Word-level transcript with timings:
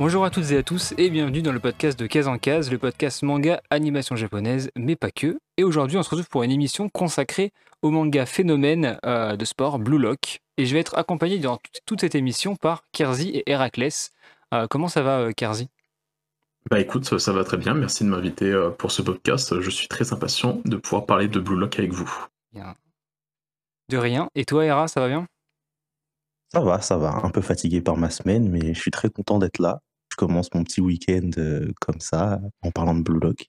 Bonjour 0.00 0.24
à 0.24 0.30
toutes 0.30 0.50
et 0.52 0.56
à 0.56 0.62
tous 0.62 0.94
et 0.96 1.10
bienvenue 1.10 1.42
dans 1.42 1.52
le 1.52 1.60
podcast 1.60 2.00
de 2.00 2.06
Case 2.06 2.26
en 2.26 2.38
Case, 2.38 2.70
le 2.70 2.78
podcast 2.78 3.22
manga 3.22 3.60
animation 3.68 4.16
japonaise, 4.16 4.70
mais 4.74 4.96
pas 4.96 5.10
que. 5.10 5.38
Et 5.58 5.62
aujourd'hui, 5.62 5.98
on 5.98 6.02
se 6.02 6.08
retrouve 6.08 6.30
pour 6.30 6.42
une 6.42 6.50
émission 6.50 6.88
consacrée 6.88 7.52
au 7.82 7.90
manga 7.90 8.24
phénomène 8.24 8.98
euh, 9.04 9.36
de 9.36 9.44
sport 9.44 9.78
Blue 9.78 9.98
Lock. 9.98 10.40
Et 10.56 10.64
je 10.64 10.72
vais 10.72 10.80
être 10.80 10.96
accompagné 10.96 11.36
durant 11.38 11.58
toute 11.84 12.00
cette 12.00 12.14
émission 12.14 12.56
par 12.56 12.84
Kerzi 12.92 13.28
et 13.28 13.50
Héraclès. 13.50 14.12
Euh, 14.54 14.66
comment 14.68 14.88
ça 14.88 15.02
va, 15.02 15.18
euh, 15.18 15.32
Kerzi? 15.32 15.68
Bah 16.70 16.80
écoute, 16.80 17.18
ça 17.18 17.32
va 17.34 17.44
très 17.44 17.58
bien. 17.58 17.74
Merci 17.74 18.02
de 18.04 18.08
m'inviter 18.08 18.50
euh, 18.50 18.70
pour 18.70 18.92
ce 18.92 19.02
podcast. 19.02 19.60
Je 19.60 19.68
suis 19.68 19.86
très 19.86 20.14
impatient 20.14 20.62
de 20.64 20.78
pouvoir 20.78 21.04
parler 21.04 21.28
de 21.28 21.40
Blue 21.40 21.58
Lock 21.58 21.78
avec 21.78 21.92
vous. 21.92 22.10
Bien. 22.54 22.74
De 23.90 23.98
rien. 23.98 24.30
Et 24.34 24.46
toi, 24.46 24.64
Héra, 24.64 24.88
ça 24.88 25.00
va 25.00 25.08
bien? 25.08 25.26
Ça 26.54 26.60
va, 26.60 26.80
ça 26.80 26.96
va. 26.96 27.20
Un 27.22 27.28
peu 27.28 27.42
fatigué 27.42 27.82
par 27.82 27.98
ma 27.98 28.08
semaine, 28.08 28.48
mais 28.48 28.72
je 28.72 28.80
suis 28.80 28.90
très 28.90 29.10
content 29.10 29.38
d'être 29.38 29.58
là. 29.58 29.82
Commence 30.20 30.52
mon 30.52 30.64
petit 30.64 30.82
week-end 30.82 31.30
euh, 31.38 31.72
comme 31.80 31.98
ça, 31.98 32.42
en 32.60 32.70
parlant 32.70 32.94
de 32.94 33.00
Blue 33.00 33.18
Lock. 33.18 33.46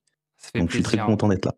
Donc 0.55 0.69
je 0.69 0.75
suis 0.75 0.83
très 0.83 0.97
content 0.99 1.27
d'être 1.27 1.43
là. 1.43 1.53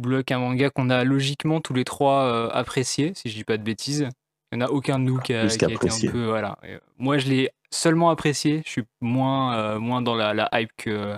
Blue 0.00 0.16
Lock, 0.16 0.32
un 0.32 0.40
manga 0.40 0.68
qu'on 0.68 0.90
a 0.90 1.04
logiquement 1.04 1.60
tous 1.60 1.74
les 1.74 1.84
trois 1.84 2.24
euh, 2.24 2.50
apprécié, 2.52 3.12
si 3.14 3.30
je 3.30 3.36
dis 3.36 3.44
pas 3.44 3.56
de 3.56 3.62
bêtises. 3.62 4.08
Il 4.50 4.58
n'y 4.58 4.64
en 4.64 4.66
a 4.66 4.70
aucun 4.70 4.98
de 4.98 5.04
nous 5.04 5.18
qui 5.18 5.32
a, 5.32 5.46
qui 5.46 5.64
a 5.64 5.70
été 5.70 5.88
un 5.88 6.10
peu. 6.10 6.26
Voilà. 6.26 6.58
Euh, 6.64 6.80
moi, 6.98 7.18
je 7.18 7.28
l'ai 7.28 7.50
seulement 7.70 8.10
apprécié. 8.10 8.62
Je 8.66 8.70
suis 8.70 8.82
moins, 9.00 9.56
euh, 9.56 9.78
moins 9.78 10.02
dans 10.02 10.16
la, 10.16 10.34
la 10.34 10.48
hype 10.54 10.72
que, 10.76 11.16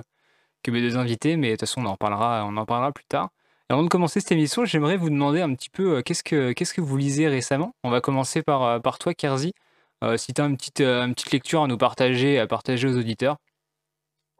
que 0.63 0.71
mes 0.71 0.83
deux 0.83 0.99
invités, 0.99 1.39
mais 1.39 1.47
de 1.47 1.53
toute 1.53 1.61
façon, 1.61 1.81
on 1.81 1.87
en 1.87 1.93
reparlera, 1.93 2.45
on 2.47 2.59
en 2.59 2.67
parlera 2.67 2.93
plus 2.93 3.07
tard. 3.07 3.31
Et 3.71 3.73
avant 3.73 3.85
de 3.85 3.89
commencer 3.89 4.21
cette 4.21 4.33
émission, 4.33 4.67
j'aimerais 4.67 4.99
vous 4.99 5.09
demander 5.09 5.41
un 5.41 5.55
petit 5.55 5.71
peu 5.71 5.97
euh, 5.97 6.03
qu'est-ce 6.03 6.23
que 6.23 6.53
qu'est-ce 6.53 6.75
que 6.75 6.83
vous 6.83 6.99
lisez 6.99 7.27
récemment? 7.29 7.75
On 7.85 7.89
va 7.89 8.03
commencer 8.03 8.43
par, 8.43 8.83
par 8.83 8.99
toi, 8.99 9.15
Kerzi. 9.15 9.55
Euh, 10.03 10.17
si 10.17 10.35
tu 10.35 10.41
as 10.41 10.45
une 10.47 10.57
petite, 10.57 10.81
euh, 10.81 11.05
une 11.05 11.15
petite 11.15 11.31
lecture 11.33 11.63
à 11.63 11.67
nous 11.67 11.79
partager, 11.79 12.39
à 12.39 12.47
partager 12.47 12.89
aux 12.89 12.97
auditeurs. 12.99 13.37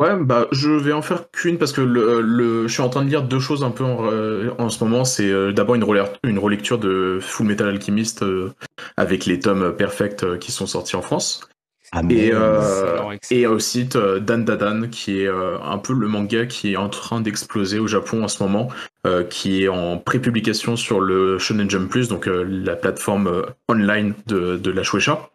Ouais, 0.01 0.17
bah 0.19 0.49
je 0.51 0.71
vais 0.71 0.93
en 0.93 1.03
faire 1.03 1.31
qu'une 1.31 1.59
parce 1.59 1.71
que 1.73 1.81
le, 1.81 2.21
le- 2.23 2.67
je 2.67 2.73
suis 2.73 2.83
en 2.83 2.89
train 2.89 3.05
de 3.05 3.09
lire 3.11 3.23
deux 3.23 3.39
choses 3.39 3.63
un 3.63 3.71
peu 3.71 3.85
en, 3.85 4.11
euh, 4.11 4.51
en 4.59 4.69
ce 4.69 4.83
moment. 4.83 5.05
C'est 5.05 5.31
euh, 5.31 5.53
d'abord 5.53 5.77
une, 5.77 5.85
relec- 5.85 6.19
une 6.25 6.39
relecture 6.39 6.79
de 6.79 7.19
Full 7.21 7.47
Metal 7.47 7.69
Alchemist 7.69 8.23
euh, 8.23 8.53
avec 8.97 9.27
les 9.27 9.39
tomes 9.39 9.77
Perfect 9.77 10.25
euh, 10.25 10.39
qui 10.39 10.51
sont 10.51 10.67
sortis 10.67 10.97
en 10.97 11.03
France. 11.03 11.49
Amen. 11.93 12.11
Et, 12.19 12.33
euh, 12.33 12.59
Excellent, 12.59 13.13
excellent. 13.13 13.41
et 13.41 13.47
aussi 13.47 13.89
euh, 13.95 14.19
Dan 14.19 14.45
Dadan, 14.45 14.89
qui 14.91 15.21
est 15.21 15.29
euh, 15.29 15.59
un 15.63 15.79
peu 15.79 15.93
le 15.93 16.09
manga 16.09 16.47
qui 16.47 16.73
est 16.73 16.77
en 16.77 16.89
train 16.89 17.21
d'exploser 17.21 17.79
au 17.79 17.87
Japon 17.87 18.25
en 18.25 18.29
ce 18.29 18.43
moment, 18.43 18.69
euh, 19.07 19.23
qui 19.25 19.63
est 19.63 19.69
en 19.69 19.99
pré-publication 19.99 20.75
sur 20.75 21.01
le 21.01 21.39
Shonen 21.39 21.69
Jump 21.71 21.91
Plus, 21.91 22.09
donc 22.09 22.27
euh, 22.27 22.45
la 22.49 22.77
plateforme 22.77 23.27
euh, 23.29 23.43
online 23.69 24.15
de, 24.27 24.57
de 24.57 24.71
la 24.71 24.83
Shueisha. 24.83 25.29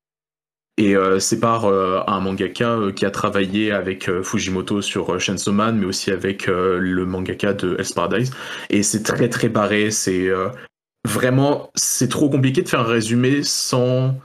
Et 0.80 0.96
euh, 0.96 1.20
c'est 1.20 1.40
par 1.40 1.66
euh, 1.66 2.02
un 2.06 2.20
mangaka 2.20 2.70
euh, 2.70 2.92
qui 2.92 3.06
a 3.06 3.10
travaillé 3.12 3.72
avec 3.72 4.08
euh, 4.10 4.22
Fujimoto 4.22 4.82
sur 4.84 5.14
euh, 5.16 5.20
Chainsaw 5.20 5.52
Man, 5.52 5.78
mais 5.78 5.86
aussi 5.86 6.12
avec 6.12 6.48
euh, 6.48 6.78
le 6.78 7.06
mangaka 7.06 7.54
de 7.54 7.76
Hell's 7.80 7.94
Paradise. 7.94 8.32
Et 8.70 8.84
c'est 8.84 9.02
très 9.02 9.28
très 9.28 9.50
barré, 9.50 9.90
c'est 9.90 10.28
euh, 10.28 10.50
vraiment, 11.06 11.72
c'est 11.74 12.10
trop 12.10 12.30
compliqué 12.30 12.62
de 12.62 12.70
faire 12.70 12.82
un 12.82 12.84
résumé 12.84 13.42
sans, 13.42 14.16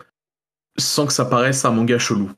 sans 0.79 1.07
que 1.07 1.13
ça 1.15 1.25
paraisse 1.25 1.65
un 1.65 1.71
manga 1.71 1.99
chelou. 1.99 2.31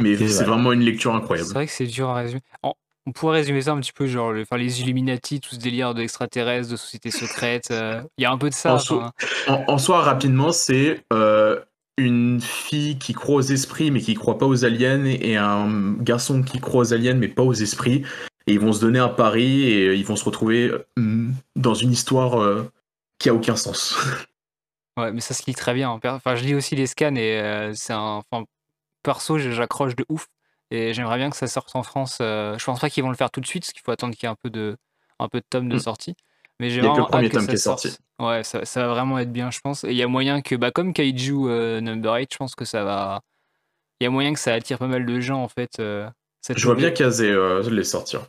Mais 0.00 0.16
C'est 0.16 0.28
c'est 0.28 0.44
vrai. 0.44 0.52
vraiment 0.54 0.72
une 0.72 0.80
lecture 0.82 1.10
C'est 1.12 1.18
incroyable. 1.18 1.50
vrai 1.50 1.66
que 1.66 1.72
c'est 1.72 1.86
dur 1.86 2.08
à 2.08 2.14
résumer. 2.14 2.40
En- 2.62 2.74
on 3.06 3.12
pourrait 3.12 3.38
résumer 3.40 3.62
ça 3.62 3.72
un 3.72 3.80
petit 3.80 3.92
peu, 3.92 4.06
genre 4.06 4.32
le- 4.32 4.42
enfin, 4.42 4.56
les 4.58 4.80
Illuminati, 4.82 5.40
tout 5.40 5.54
ce 5.54 5.60
délire 5.60 5.92
d'extraterrestres, 5.94 6.70
de 6.70 6.76
sociétés 6.76 7.10
secrètes. 7.10 7.70
euh, 7.72 8.02
Il 8.16 8.22
y 8.22 8.26
a 8.26 8.30
un 8.30 8.38
peu 8.38 8.48
de 8.48 8.54
ça. 8.54 8.74
En 8.74 8.78
soi- 8.78 9.12
enfin, 9.46 9.64
En, 9.66 9.74
en 9.74 9.78
soi, 9.78 10.02
rapidement, 10.02 10.52
c'est 10.52 11.02
euh, 11.12 11.58
une 11.98 12.40
fille 12.40 12.98
qui 12.98 13.12
croit 13.12 13.36
aux 13.36 13.40
esprits 13.42 13.90
mais 13.90 14.00
qui 14.00 14.14
croit 14.14 14.38
pas 14.38 14.46
aux 14.46 14.64
aliens 14.64 15.04
et 15.04 15.36
un 15.36 15.92
garçon 16.00 16.42
qui 16.42 16.58
croit 16.60 16.80
aux 16.80 16.92
aliens 16.94 17.14
mais 17.14 17.28
pas 17.28 17.42
aux 17.42 17.52
esprits. 17.52 18.04
Et 18.46 18.52
ils 18.54 18.60
vont 18.60 18.72
se 18.72 18.80
donner 18.80 18.98
un 18.98 19.08
pari 19.10 19.64
et 19.64 19.94
ils 19.94 20.04
vont 20.06 20.16
se 20.16 20.24
retrouver 20.24 20.70
euh, 20.98 21.26
dans 21.56 21.74
une 21.74 21.92
histoire 21.92 22.40
euh, 22.40 22.70
qui 23.18 23.28
a 23.28 23.34
aucun 23.34 23.56
sens. 23.56 23.96
Ouais, 24.96 25.12
mais 25.12 25.20
ça 25.20 25.32
se 25.32 25.44
lit 25.46 25.54
très 25.54 25.74
bien. 25.74 25.90
Enfin, 25.90 26.34
je 26.34 26.42
lis 26.44 26.56
aussi 26.56 26.74
les 26.74 26.88
scans 26.88 27.14
et 27.14 27.40
euh, 27.40 27.72
c'est 27.72 27.92
un. 27.92 28.20
Enfin, 28.32 28.44
perso, 29.04 29.38
j'accroche 29.38 29.94
de 29.94 30.04
ouf. 30.08 30.26
Et 30.72 30.92
j'aimerais 30.92 31.18
bien 31.18 31.30
que 31.30 31.36
ça 31.36 31.46
sorte 31.46 31.70
en 31.76 31.84
France. 31.84 32.18
euh, 32.20 32.58
je 32.58 32.64
pense 32.64 32.80
pas 32.80 32.90
qu'ils 32.90 33.04
vont 33.04 33.10
le 33.10 33.14
faire 33.16 33.30
tout 33.30 33.40
de 33.40 33.46
suite, 33.46 33.62
parce 33.62 33.72
qu'il 33.72 33.82
faut 33.84 33.92
attendre 33.92 34.16
qu'il 34.16 34.24
y 34.24 34.26
ait 34.26 34.32
un 34.32 34.34
peu 34.34 34.50
de, 34.50 34.76
un 35.20 35.28
peu 35.28 35.38
de 35.38 35.44
tomes 35.48 35.68
de 35.68 35.76
Mm. 35.76 35.78
sortie. 35.78 36.16
Mais 36.58 36.68
j'ai 36.70 36.80
a 36.80 36.82
que 36.82 36.86
le 36.88 36.92
vraiment 36.94 37.06
premier 37.06 37.26
hâte 37.26 37.30
que 37.32 37.36
tome 37.36 37.46
ça 37.46 37.48
qui 37.50 37.54
est 37.54 37.58
sorte. 37.58 38.00
Ouais, 38.20 38.42
ça, 38.42 38.64
ça 38.64 38.82
va 38.86 38.88
vraiment 38.94 39.18
être 39.18 39.32
bien, 39.32 39.50
je 39.50 39.60
pense. 39.60 39.84
Et 39.84 39.90
il 39.90 39.96
y 39.96 40.02
a 40.02 40.08
moyen 40.08 40.40
que, 40.42 40.56
bah, 40.56 40.70
comme 40.72 40.92
Kaiju 40.92 41.48
euh, 41.48 41.80
Number 41.80 42.14
8, 42.14 42.32
je 42.32 42.36
pense 42.38 42.54
que 42.56 42.64
ça 42.64 42.82
va. 42.84 43.20
Il 44.00 44.04
y 44.04 44.06
a 44.06 44.10
moyen 44.10 44.32
que 44.32 44.40
ça 44.40 44.52
attire 44.54 44.78
pas 44.78 44.86
mal 44.88 45.06
de 45.06 45.20
gens, 45.20 45.42
en 45.42 45.48
fait. 45.48 45.78
euh, 45.78 46.08
cette 46.40 46.58
Je 46.58 46.64
vois 46.64 46.74
nouvelle- 46.74 46.92
bien 46.92 46.96
Kazé 47.06 47.30
euh, 47.30 47.68
les 47.70 47.84
sortir. 47.84 48.26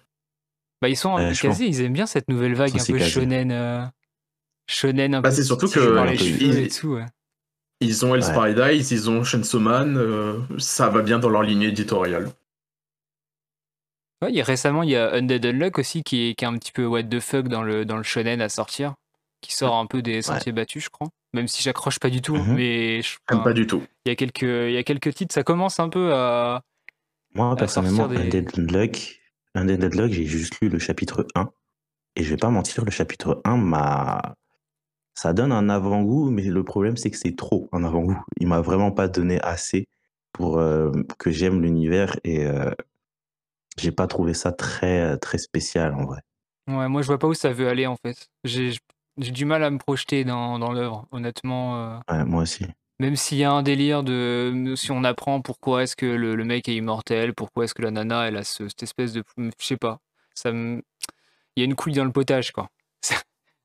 Bah, 0.82 0.90
ils 0.90 0.96
sont 0.98 1.16
Ouais, 1.16 1.34
je 1.34 1.42
casés, 1.42 1.66
ils 1.66 1.82
aiment 1.82 1.94
bien 1.94 2.06
cette 2.06 2.28
nouvelle 2.30 2.54
vague 2.54 2.70
Ça, 2.70 2.76
un 2.78 2.80
c'est 2.80 2.94
peu 2.94 3.00
casé. 3.00 3.12
shonen. 3.12 3.52
euh, 3.52 3.84
shonen 4.68 5.16
un 5.16 5.22
Bah, 5.22 5.30
peu 5.30 5.36
c'est 5.36 5.44
surtout 5.44 5.68
tiré 5.68 5.86
que 5.88 5.94
par 5.96 6.06
les 6.06 6.12
un 6.12 6.18
peu- 6.18 6.24
cheveux 6.24 6.58
et 6.60 6.64
ils- 6.66 6.74
tout, 6.80 6.88
ouais. 6.94 7.06
Ils 7.82 8.06
ont 8.06 8.14
Hell's 8.16 8.28
Ouais. 8.28 8.34
Paradise, 8.34 8.92
ils 8.92 9.10
ont 9.10 9.24
Chainsaw 9.24 9.60
Man, 9.60 9.98
euh, 9.98 10.40
ça 10.58 10.90
va 10.90 11.02
bien 11.02 11.18
dans 11.20 11.30
leur 11.30 11.44
ligne 11.44 11.64
éditoriale. 11.64 12.30
Ouais, 14.22 14.30
il 14.32 14.36
y 14.36 14.42
a- 14.42 14.44
récemment, 14.44 14.84
il 14.84 14.90
y 14.90 14.96
a 14.98 15.14
Undead 15.14 15.46
Unluck 15.46 15.78
aussi 15.80 16.04
qui 16.04 16.30
est, 16.30 16.36
qui 16.36 16.44
est 16.44 16.48
un 16.48 16.58
petit 16.58 16.72
peu 16.74 16.86
what 16.86 17.04
the 17.04 17.20
fuck 17.20 17.48
dans 17.48 17.64
le, 17.64 17.86
dans 17.86 17.96
le 17.98 18.04
shonen 18.04 18.42
à 18.42 18.50
sortir, 18.50 18.96
qui 19.42 19.54
sort 19.54 19.76
un 19.76 19.86
peu 19.86 20.02
des 20.02 20.22
sentiers 20.22 20.52
battus, 20.52 20.84
je 20.86 20.90
crois. 20.90 21.08
Même 21.34 21.48
si 21.48 21.62
j'accroche 21.62 22.00
pas 22.00 22.10
du 22.10 22.22
tout, 22.22 22.36
Mhm. 22.36 22.56
mais 22.56 23.02
je- 23.02 23.18
J'aime 23.30 23.38
enfin, 23.40 23.44
pas 23.44 23.54
du 23.54 23.68
tout. 23.68 23.84
il 24.06 24.10
y 24.10 24.12
a 24.12 24.16
quelques, 24.16 24.42
il 24.42 24.72
y 24.72 24.78
a 24.78 24.84
quelques 24.84 25.14
titres, 25.14 25.34
ça 25.34 25.44
commence 25.44 25.80
un 25.80 25.90
peu 25.90 26.14
à. 26.14 26.62
Moi, 27.36 27.56
personnellement, 27.56 28.08
des- 28.08 28.16
Undead 29.56 29.84
Unluck, 29.84 30.12
j'ai 30.12 30.26
juste 30.26 30.60
lu 30.62 30.70
le 30.70 30.80
chapitre 30.80 31.26
1. 31.36 31.52
Et 32.16 32.24
je 32.24 32.30
vais 32.32 32.38
pas 32.38 32.50
mentir, 32.50 32.84
le 32.86 32.92
chapitre 32.92 33.42
1 33.46 33.58
m'a. 33.58 34.36
Ça 35.16 35.34
donne 35.34 35.52
un 35.52 35.70
avant-goût, 35.70 36.30
mais 36.32 36.44
le 36.44 36.64
problème, 36.64 36.98
c'est 36.98 37.12
que 37.12 37.18
c'est 37.18 37.36
trop 37.36 37.70
un 37.72 37.84
avant-goût. 37.84 38.20
Il 38.40 38.48
m'a 38.48 38.62
vraiment 38.62 38.92
pas 38.92 39.08
donné 39.08 39.40
assez 39.42 39.88
pour 40.32 40.58
euh, 40.60 40.92
que 41.18 41.30
j'aime 41.32 41.62
l'univers 41.62 42.16
et 42.24 42.46
euh, 42.46 42.72
j'ai 43.78 43.92
pas 43.92 44.08
trouvé 44.08 44.34
ça 44.34 44.52
très, 44.52 45.18
très 45.18 45.38
spécial 45.38 45.94
en 45.94 46.06
vrai. 46.06 46.22
Ouais, 46.68 46.88
moi, 46.88 47.02
je 47.02 47.08
vois 47.08 47.18
pas 47.20 47.28
où 47.28 47.34
ça 47.34 47.52
veut 47.52 47.68
aller 47.68 47.86
en 47.88 47.96
fait. 47.98 48.28
J'ai 48.44 48.72
j'ai 49.20 49.32
du 49.32 49.46
mal 49.46 49.64
à 49.64 49.70
me 49.70 49.78
projeter 49.78 50.24
dans, 50.24 50.60
dans 50.60 50.72
l'œuvre, 50.72 51.08
honnêtement. 51.12 51.78
euh, 51.78 52.00
Ouais, 52.10 52.26
moi 52.26 52.44
aussi. 52.44 52.66
Même 53.00 53.16
s'il 53.16 53.38
y 53.38 53.44
a 53.46 53.52
un 53.52 53.64
délire 53.64 54.04
de 54.04 54.74
si 54.76 54.92
on 54.92 55.04
apprend 55.06 55.42
pourquoi 55.42 55.84
est-ce 55.84 55.96
que 55.96 56.06
le, 56.06 56.36
le 56.36 56.44
mec 56.46 56.68
est 56.68 56.76
immortel, 56.76 57.34
pourquoi 57.34 57.64
est-ce 57.64 57.74
que 57.74 57.82
la 57.82 57.92
nana 57.92 58.28
elle 58.28 58.38
a 58.38 58.44
ce- 58.44 58.68
cette 58.68 58.84
espèce 58.84 59.14
de 59.14 59.24
je 59.38 59.66
sais 59.66 59.78
pas, 59.78 60.00
ça 60.36 60.52
me 60.52 60.82
il 61.56 61.62
y 61.62 61.64
a 61.64 61.66
une 61.66 61.76
couille 61.76 61.94
dans 61.94 62.06
le 62.06 62.12
potage 62.12 62.52
quoi. 62.52 62.70
Ça, 63.02 63.16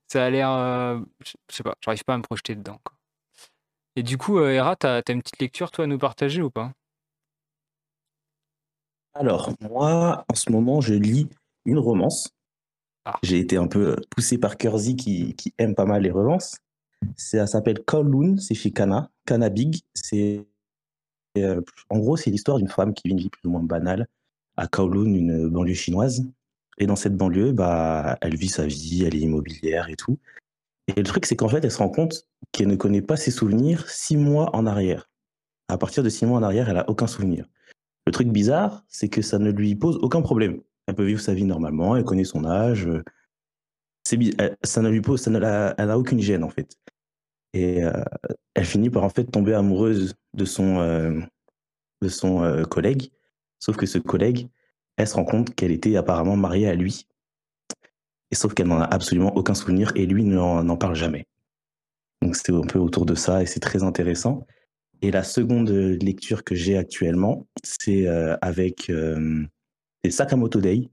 ça 0.09 0.25
a 0.27 0.31
l'air 0.31 0.51
euh, 0.51 1.01
je 1.25 1.33
je 1.51 1.57
sais 1.57 1.63
pas, 1.65 1.77
j'arrive 1.81 2.05
pas 2.05 2.15
à 2.15 2.19
me 2.19 2.23
projeter 2.23 2.55
dedans 2.57 2.81
quoi. 2.85 2.97
Et 3.97 4.05
du 4.05 4.19
coup 4.19 4.39
euh, 4.39 4.53
Hera, 4.53 4.77
t'as 4.77 4.99
as 4.99 5.13
une 5.13 5.21
petite 5.23 5.41
lecture 5.41 5.73
toi 5.73 5.85
à 5.85 5.89
nous 5.89 5.99
partager 5.99 6.43
ou 6.43 6.51
pas? 6.51 6.73
Alors, 9.15 9.51
moi, 9.61 10.25
en 10.31 10.35
ce 10.35 10.51
moment, 10.51 10.81
je 10.81 10.95
lis 10.95 11.29
une 11.65 11.79
romance. 11.79 12.29
Ah. 13.05 13.19
J'ai 13.23 13.39
été 13.39 13.57
un 13.57 13.67
peu 13.67 13.97
poussé 14.11 14.39
par 14.39 14.57
Kersey 14.57 14.95
qui, 14.97 15.35
aime 15.59 15.75
pas 15.75 15.85
mal 15.85 16.03
les 16.03 16.11
romances. 16.11 16.57
C'est- 17.17 17.39
Ça 17.39 17.47
s'appelle 17.47 17.81
Kowloon, 17.85 18.39
c'est 18.39 18.55
chez 18.55 18.71
Kana, 18.71 19.11
Kana 19.27 19.51
Big. 19.51 19.81
C'est, 19.95 20.47
euh, 21.39 21.61
en 21.91 21.99
gros, 21.99 22.17
c'est 22.17 22.31
l'histoire 22.31 22.59
d'une 22.59 22.69
femme 22.69 22.95
qui 22.95 23.09
vit 23.09 23.13
une 23.13 23.21
vie 23.21 23.29
plus 23.29 23.47
ou 23.47 23.51
moins 23.51 23.63
banale 23.63 24.07
à 24.57 24.67
Kowloon, 24.67 25.15
une 25.15 25.49
banlieue 25.49 25.75
chinoise. 25.75 26.25
Et 26.79 26.87
dans 26.87 26.97
cette 26.97 27.17
banlieue, 27.17 27.53
bah, 27.53 28.19
elle 28.21 28.37
vit 28.37 28.49
sa 28.49 28.67
vie, 28.67 29.05
elle 29.05 29.15
est 29.15 29.21
immobilière 29.21 29.89
et 29.91 29.97
tout. 29.97 30.19
Et 30.89 30.95
le 30.97 31.05
truc, 31.05 31.27
c'est 31.27 31.37
qu'en 31.37 31.49
fait, 31.49 31.65
elle 31.65 31.71
se 31.71 31.79
rend 31.79 31.89
compte 31.89 32.27
qu'elle 32.53 32.69
ne 32.69 32.77
connaît 32.77 33.03
pas 33.03 33.17
ses 33.17 33.31
souvenirs 33.31 33.89
six 33.89 34.17
mois 34.17 34.55
en 34.57 34.67
arrière. 34.67 35.09
À 35.69 35.79
partir 35.79 36.03
de 36.03 36.09
six 36.09 36.27
mois 36.27 36.39
en 36.39 36.43
arrière, 36.43 36.69
elle 36.69 36.77
a 36.79 36.89
aucun 36.91 37.07
souvenir. 37.07 37.47
Le 38.07 38.13
truc 38.13 38.29
bizarre, 38.29 38.85
c'est 38.89 39.09
que 39.09 39.23
ça 39.23 39.39
ne 39.39 39.51
lui 39.51 39.75
pose 39.75 39.97
aucun 40.03 40.21
problème. 40.21 40.61
Elle 40.87 40.95
peut 40.95 41.05
vivre 41.05 41.21
sa 41.21 41.35
vie 41.35 41.45
normalement, 41.45 41.97
elle 41.97 42.05
connaît 42.05 42.25
son 42.25 42.45
âge. 42.45 42.87
euh, 42.87 43.03
ça 44.63 44.83
ne 44.83 44.89
lui 44.89 45.01
pose, 45.01 45.21
ça 45.21 45.31
ne 45.31 45.39
la- 45.39 45.75
elle 45.79 45.89
n'a 45.89 45.99
aucune 45.99 46.21
gêne 46.21 46.45
en 46.45 46.51
fait. 46.51 46.77
Et 47.53 47.85
euh, 47.85 47.93
elle 48.55 48.65
finit 48.65 48.91
par 48.91 49.05
en 49.05 49.09
fait 49.09 49.25
tomber 49.25 49.55
amoureuse 49.55 50.15
de 50.35 50.45
son, 50.45 50.81
euh, 50.81 51.21
de 52.03 52.09
son 52.09 52.65
collègue. 52.69 53.11
Sauf 53.61 53.77
que 53.77 53.87
ce 53.87 53.99
collègue, 53.99 54.49
elle 54.97 55.09
se 55.09 55.15
rend 55.15 55.25
compte 55.25 55.55
qu'elle 55.55 55.71
était 55.73 55.97
apparemment 55.97 56.37
mariée 56.37 56.69
à 56.69 56.75
lui. 56.75 57.07
Et 58.31 58.35
sauf 58.35 58.55
qu'elle 58.55 58.67
n'en 58.67 58.81
a 58.81 58.85
absolument 58.85 59.35
aucun 59.37 59.55
souvenir 59.55 59.93
et 59.95 60.07
lui 60.07 60.25
n'en 60.25 60.77
parle 60.77 60.97
jamais. 60.97 61.27
Donc 62.21 62.37
c'est 62.37 62.53
un 62.53 62.63
peu 62.63 62.79
autour 62.79 63.07
de 63.07 63.15
ça 63.15 63.43
et 63.43 63.47
c'est 63.47 63.61
très 63.61 63.83
intéressant. 63.83 64.47
Et 65.03 65.11
la 65.11 65.23
seconde 65.23 65.71
lecture 65.71 66.43
que 66.45 66.55
j'ai 66.55 66.77
actuellement, 66.77 67.47
c'est 67.63 68.07
avec 68.41 68.91
c'est 70.05 70.11
Sakamoto 70.11 70.61
Day, 70.61 70.91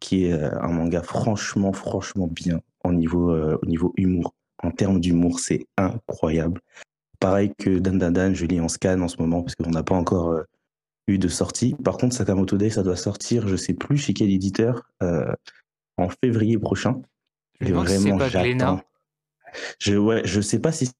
qui 0.00 0.26
est 0.26 0.32
euh, 0.32 0.50
un 0.60 0.68
manga 0.68 1.02
franchement, 1.02 1.72
franchement 1.72 2.26
bien 2.26 2.60
au 2.84 2.92
niveau, 2.92 3.30
euh, 3.30 3.58
au 3.62 3.66
niveau 3.66 3.92
humour. 3.96 4.34
En 4.62 4.70
termes 4.70 5.00
d'humour, 5.00 5.38
c'est 5.38 5.66
incroyable. 5.76 6.60
Pareil 7.20 7.52
que 7.56 7.78
Dan 7.78 7.98
Dan 7.98 8.12
Dan, 8.12 8.34
je 8.34 8.46
lis 8.46 8.60
en 8.60 8.68
scan 8.68 9.00
en 9.00 9.08
ce 9.08 9.16
moment, 9.18 9.42
parce 9.42 9.54
qu'on 9.54 9.70
n'a 9.70 9.84
pas 9.84 9.94
encore 9.94 10.30
euh, 10.30 10.42
eu 11.06 11.18
de 11.18 11.28
sortie. 11.28 11.74
Par 11.84 11.96
contre, 11.96 12.16
Sakamoto 12.16 12.56
Day, 12.56 12.70
ça 12.70 12.82
doit 12.82 12.96
sortir, 12.96 13.46
je 13.46 13.54
sais 13.54 13.74
plus 13.74 13.96
chez 13.96 14.12
quel 14.12 14.30
éditeur, 14.30 14.90
euh, 15.02 15.32
en 15.96 16.08
février 16.08 16.58
prochain. 16.58 17.00
Je 17.60 17.68
Et 17.68 17.72
vraiment, 17.72 18.18
pas 18.18 18.28
j'attends. 18.28 18.80
Je, 19.78 19.94
ouais, 19.94 20.22
je 20.24 20.40
sais 20.40 20.58
pas 20.58 20.72
si 20.72 20.90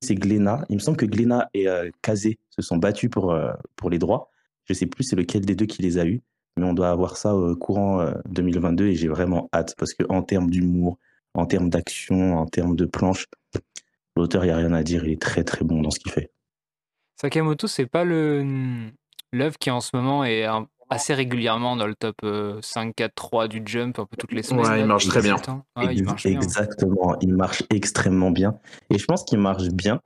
c'est 0.00 0.14
Glénat. 0.14 0.64
Il 0.68 0.76
me 0.76 0.80
semble 0.80 0.96
que 0.96 1.06
Glénat 1.06 1.48
et 1.54 1.66
Kazé 2.02 2.38
se 2.50 2.62
sont 2.62 2.76
battus 2.76 3.10
pour, 3.10 3.36
pour 3.74 3.90
les 3.90 3.98
droits. 3.98 4.30
Je 4.66 4.74
sais 4.74 4.86
plus 4.86 5.04
c'est 5.04 5.16
lequel 5.16 5.46
des 5.46 5.54
deux 5.54 5.64
qui 5.64 5.80
les 5.80 5.96
a 5.98 6.04
eus, 6.04 6.20
mais 6.56 6.64
on 6.64 6.72
doit 6.74 6.90
avoir 6.90 7.16
ça 7.16 7.34
au 7.34 7.54
courant 7.56 8.00
euh, 8.00 8.12
2022 8.28 8.86
et 8.86 8.94
j'ai 8.94 9.08
vraiment 9.08 9.48
hâte 9.52 9.74
parce 9.76 9.94
que 9.94 10.04
en 10.08 10.22
termes 10.22 10.50
d'humour, 10.50 10.98
en 11.34 11.46
termes 11.46 11.68
d'action, 11.68 12.38
en 12.38 12.46
termes 12.46 12.76
de 12.76 12.86
planche, 12.86 13.26
l'auteur, 14.16 14.44
il 14.44 14.48
n'y 14.48 14.52
a 14.52 14.56
rien 14.56 14.72
à 14.72 14.82
dire. 14.82 15.04
Il 15.04 15.12
est 15.12 15.20
très 15.20 15.44
très 15.44 15.64
bon 15.64 15.82
dans 15.82 15.90
ce 15.90 15.98
qu'il 15.98 16.12
fait. 16.12 16.30
Sakamoto, 17.20 17.66
c'est 17.66 17.86
pas 17.86 18.04
le 18.04 18.88
l'œuvre 19.32 19.58
qui 19.58 19.70
en 19.70 19.80
ce 19.80 19.94
moment 19.96 20.24
est 20.24 20.44
un- 20.44 20.66
assez 20.88 21.12
régulièrement 21.12 21.76
dans 21.76 21.86
le 21.86 21.94
top 21.94 22.16
euh, 22.22 22.58
5, 22.62 22.94
4, 22.94 23.14
3 23.14 23.48
du 23.48 23.60
Jump, 23.64 23.98
un 23.98 24.06
peu 24.06 24.16
toutes 24.16 24.32
les 24.32 24.42
semaines. 24.42 24.64
Ouais, 24.64 24.80
il 24.80 24.86
marche 24.86 25.08
très 25.08 25.20
bien. 25.20 25.34
17 25.34 25.48
ans. 25.48 25.66
Ouais, 25.76 25.94
il 25.94 26.04
marche 26.04 26.26
bien. 26.26 26.40
Exactement, 26.40 27.16
il 27.20 27.34
marche 27.34 27.64
extrêmement 27.70 28.30
bien. 28.30 28.58
Et 28.90 28.98
je 28.98 29.04
pense 29.04 29.24
qu'il 29.24 29.38
marche 29.38 29.68
bien 29.68 30.00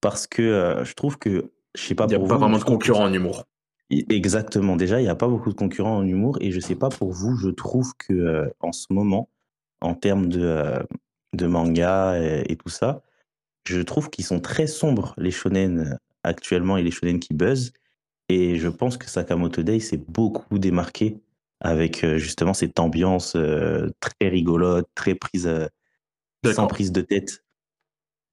parce 0.00 0.26
que 0.26 0.42
euh, 0.42 0.84
je 0.84 0.94
trouve 0.94 1.18
que, 1.18 1.52
je 1.76 1.82
sais 1.82 1.94
pas 1.94 2.06
Il 2.06 2.08
n'y 2.08 2.14
a 2.16 2.18
pas 2.18 2.38
vraiment 2.38 2.58
de 2.58 2.64
concurrent 2.64 3.04
en 3.04 3.12
humour. 3.12 3.44
Exactement. 3.92 4.76
Déjà, 4.76 5.00
il 5.00 5.04
n'y 5.04 5.10
a 5.10 5.14
pas 5.14 5.28
beaucoup 5.28 5.50
de 5.50 5.54
concurrents 5.54 5.98
en 5.98 6.06
humour 6.06 6.38
et 6.40 6.50
je 6.50 6.60
sais 6.60 6.74
pas 6.76 6.88
pour 6.88 7.12
vous, 7.12 7.36
je 7.36 7.48
trouve 7.50 7.92
que 7.98 8.12
euh, 8.14 8.48
en 8.60 8.72
ce 8.72 8.86
moment, 8.90 9.28
en 9.82 9.94
termes 9.94 10.28
de, 10.28 10.40
euh, 10.42 10.82
de 11.34 11.46
manga 11.46 12.18
et, 12.20 12.44
et 12.50 12.56
tout 12.56 12.70
ça, 12.70 13.02
je 13.66 13.80
trouve 13.82 14.10
qu'ils 14.10 14.24
sont 14.26 14.40
très 14.40 14.66
sombres 14.68 15.14
les 15.18 15.30
shonen 15.32 15.80
euh, 15.80 15.96
actuellement 16.24 16.76
et 16.78 16.82
les 16.84 16.92
shonen 16.92 17.20
qui 17.20 17.34
buzzent. 17.34 17.72
Et 18.30 18.58
je 18.58 18.68
pense 18.68 18.96
que 18.98 19.08
Sakamoto 19.10 19.62
Day 19.64 19.80
s'est 19.80 20.02
beaucoup 20.08 20.58
démarqué 20.58 21.20
avec 21.60 22.04
euh, 22.04 22.18
justement 22.18 22.54
cette 22.54 22.80
ambiance 22.80 23.36
très 24.00 24.28
rigolote, 24.28 24.88
très 24.94 25.14
prise, 25.16 25.50
sans 26.46 26.66
prise 26.68 26.92
de 26.92 27.00
tête. 27.02 27.44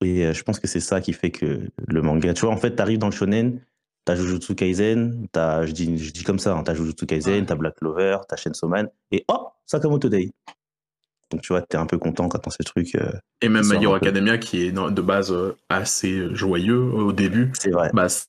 Et 0.01 0.33
je 0.33 0.43
pense 0.43 0.59
que 0.59 0.67
c'est 0.67 0.79
ça 0.79 1.01
qui 1.01 1.13
fait 1.13 1.31
que 1.31 1.69
le 1.87 2.01
manga. 2.01 2.33
Tu 2.33 2.41
vois, 2.45 2.53
en 2.53 2.57
fait, 2.57 2.75
tu 2.75 2.81
arrives 2.81 2.99
dans 2.99 3.09
le 3.09 3.13
shonen, 3.15 3.61
t'as 4.05 4.15
Jujutsu 4.15 4.55
Kaisen, 4.55 5.27
t'as, 5.31 5.65
je, 5.65 5.71
dis, 5.71 5.97
je 5.97 6.11
dis 6.11 6.23
comme 6.23 6.39
ça, 6.39 6.55
hein, 6.55 6.63
t'as 6.63 6.73
Jujutsu 6.73 7.05
Kaisen, 7.05 7.33
Ouais. 7.41 7.45
t'as 7.45 7.55
Black 7.55 7.75
Clover, 7.75 8.17
t'as 8.27 8.35
Chainsaw 8.35 8.67
Man, 8.67 8.89
et 9.11 9.25
oh, 9.27 9.49
Sakamoto 9.65 10.09
Day. 10.09 10.31
Donc 11.31 11.41
tu 11.41 11.53
vois, 11.53 11.61
t'es 11.61 11.77
un 11.77 11.85
peu 11.85 11.97
content 11.99 12.27
quand 12.27 12.39
t'as 12.39 12.49
ce 12.49 12.63
truc. 12.63 12.95
euh, 12.95 13.11
Et 13.41 13.49
même 13.49 13.63
My 13.67 13.83
Hero. 13.83 13.93
Academia, 13.93 14.37
qui 14.39 14.63
est 14.65 14.71
de 14.71 15.01
base 15.01 15.31
euh, 15.31 15.55
assez 15.69 16.33
joyeux 16.33 16.81
au 16.81 17.11
début, 17.11 17.51
c'est 17.53 17.69
vrai. 17.69 17.91
bah, 17.93 18.07
ça, 18.09 18.23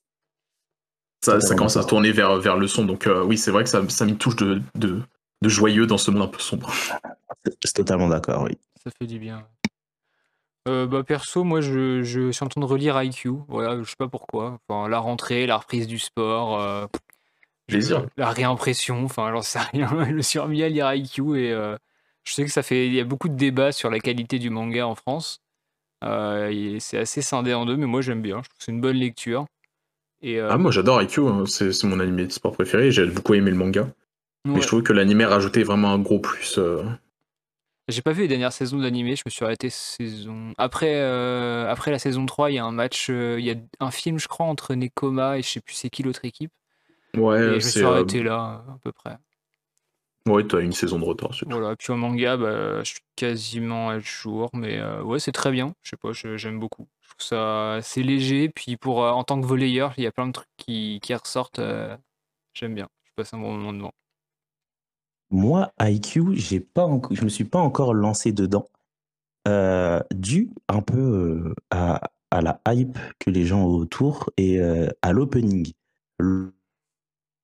commence 1.57 1.77
à 1.79 1.83
se 1.83 1.87
tourner 1.89 2.13
vers, 2.13 2.37
vers 2.39 2.57
le 2.59 2.67
son. 2.67 2.85
Donc 2.85 3.07
euh, 3.07 3.23
oui, 3.25 3.39
c'est 3.39 3.51
vrai 3.51 3.65
que 3.65 3.71
ça, 3.71 3.83
ça 3.89 4.05
me 4.05 4.15
touche 4.17 4.37
de, 4.37 4.61
de, 4.75 5.01
de 5.43 5.49
joyeux 5.49 5.87
dans 5.87 5.97
ce 5.99 6.11
monde 6.11 6.23
un 6.23 6.27
peu 6.29 6.39
sombre. 6.41 6.71
Je 7.47 7.51
suis 7.69 7.73
totalement 7.75 8.09
d'accord, 8.09 8.43
oui. 8.43 8.59
Ça 8.85 8.91
fait 8.99 9.07
du 9.07 9.19
bien. 9.19 9.47
Euh, 10.69 10.87
bah, 10.87 11.03
perso, 11.05 11.43
moi, 11.45 11.61
je, 11.61 12.03
je 12.03 12.31
suis 12.31 12.45
en 12.45 12.49
train 12.49 12.61
de 12.61 12.67
relire 12.67 13.03
IQ. 13.03 13.31
Voilà, 13.49 13.83
je 13.83 13.89
sais 13.89 13.97
pas 13.99 14.09
pourquoi. 14.09 14.59
Enfin, 14.69 14.89
la 14.89 14.99
rentrée, 14.99 15.47
la 15.47 15.57
reprise 15.57 15.87
du 15.87 15.99
sport, 15.99 16.61
euh, 16.61 16.87
je- 17.69 17.75
Plaisir. 17.75 18.07
la 18.17 18.31
réimpression, 18.31 19.05
enfin, 19.05 19.31
j'en 19.33 19.43
sais 19.43 19.59
rien. 19.61 19.89
Je 20.17 20.21
suis 20.21 20.39
remis 20.39 20.63
à 20.63 20.69
lire 20.69 20.93
IQ 20.93 21.39
et 21.39 21.53
euh, 21.53 21.77
je 22.25 22.33
sais 22.35 22.45
que 22.45 22.51
ça 22.51 22.63
fait. 22.63 22.87
Il 22.89 22.93
y 22.95 23.01
a 23.01 23.05
beaucoup 23.05 23.29
de 23.29 23.37
débats 23.37 23.73
sur 23.73 23.91
la 23.91 24.01
qualité 24.01 24.39
du 24.39 24.51
manga 24.51 24.87
en 24.87 24.95
France. 24.95 25.41
Et 26.03 26.79
c'est 26.81 26.99
assez 26.99 27.23
scindé 27.23 27.53
en 27.55 27.65
deux, 27.67 27.77
mais 27.77 27.87
moi, 27.87 28.01
j'aime 28.01 28.23
bien. 28.23 28.39
Je 28.43 28.49
trouve 28.49 28.59
que 28.59 28.65
c'est 28.65 28.73
une 28.73 28.81
bonne 28.81 28.97
lecture. 28.97 29.47
Et, 30.23 30.39
Ah, 30.41 30.59
moi 30.59 30.71
j'adore 30.71 31.01
IQ, 31.03 31.21
hein. 31.27 31.45
c'est 31.47 31.73
c'est 31.73 31.87
mon 31.87 31.99
animé 32.01 32.27
de 32.27 32.33
sport 32.33 32.53
préféré, 32.53 32.91
j'ai 32.91 33.07
beaucoup 33.07 33.33
aimé 33.35 33.51
le 33.51 33.57
manga. 33.57 33.89
Mais 34.45 34.55
ouais. 34.55 34.61
je 34.63 34.67
trouve 34.67 34.83
que 34.83 34.93
l'animé 34.93 35.25
rajoutait 35.25 35.63
vraiment 35.63 35.93
un 35.93 35.99
gros 35.99 36.19
plus. 36.19 36.59
J'ai 37.91 38.03
pas 38.03 38.13
vu 38.13 38.23
les 38.23 38.29
dernières 38.29 38.53
saisons 38.53 38.79
d'animé, 38.79 39.17
je 39.17 39.23
me 39.27 39.31
suis 39.31 39.45
arrêté 39.45 39.71
saison. 39.71 40.53
Après, 40.59 40.95
euh, 40.95 41.69
après 41.69 41.91
la 41.91 41.99
saison 41.99 42.25
3, 42.27 42.51
il 42.51 42.55
y 42.55 42.59
a 42.59 42.65
un 42.65 42.73
match, 42.73 43.09
euh, 43.11 43.39
il 43.39 43.45
y 43.45 43.51
a 43.51 43.55
un 43.81 43.91
film, 43.91 44.19
je 44.19 44.29
crois, 44.29 44.47
entre 44.47 44.75
Nekoma 44.75 45.39
et 45.39 45.43
je 45.43 45.49
sais 45.49 45.61
plus 45.61 45.75
c'est 45.75 45.91
qui 45.91 46.03
l'autre 46.03 46.25
équipe. 46.25 46.53
Ouais, 47.17 47.39
Et 47.39 47.45
je 47.45 47.55
me 47.55 47.61
suis 47.61 47.83
euh, 47.83 47.89
arrêté 47.89 48.23
là, 48.23 48.65
à 48.69 48.79
peu 48.83 48.93
près. 48.93 49.17
Ouais, 50.27 50.47
t'as 50.47 50.61
une 50.61 50.73
saison 50.73 50.99
de 50.99 51.05
retard. 51.05 51.31
Voilà, 51.47 51.75
puis 51.77 51.93
en 51.93 51.97
manga, 51.97 52.37
bah, 52.37 52.83
je 52.85 52.91
suis 52.91 53.01
quasiment 53.17 53.89
à 53.89 53.99
jour, 53.99 54.51
mais 54.53 54.83
ouais, 55.03 55.19
c'est 55.19 55.33
très 55.33 55.51
bien. 55.51 55.75
Je 55.83 55.91
sais 55.91 55.97
pas, 55.97 56.13
j'aime 56.13 56.61
beaucoup. 56.61 56.89
Je 57.03 57.09
trouve 57.09 57.27
ça 57.27 57.79
c'est 57.83 58.03
léger, 58.03 58.49
puis 58.49 58.77
pour 58.77 58.99
en 58.99 59.25
tant 59.25 59.41
que 59.41 59.47
volleyeur, 59.47 59.93
il 59.97 60.05
y 60.05 60.07
a 60.07 60.13
plein 60.13 60.27
de 60.27 60.33
trucs 60.33 60.49
qui, 60.57 61.01
qui 61.03 61.15
ressortent. 61.15 61.61
j'aime 62.55 62.75
bien. 62.75 62.89
Je 63.05 63.11
passe 63.17 63.35
un 63.35 63.39
bon 63.39 63.53
moment 63.53 63.73
devant. 63.73 63.93
Moi, 65.31 65.73
IQ, 65.81 66.35
j'ai 66.35 66.61
pas 66.61 66.89
je 67.11 67.23
me 67.25 67.29
suis 67.29 67.45
pas 67.45 67.61
encore 67.61 67.95
lancé 67.95 68.33
dedans, 68.33 68.67
euh, 69.49 70.01
dû 70.13 70.51
un 70.69 70.83
peu 70.83 70.99
euh, 70.99 71.55
à, 71.71 72.11
à 72.31 72.41
la 72.43 72.61
hype 72.69 72.99
que 73.19 73.31
les 73.31 73.45
gens 73.45 73.63
ont 73.65 73.75
autour 73.75 74.31
et 74.37 74.61
euh, 74.61 74.89
à 75.03 75.13
l'opening. 75.13 75.73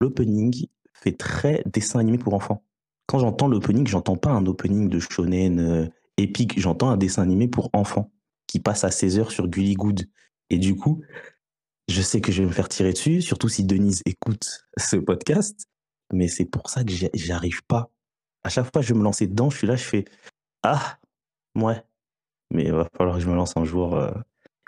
L'opening 0.01 0.67
fait 0.93 1.17
très 1.17 1.63
dessin 1.67 1.99
animé 2.01 2.19
pour 2.19 2.35
enfants. 2.35 2.65
Quand 3.07 3.19
j'entends 3.19 3.49
l'opening, 3.49 3.87
j'entends 3.87 4.17
pas 4.17 4.31
un 4.31 4.47
opening 4.47 4.89
de 4.89 4.99
shonen 4.99 5.61
euh, 5.61 5.87
épique, 6.17 6.59
j'entends 6.59 6.91
un 6.91 6.97
dessin 6.97 7.23
animé 7.23 7.49
pour 7.49 7.71
enfants 7.73 8.11
qui 8.47 8.61
passe 8.61 8.85
à 8.85 8.89
16h 8.89 9.31
sur 9.31 9.49
Gully 9.49 9.75
Good. 9.75 10.07
Et 10.51 10.59
du 10.59 10.77
coup, 10.77 11.03
je 11.89 12.03
sais 12.03 12.21
que 12.21 12.33
je 12.33 12.43
vais 12.43 12.49
me 12.49 12.53
faire 12.53 12.69
tirer 12.69 12.93
dessus, 12.93 13.23
surtout 13.23 13.49
si 13.49 13.65
Denise 13.65 14.03
écoute 14.07 14.67
ce 14.79 14.97
podcast. 14.97 15.67
Mais 16.13 16.29
c'est 16.29 16.45
pour 16.45 16.69
ça 16.71 16.85
que 16.85 16.91
j'y 16.93 17.09
j'y 17.15 17.33
arrive 17.33 17.63
pas. 17.65 17.91
À 18.45 18.49
chaque 18.49 18.65
fois 18.73 18.81
que 18.83 18.87
je 18.87 18.93
vais 18.95 18.99
me 18.99 19.05
lancer 19.05 19.27
dedans, 19.27 19.51
je 19.51 19.59
suis 19.59 19.67
là, 19.67 19.77
je 19.77 19.83
fais 19.85 20.05
Ah, 20.63 20.99
ouais. 21.57 21.83
Mais 22.53 22.65
il 22.65 22.73
va 22.73 22.87
falloir 22.97 23.17
que 23.17 23.23
je 23.23 23.29
me 23.29 23.35
lance 23.35 23.57
un 23.57 23.65
jour. 23.65 23.97
euh. 23.97 24.11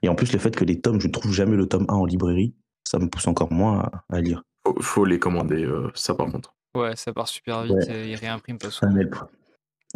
Et 0.03 0.09
en 0.09 0.15
plus, 0.15 0.33
le 0.33 0.39
fait 0.39 0.55
que 0.55 0.65
les 0.65 0.81
tomes, 0.81 1.01
je 1.01 1.07
ne 1.07 1.13
trouve 1.13 1.33
jamais 1.33 1.57
le 1.57 1.67
tome 1.67 1.87
1 1.89 1.95
en 1.95 2.05
librairie, 2.05 2.55
ça 2.87 2.99
me 2.99 3.09
pousse 3.09 3.27
encore 3.29 3.53
moins 3.53 3.89
à, 4.11 4.21
lire. 4.21 4.43
Faut, 4.67 4.81
faut 4.81 5.05
les 5.05 5.19
commander, 5.19 5.65
euh, 5.65 5.91
ça 5.95 6.15
par 6.15 6.27
contre. 6.31 6.55
Ouais, 6.77 6.95
ça 6.97 7.13
part 7.13 7.29
super 7.29 7.63
vite, 7.65 7.73
Ouais. 7.75 7.91
euh, 7.91 8.07
il 8.07 8.15
réimprime 8.17 8.59
pas 8.59 8.71
souvent. 8.71 8.93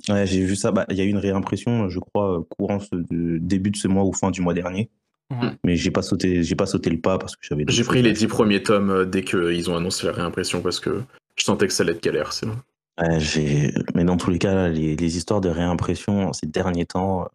Ouais, 0.08 0.26
j'ai 0.26 0.44
vu 0.44 0.56
ça. 0.56 0.72
Bah, 0.72 0.86
Il 0.88 0.96
y 0.96 1.00
a 1.00 1.04
eu 1.04 1.08
une 1.08 1.18
réimpression, 1.18 1.88
je 1.88 1.98
crois, 1.98 2.38
euh, 2.38 2.42
courant 2.58 2.78
ce- 2.80 2.94
de 2.94 3.38
début 3.38 3.70
de 3.70 3.76
ce 3.76 3.88
mois 3.88 4.04
ou 4.04 4.12
fin 4.12 4.30
du 4.30 4.40
mois 4.40 4.54
dernier. 4.54 4.90
Ouais. 5.30 5.50
Mais 5.64 5.76
j'ai 5.76 5.90
pas 5.90 6.02
sauté, 6.02 6.42
j'ai 6.42 6.54
pas 6.56 6.66
sauté 6.66 6.90
le 6.90 7.00
pas 7.00 7.18
parce 7.18 7.37
que 7.37 7.46
j'avais. 7.46 7.64
J'ai 7.68 7.84
pris 7.84 8.02
les 8.02 8.12
dix 8.12 8.26
premiers 8.26 8.62
tomes 8.62 9.04
dès 9.06 9.22
qu'ils 9.22 9.70
ont 9.70 9.76
annoncé 9.76 10.06
la 10.06 10.12
réimpression 10.12 10.61
parce 10.62 10.78
que 10.80 11.02
je 11.36 11.44
sentais 11.44 11.66
que 11.66 11.72
ça 11.72 11.82
allait 11.82 11.92
être 11.92 12.02
galère 12.02 12.32
sinon. 12.32 12.56
Ouais, 13.00 13.20
j'ai- 13.20 13.72
Mais 13.94 14.04
dans 14.04 14.16
tous 14.16 14.30
les 14.30 14.38
cas, 14.38 14.54
là, 14.54 14.68
les, 14.68 14.96
les 14.96 15.16
histoires 15.16 15.40
de 15.40 15.48
réimpression 15.48 16.32
ces 16.32 16.46
derniers 16.46 16.86
temps, 16.86 17.26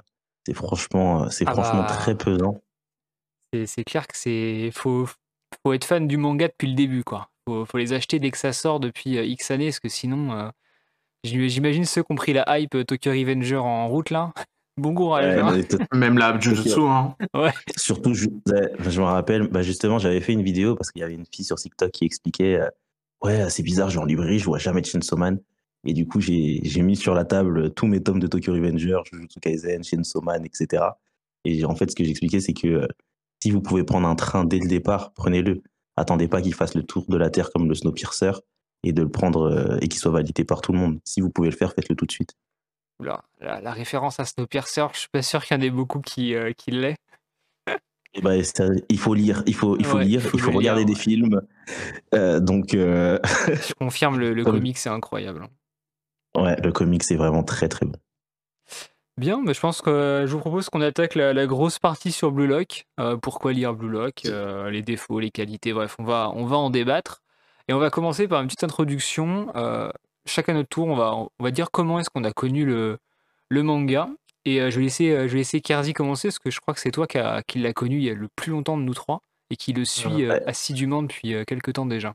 c'est 0.46 0.54
franchement, 0.54 1.24
euh, 1.24 1.30
c'est 1.30 1.46
Ah 1.48 1.54
franchement 1.54 1.82
bah. 1.82 1.88
très 1.88 2.16
pesant. 2.16 2.62
C'est 3.54 3.66
c'est 3.66 3.84
clair 3.84 4.08
que 4.08 4.18
c'est 4.18 4.72
faut 4.74 5.08
faut 5.64 5.74
être 5.74 5.86
fan 5.86 6.08
du 6.08 6.18
manga 6.18 6.48
depuis 6.48 6.68
le 6.68 6.76
début 6.76 7.04
quoi. 7.04 7.30
Faut, 7.48 7.66
faut 7.66 7.78
les 7.78 7.94
acheter 7.94 8.20
dès 8.20 8.30
que 8.30 8.38
ça 8.38 8.54
sort 8.54 8.80
depuis 8.80 9.18
euh, 9.18 9.24
X 9.24 9.52
années 9.52 9.68
parce 9.68 9.80
que 9.80 9.90
sinon 9.90 10.32
euh, 10.34 10.50
j'im- 11.24 11.48
j'imagine 11.48 11.86
ceux 11.86 12.04
qui 12.04 12.12
ont 12.12 12.16
pris 12.16 12.34
la 12.34 12.60
hype 12.60 12.86
Tokyo 12.86 13.12
Revenger 13.12 13.58
en 13.58 13.88
route 13.88 14.10
là. 14.10 14.32
Bon 14.78 14.94
courage. 14.94 15.36
Ouais, 15.36 15.42
hein. 15.42 15.88
Même 15.98 16.20
la 16.20 16.40
Jujutsu, 16.40 16.82
hein. 16.82 17.16
Surtout, 17.78 18.14
je, 18.14 18.28
ouais, 18.28 18.72
je 18.78 19.02
me 19.02 19.06
rappelle, 19.08 19.48
bah 19.48 19.64
justement, 19.64 19.98
j'avais 19.98 20.22
fait 20.22 20.34
une 20.34 20.44
vidéo 20.44 20.76
parce 20.76 20.92
qu'il 20.92 21.00
y 21.00 21.04
avait 21.04 21.16
une 21.16 21.26
fille 21.26 21.46
sur 21.46 21.56
TikTok 21.56 21.90
qui 21.90 22.06
expliquait 22.06 22.60
euh, 22.60 22.70
Ouais, 23.22 23.50
c'est 23.50 23.64
bizarre, 23.64 23.90
je 23.90 23.96
vais 23.98 24.02
en 24.02 24.06
librairie, 24.06 24.40
je 24.40 24.46
vois 24.46 24.60
jamais 24.60 24.84
Chainsaw 24.84 25.18
Man. 25.18 25.40
Et 25.86 25.94
du 25.94 26.08
coup, 26.08 26.20
j'ai 26.20 26.82
mis 26.82 26.96
sur 26.96 27.14
la 27.14 27.26
table 27.26 27.74
tous 27.74 27.88
mes 27.88 28.02
tomes 28.02 28.20
de 28.20 28.28
Tokyo 28.28 28.54
Revenger, 28.54 29.00
Jujutsu 29.12 29.40
Kaisen, 29.40 29.84
Chainsaw 29.84 30.22
Man, 30.22 30.46
etc. 30.46 30.84
Et 31.46 31.64
en 31.66 31.76
fait, 31.76 31.90
ce 31.90 31.96
que 31.96 32.04
j'expliquais, 32.04 32.40
c'est 32.40 32.54
que 32.54 32.68
euh, 32.68 32.88
si 33.42 33.52
vous 33.52 33.62
pouvez 33.62 33.84
prendre 33.84 34.08
un 34.08 34.16
train 34.16 34.44
dès 34.44 34.60
le 34.60 34.68
départ, 34.68 35.14
prenez-le. 35.14 35.62
Attendez 35.96 36.28
pas 36.28 36.42
qu'il 36.42 36.54
fasse 36.54 36.76
le 36.76 36.84
tour 36.84 37.06
de 37.08 37.18
la 37.18 37.30
Terre 37.30 37.50
comme 37.52 37.68
le 37.68 37.74
Snowpiercer 37.74 38.34
et 38.84 38.92
de 38.92 39.02
le 39.02 39.10
prendre 39.10 39.50
euh, 39.50 39.78
et 39.82 39.88
qu'il 39.88 40.00
soit 40.00 40.12
validé 40.12 40.44
par 40.44 40.62
tout 40.62 40.72
le 40.74 40.80
monde. 40.80 41.00
Si 41.04 41.22
vous 41.22 41.30
pouvez 41.30 41.50
le 41.50 41.56
faire, 41.56 41.74
faites-le 41.74 41.96
tout 41.96 42.06
de 42.06 42.12
suite. 42.12 42.36
Oula, 43.00 43.24
la, 43.40 43.72
référence 43.72 44.20
à 44.20 44.26
Snowpiercer, 44.26 44.88
je 44.94 45.00
suis 45.00 45.10
pas 45.10 45.22
sûr 45.22 45.44
qu'il 45.46 45.56
y 45.56 45.60
en 45.60 45.64
ait 45.64 45.70
beaucoup 45.70 46.02
qui, 46.02 46.36
euh, 46.36 46.52
qui. 46.54 46.72
Et 48.18 48.22
ben, 48.22 48.42
il 48.90 48.98
faut 49.00 49.14
lire, 49.14 49.44
il 49.46 49.54
faut, 49.54 49.78
il 49.78 49.86
faut 49.86 49.98
Ouais, 49.98 50.04
lire, 50.06 50.22
il 50.24 50.30
faut 50.30 50.38
il 50.38 50.42
faut 50.42 50.52
le 50.52 50.58
regarder 50.58 50.82
lire, 50.82 50.88
des 50.88 50.94
ouais. 50.94 51.00
films. 51.00 51.42
Euh, 52.16 52.40
donc, 52.40 52.74
euh, 52.74 53.20
Je 53.48 53.74
confirme, 53.76 54.18
le, 54.20 54.34
le 54.34 54.44
comic 54.44 54.78
c'est 54.78 54.90
incroyable. 54.90 55.48
ouais, 56.36 56.56
le 56.62 56.72
comic, 56.72 57.04
c'est 57.04 57.16
vraiment 57.16 57.44
très 57.44 57.68
très 57.70 57.86
bon. 57.86 57.94
Bien, 59.18 59.42
mais 59.44 59.54
je 59.56 59.60
pense 59.60 59.82
que 59.82 60.26
je 60.28 60.32
vous 60.32 60.40
propose 60.40 60.70
qu'on 60.70 60.82
attaque 60.82 61.16
la, 61.16 61.34
la 61.34 61.46
grosse 61.48 61.80
partie 61.80 62.12
sur 62.12 62.32
Blue 62.32 62.46
Lock. 62.48 62.86
Euh, 63.00 63.18
pourquoi 63.18 63.52
lire 63.54 63.74
Blue 63.74 63.90
Lock 63.90 64.24
euh, 64.26 64.70
Les 64.70 64.84
défauts, 64.84 65.20
les 65.20 65.32
qualités, 65.32 65.74
bref, 65.74 65.96
on 66.00 66.04
va, 66.04 66.32
on 66.36 66.46
va 66.46 66.58
en 66.58 66.70
débattre. 66.70 67.22
Et 67.68 67.74
on 67.74 67.80
va 67.80 67.90
commencer 67.90 68.28
par 68.28 68.42
une 68.42 68.48
petite 68.48 68.64
introduction. 68.64 69.52
Euh, 69.56 69.90
chacun 70.26 70.54
notre 70.54 70.70
tour, 70.70 70.88
on 70.88 70.96
va, 70.96 71.16
on 71.16 71.30
va 71.44 71.50
dire 71.52 71.72
comment 71.72 72.00
est-ce 72.00 72.10
qu'on 72.12 72.24
a 72.26 72.32
connu 72.32 72.64
le, 72.66 72.98
le 73.50 73.64
manga. 73.64 74.08
Et 74.48 74.62
euh, 74.62 74.72
je 74.72 74.78
vais 74.78 74.84
laisser, 74.84 75.12
euh, 75.12 75.28
je 75.28 75.34
vais 75.34 75.40
laisser 75.40 75.60
Kerzi 75.60 75.92
commencer, 75.94 76.30
parce 76.30 76.40
que 76.40 76.50
je 76.50 76.60
crois 76.62 76.74
que 76.74 76.80
c'est 76.80 76.92
toi 76.92 77.06
qui, 77.06 77.18
a- 77.18 77.42
qui 77.46 77.60
l'a 77.60 77.74
connu 77.74 77.98
il 77.98 78.04
y 78.04 78.10
a 78.10 78.14
le 78.14 78.30
plus 78.36 78.52
longtemps 78.52 78.78
de 78.78 78.84
nous 78.84 78.94
trois, 78.94 79.20
et 79.50 79.58
qui 79.58 79.74
le 79.74 79.84
suit 79.84 80.24
euh, 80.26 80.30
Ouais. 80.30 80.44
assidûment 80.48 81.04
depuis 81.04 81.34
euh, 81.34 81.44
quelques 81.46 81.74
temps 81.74 81.86
déjà. 81.86 82.14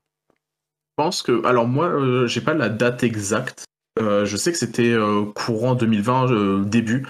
pense 0.96 1.22
que. 1.22 1.44
Alors, 1.46 1.68
moi, 1.68 1.88
euh, 1.88 2.26
j'ai 2.26 2.40
pas 2.40 2.54
la 2.54 2.70
date 2.70 3.02
exacte. 3.02 3.64
Euh, 4.00 4.24
je 4.24 4.36
sais 4.38 4.50
que 4.50 4.56
c'était 4.56 4.92
euh, 4.92 5.26
courant 5.34 5.74
2020, 5.74 6.62
début. 6.64 7.06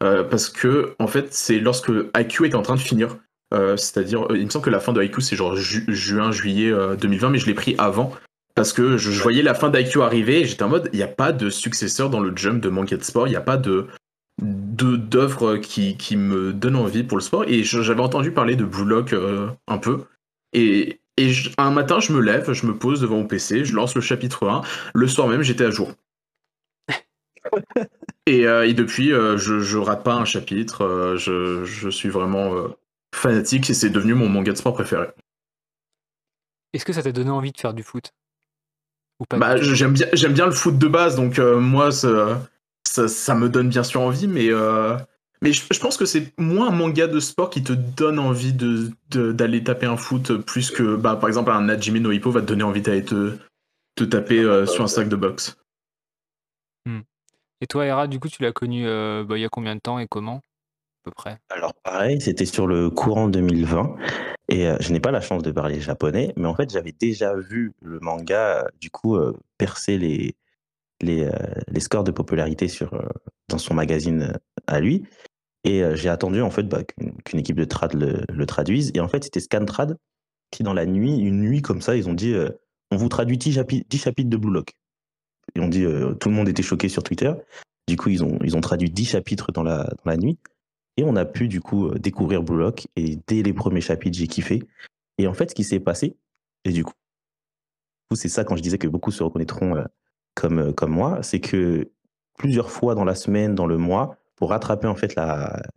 parce 0.00 0.48
que, 0.48 0.94
en 0.98 1.06
fait, 1.06 1.34
c'est 1.34 1.58
lorsque 1.58 1.90
IQ 2.16 2.46
était 2.46 2.54
en 2.54 2.62
train 2.62 2.76
de 2.76 2.80
finir. 2.80 3.18
C'est-à-dire, 3.52 4.26
il 4.30 4.44
me 4.44 4.50
semble 4.50 4.64
que 4.64 4.70
la 4.70 4.80
fin 4.80 4.92
de 4.94 5.02
IQ, 5.02 5.20
c'est 5.20 5.36
genre 5.36 5.54
juin, 5.56 6.30
juillet 6.32 6.72
2020, 6.96 7.30
mais 7.30 7.38
je 7.38 7.46
l'ai 7.46 7.54
pris 7.54 7.74
avant. 7.78 8.12
Parce 8.60 8.74
que 8.74 8.98
je, 8.98 9.22
voyais 9.22 9.42
la 9.42 9.54
fin 9.54 9.70
d'IQ 9.70 10.02
arriver 10.02 10.40
et 10.40 10.44
j'étais 10.44 10.64
en 10.64 10.68
mode, 10.68 10.90
il 10.92 10.96
n'y 10.98 11.02
a 11.02 11.08
pas 11.08 11.32
de 11.32 11.48
successeur 11.48 12.10
dans 12.10 12.20
le 12.20 12.36
jump 12.36 12.62
de 12.62 12.68
Monkey 12.68 12.98
de 12.98 13.02
Sport, 13.02 13.26
il 13.26 13.30
n'y 13.30 13.36
a 13.36 13.40
pas 13.40 13.56
de 13.56 13.86
d'œuvres 14.42 15.56
qui, 15.56 15.96
qui, 15.96 16.14
me 16.18 16.52
donnent 16.52 16.76
envie 16.76 17.02
pour 17.02 17.16
le 17.16 17.22
sport. 17.22 17.44
Et 17.46 17.62
j'avais 17.62 18.02
entendu 18.02 18.32
parler 18.32 18.56
de 18.56 18.66
Blue 18.66 18.84
Lock 18.84 19.14
un 19.66 19.78
peu. 19.78 20.04
Et, 20.52 21.00
et 21.16 21.32
un 21.56 21.70
matin, 21.70 22.00
je 22.00 22.12
me 22.12 22.20
lève, 22.20 22.52
je 22.52 22.66
me 22.66 22.76
pose 22.76 23.00
devant 23.00 23.16
mon 23.16 23.26
PC, 23.26 23.64
je 23.64 23.74
lance 23.74 23.94
le 23.94 24.02
chapitre 24.02 24.46
1. 24.46 24.60
Le 24.92 25.08
soir 25.08 25.26
même, 25.26 25.40
j'étais 25.40 25.64
à 25.64 25.70
jour. 25.70 25.94
Euh, 28.28 28.62
et, 28.62 28.74
depuis, 28.74 29.12
euh, 29.12 29.36
je, 29.38 29.58
je, 29.58 29.76
rate 29.76 30.04
pas 30.04 30.14
un 30.14 30.24
chapitre. 30.24 30.84
Euh, 30.84 31.16
je, 31.16 31.64
je, 31.64 31.88
suis 31.88 32.10
vraiment 32.10 32.54
fanatique 33.12 33.68
et 33.70 33.74
c'est 33.74 33.90
devenu 33.90 34.14
mon 34.14 34.28
manga 34.28 34.52
de 34.52 34.56
sport 34.56 34.74
préféré. 34.74 35.08
Est-ce 36.72 36.84
que 36.84 36.92
ça 36.92 37.02
t'a 37.02 37.10
donné 37.10 37.30
envie 37.30 37.50
de 37.50 37.58
faire 37.58 37.74
du 37.74 37.82
foot? 37.82 38.12
Ou 39.20 39.24
pas 39.24 39.38
bah, 39.38 39.56
J'aime 39.60 39.92
bien, 39.92 40.08
bien 40.30 40.46
le 40.46 40.52
foot 40.52 40.78
de 40.78 40.88
base, 40.88 41.14
donc 41.14 41.38
moi, 41.38 41.92
ça, 41.92 42.40
ça, 42.84 43.06
ça, 43.06 43.34
me 43.34 43.48
donne 43.48 43.68
bien 43.68 43.84
sûr 43.84 44.00
envie, 44.00 44.26
mais 44.26 44.50
mais 45.42 45.54
je, 45.54 45.80
pense 45.80 45.96
que 45.96 46.04
c'est 46.04 46.38
moins 46.38 46.68
un 46.68 46.72
manga 46.72 47.06
de 47.06 47.18
sport 47.18 47.48
qui 47.48 47.62
te 47.62 47.72
donne 47.72 48.18
envie 48.18 48.52
d'aller 48.52 48.90
de, 49.10 49.32
d'aller 49.32 49.64
taper 49.64 49.86
un 49.86 49.96
foot 49.96 50.36
plus 50.36 50.70
que, 50.70 50.96
bah, 50.96 51.16
par 51.16 51.28
exemple, 51.28 51.50
un 51.50 51.62
Najime 51.62 51.98
no 51.98 52.12
Hippo 52.12 52.30
va 52.30 52.42
te 52.42 52.46
donner 52.46 52.62
envie 52.62 52.82
d'aller 52.82 53.04
te, 53.04 53.38
te 53.96 54.04
taper 54.04 54.40
euh, 54.40 54.66
sur 54.66 54.84
un 54.84 54.86
sac 54.86 55.08
de 55.08 55.16
boxe. 55.16 55.56
Hmm. 56.84 57.00
Et 57.62 57.66
toi, 57.66 57.86
Hera, 57.86 58.06
du 58.06 58.20
coup, 58.20 58.28
tu 58.28 58.42
l'as 58.42 58.52
connu 58.52 58.86
euh, 58.86 59.24
bah, 59.24 59.38
il 59.38 59.40
y 59.40 59.44
a 59.46 59.48
combien 59.48 59.74
de 59.74 59.80
temps 59.80 59.98
et 59.98 60.06
comment? 60.06 60.42
Alors, 61.48 61.74
pareil, 61.74 62.20
c'était 62.20 62.46
sur 62.46 62.66
le 62.66 62.90
courant 62.90 63.28
2020. 63.28 63.96
Et 64.48 64.66
euh, 64.66 64.76
je 64.80 64.92
n'ai 64.92 65.00
pas 65.00 65.10
la 65.10 65.20
chance 65.20 65.42
de 65.42 65.50
parler 65.50 65.80
japonais, 65.80 66.32
mais 66.36 66.46
en 66.46 66.54
fait, 66.54 66.70
j'avais 66.70 66.92
déjà 66.92 67.34
vu 67.34 67.72
le 67.80 68.00
manga, 68.00 68.66
du 68.80 68.90
coup, 68.90 69.18
percer 69.58 69.96
les, 69.96 70.34
les, 71.00 71.30
les, 71.68 71.80
scores 71.80 72.04
de 72.04 72.10
popularité 72.10 72.68
sur, 72.68 73.00
dans 73.48 73.58
son 73.58 73.74
magazine 73.74 74.38
à 74.66 74.80
lui. 74.80 75.04
Et 75.64 75.82
j'ai 75.94 76.08
attendu 76.08 76.40
en 76.40 76.50
fait 76.50 76.64
bah, 76.64 76.82
qu'une 77.24 77.38
équipe 77.38 77.56
de 77.56 77.64
trad 77.64 77.94
le, 77.94 78.46
traduise. 78.46 78.90
Et 78.94 79.00
en 79.00 79.08
fait, 79.08 79.24
c'était 79.24 79.40
Scantrad 79.40 79.96
qui, 80.50 80.62
dans 80.62 80.74
la 80.74 80.86
nuit, 80.86 81.18
une 81.18 81.40
nuit 81.42 81.62
comme 81.62 81.80
ça, 81.80 81.96
ils 81.96 82.08
ont 82.08 82.14
dit 82.14 82.34
on 82.90 82.96
vous 82.96 83.08
traduit 83.08 83.38
10, 83.38 83.52
chapitres 83.52 84.30
de 84.30 84.36
Blue 84.36 84.52
Lock. 84.52 84.72
Et 85.54 85.60
on 85.60 85.68
dit 85.68 85.84
tout 86.18 86.28
le 86.28 86.34
monde 86.34 86.48
était 86.48 86.62
choqué 86.62 86.88
sur 86.88 87.04
Twitter. 87.04 87.32
Du 87.86 87.96
coup, 87.96 88.08
ils 88.08 88.24
ont, 88.24 88.38
ils 88.42 88.56
ont 88.56 88.60
traduit 88.60 88.90
10 88.90 89.04
chapitres 89.04 89.52
dans 89.52 89.62
la, 89.62 89.84
dans 89.84 90.10
la 90.10 90.16
nuit. 90.16 90.38
On 91.04 91.16
a 91.16 91.24
pu 91.24 91.48
du 91.48 91.60
coup 91.60 91.90
découvrir 91.98 92.42
Blue 92.42 92.58
Lock. 92.58 92.86
Et 92.96 93.18
dès 93.26 93.42
les 93.42 93.52
premiers 93.52 93.80
chapitres, 93.80 94.16
j'ai 94.16 94.26
kiffé. 94.26 94.62
Et 95.18 95.26
en 95.26 95.34
fait, 95.34 95.50
ce 95.50 95.54
qui 95.54 95.64
s'est 95.64 95.80
passé, 95.80 96.16
et 96.64 96.72
du 96.72 96.84
coup, 96.84 96.92
c'est 98.14 98.28
ça 98.28 98.44
quand 98.44 98.56
je 98.56 98.62
disais 98.62 98.78
que 98.78 98.88
beaucoup 98.88 99.10
se 99.10 99.22
reconnaîtront 99.22 99.84
comme, 100.34 100.72
comme 100.72 100.90
moi, 100.90 101.22
c'est 101.22 101.40
que 101.40 101.90
plusieurs 102.38 102.70
fois 102.70 102.94
dans 102.94 103.04
la 103.04 103.14
semaine, 103.14 103.54
dans 103.54 103.66
le 103.66 103.76
mois, 103.76 104.16
pour 104.40 104.50
rattraper 104.50 104.88
en 104.88 104.94
fait 104.94 105.14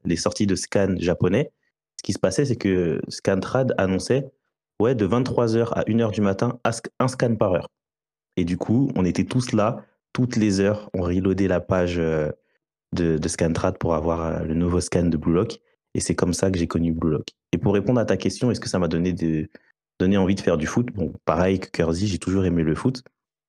les 0.05 0.15
sorties 0.15 0.47
de 0.47 0.55
scan 0.55 0.95
japonais. 0.97 1.51
Ce 1.97 2.03
qui 2.03 2.13
se 2.13 2.19
passait, 2.19 2.45
c'est 2.45 2.55
que 2.55 3.01
Scantrad 3.09 3.75
annonçait 3.77 4.31
ouais, 4.79 4.95
de 4.95 5.05
23h 5.05 5.73
à 5.73 5.83
1h 5.83 6.11
du 6.11 6.21
matin, 6.21 6.59
un 6.99 7.07
scan 7.07 7.35
par 7.35 7.53
heure. 7.53 7.69
Et 8.37 8.45
du 8.45 8.57
coup, 8.57 8.89
on 8.95 9.05
était 9.05 9.25
tous 9.25 9.51
là, 9.51 9.85
toutes 10.13 10.37
les 10.37 10.59
heures, 10.59 10.89
on 10.93 11.01
reloadait 11.01 11.47
la 11.47 11.59
page 11.59 11.99
euh, 11.99 12.31
de, 12.93 13.17
de 13.17 13.27
Scantrad 13.27 13.77
pour 13.77 13.95
avoir 13.95 14.21
euh, 14.21 14.43
le 14.43 14.53
nouveau 14.53 14.79
scan 14.79 15.05
de 15.05 15.17
Blue 15.17 15.33
Lock. 15.33 15.59
Et 15.95 15.99
c'est 15.99 16.15
comme 16.15 16.33
ça 16.33 16.49
que 16.49 16.57
j'ai 16.57 16.67
connu 16.67 16.91
Blue 16.91 17.11
Lock. 17.11 17.27
Et 17.51 17.57
pour 17.57 17.73
répondre 17.73 17.99
à 17.99 18.05
ta 18.05 18.17
question, 18.17 18.51
est-ce 18.51 18.59
que 18.59 18.69
ça 18.69 18.79
m'a 18.79 18.87
donné, 18.87 19.13
de, 19.13 19.49
donné 19.99 20.17
envie 20.17 20.35
de 20.35 20.41
faire 20.41 20.57
du 20.57 20.65
foot? 20.65 20.87
Bon, 20.93 21.13
pareil 21.25 21.59
que 21.59 21.69
Kersey, 21.69 22.07
j'ai 22.07 22.17
toujours 22.17 22.45
aimé 22.45 22.63
le 22.63 22.75
foot. 22.75 23.03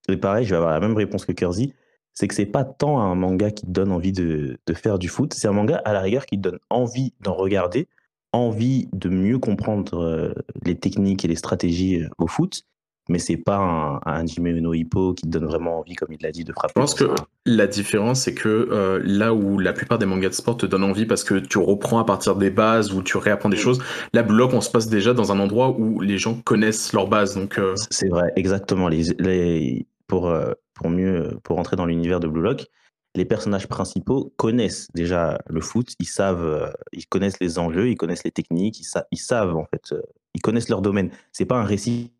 Et 0.08 0.16
pareil, 0.16 0.44
je 0.44 0.50
vais 0.50 0.56
avoir 0.56 0.72
la 0.72 0.80
même 0.80 0.96
réponse 0.96 1.24
que 1.24 1.32
Kersey 1.32 1.72
c'est 2.14 2.28
que 2.28 2.34
c'est 2.34 2.46
pas 2.46 2.64
tant 2.64 3.00
un 3.00 3.14
manga 3.14 3.50
qui 3.50 3.66
te 3.66 3.70
donne 3.70 3.92
envie 3.92 4.12
de, 4.12 4.56
faire 4.74 4.98
du 4.98 5.08
foot, 5.08 5.34
c'est 5.34 5.48
un 5.48 5.52
manga 5.52 5.82
à 5.84 5.92
la 5.92 6.00
rigueur 6.00 6.26
qui 6.26 6.36
te 6.36 6.42
donne 6.42 6.58
envie 6.70 7.12
d'en 7.20 7.34
regarder, 7.34 7.88
envie 8.32 8.88
de 8.92 9.08
mieux 9.08 9.38
comprendre 9.38 10.00
euh, 10.00 10.32
les 10.64 10.78
techniques 10.78 11.24
et 11.24 11.28
les 11.28 11.36
stratégies 11.36 12.02
euh, 12.02 12.08
au 12.18 12.28
foot, 12.28 12.62
mais 13.08 13.18
c'est 13.18 13.36
pas 13.36 13.56
un, 13.56 14.00
un 14.04 14.26
Jimmy 14.26 14.78
Hippo 14.78 15.14
qui 15.14 15.22
te 15.22 15.28
donne 15.28 15.46
vraiment 15.46 15.78
envie, 15.80 15.94
comme 15.94 16.12
il 16.12 16.18
l'a 16.22 16.30
dit, 16.30 16.44
de 16.44 16.52
frapper. 16.52 16.72
Je 16.76 16.80
pense 16.80 16.94
que 16.94 17.04
la 17.46 17.66
différence, 17.66 18.22
c'est 18.22 18.34
que 18.34 18.48
euh, 18.48 19.00
là 19.04 19.34
où 19.34 19.58
la 19.58 19.72
plupart 19.72 19.98
des 19.98 20.06
mangas 20.06 20.30
de 20.30 20.34
sport 20.34 20.56
te 20.56 20.66
donnent 20.66 20.84
envie 20.84 21.06
parce 21.06 21.24
que 21.24 21.34
tu 21.34 21.58
reprends 21.58 21.98
à 21.98 22.04
partir 22.04 22.36
des 22.36 22.50
bases 22.50 22.92
ou 22.92 23.02
tu 23.02 23.16
réapprends 23.16 23.48
des 23.48 23.56
mm. 23.56 23.60
choses, 23.60 23.82
la 24.12 24.22
bloc, 24.22 24.52
on 24.52 24.60
se 24.60 24.70
passe 24.70 24.88
déjà 24.88 25.14
dans 25.14 25.32
un 25.32 25.38
endroit 25.38 25.70
où 25.70 26.00
les 26.00 26.18
gens 26.18 26.34
connaissent 26.34 26.92
leurs 26.92 27.08
bases. 27.08 27.34
Donc, 27.34 27.60
C'est 27.90 28.08
vrai, 28.08 28.32
exactement. 28.36 28.88
Les, 28.88 29.86
pour, 30.06 30.32
pour 30.74 30.90
mieux 30.90 31.38
pour 31.42 31.58
entrer 31.58 31.76
dans 31.76 31.86
l'univers 31.86 32.20
de 32.20 32.28
Blue 32.28 32.42
Lock, 32.42 32.68
les 33.14 33.24
personnages 33.24 33.68
principaux 33.68 34.32
connaissent 34.36 34.88
déjà 34.94 35.38
le 35.46 35.60
foot, 35.60 35.94
ils 36.00 36.06
savent, 36.06 36.44
euh, 36.44 36.70
ils 36.92 37.06
connaissent 37.06 37.40
les 37.40 37.58
enjeux, 37.58 37.88
ils 37.88 37.96
connaissent 37.96 38.24
les 38.24 38.32
techniques, 38.32 38.80
ils, 38.80 38.86
ils 39.12 39.18
savent 39.18 39.56
en 39.56 39.64
fait, 39.66 39.92
euh, 39.92 40.02
ils 40.34 40.40
connaissent 40.40 40.68
leur 40.68 40.82
domaine. 40.82 41.10
C'est 41.32 41.46
pas 41.46 41.56
un 41.56 41.64
récit 41.64 42.10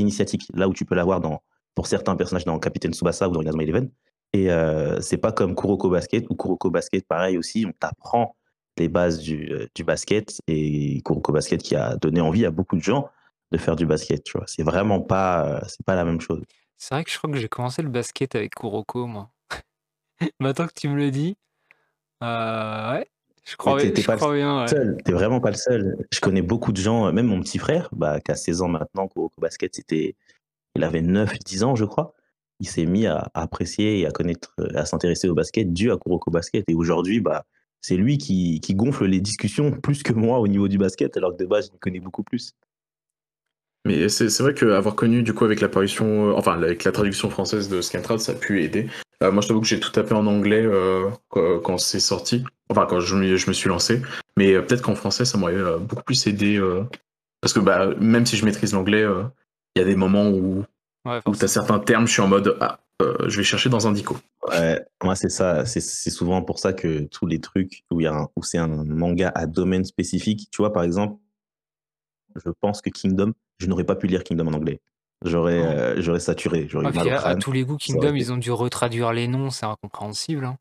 initiatique, 0.00 0.46
là 0.54 0.68
où 0.68 0.72
tu 0.72 0.84
peux 0.84 0.94
l'avoir 0.94 1.20
dans 1.20 1.42
pour 1.74 1.86
certains 1.86 2.14
personnages 2.16 2.44
dans 2.44 2.58
Capitaine 2.58 2.92
Tsubasa 2.92 3.28
ou 3.28 3.32
dans 3.32 3.42
Inazuma 3.42 3.64
Eleven. 3.64 3.90
Et 4.32 4.50
euh, 4.50 5.00
c'est 5.00 5.18
pas 5.18 5.32
comme 5.32 5.54
Kuroko 5.54 5.90
Basket 5.90 6.26
ou 6.30 6.34
Kuroko 6.34 6.70
Basket, 6.70 7.06
pareil 7.06 7.36
aussi, 7.38 7.64
on 7.68 7.72
t'apprend 7.72 8.36
les 8.76 8.88
bases 8.88 9.18
du, 9.18 9.52
euh, 9.52 9.66
du, 9.74 9.84
basket 9.84 10.40
et 10.48 11.00
Kuroko 11.04 11.32
Basket 11.32 11.62
qui 11.62 11.76
a 11.76 11.96
donné 11.96 12.20
envie 12.20 12.44
à 12.44 12.50
beaucoup 12.50 12.76
de 12.76 12.82
gens 12.82 13.08
de 13.52 13.58
faire 13.58 13.76
du 13.76 13.86
basket. 13.86 14.24
Tu 14.24 14.36
vois, 14.36 14.46
c'est 14.48 14.64
vraiment 14.64 15.00
pas, 15.00 15.62
c'est 15.68 15.84
pas 15.86 15.94
la 15.94 16.04
même 16.04 16.20
chose. 16.20 16.42
C'est 16.76 16.94
vrai 16.94 17.04
que 17.04 17.10
je 17.10 17.18
crois 17.18 17.30
que 17.30 17.38
j'ai 17.38 17.48
commencé 17.48 17.82
le 17.82 17.88
basket 17.88 18.34
avec 18.34 18.54
Kuroko, 18.54 19.06
moi. 19.06 19.30
Maintenant 20.40 20.66
que 20.66 20.74
tu 20.74 20.88
me 20.88 20.96
le 20.96 21.10
dis, 21.10 21.36
euh, 22.22 22.92
ouais, 22.92 23.06
je 23.44 23.56
crois, 23.56 23.78
je 23.78 24.00
crois 24.00 24.34
bien. 24.34 24.64
Ouais. 24.64 24.96
T'es 25.04 25.12
vraiment 25.12 25.40
pas 25.40 25.50
le 25.50 25.56
seul. 25.56 25.96
Je 26.10 26.20
connais 26.20 26.42
beaucoup 26.42 26.72
de 26.72 26.78
gens, 26.78 27.12
même 27.12 27.26
mon 27.26 27.40
petit 27.40 27.58
frère, 27.58 27.88
bah, 27.92 28.20
qui 28.20 28.30
a 28.30 28.36
16 28.36 28.62
ans 28.62 28.68
maintenant, 28.68 29.06
Kuroko 29.06 29.40
Basket, 29.40 29.74
c'était, 29.74 30.16
il 30.74 30.82
avait 30.82 31.02
9-10 31.02 31.64
ans, 31.64 31.74
je 31.74 31.84
crois. 31.84 32.14
Il 32.60 32.68
s'est 32.68 32.86
mis 32.86 33.06
à, 33.06 33.30
apprécier 33.34 34.00
et 34.00 34.06
à 34.06 34.10
connaître, 34.10 34.54
à 34.74 34.86
s'intéresser 34.86 35.28
au 35.28 35.34
basket 35.34 35.72
dû 35.72 35.90
à 35.90 35.98
Kuroko 35.98 36.30
Basket. 36.30 36.64
Et 36.68 36.74
aujourd'hui, 36.74 37.20
bah, 37.20 37.44
c'est 37.82 37.96
lui 37.96 38.16
qui, 38.16 38.60
qui 38.60 38.74
gonfle 38.74 39.04
les 39.04 39.20
discussions 39.20 39.70
plus 39.72 40.02
que 40.02 40.14
moi 40.14 40.38
au 40.38 40.48
niveau 40.48 40.68
du 40.68 40.78
basket, 40.78 41.16
alors 41.18 41.32
que 41.32 41.42
de 41.42 41.46
base, 41.46 41.66
je 41.66 41.72
le 41.72 41.78
connais 41.78 42.00
beaucoup 42.00 42.22
plus. 42.22 42.54
Mais 43.84 44.08
c'est 44.08 44.40
vrai 44.40 44.54
qu'avoir 44.54 44.94
connu 44.94 45.22
du 45.22 45.34
coup 45.34 45.44
avec 45.44 45.60
l'apparition, 45.60 46.30
euh, 46.30 46.32
enfin 46.32 46.54
avec 46.54 46.84
la 46.84 46.92
traduction 46.92 47.28
française 47.28 47.68
de 47.68 47.82
Scantrad, 47.82 48.18
ça 48.18 48.32
a 48.32 48.34
pu 48.34 48.62
aider. 48.62 48.88
Euh, 49.22 49.30
moi 49.30 49.42
je 49.42 49.48
t'avoue 49.48 49.60
que 49.60 49.66
j'ai 49.66 49.80
tout 49.80 49.90
tapé 49.90 50.14
en 50.14 50.26
anglais 50.26 50.62
euh, 50.64 51.10
quand, 51.30 51.78
c'est 51.78 52.00
sorti, 52.00 52.44
enfin 52.68 52.86
quand 52.88 53.00
je, 53.00 53.16
me 53.16 53.52
suis 53.52 53.68
lancé, 53.68 54.02
mais 54.36 54.60
peut-être 54.60 54.82
qu'en 54.82 54.94
français 54.94 55.24
ça 55.24 55.38
m'aurait 55.38 55.78
beaucoup 55.80 56.02
plus 56.02 56.26
aidé, 56.26 56.60
parce 57.40 57.52
que 57.52 57.60
bah, 57.60 57.94
même 58.00 58.26
si 58.26 58.36
je 58.36 58.44
maîtrise 58.44 58.72
l'anglais, 58.72 59.04
il 59.74 59.78
y 59.78 59.82
a 59.82 59.84
des 59.84 59.96
moments 59.96 60.28
où, 60.28 60.64
ouais, 61.06 61.20
où 61.26 61.34
tu 61.34 61.44
as 61.44 61.48
certains 61.48 61.78
termes, 61.78 62.06
je 62.06 62.12
suis 62.12 62.22
en 62.22 62.28
mode 62.28 62.56
ah, 62.60 62.80
je 63.00 63.36
vais 63.36 63.44
chercher 63.44 63.68
dans 63.68 63.86
un 63.86 63.92
dico. 63.92 64.16
Ouais, 64.48 64.84
moi 65.02 65.14
c'est 65.14 65.28
ça, 65.28 65.64
c'est 65.64 65.80
souvent 66.10 66.42
pour 66.42 66.58
ça 66.58 66.72
que 66.72 67.04
tous 67.04 67.26
les 67.26 67.40
trucs 67.40 67.84
où, 67.90 68.02
où 68.02 68.42
c'est 68.42 68.58
un 68.58 68.68
manga 68.68 69.30
à 69.34 69.46
domaine 69.46 69.84
spécifique, 69.84 70.48
tu 70.50 70.58
vois 70.58 70.72
par 70.72 70.82
exemple, 70.82 71.16
je 72.36 72.50
pense 72.60 72.80
que 72.80 72.90
Kingdom, 72.90 73.32
je 73.58 73.66
n'aurais 73.66 73.84
pas 73.84 73.96
pu 73.96 74.06
lire 74.06 74.24
Kingdom 74.24 74.48
en 74.48 74.54
anglais. 74.54 74.80
J'aurais 75.24 75.58
euh, 75.58 76.02
j'aurais 76.02 76.20
saturé. 76.20 76.66
J'aurais 76.68 76.92
ah, 76.94 77.28
à, 77.28 77.36
tous 77.36 77.52
les 77.52 77.64
goûts, 77.64 77.78
Kingdom, 77.78 78.14
ils 78.14 78.32
ont 78.32 78.36
dû 78.36 78.52
retraduire 78.52 79.12
les 79.12 79.26
noms, 79.26 79.50
c'est 79.50 79.66
incompréhensible. 79.66 80.44
Hein. 80.44 80.58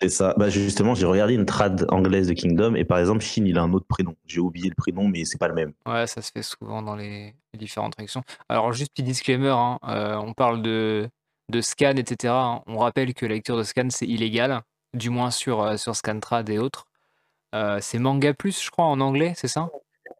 C'est 0.00 0.08
ça. 0.08 0.34
Bah 0.36 0.50
justement, 0.50 0.94
j'ai 0.94 1.06
regardé 1.06 1.34
une 1.34 1.46
trad 1.46 1.86
anglaise 1.88 2.28
de 2.28 2.34
Kingdom 2.34 2.74
et 2.74 2.84
par 2.84 2.98
exemple, 2.98 3.20
Shin, 3.22 3.44
il 3.46 3.58
a 3.58 3.62
un 3.62 3.72
autre 3.72 3.86
prénom. 3.86 4.14
J'ai 4.26 4.40
oublié 4.40 4.68
le 4.68 4.74
prénom, 4.74 5.08
mais 5.08 5.24
c'est 5.24 5.38
pas 5.38 5.48
le 5.48 5.54
même. 5.54 5.72
Ouais, 5.86 6.06
ça 6.06 6.20
se 6.20 6.30
fait 6.30 6.42
souvent 6.42 6.82
dans 6.82 6.96
les, 6.96 7.34
différentes 7.56 7.92
traductions. 7.92 8.22
Alors, 8.48 8.72
juste 8.72 8.92
petit 8.92 9.02
disclaimer, 9.02 9.48
hein, 9.48 9.78
euh, 9.88 10.16
on 10.16 10.32
parle 10.32 10.62
de, 10.62 11.08
de 11.48 11.60
scan, 11.60 11.96
etc. 11.96 12.34
Hein. 12.36 12.62
On 12.66 12.78
rappelle 12.78 13.14
que 13.14 13.24
la 13.26 13.34
lecture 13.34 13.56
de 13.56 13.62
scan, 13.62 13.88
c'est 13.90 14.06
illégal, 14.06 14.62
du 14.94 15.10
moins 15.10 15.30
sur, 15.30 15.62
euh, 15.62 15.76
sur 15.76 15.96
Scantrad 15.96 16.48
et 16.50 16.58
autres. 16.58 16.86
c'est 17.80 17.98
Manga 17.98 18.34
Plus, 18.34 18.62
je 18.62 18.70
crois, 18.70 18.84
en 18.84 19.00
anglais, 19.00 19.32
c'est 19.36 19.48
ça? 19.48 19.70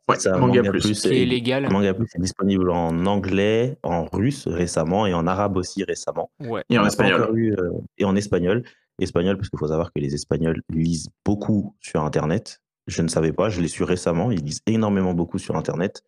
Ouais, 0.09 0.19
ça, 0.19 0.39
Manga, 0.39 0.63
Plus, 0.63 1.05
est, 1.07 1.25
légal. 1.27 1.69
Manga 1.71 1.93
Plus 1.93 2.09
est 2.15 2.21
disponible 2.21 2.71
en 2.71 3.05
anglais, 3.07 3.77
en 3.83 4.07
russe 4.07 4.49
récemment 4.49 5.07
et 5.07 5.13
en 5.13 5.27
arabe 5.27 5.57
aussi 5.57 5.85
récemment. 5.85 6.31
Ouais. 6.41 6.63
Et 6.71 6.79
en 6.79 6.87
espagnol. 6.87 7.31
Euh, 7.59 7.73
et 7.99 8.05
en 8.05 8.17
espagnol. 8.17 8.65
Espagnol, 9.01 9.37
parce 9.37 9.49
qu'il 9.49 9.59
faut 9.59 9.69
savoir 9.69 9.93
que 9.93 10.01
les 10.01 10.15
Espagnols 10.15 10.63
lisent 10.71 11.09
beaucoup 11.25 11.77
sur 11.81 12.03
Internet. 12.03 12.61
Je 12.87 13.03
ne 13.03 13.09
savais 13.09 13.33
pas, 13.33 13.49
je 13.49 13.61
l'ai 13.61 13.69
su 13.69 13.85
récemment. 13.85 14.33
Ils 14.33 14.43
lisent 14.43 14.63
énormément 14.67 15.15
beaucoup 15.15 15.39
sur 15.39 15.57
Internet. 15.57 16.03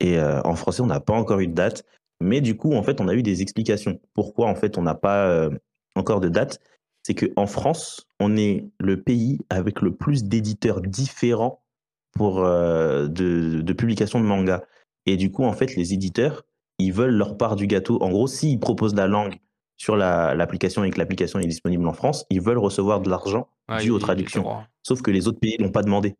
Et 0.00 0.18
euh, 0.18 0.40
en 0.42 0.56
français, 0.56 0.80
on 0.80 0.86
n'a 0.86 1.00
pas 1.00 1.12
encore 1.12 1.40
eu 1.40 1.46
de 1.46 1.54
date. 1.54 1.84
Mais 2.20 2.40
du 2.40 2.56
coup, 2.56 2.72
en 2.72 2.82
fait, 2.82 3.00
on 3.00 3.08
a 3.08 3.14
eu 3.14 3.22
des 3.22 3.42
explications. 3.42 4.00
Pourquoi, 4.14 4.48
en 4.48 4.54
fait, 4.54 4.78
on 4.78 4.82
n'a 4.82 4.94
pas 4.94 5.28
euh, 5.28 5.50
encore 5.94 6.20
de 6.20 6.28
date? 6.28 6.60
C'est 7.02 7.14
qu'en 7.14 7.46
France, 7.46 8.08
on 8.18 8.36
est 8.36 8.66
le 8.80 9.02
pays 9.02 9.38
avec 9.50 9.82
le 9.82 9.94
plus 9.94 10.24
d'éditeurs 10.24 10.80
différents 10.80 11.63
pour 12.14 12.44
euh, 12.44 13.06
de, 13.08 13.60
de 13.60 13.72
publication 13.72 14.20
de 14.20 14.24
manga. 14.24 14.64
Et 15.06 15.16
du 15.16 15.30
coup, 15.30 15.44
en 15.44 15.52
fait, 15.52 15.74
les 15.76 15.92
éditeurs, 15.92 16.44
ils 16.78 16.92
veulent 16.92 17.14
leur 17.14 17.36
part 17.36 17.56
du 17.56 17.66
gâteau. 17.66 18.02
En 18.02 18.08
gros, 18.10 18.26
s'ils 18.26 18.58
proposent 18.58 18.94
la 18.94 19.06
langue 19.06 19.36
sur 19.76 19.96
la- 19.96 20.34
l'application 20.34 20.84
et 20.84 20.90
que 20.90 20.98
l'application 20.98 21.38
est 21.40 21.46
disponible 21.46 21.86
en 21.86 21.92
France, 21.92 22.24
ils 22.30 22.40
veulent 22.40 22.58
recevoir 22.58 23.00
de 23.00 23.10
l'argent 23.10 23.48
Ouais, 23.68 23.78
dû 23.82 23.90
aux 23.90 23.98
traductions. 23.98 24.42
Sauf 24.82 25.02
que 25.02 25.10
les 25.10 25.26
autres 25.26 25.40
pays 25.40 25.56
l'ont 25.58 25.72
pas 25.72 25.82
demandé. 25.82 26.14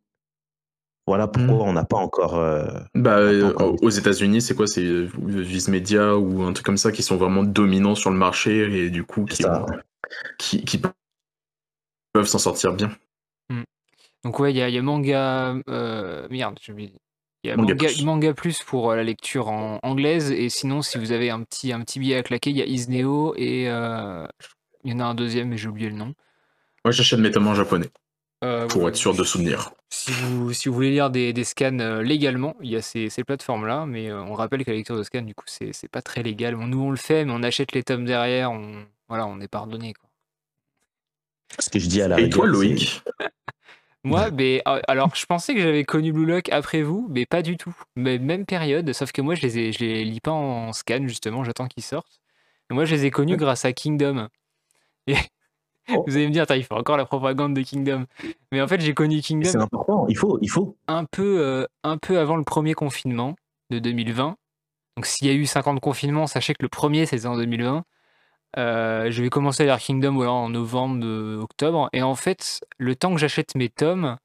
Voilà 1.06 1.28
pourquoi 1.28 1.64
on 1.66 1.74
n'a 1.74 1.84
pas 1.84 1.98
encore. 1.98 2.36
euh, 2.38 2.64
Bah, 2.94 3.18
euh, 3.18 3.52
pas 3.52 3.64
encore 3.64 3.82
aux 3.82 3.90
États-Unis, 3.90 4.40
c'est 4.40 4.54
quoi? 4.54 4.66
C'est 4.66 5.04
Viz 5.18 5.68
Media 5.68 6.16
ou 6.16 6.42
un 6.42 6.52
truc 6.54 6.64
comme 6.64 6.78
ça 6.78 6.90
qui 6.92 7.02
sont 7.02 7.16
vraiment 7.16 7.42
dominants 7.42 7.94
sur 7.94 8.10
le 8.10 8.16
marché 8.16 8.84
et 8.86 8.90
du 8.90 9.04
coup 9.04 9.26
qui, 9.26 9.42
ça. 9.42 9.62
ont- 9.62 9.66
qui, 10.38 10.64
qui 10.64 10.80
peuvent 12.12 12.26
s'en 12.26 12.38
sortir 12.38 12.72
bien. 12.72 12.90
Donc 14.24 14.38
ouais, 14.38 14.52
il 14.52 14.56
y 14.56 14.62
a, 14.62 14.68
il 14.68 14.74
y 14.74 14.78
a 14.78 14.82
manga... 14.82 15.54
euh, 15.68 16.26
merde, 16.30 16.58
j'ai 16.60 16.72
oublié. 16.72 16.92
Il 17.44 17.48
y 17.48 17.50
a 17.50 17.56
Manga 17.56 17.74
manga, 17.74 17.86
Plus. 17.86 18.04
manga 18.04 18.34
plus 18.34 18.62
pour 18.62 18.90
euh, 18.90 18.96
la 18.96 19.04
lecture 19.04 19.48
en 19.48 19.78
anglaise. 19.82 20.30
Et 20.30 20.48
sinon, 20.48 20.82
si 20.82 20.98
vous 20.98 21.12
avez 21.12 21.30
un 21.30 21.42
petit, 21.42 21.72
un 21.72 21.80
petit 21.82 21.98
billet 21.98 22.16
à 22.16 22.22
claquer, 22.22 22.50
il 22.50 22.56
y 22.56 22.62
a 22.62 22.66
Isneo 22.66 23.34
et... 23.36 23.68
euh, 23.68 24.26
il 24.86 24.92
y 24.92 24.94
en 24.94 25.00
a 25.00 25.04
un 25.04 25.14
deuxième, 25.14 25.48
mais 25.48 25.56
j'ai 25.56 25.68
oublié 25.68 25.88
le 25.88 25.96
nom. 25.96 26.14
Moi, 26.84 26.92
j'achète 26.92 27.18
mes 27.18 27.30
tomes 27.30 27.46
en 27.48 27.54
japonais 27.54 27.88
Euh, 28.44 28.66
pour 28.66 28.82
ouais, 28.82 28.90
être 28.90 28.96
sûr 28.96 29.14
de 29.14 29.24
souvenir. 29.24 29.70
Si 29.88 30.12
vous, 30.12 30.52
si 30.52 30.68
vous 30.68 30.74
voulez 30.74 30.90
lire 30.90 31.08
des, 31.08 31.32
des 31.32 31.44
scans 31.44 31.78
euh, 31.78 32.02
légalement, 32.02 32.54
il 32.60 32.68
y 32.68 32.76
a 32.76 32.82
ces, 32.82 33.08
ces 33.08 33.24
plateformes-là, 33.24 33.86
mais 33.86 34.10
euh, 34.10 34.22
on 34.22 34.34
rappelle 34.34 34.62
que 34.62 34.70
la 34.70 34.76
lecture 34.76 34.98
de 34.98 35.02
scan, 35.02 35.22
du 35.22 35.34
coup, 35.34 35.46
c'est 35.46 35.72
c'est 35.72 35.88
pas 35.88 36.02
très 36.02 36.22
légal. 36.22 36.54
Bon, 36.54 36.66
nous, 36.66 36.82
on 36.82 36.90
le 36.90 36.98
fait, 36.98 37.24
mais 37.24 37.32
on 37.34 37.42
achète 37.42 37.72
les 37.72 37.82
tomes 37.82 38.04
derrière, 38.04 38.52
on, 38.52 38.84
voilà, 39.08 39.26
on 39.26 39.40
est 39.40 39.48
pardonné. 39.48 39.94
Quoi. 39.94 40.10
Ce 41.58 41.70
que 41.70 41.78
je 41.78 41.88
dis 41.88 42.02
à 42.02 42.08
la 42.08 42.20
Et 42.20 42.28
toi, 42.28 42.44
rigueur, 42.44 42.46
Loïc? 42.46 43.02
Moi, 44.04 44.30
ben, 44.30 44.60
euh, 44.68 44.80
alors, 44.86 45.14
je 45.14 45.24
pensais 45.26 45.54
que 45.54 45.60
j'avais 45.60 45.84
connu 45.84 46.12
Blue 46.12 46.26
Lock 46.26 46.50
après 46.50 46.82
vous, 46.82 47.06
mais 47.10 47.26
pas 47.26 47.42
du 47.42 47.56
tout. 47.56 47.74
Mais 47.96 48.18
même 48.18 48.44
période, 48.44 48.92
sauf 48.92 49.12
que 49.12 49.22
moi, 49.22 49.34
je 49.34 49.42
les, 49.42 49.58
ai, 49.58 49.72
je 49.72 49.78
les 49.80 50.04
lis 50.04 50.20
pas 50.20 50.30
en 50.30 50.72
scan, 50.72 51.06
justement, 51.06 51.42
j'attends 51.42 51.68
qu'ils 51.68 51.82
sortent. 51.82 52.20
Et 52.70 52.74
moi, 52.74 52.84
je 52.84 52.94
les 52.94 53.06
ai 53.06 53.10
connus 53.10 53.36
grâce 53.36 53.64
à 53.64 53.72
Kingdom. 53.72 54.28
Et 55.06 55.16
Oh. 55.88 56.04
vous 56.06 56.16
allez 56.16 56.26
me 56.26 56.32
dire, 56.32 56.46
il 56.50 56.64
faut 56.64 56.74
encore 56.74 56.96
la 56.96 57.04
propagande 57.04 57.54
de 57.54 57.62
Kingdom. 57.62 58.06
Mais 58.52 58.60
en 58.60 58.68
fait, 58.68 58.80
j'ai 58.80 58.94
connu 58.94 59.16
c'est 59.16 59.28
Kingdom 59.28 59.60
important. 59.60 60.06
Il 60.08 60.16
faut, 60.16 60.38
il 60.40 60.48
faut. 60.48 60.76
un 60.88 61.04
peu, 61.04 61.40
euh, 61.40 61.66
un 61.82 61.98
peu 61.98 62.18
avant 62.18 62.36
le 62.36 62.44
premier 62.44 62.74
confinement 62.74 63.36
de 63.70 63.78
2020. 63.78 64.36
Donc 64.96 65.06
s'il 65.06 65.26
y 65.26 65.30
a 65.30 65.34
eu 65.34 65.46
50 65.46 65.80
confinements, 65.80 66.26
sachez 66.26 66.54
que 66.54 66.62
le 66.62 66.68
premier 66.68 67.06
c'était 67.06 67.26
en 67.26 67.36
2020. 67.36 67.84
Euh, 68.58 69.10
je 69.10 69.22
vais 69.22 69.30
commencer 69.30 69.62
à 69.64 69.66
lire 69.66 69.78
Kingdom 69.78 70.14
voilà, 70.14 70.30
en 70.32 70.48
novembre, 70.48 71.04
euh, 71.04 71.40
octobre. 71.40 71.88
Et 71.92 72.02
en 72.02 72.14
fait, 72.14 72.60
le 72.78 72.94
temps 72.94 73.12
que 73.12 73.18
j'achète 73.20 73.54
mes 73.56 73.68
tomes, 73.68 74.16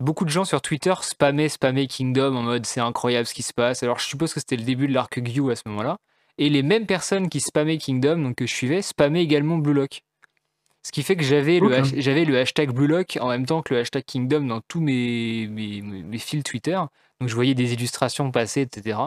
beaucoup 0.00 0.24
de 0.24 0.30
gens 0.30 0.44
sur 0.44 0.60
Twitter 0.60 0.92
spammaient, 1.00 1.48
spammaient 1.48 1.86
Kingdom 1.86 2.36
en 2.36 2.42
mode 2.42 2.66
c'est 2.66 2.80
incroyable 2.80 3.26
ce 3.26 3.34
qui 3.34 3.42
se 3.42 3.54
passe. 3.54 3.82
Alors 3.82 3.98
je 3.98 4.06
suppose 4.06 4.34
que 4.34 4.40
c'était 4.40 4.56
le 4.56 4.64
début 4.64 4.88
de 4.88 4.92
l'arc 4.92 5.18
Gyu 5.24 5.50
à 5.50 5.56
ce 5.56 5.62
moment-là. 5.66 5.98
Et 6.38 6.48
les 6.48 6.62
mêmes 6.62 6.86
personnes 6.86 7.28
qui 7.28 7.40
spammaient 7.40 7.78
Kingdom, 7.78 8.18
donc 8.18 8.36
que 8.36 8.46
je 8.46 8.52
suivais, 8.54 8.82
spammaient 8.82 9.22
également 9.22 9.58
Blue 9.58 9.74
Lock. 9.74 10.02
Ce 10.82 10.90
qui 10.90 11.02
fait 11.04 11.14
que 11.14 11.22
j'avais 11.22 11.60
le, 11.60 11.68
j'avais 12.00 12.24
le 12.24 12.38
hashtag 12.38 12.72
Blue 12.72 12.88
Lock 12.88 13.16
en 13.20 13.28
même 13.28 13.46
temps 13.46 13.62
que 13.62 13.72
le 13.72 13.80
hashtag 13.80 14.02
Kingdom 14.04 14.42
dans 14.46 14.60
tous 14.62 14.80
mes, 14.80 15.46
mes, 15.48 15.80
mes- 15.80 16.18
fils 16.18 16.42
Twitter. 16.42 16.78
Donc 17.20 17.28
je 17.28 17.34
voyais 17.34 17.54
des 17.54 17.72
illustrations 17.72 18.30
passer, 18.32 18.62
etc. 18.62 18.98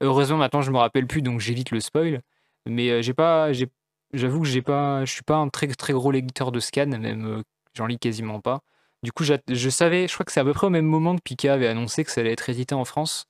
Heureusement 0.00 0.38
maintenant 0.38 0.62
je 0.62 0.72
me 0.72 0.78
rappelle 0.78 1.06
plus, 1.06 1.22
donc 1.22 1.38
j'évite 1.40 1.70
le 1.70 1.78
spoil. 1.80 2.20
Mais 2.66 2.90
euh, 2.90 3.02
j'ai 3.02 3.14
pas, 3.14 3.52
j'ai- 3.52 3.68
j'avoue 4.12 4.40
que 4.42 4.46
j'ai 4.48 4.62
pas, 4.62 5.04
je 5.04 5.12
suis 5.12 5.22
pas 5.22 5.36
un 5.36 5.48
très 5.48 5.66
très 5.68 5.92
gros 5.92 6.10
lecteur 6.10 6.52
de 6.52 6.60
scan, 6.60 6.86
même 6.86 7.26
euh, 7.26 7.42
j'en 7.74 7.86
lis 7.86 7.98
quasiment 7.98 8.40
pas. 8.40 8.60
Du 9.02 9.10
coup, 9.12 9.24
je 9.24 9.70
savais, 9.70 10.06
je 10.06 10.14
crois 10.14 10.24
que 10.24 10.30
c'est 10.32 10.40
à 10.40 10.44
peu 10.44 10.52
près 10.52 10.68
au 10.68 10.70
même 10.70 10.84
moment 10.86 11.16
que 11.16 11.22
Pika 11.22 11.54
avait 11.54 11.66
annoncé 11.66 12.04
que 12.04 12.10
ça 12.10 12.20
allait 12.20 12.32
être 12.32 12.48
édité 12.48 12.74
en 12.74 12.84
France. 12.84 13.24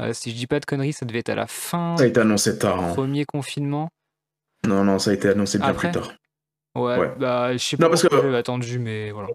Euh, 0.00 0.12
si 0.12 0.30
je 0.32 0.36
dis 0.36 0.46
pas 0.48 0.58
de 0.58 0.64
conneries, 0.64 0.92
ça 0.94 1.06
devait 1.06 1.20
être 1.20 1.28
à 1.28 1.34
la 1.36 1.46
fin 1.46 1.94
Ça 1.96 2.02
a 2.02 2.06
du 2.06 2.10
été 2.10 2.20
annoncé 2.20 2.58
tard. 2.58 2.82
hein. 2.82 2.92
premier 2.94 3.24
confinement. 3.24 3.88
Non, 4.66 4.82
non, 4.84 4.98
ça 4.98 5.10
a 5.10 5.14
été 5.14 5.28
annoncé 5.28 5.58
bien 5.58 5.68
Après 5.68 5.90
plus 5.92 6.00
tard. 6.00 6.12
Ouais, 6.74 6.98
Ouais. 6.98 7.14
bah 7.18 7.52
je 7.52 7.58
sais 7.58 7.76
Non, 7.76 7.82
pas 7.86 7.90
parce 7.90 8.00
pourquoi 8.00 8.18
que- 8.18 8.24
j'avais 8.24 8.38
attendu, 8.38 8.78
mais 8.78 9.10
voilà. 9.12 9.28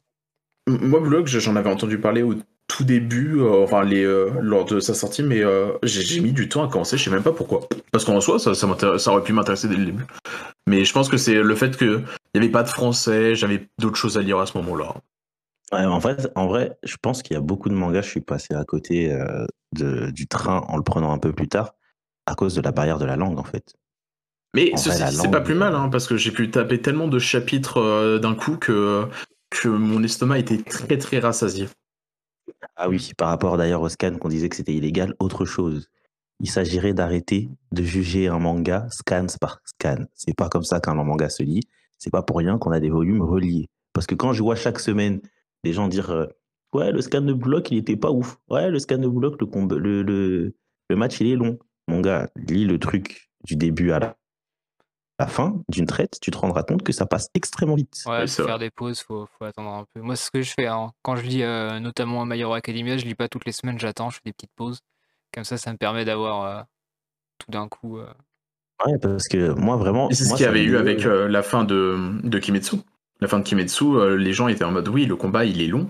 Moi, 0.67 0.99
Blog, 0.99 1.27
j'en 1.27 1.55
avais 1.55 1.69
entendu 1.69 1.99
parler 1.99 2.23
au 2.23 2.33
tout 2.77 2.83
début, 2.83 3.39
euh, 3.39 3.63
enfin, 3.63 3.83
les, 3.83 4.03
euh, 4.03 4.29
lors 4.39 4.63
de 4.63 4.79
sa 4.79 4.93
sortie, 4.93 5.23
mais 5.23 5.43
euh, 5.43 5.71
j'ai 5.81 6.19
mis 6.19 6.31
du 6.31 6.47
temps 6.47 6.63
à 6.63 6.67
commencer, 6.67 6.95
je 6.95 7.05
sais 7.05 7.09
même 7.09 7.23
pas 7.23 7.31
pourquoi. 7.31 7.67
Parce 7.91 8.05
qu'en 8.05 8.21
soi, 8.21 8.37
ça, 8.37 8.53
ça, 8.53 8.99
ça 8.99 9.11
aurait 9.11 9.23
pu 9.23 9.33
m'intéresser 9.33 9.67
dès 9.67 9.77
le 9.77 9.85
début. 9.85 10.05
Mais 10.67 10.85
je 10.85 10.93
pense 10.93 11.09
que 11.09 11.17
c'est 11.17 11.41
le 11.41 11.55
fait 11.55 11.75
qu'il 11.75 12.03
n'y 12.35 12.39
avait 12.39 12.49
pas 12.49 12.61
de 12.61 12.69
français, 12.69 13.33
j'avais 13.33 13.67
d'autres 13.79 13.95
choses 13.95 14.19
à 14.19 14.21
lire 14.21 14.37
à 14.37 14.45
ce 14.45 14.55
moment-là. 14.59 14.93
Ouais, 15.71 15.85
en, 15.85 15.97
vrai, 15.97 16.17
en 16.35 16.45
vrai, 16.45 16.77
je 16.83 16.97
pense 17.01 17.23
qu'il 17.23 17.33
y 17.33 17.37
a 17.37 17.41
beaucoup 17.41 17.69
de 17.69 17.73
mangas, 17.73 18.03
je 18.03 18.09
suis 18.09 18.21
passé 18.21 18.53
à 18.53 18.63
côté 18.63 19.11
de, 19.75 20.11
du 20.11 20.27
train 20.27 20.63
en 20.67 20.77
le 20.77 20.83
prenant 20.83 21.11
un 21.11 21.17
peu 21.17 21.33
plus 21.33 21.47
tard, 21.47 21.73
à 22.27 22.35
cause 22.35 22.53
de 22.53 22.61
la 22.61 22.71
barrière 22.71 22.99
de 22.99 23.05
la 23.05 23.15
langue, 23.15 23.39
en 23.39 23.43
fait. 23.43 23.73
Mais 24.53 24.71
c'est 24.75 25.31
pas 25.31 25.41
plus 25.41 25.55
mal, 25.55 25.73
hein, 25.73 25.89
parce 25.89 26.05
que 26.05 26.15
j'ai 26.15 26.31
pu 26.31 26.51
taper 26.51 26.79
tellement 26.79 27.07
de 27.07 27.17
chapitres 27.17 28.19
d'un 28.19 28.35
coup 28.35 28.57
que, 28.57 29.07
que 29.49 29.67
mon 29.67 30.03
estomac 30.03 30.37
était 30.37 30.61
très 30.61 30.99
très 30.99 31.17
rassasié. 31.17 31.67
Ah 32.75 32.89
oui, 32.89 33.11
par 33.17 33.29
rapport 33.29 33.57
d'ailleurs 33.57 33.81
au 33.81 33.89
scan 33.89 34.17
qu'on 34.17 34.29
disait 34.29 34.49
que 34.49 34.55
c'était 34.55 34.73
illégal, 34.73 35.13
autre 35.19 35.45
chose. 35.45 35.89
Il 36.39 36.49
s'agirait 36.49 36.93
d'arrêter 36.93 37.49
de 37.71 37.83
juger 37.83 38.27
un 38.27 38.39
manga 38.39 38.87
scan 38.91 39.25
par 39.41 39.61
scan. 39.65 40.05
C'est 40.13 40.35
pas 40.35 40.49
comme 40.49 40.63
ça 40.63 40.79
qu'un 40.79 40.93
manga 40.93 41.29
se 41.29 41.43
lit. 41.43 41.61
C'est 41.97 42.11
pas 42.11 42.21
pour 42.21 42.37
rien 42.37 42.57
qu'on 42.57 42.71
a 42.71 42.79
des 42.79 42.89
volumes 42.89 43.21
reliés. 43.23 43.69
Parce 43.93 44.05
que 44.05 44.15
quand 44.15 44.33
je 44.33 44.43
vois 44.43 44.55
chaque 44.55 44.79
semaine 44.79 45.19
des 45.63 45.73
gens 45.73 45.87
dire 45.87 46.11
euh, 46.11 46.27
Ouais, 46.73 46.91
le 46.91 47.01
scan 47.01 47.21
de 47.21 47.33
bloc, 47.33 47.71
il 47.71 47.77
était 47.77 47.95
pas 47.95 48.11
ouf. 48.11 48.37
Ouais, 48.49 48.69
le 48.69 48.77
scan 48.79 48.97
de 48.97 49.07
bloc, 49.07 49.41
le, 49.41 49.79
le, 49.79 50.03
le, 50.03 50.55
le 50.89 50.95
match, 50.95 51.19
il 51.21 51.27
est 51.27 51.35
long. 51.35 51.57
Mon 51.87 52.01
gars, 52.01 52.29
lis 52.35 52.65
le 52.65 52.77
truc 52.77 53.31
du 53.45 53.55
début 53.55 53.91
à 53.91 53.99
la, 53.99 54.16
la 55.19 55.27
fin 55.27 55.61
d'une 55.69 55.85
traite, 55.87 56.19
tu 56.21 56.29
te 56.31 56.37
rendras 56.37 56.63
compte 56.63 56.83
que 56.83 56.91
ça 56.93 57.05
passe 57.05 57.29
extrêmement 57.33 57.75
vite. 57.75 58.03
Ouais, 58.05 58.21
Oui, 58.21 58.27
faut 58.27 58.43
faire 58.45 58.59
des 58.59 58.69
pauses, 58.69 58.99
faut, 59.01 59.27
faut 59.37 59.45
attendre 59.45 59.69
un 59.71 59.85
peu. 59.93 60.01
Moi, 60.01 60.15
c'est 60.15 60.25
ce 60.25 60.31
que 60.31 60.41
je 60.41 60.51
fais. 60.53 60.67
hein. 60.67 60.91
Quand 61.01 61.15
je 61.15 61.23
lis 61.23 61.43
euh, 61.43 61.79
notamment 61.79 62.21
à 62.21 62.25
My 62.25 62.39
Hero 62.39 62.53
Academia, 62.53 62.97
je 62.97 63.05
lis 63.05 63.15
pas 63.15 63.27
toutes 63.27 63.45
les 63.45 63.51
semaines, 63.51 63.79
j'attends, 63.79 64.09
je 64.09 64.17
fais 64.17 64.21
des 64.25 64.33
petites 64.33 64.53
pauses. 64.55 64.79
Comme 65.33 65.43
ça, 65.43 65.57
ça 65.57 65.71
me 65.71 65.77
permet 65.77 66.05
d'avoir 66.05 66.43
euh, 66.45 66.61
tout 67.39 67.51
d'un 67.51 67.67
coup. 67.67 67.97
euh, 67.97 68.05
Ouais, 68.85 68.97
parce 68.99 69.27
que 69.27 69.53
moi, 69.53 69.75
vraiment. 69.75 70.09
C'est 70.11 70.23
ce 70.25 70.35
qu'il 70.35 70.45
y 70.45 70.47
avait 70.47 70.63
eu 70.63 70.77
avec 70.77 71.03
euh, 71.05 71.27
la 71.27 71.41
fin 71.41 71.63
de, 71.63 71.97
de 72.23 72.37
Kimetsu. 72.39 72.75
La 73.19 73.27
fin 73.27 73.39
de 73.39 73.43
Kimetsu, 73.43 73.85
euh, 73.85 74.15
les 74.17 74.33
gens 74.33 74.47
étaient 74.47 74.63
en 74.65 74.71
mode 74.71 74.87
oui, 74.89 75.05
le 75.05 75.15
combat 75.15 75.45
il 75.45 75.61
est 75.61 75.67
long. 75.67 75.89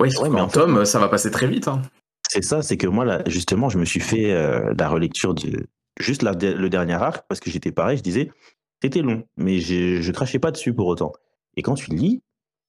Ouais, 0.00 0.08
Ouais, 0.18 0.28
mais 0.28 0.40
en 0.40 0.48
fait- 0.48 0.58
tome, 0.58 0.84
ça 0.84 0.98
va 0.98 1.08
passer 1.08 1.30
très 1.30 1.46
vite. 1.46 1.68
hein. 1.68 1.80
C'est 2.28 2.42
ça, 2.42 2.62
c'est 2.62 2.76
que 2.76 2.88
moi, 2.88 3.04
là, 3.04 3.22
justement, 3.28 3.68
je 3.68 3.78
me 3.78 3.84
suis 3.84 4.00
fait 4.00 4.32
euh, 4.32 4.74
la 4.76 4.88
relecture 4.88 5.34
de 5.34 5.68
juste 6.00 6.22
la- 6.22 6.32
le 6.32 6.68
dernier 6.68 6.94
arc 6.94 7.24
parce 7.28 7.38
que 7.38 7.48
j'étais 7.50 7.70
pareil, 7.70 7.96
je 7.98 8.02
disais, 8.02 8.32
c'était 8.84 9.02
long, 9.02 9.24
mais 9.36 9.58
je, 9.60 10.00
je 10.02 10.12
crachais 10.12 10.38
pas 10.38 10.50
dessus 10.50 10.72
pour 10.74 10.86
autant. 10.86 11.12
Et 11.56 11.62
quand 11.62 11.74
tu 11.74 11.90
lis, 11.90 12.22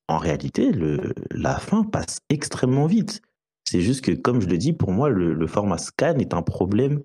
en 0.08 0.18
réalité, 0.18 0.72
le, 0.72 1.14
la 1.32 1.56
fin 1.58 1.84
passe 1.84 2.20
extrêmement 2.30 2.86
vite. 2.88 3.22
C'est 3.68 3.82
juste 3.82 4.06
que, 4.06 4.12
comme 4.12 4.40
je 4.42 4.48
le 4.48 4.58
dis, 4.58 4.74
pour 4.74 4.92
moi, 4.92 5.10
le, 5.10 5.34
le 5.34 5.48
format 5.48 5.78
scan 5.80 6.18
est 6.20 6.34
un 6.34 6.42
problème 6.44 7.02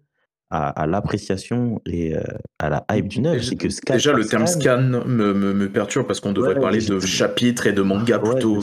à, 0.51 0.69
à 0.69 0.87
l'appréciation 0.87 1.81
et 1.87 2.15
euh, 2.17 2.23
à 2.59 2.69
la 2.69 2.85
hype 2.93 3.09
d'une 3.09 3.27
œuvre. 3.27 3.37
Déjà- 3.39 3.49
C'est 3.49 3.57
que 3.57 3.69
scan 3.71 3.95
Déjà, 3.95 4.11
par 4.11 4.19
le 4.21 4.27
terme 4.27 4.47
scan- 4.47 4.61
scan 4.61 4.81
me, 5.07 5.33
me, 5.33 5.55
me 5.55 5.73
perturbe 5.73 6.07
parce 6.07 6.21
qu'on 6.21 6.33
devrait 6.33 6.55
Ouais, 6.57 6.61
parler 6.61 6.81
de 6.85 7.01
chapitres 7.01 7.67
et 7.67 7.73
de 7.73 7.81
manga 7.83 8.19
Ouais, 8.19 8.33
plutôt. 8.33 8.61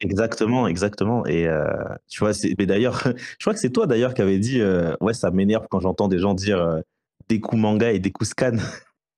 Exactement, 0.00 0.68
exactement. 0.68 1.26
Et 1.26 1.46
euh, 1.48 1.64
tu 2.08 2.20
vois, 2.20 2.32
mais 2.58 2.66
d'ailleurs, 2.66 3.02
je 3.38 3.44
crois 3.44 3.54
que 3.54 3.60
c'est 3.60 3.70
toi 3.70 3.86
d'ailleurs 3.86 4.14
qui 4.14 4.22
avait 4.22 4.38
dit, 4.38 4.60
euh, 4.60 4.94
ouais, 5.00 5.14
ça 5.14 5.30
m'énerve 5.30 5.66
quand 5.70 5.80
j'entends 5.80 6.08
des 6.08 6.18
gens 6.18 6.34
dire 6.34 6.60
euh, 6.60 6.80
des 7.28 7.40
coups 7.40 7.60
manga 7.60 7.90
et 7.92 7.98
des 7.98 8.12
coups 8.12 8.30
scan. 8.30 8.56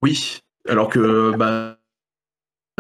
Oui, 0.03 0.39
alors 0.69 0.89
que 0.89 1.35
bah, 1.37 1.79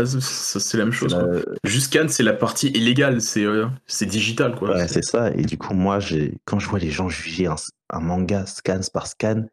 c'est 0.04 0.76
la 0.78 0.84
même 0.84 0.92
chose. 0.92 1.14
La- 1.14 1.42
Juste 1.64 1.92
scan, 1.92 2.06
c'est 2.08 2.22
la 2.22 2.32
partie 2.32 2.68
illégale, 2.68 3.20
c'est 3.20 3.44
euh, 3.44 3.66
c'est 3.86 4.06
digital. 4.06 4.54
Quoi. 4.54 4.70
Ouais, 4.76 4.88
c'est 4.88 5.02
ça. 5.04 5.30
Et 5.32 5.42
du 5.42 5.58
coup, 5.58 5.74
moi, 5.74 5.98
j'ai, 5.98 6.38
quand 6.44 6.58
je 6.58 6.68
vois 6.68 6.78
les 6.78 6.90
gens 6.90 7.08
juger 7.08 7.46
un, 7.46 7.56
un 7.90 8.00
manga 8.00 8.46
scan 8.46 8.80
par 8.92 9.06
scan, 9.08 9.46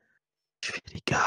je 0.63 0.71
fais 0.71 0.82
les 0.93 1.02
gars, 1.06 1.26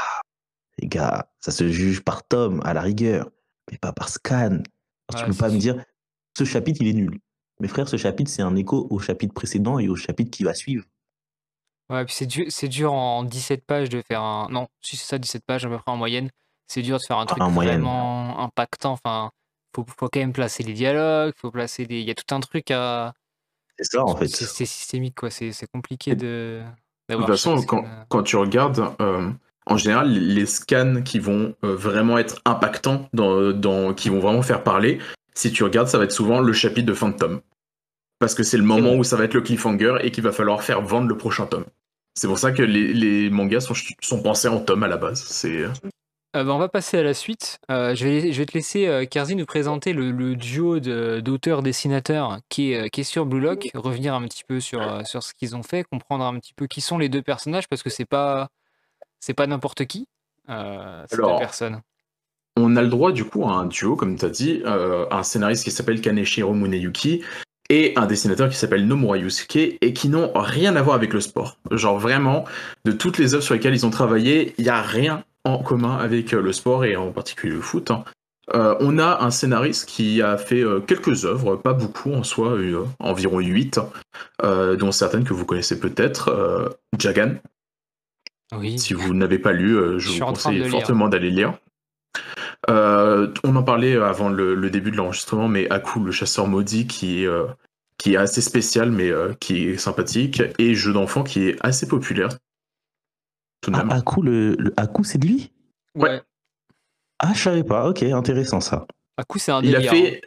les 0.78 0.88
gars, 0.88 1.30
ça 1.40 1.50
se 1.50 1.68
juge 1.68 2.02
par 2.02 2.26
tome 2.26 2.60
à 2.64 2.74
la 2.74 2.80
rigueur, 2.80 3.28
mais 3.70 3.78
pas 3.78 3.92
par 3.92 4.08
scan. 4.08 4.62
Parce 5.06 5.24
tu 5.24 5.30
peux 5.30 5.36
pas 5.36 5.48
me 5.50 5.58
dire, 5.58 5.82
ce 6.36 6.44
chapitre, 6.44 6.80
il 6.82 6.88
est 6.88 6.92
nul. 6.92 7.18
Mes 7.60 7.68
frères, 7.68 7.88
ce 7.88 7.96
chapitre, 7.96 8.30
c'est 8.30 8.42
un 8.42 8.54
écho 8.54 8.86
au 8.90 9.00
chapitre 9.00 9.34
précédent 9.34 9.80
et 9.80 9.88
au 9.88 9.96
chapitre 9.96 10.30
qui 10.30 10.44
va 10.44 10.54
suivre. 10.54 10.84
Ouais, 11.90 12.04
puis 12.04 12.14
c'est 12.14 12.26
dur, 12.26 12.44
c'est 12.50 12.68
dur 12.68 12.92
en 12.92 13.24
17 13.24 13.64
pages 13.64 13.88
de 13.88 14.02
faire 14.02 14.20
un. 14.22 14.48
Non, 14.50 14.68
si 14.80 14.96
c'est 14.96 15.06
ça, 15.06 15.18
17 15.18 15.44
pages 15.44 15.64
à 15.64 15.68
peu 15.68 15.78
près 15.78 15.90
en 15.90 15.96
moyenne. 15.96 16.30
C'est 16.68 16.82
dur 16.82 16.98
de 16.98 17.02
faire 17.02 17.18
un 17.18 17.26
truc 17.26 17.42
en 17.42 17.50
moyenne. 17.50 17.80
vraiment 17.80 18.38
impactant. 18.40 18.92
Enfin, 18.92 19.30
faut, 19.74 19.84
faut 19.98 20.08
quand 20.08 20.20
même 20.20 20.32
placer 20.32 20.62
les 20.62 20.74
dialogues, 20.74 21.32
faut 21.36 21.50
placer 21.50 21.86
des. 21.86 22.00
Il 22.00 22.06
y 22.06 22.10
a 22.10 22.14
tout 22.14 22.34
un 22.34 22.40
truc 22.40 22.70
à. 22.70 23.14
C'est 23.78 23.92
ça, 23.92 24.04
en 24.04 24.16
fait. 24.16 24.28
C'est 24.28 24.66
systémique, 24.66 25.14
quoi. 25.16 25.30
C'est 25.30 25.52
c'est 25.52 25.66
compliqué 25.66 26.14
de. 26.14 26.62
De 27.08 27.16
toute 27.16 27.26
façon, 27.26 27.62
quand, 27.62 27.84
quand, 28.10 28.22
tu 28.22 28.36
regardes, 28.36 28.84
en 29.64 29.76
général, 29.78 30.10
les 30.12 30.44
scans 30.44 31.00
qui 31.02 31.18
vont 31.18 31.54
vraiment 31.62 32.18
être 32.18 32.42
impactants, 32.44 33.08
dans, 33.14 33.50
dans, 33.52 33.94
qui 33.94 34.10
vont 34.10 34.20
vraiment 34.20 34.42
faire 34.42 34.62
parler, 34.62 34.98
si 35.38 35.52
tu 35.52 35.64
regardes, 35.64 35.88
ça 35.88 35.96
va 35.96 36.04
être 36.04 36.12
souvent 36.12 36.40
le 36.40 36.52
chapitre 36.52 36.86
de 36.86 36.92
Phantom. 36.92 37.40
Parce 38.18 38.34
que 38.34 38.42
c'est 38.42 38.56
le 38.56 38.64
moment 38.64 38.94
où 38.94 39.04
ça 39.04 39.16
va 39.16 39.24
être 39.24 39.34
le 39.34 39.40
cliffhanger 39.40 39.98
et 40.02 40.10
qu'il 40.10 40.24
va 40.24 40.32
falloir 40.32 40.62
faire 40.62 40.82
vendre 40.82 41.06
le 41.06 41.16
prochain 41.16 41.46
tome. 41.46 41.64
C'est 42.14 42.26
pour 42.26 42.38
ça 42.38 42.50
que 42.50 42.62
les, 42.62 43.30
mangas 43.30 43.60
sont, 43.60 43.74
sont, 44.00 44.22
pensés 44.22 44.48
en 44.48 44.58
tomes 44.58 44.82
à 44.82 44.88
la 44.88 44.96
base. 44.96 45.22
C'est. 45.22 45.66
Euh, 46.36 46.44
bah, 46.44 46.52
on 46.52 46.58
va 46.58 46.68
passer 46.68 46.98
à 46.98 47.02
la 47.02 47.14
suite. 47.14 47.58
Euh, 47.70 47.94
je, 47.94 48.04
vais, 48.04 48.32
je, 48.32 48.38
vais, 48.38 48.46
te 48.46 48.52
laisser, 48.52 48.86
euh, 48.86 49.06
Kerzi, 49.06 49.34
nous 49.34 49.46
présenter 49.46 49.94
le, 49.94 50.36
duo 50.36 50.78
d'auteurs-dessinateurs 50.78 52.38
qui 52.48 52.72
est, 52.72 52.90
qui 52.90 53.00
est 53.00 53.04
sur 53.04 53.24
Blue 53.24 53.40
Lock, 53.40 53.68
revenir 53.74 54.14
un 54.14 54.22
petit 54.22 54.44
peu 54.46 54.60
sur, 54.60 55.06
sur 55.06 55.22
ce 55.22 55.32
qu'ils 55.32 55.56
ont 55.56 55.62
fait, 55.62 55.84
comprendre 55.84 56.24
un 56.24 56.38
petit 56.38 56.52
peu 56.54 56.66
qui 56.66 56.80
sont 56.80 56.98
les 56.98 57.08
deux 57.08 57.22
personnages, 57.22 57.68
parce 57.68 57.82
que 57.82 57.90
c'est 57.90 58.04
pas 58.04 58.48
c'est 59.20 59.34
pas 59.34 59.46
n'importe 59.46 59.86
qui, 59.86 60.06
ces 60.48 61.16
deux 61.16 61.38
personnes. 61.38 61.80
On 62.56 62.76
a 62.76 62.82
le 62.82 62.88
droit 62.88 63.12
du 63.12 63.24
coup 63.24 63.44
à 63.44 63.52
un 63.52 63.66
duo, 63.66 63.96
comme 63.96 64.16
tu 64.16 64.24
as 64.24 64.30
dit, 64.30 64.62
un 64.64 65.22
scénariste 65.22 65.64
qui 65.64 65.70
s'appelle 65.70 66.00
Kaneshiro 66.00 66.52
Muneyuki 66.52 67.22
et 67.70 67.92
un 67.96 68.06
dessinateur 68.06 68.48
qui 68.48 68.56
s'appelle 68.56 68.86
Nomura 68.86 69.18
Yusuke 69.18 69.56
et 69.80 69.92
qui 69.92 70.08
n'ont 70.08 70.32
rien 70.34 70.76
à 70.76 70.82
voir 70.82 70.96
avec 70.96 71.12
le 71.12 71.20
sport. 71.20 71.58
Genre 71.70 71.98
vraiment, 71.98 72.44
de 72.84 72.92
toutes 72.92 73.18
les 73.18 73.34
œuvres 73.34 73.42
sur 73.42 73.54
lesquelles 73.54 73.74
ils 73.74 73.86
ont 73.86 73.90
travaillé, 73.90 74.54
il 74.58 74.64
n'y 74.64 74.70
a 74.70 74.80
rien 74.80 75.24
en 75.48 75.62
commun 75.62 75.96
avec 75.96 76.32
euh, 76.32 76.42
le 76.42 76.52
sport 76.52 76.84
et 76.84 76.96
en 76.96 77.12
particulier 77.12 77.54
le 77.54 77.60
foot. 77.60 77.90
Hein. 77.90 78.04
Euh, 78.54 78.74
on 78.80 78.98
a 78.98 79.22
un 79.22 79.30
scénariste 79.30 79.86
qui 79.86 80.22
a 80.22 80.38
fait 80.38 80.62
euh, 80.62 80.80
quelques 80.80 81.26
œuvres, 81.26 81.56
pas 81.56 81.74
beaucoup 81.74 82.12
en 82.12 82.22
soi, 82.22 82.56
environ 82.98 83.40
8, 83.40 83.80
dont 84.42 84.92
certaines 84.92 85.24
que 85.24 85.34
vous 85.34 85.44
connaissez 85.44 85.78
peut-être. 85.78 86.78
Jagan. 86.98 87.34
Oui. 88.56 88.78
Si 88.78 88.94
vous 88.94 89.12
n'avez 89.12 89.38
pas 89.38 89.52
lu, 89.52 90.00
je, 90.00 90.12
vous 90.12 90.24
conseille 90.24 90.66
fortement 90.66 91.08
d'aller 91.08 91.30
lire. 91.30 91.58
On 92.68 93.56
en 93.56 93.62
parlait 93.62 93.96
avant 93.96 94.30
le, 94.30 94.70
début 94.70 94.90
de 94.90 94.96
l'enregistrement, 94.96 95.48
mais 95.48 95.68
Aku, 95.68 96.02
le 96.02 96.12
chasseur 96.12 96.46
maudit, 96.46 96.86
qui, 96.86 97.26
qui 97.98 98.14
est 98.14 98.16
assez 98.16 98.40
spécial, 98.40 98.90
mais 98.90 99.12
qui 99.40 99.68
est 99.68 99.76
sympathique, 99.76 100.42
et 100.58 100.74
Jeu 100.74 100.94
d'enfant 100.94 101.22
qui 101.22 101.48
est 101.48 101.56
assez 101.60 101.86
populaire. 101.86 102.30
Tout 103.60 103.72
ah, 103.74 103.86
Aku, 103.90 104.22
le, 104.22 104.56
c'est 105.02 105.18
de 105.18 105.26
lui? 105.26 105.52
Ouais. 105.94 106.22
Ah, 107.18 107.32
je 107.34 107.42
savais 107.42 107.64
pas. 107.64 107.88
Ok, 107.88 108.02
intéressant 108.02 108.60
ça. 108.60 108.86
Aku, 109.16 109.38
c'est 109.38 109.52
un 109.52 109.60
il 109.62 109.74
a 109.74 109.82
fait, 109.82 110.22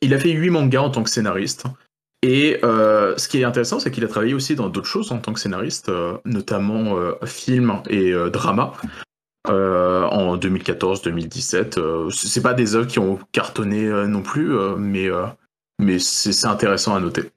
Il 0.00 0.14
a 0.14 0.18
fait 0.18 0.30
8 0.30 0.50
mangas 0.50 0.80
en 0.80 0.90
tant 0.90 1.02
que 1.02 1.10
scénariste. 1.10 1.64
Et 2.22 2.58
ce 2.62 3.28
qui 3.28 3.40
est 3.40 3.44
intéressant, 3.44 3.80
c'est 3.80 3.90
qu'il 3.90 4.04
a 4.04 4.08
travaillé 4.08 4.34
aussi 4.34 4.54
dans 4.54 4.68
d'autres 4.68 4.86
choses 4.86 5.10
en 5.12 5.18
tant 5.18 5.32
que 5.32 5.40
scénariste, 5.40 5.90
notamment 6.24 6.96
film 7.24 7.82
et 7.88 8.12
drama. 8.30 8.72
Euh, 9.48 10.04
en 10.04 10.36
2014-2017. 10.36 11.78
Euh, 11.78 12.10
c'est 12.10 12.42
pas 12.42 12.54
des 12.54 12.74
œuvres 12.74 12.88
qui 12.88 12.98
ont 12.98 13.18
cartonné 13.32 13.86
euh, 13.86 14.06
non 14.06 14.22
plus, 14.22 14.56
mais, 14.76 15.08
mais 15.78 15.98
c'est 15.98 16.46
intéressant 16.46 16.94
à 16.94 17.00
noter. 17.00 17.30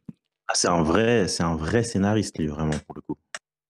Ah, 0.48 0.54
c'est 0.56 0.68
un 0.68 0.82
vrai, 0.82 1.28
c'est 1.28 1.44
un 1.44 1.56
vrai 1.56 1.84
scénariste 1.84 2.40
lui 2.40 2.48
vraiment 2.48 2.78
pour 2.88 2.96
le 2.96 3.02
coup. 3.02 3.16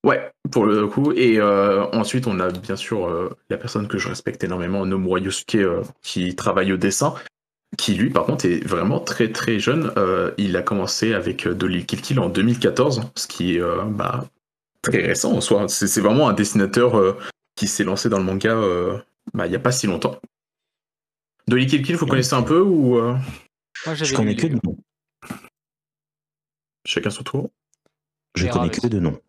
Ouais, 0.05 0.31
pour 0.51 0.65
le 0.65 0.87
coup. 0.87 1.11
Et 1.13 1.41
ensuite, 1.41 2.27
on 2.27 2.39
a 2.39 2.51
bien 2.51 2.75
sûr 2.75 3.35
la 3.49 3.57
personne 3.57 3.87
que 3.87 3.97
je 3.97 4.07
respecte 4.07 4.43
énormément, 4.43 4.85
Nomura 4.85 5.19
Yosuke, 5.19 5.57
qui 6.01 6.35
travaille 6.35 6.71
au 6.71 6.77
dessin, 6.77 7.15
qui 7.77 7.95
lui, 7.95 8.09
par 8.09 8.25
contre, 8.25 8.45
est 8.45 8.65
vraiment 8.65 9.01
très 9.01 9.31
très 9.31 9.59
jeune. 9.59 9.91
il 10.37 10.55
a 10.55 10.61
commencé 10.61 11.13
avec 11.13 11.47
Dolly 11.47 11.85
Kill 11.85 12.01
Kill 12.01 12.19
en 12.19 12.29
2014, 12.29 13.11
ce 13.15 13.27
qui 13.27 13.57
est 13.57 13.61
bah, 13.87 14.25
très 14.81 15.05
récent 15.05 15.33
en 15.33 15.41
soi. 15.41 15.67
C'est 15.67 16.01
vraiment 16.01 16.29
un 16.29 16.33
dessinateur 16.33 17.17
qui 17.59 17.67
s'est 17.67 17.83
lancé 17.83 18.07
dans 18.07 18.19
le 18.19 18.23
manga 18.23 18.55
euh, 18.55 18.97
bah, 19.33 19.45
il 19.45 19.49
n'y 19.49 19.55
a 19.57 19.59
pas 19.59 19.73
si 19.73 19.85
longtemps. 19.85 20.21
Dolly 21.45 21.67
Kill 21.67 21.83
Kill, 21.83 21.97
vous 21.97 22.05
connaissez 22.05 22.33
un 22.33 22.41
peu 22.41 22.61
ou 22.61 22.97
euh? 22.97 23.17
Je 23.85 24.15
connais 24.15 24.37
que 24.37 24.47
de 24.47 24.59
nom. 24.63 24.77
Chacun 26.85 27.09
son 27.09 27.23
tour. 27.23 27.51
Je 28.35 28.47
connais 28.47 28.69
que 28.69 28.87
de 28.87 28.99
nom. 28.99 29.19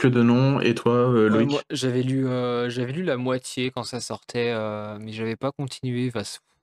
Que 0.00 0.08
de 0.08 0.22
nom. 0.22 0.60
Et 0.60 0.74
toi, 0.74 0.94
euh, 0.94 1.28
Loïc 1.28 1.60
J'avais 1.70 2.02
lu, 2.02 2.24
j'avais 2.68 2.92
lu 2.92 3.02
la 3.02 3.16
moitié 3.16 3.70
quand 3.70 3.84
ça 3.84 4.00
sortait, 4.00 4.54
mais 4.98 5.12
j'avais 5.12 5.36
pas 5.36 5.52
continué. 5.52 6.10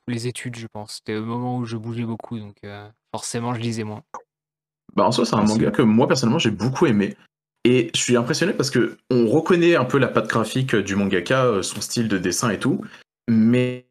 les 0.08 0.28
études, 0.28 0.56
je 0.58 0.68
pense. 0.68 0.96
C'était 0.96 1.14
le 1.14 1.22
moment 1.22 1.58
où 1.58 1.66
je 1.66 1.78
bougeais 1.78 2.06
beaucoup, 2.06 2.40
donc 2.40 2.56
forcément, 3.12 3.54
je 3.54 3.60
lisais 3.60 3.84
moins. 3.84 4.04
Bah, 4.96 5.06
en 5.06 5.12
soi, 5.12 5.26
c'est 5.26 5.36
un 5.36 5.44
manga 5.44 5.70
que 5.70 5.84
moi, 5.84 6.08
personnellement, 6.08 6.40
j'ai 6.40 6.52
beaucoup 6.52 6.88
aimé. 6.88 7.16
Et 7.68 7.92
je 7.94 8.00
suis 8.00 8.16
impressionné 8.16 8.54
parce 8.54 8.72
que 8.72 8.98
on 9.10 9.28
reconnaît 9.28 9.76
un 9.76 9.84
peu 9.84 9.98
la 9.98 10.08
patte 10.08 10.28
graphique 10.28 10.74
du 10.76 10.96
mangaka, 10.96 11.44
euh, 11.44 11.62
son 11.62 11.82
style 11.82 12.08
de 12.08 12.18
dessin 12.18 12.50
et 12.50 12.60
tout, 12.60 12.82
mais 13.28 13.86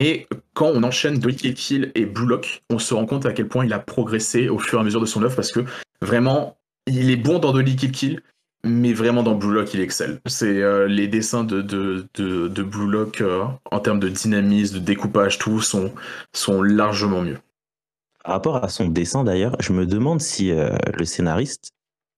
et 0.00 0.26
quand 0.52 0.66
on 0.66 0.82
enchaîne 0.82 1.18
Dolly 1.18 1.36
Kill 1.36 1.54
Kill 1.54 1.92
et 1.94 2.04
Blue 2.04 2.26
Lock, 2.26 2.62
on 2.68 2.78
se 2.78 2.92
rend 2.92 3.06
compte 3.06 3.24
à 3.24 3.32
quel 3.32 3.48
point 3.48 3.64
il 3.64 3.72
a 3.72 3.78
progressé 3.78 4.50
au 4.50 4.58
fur 4.58 4.78
et 4.78 4.82
à 4.82 4.84
mesure 4.84 5.00
de 5.00 5.06
son 5.06 5.22
œuvre 5.22 5.34
parce 5.34 5.50
que 5.50 5.64
vraiment, 6.02 6.58
il 6.86 7.10
est 7.10 7.16
bon 7.16 7.38
dans 7.38 7.52
Dolly 7.52 7.74
Kill 7.74 7.92
Kill, 7.92 8.22
mais 8.64 8.92
vraiment 8.92 9.22
dans 9.22 9.34
Blue 9.34 9.52
Lock, 9.52 9.74
il 9.74 9.80
excelle. 9.80 10.20
C'est 10.26 10.62
euh, 10.62 10.86
les 10.86 11.06
dessins 11.08 11.44
de, 11.44 11.62
de, 11.62 12.06
de, 12.14 12.62
Blue 12.62 12.90
Lock 12.90 13.20
euh, 13.20 13.44
en 13.70 13.80
termes 13.80 14.00
de 14.00 14.08
dynamisme, 14.08 14.76
de 14.76 14.80
découpage, 14.80 15.38
tout 15.38 15.60
sont, 15.60 15.92
sont 16.32 16.62
largement 16.62 17.22
mieux. 17.22 17.38
Par 18.24 18.34
rapport 18.34 18.64
à 18.64 18.68
son 18.68 18.88
dessin 18.88 19.22
d'ailleurs, 19.22 19.56
je 19.60 19.72
me 19.72 19.84
demande 19.84 20.20
si 20.20 20.50
le 20.50 21.04
scénariste 21.04 21.74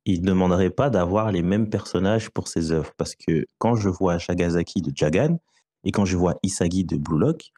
il 0.07 0.23
demanderait 0.23 0.71
pas 0.71 0.89
d'avoir 0.89 1.33
les 1.33 1.43
mêmes 1.43 1.69
personnages 1.69 2.31
pour 2.31 2.49
ses 2.49 2.71
œuvres. 2.71 2.93
Parce 2.97 3.15
que 3.15 3.45
quand 3.59 3.75
je 3.75 3.89
vois 3.89 4.19
Shagasaki 4.19 4.81
de 4.81 4.93
Jagan 4.95 5.39
et 5.85 5.91
quand 5.91 6.05
je 6.05 6.17
vois 6.17 6.39
Isagi 6.43 6.85
de 6.85 6.97
Blue 6.97 7.19
Lock, 7.19 7.51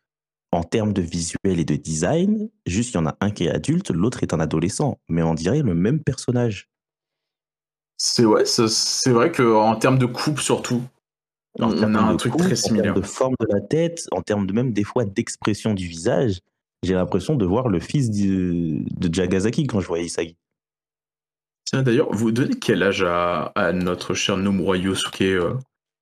en 0.51 0.63
termes 0.63 0.95
de 0.95 1.03
visuel 1.03 1.61
et 1.61 1.65
de 1.65 1.77
design, 1.77 2.49
juste 2.67 2.95
il 2.95 2.95
y 2.95 3.01
en 3.01 3.07
a 3.07 3.17
un 3.21 3.31
qui 3.31 3.45
est 3.45 3.51
adulte, 3.51 3.91
l'autre 3.91 4.23
est 4.23 4.33
un 4.33 4.41
adolescent. 4.41 4.99
Mais 5.09 5.23
on 5.23 5.35
dirait 5.35 5.63
le 5.63 5.75
même 5.75 6.03
personnage. 6.03 6.71
C'est 7.99 8.25
ouais, 8.25 8.45
c'est 8.45 9.11
vrai 9.11 9.33
qu'en 9.33 9.75
termes 9.75 9.99
de 9.99 10.07
coupe 10.07 10.39
surtout, 10.39 10.83
on 11.59 11.95
a 11.95 12.01
un 12.01 12.17
truc 12.17 12.37
très 12.37 12.55
similaire. 12.55 12.93
En 12.93 12.95
termes 12.95 13.03
de 13.03 13.07
forme 13.07 13.35
de 13.41 13.47
la 13.51 13.61
tête, 13.61 14.07
en 14.13 14.23
termes 14.23 14.47
de 14.47 14.53
même 14.53 14.73
des 14.73 14.85
fois 14.85 15.05
d'expression 15.05 15.75
du 15.75 15.89
visage, 15.89 16.39
j'ai 16.85 16.95
l'impression 16.95 17.35
de 17.35 17.45
voir 17.45 17.69
le 17.69 17.81
fils 17.81 18.11
de, 18.11 18.85
de 18.97 19.13
Jagasaki 19.13 19.67
quand 19.67 19.81
je 19.81 19.89
vois 19.89 19.99
Isagi. 19.99 20.37
Tiens, 21.65 21.83
d'ailleurs, 21.83 22.13
vous 22.13 22.31
donnez 22.31 22.55
quel 22.55 22.85
âge 22.85 23.03
à, 23.03 23.73
notre 23.75 24.15
cher 24.15 24.37
Nomura 24.37 24.77
Yosuke 24.77 25.23
euh, 25.23 25.55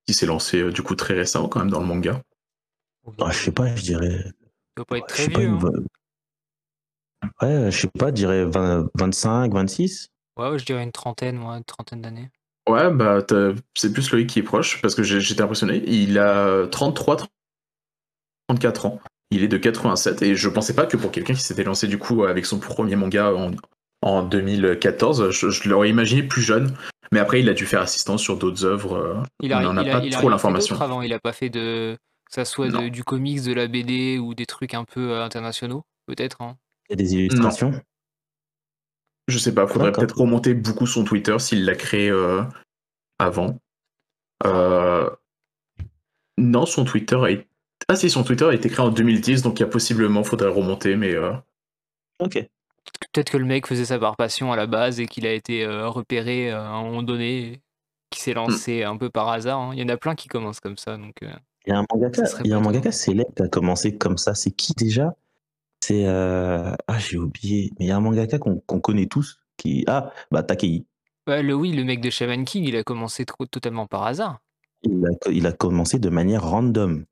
qui 0.05 0.13
s'est 0.13 0.27
lancé 0.27 0.61
euh, 0.61 0.71
du 0.71 0.83
coup 0.83 0.95
très 0.95 1.15
récemment 1.15 1.49
quand 1.49 1.59
même 1.59 1.71
dans 1.71 1.81
le 1.81 1.87
manga? 1.87 2.21
Ah, 3.19 3.31
Je 3.31 3.37
sais 3.37 3.51
pas, 3.51 3.75
je 3.75 3.81
dirais. 3.81 4.23
Il 4.23 4.33
doit 4.77 4.85
pas 4.85 4.97
être 4.99 5.07
très 5.07 5.27
vieux. 5.27 5.49
Hein. 5.49 7.29
Ouais, 7.41 7.71
je 7.71 7.81
sais 7.81 7.87
pas, 7.87 8.09
je 8.09 8.13
dirais 8.13 8.45
25, 8.45 9.51
26 9.51 10.11
Ouais, 10.37 10.57
je 10.57 10.65
dirais 10.65 10.83
une 10.83 10.91
trentaine, 10.91 11.37
moi, 11.37 11.57
une 11.57 11.63
trentaine 11.63 12.01
d'années. 12.01 12.29
Ouais, 12.67 12.91
bah 12.91 13.25
c'est 13.75 13.93
plus 13.93 14.11
Loïc 14.11 14.29
qui 14.29 14.39
est 14.39 14.43
proche 14.43 14.81
parce 14.81 14.93
que 14.93 15.03
j'étais 15.03 15.41
impressionné. 15.41 15.81
Il 15.87 16.19
a 16.19 16.67
33, 16.67 17.27
34 18.49 18.85
ans. 18.85 18.99
Il 19.31 19.43
est 19.43 19.47
de 19.47 19.57
87 19.57 20.21
et 20.21 20.35
je 20.35 20.49
pensais 20.49 20.73
pas 20.73 20.85
que 20.85 20.97
pour 20.97 21.11
quelqu'un 21.11 21.33
qui 21.33 21.41
s'était 21.41 21.63
lancé 21.63 21.87
du 21.87 21.97
coup 21.97 22.25
avec 22.25 22.45
son 22.45 22.59
premier 22.59 22.95
manga 22.95 23.33
en, 23.33 23.51
en 24.01 24.23
2014. 24.23 25.31
Je, 25.31 25.69
l'aurais 25.69 25.89
imaginé 25.89 26.23
plus 26.23 26.41
jeune, 26.41 26.75
mais 27.11 27.19
après 27.19 27.39
il 27.39 27.49
a 27.49 27.53
dû 27.53 27.65
faire 27.65 27.81
assistance 27.81 28.21
sur 28.21 28.37
d'autres 28.37 28.65
œuvres. 28.65 28.95
Euh, 28.95 29.15
il 29.41 29.49
n'en 29.49 29.77
a, 29.77 29.83
pas 29.83 30.01
trop 30.09 30.29
l'information. 30.29 30.79
Avant, 30.79 31.01
il 31.01 31.13
a 31.13 31.19
pas 31.19 31.33
fait 31.33 31.49
de 31.49 31.97
que 32.25 32.33
ça 32.33 32.43
soit 32.43 32.69
du 32.89 33.03
comics, 33.03 33.43
de 33.43 33.53
la 33.53 33.67
BD 33.67 34.19
ou 34.19 34.33
des 34.33 34.45
trucs 34.45 34.73
un 34.73 34.83
peu 34.83 35.11
euh, 35.11 35.23
internationaux, 35.23 35.83
peut-être. 36.07 36.41
Hein. 36.41 36.57
Il 36.89 36.93
y 36.99 37.01
a 37.01 37.03
des 37.03 37.13
illustrations. 37.15 37.71
Je 39.27 39.37
sais 39.37 39.53
pas, 39.53 39.67
faudrait 39.67 39.91
peut-être 39.91 40.17
remonter 40.17 40.53
beaucoup 40.53 40.87
son 40.87 41.03
Twitter 41.03 41.37
s'il 41.39 41.65
l'a 41.65 41.75
créé 41.75 42.09
euh, 42.09 42.43
avant. 43.19 43.59
Non, 46.37 46.65
son 46.65 46.85
Twitter 46.85 47.17
a 47.21 47.31
été... 47.31 47.47
Ah 47.89 47.95
si, 47.95 48.09
son 48.09 48.23
Twitter 48.23 48.45
a 48.45 48.53
été 48.53 48.69
créé 48.69 48.85
en 48.85 48.89
2010, 48.89 49.41
donc 49.41 49.59
il 49.59 49.63
y 49.63 49.65
a 49.65 49.69
possiblement, 49.69 50.23
faudrait 50.23 50.49
remonter, 50.49 50.95
mais... 50.95 51.15
Ok 52.19 52.47
peut-être 53.11 53.31
que 53.31 53.37
le 53.37 53.45
mec 53.45 53.67
faisait 53.67 53.85
ça 53.85 53.99
par 53.99 54.15
passion 54.15 54.51
à 54.51 54.55
la 54.55 54.67
base 54.67 54.99
et 54.99 55.07
qu'il 55.07 55.25
a 55.25 55.33
été 55.33 55.63
euh, 55.63 55.89
repéré 55.89 56.51
euh, 56.51 56.59
à 56.59 56.69
un 56.69 56.83
moment 56.83 57.03
donné, 57.03 57.61
qui 58.09 58.21
s'est 58.21 58.31
hmm. 58.31 58.35
lancé 58.35 58.83
un 58.83 58.97
peu 58.97 59.09
par 59.09 59.29
hasard. 59.29 59.59
Hein. 59.59 59.71
Il 59.73 59.79
y 59.79 59.83
en 59.83 59.89
a 59.89 59.97
plein 59.97 60.15
qui 60.15 60.27
commencent 60.27 60.59
comme 60.59 60.77
ça. 60.77 60.97
Donc, 60.97 61.15
euh, 61.23 61.31
il 61.65 61.71
y 61.71 61.73
a 61.73 61.79
un 61.79 61.85
mangaka, 61.91 62.23
il 62.43 62.49
y 62.49 62.53
a 62.53 62.57
un 62.57 62.61
mangaka 62.61 62.91
célèbre 62.91 63.33
qui 63.35 63.43
a 63.43 63.47
commencé 63.47 63.97
comme 63.97 64.17
ça. 64.17 64.35
C'est 64.35 64.51
qui 64.51 64.73
déjà? 64.73 65.15
C'est 65.81 66.05
ah 66.07 66.99
j'ai 66.99 67.17
oublié, 67.17 67.71
mais 67.79 67.85
il 67.85 67.87
y 67.87 67.91
a 67.91 67.97
un 67.97 68.01
mangaka 68.01 68.39
qu'on 68.39 68.79
connaît 68.79 69.07
tous 69.07 69.39
qui 69.57 69.83
ah 69.87 70.11
bah 70.31 70.43
Takei. 70.43 70.85
le 71.27 71.53
oui, 71.53 71.71
le 71.71 71.83
mec 71.83 72.01
de 72.01 72.09
Shaman 72.09 72.45
King, 72.45 72.65
il 72.67 72.75
a 72.75 72.83
commencé 72.83 73.25
totalement 73.51 73.87
par 73.87 74.03
hasard. 74.03 74.39
Il 74.83 75.03
a, 75.05 75.29
il 75.31 75.47
a 75.47 75.51
commencé 75.51 75.99
de 75.99 76.09
manière 76.09 76.43
random. 76.43 77.05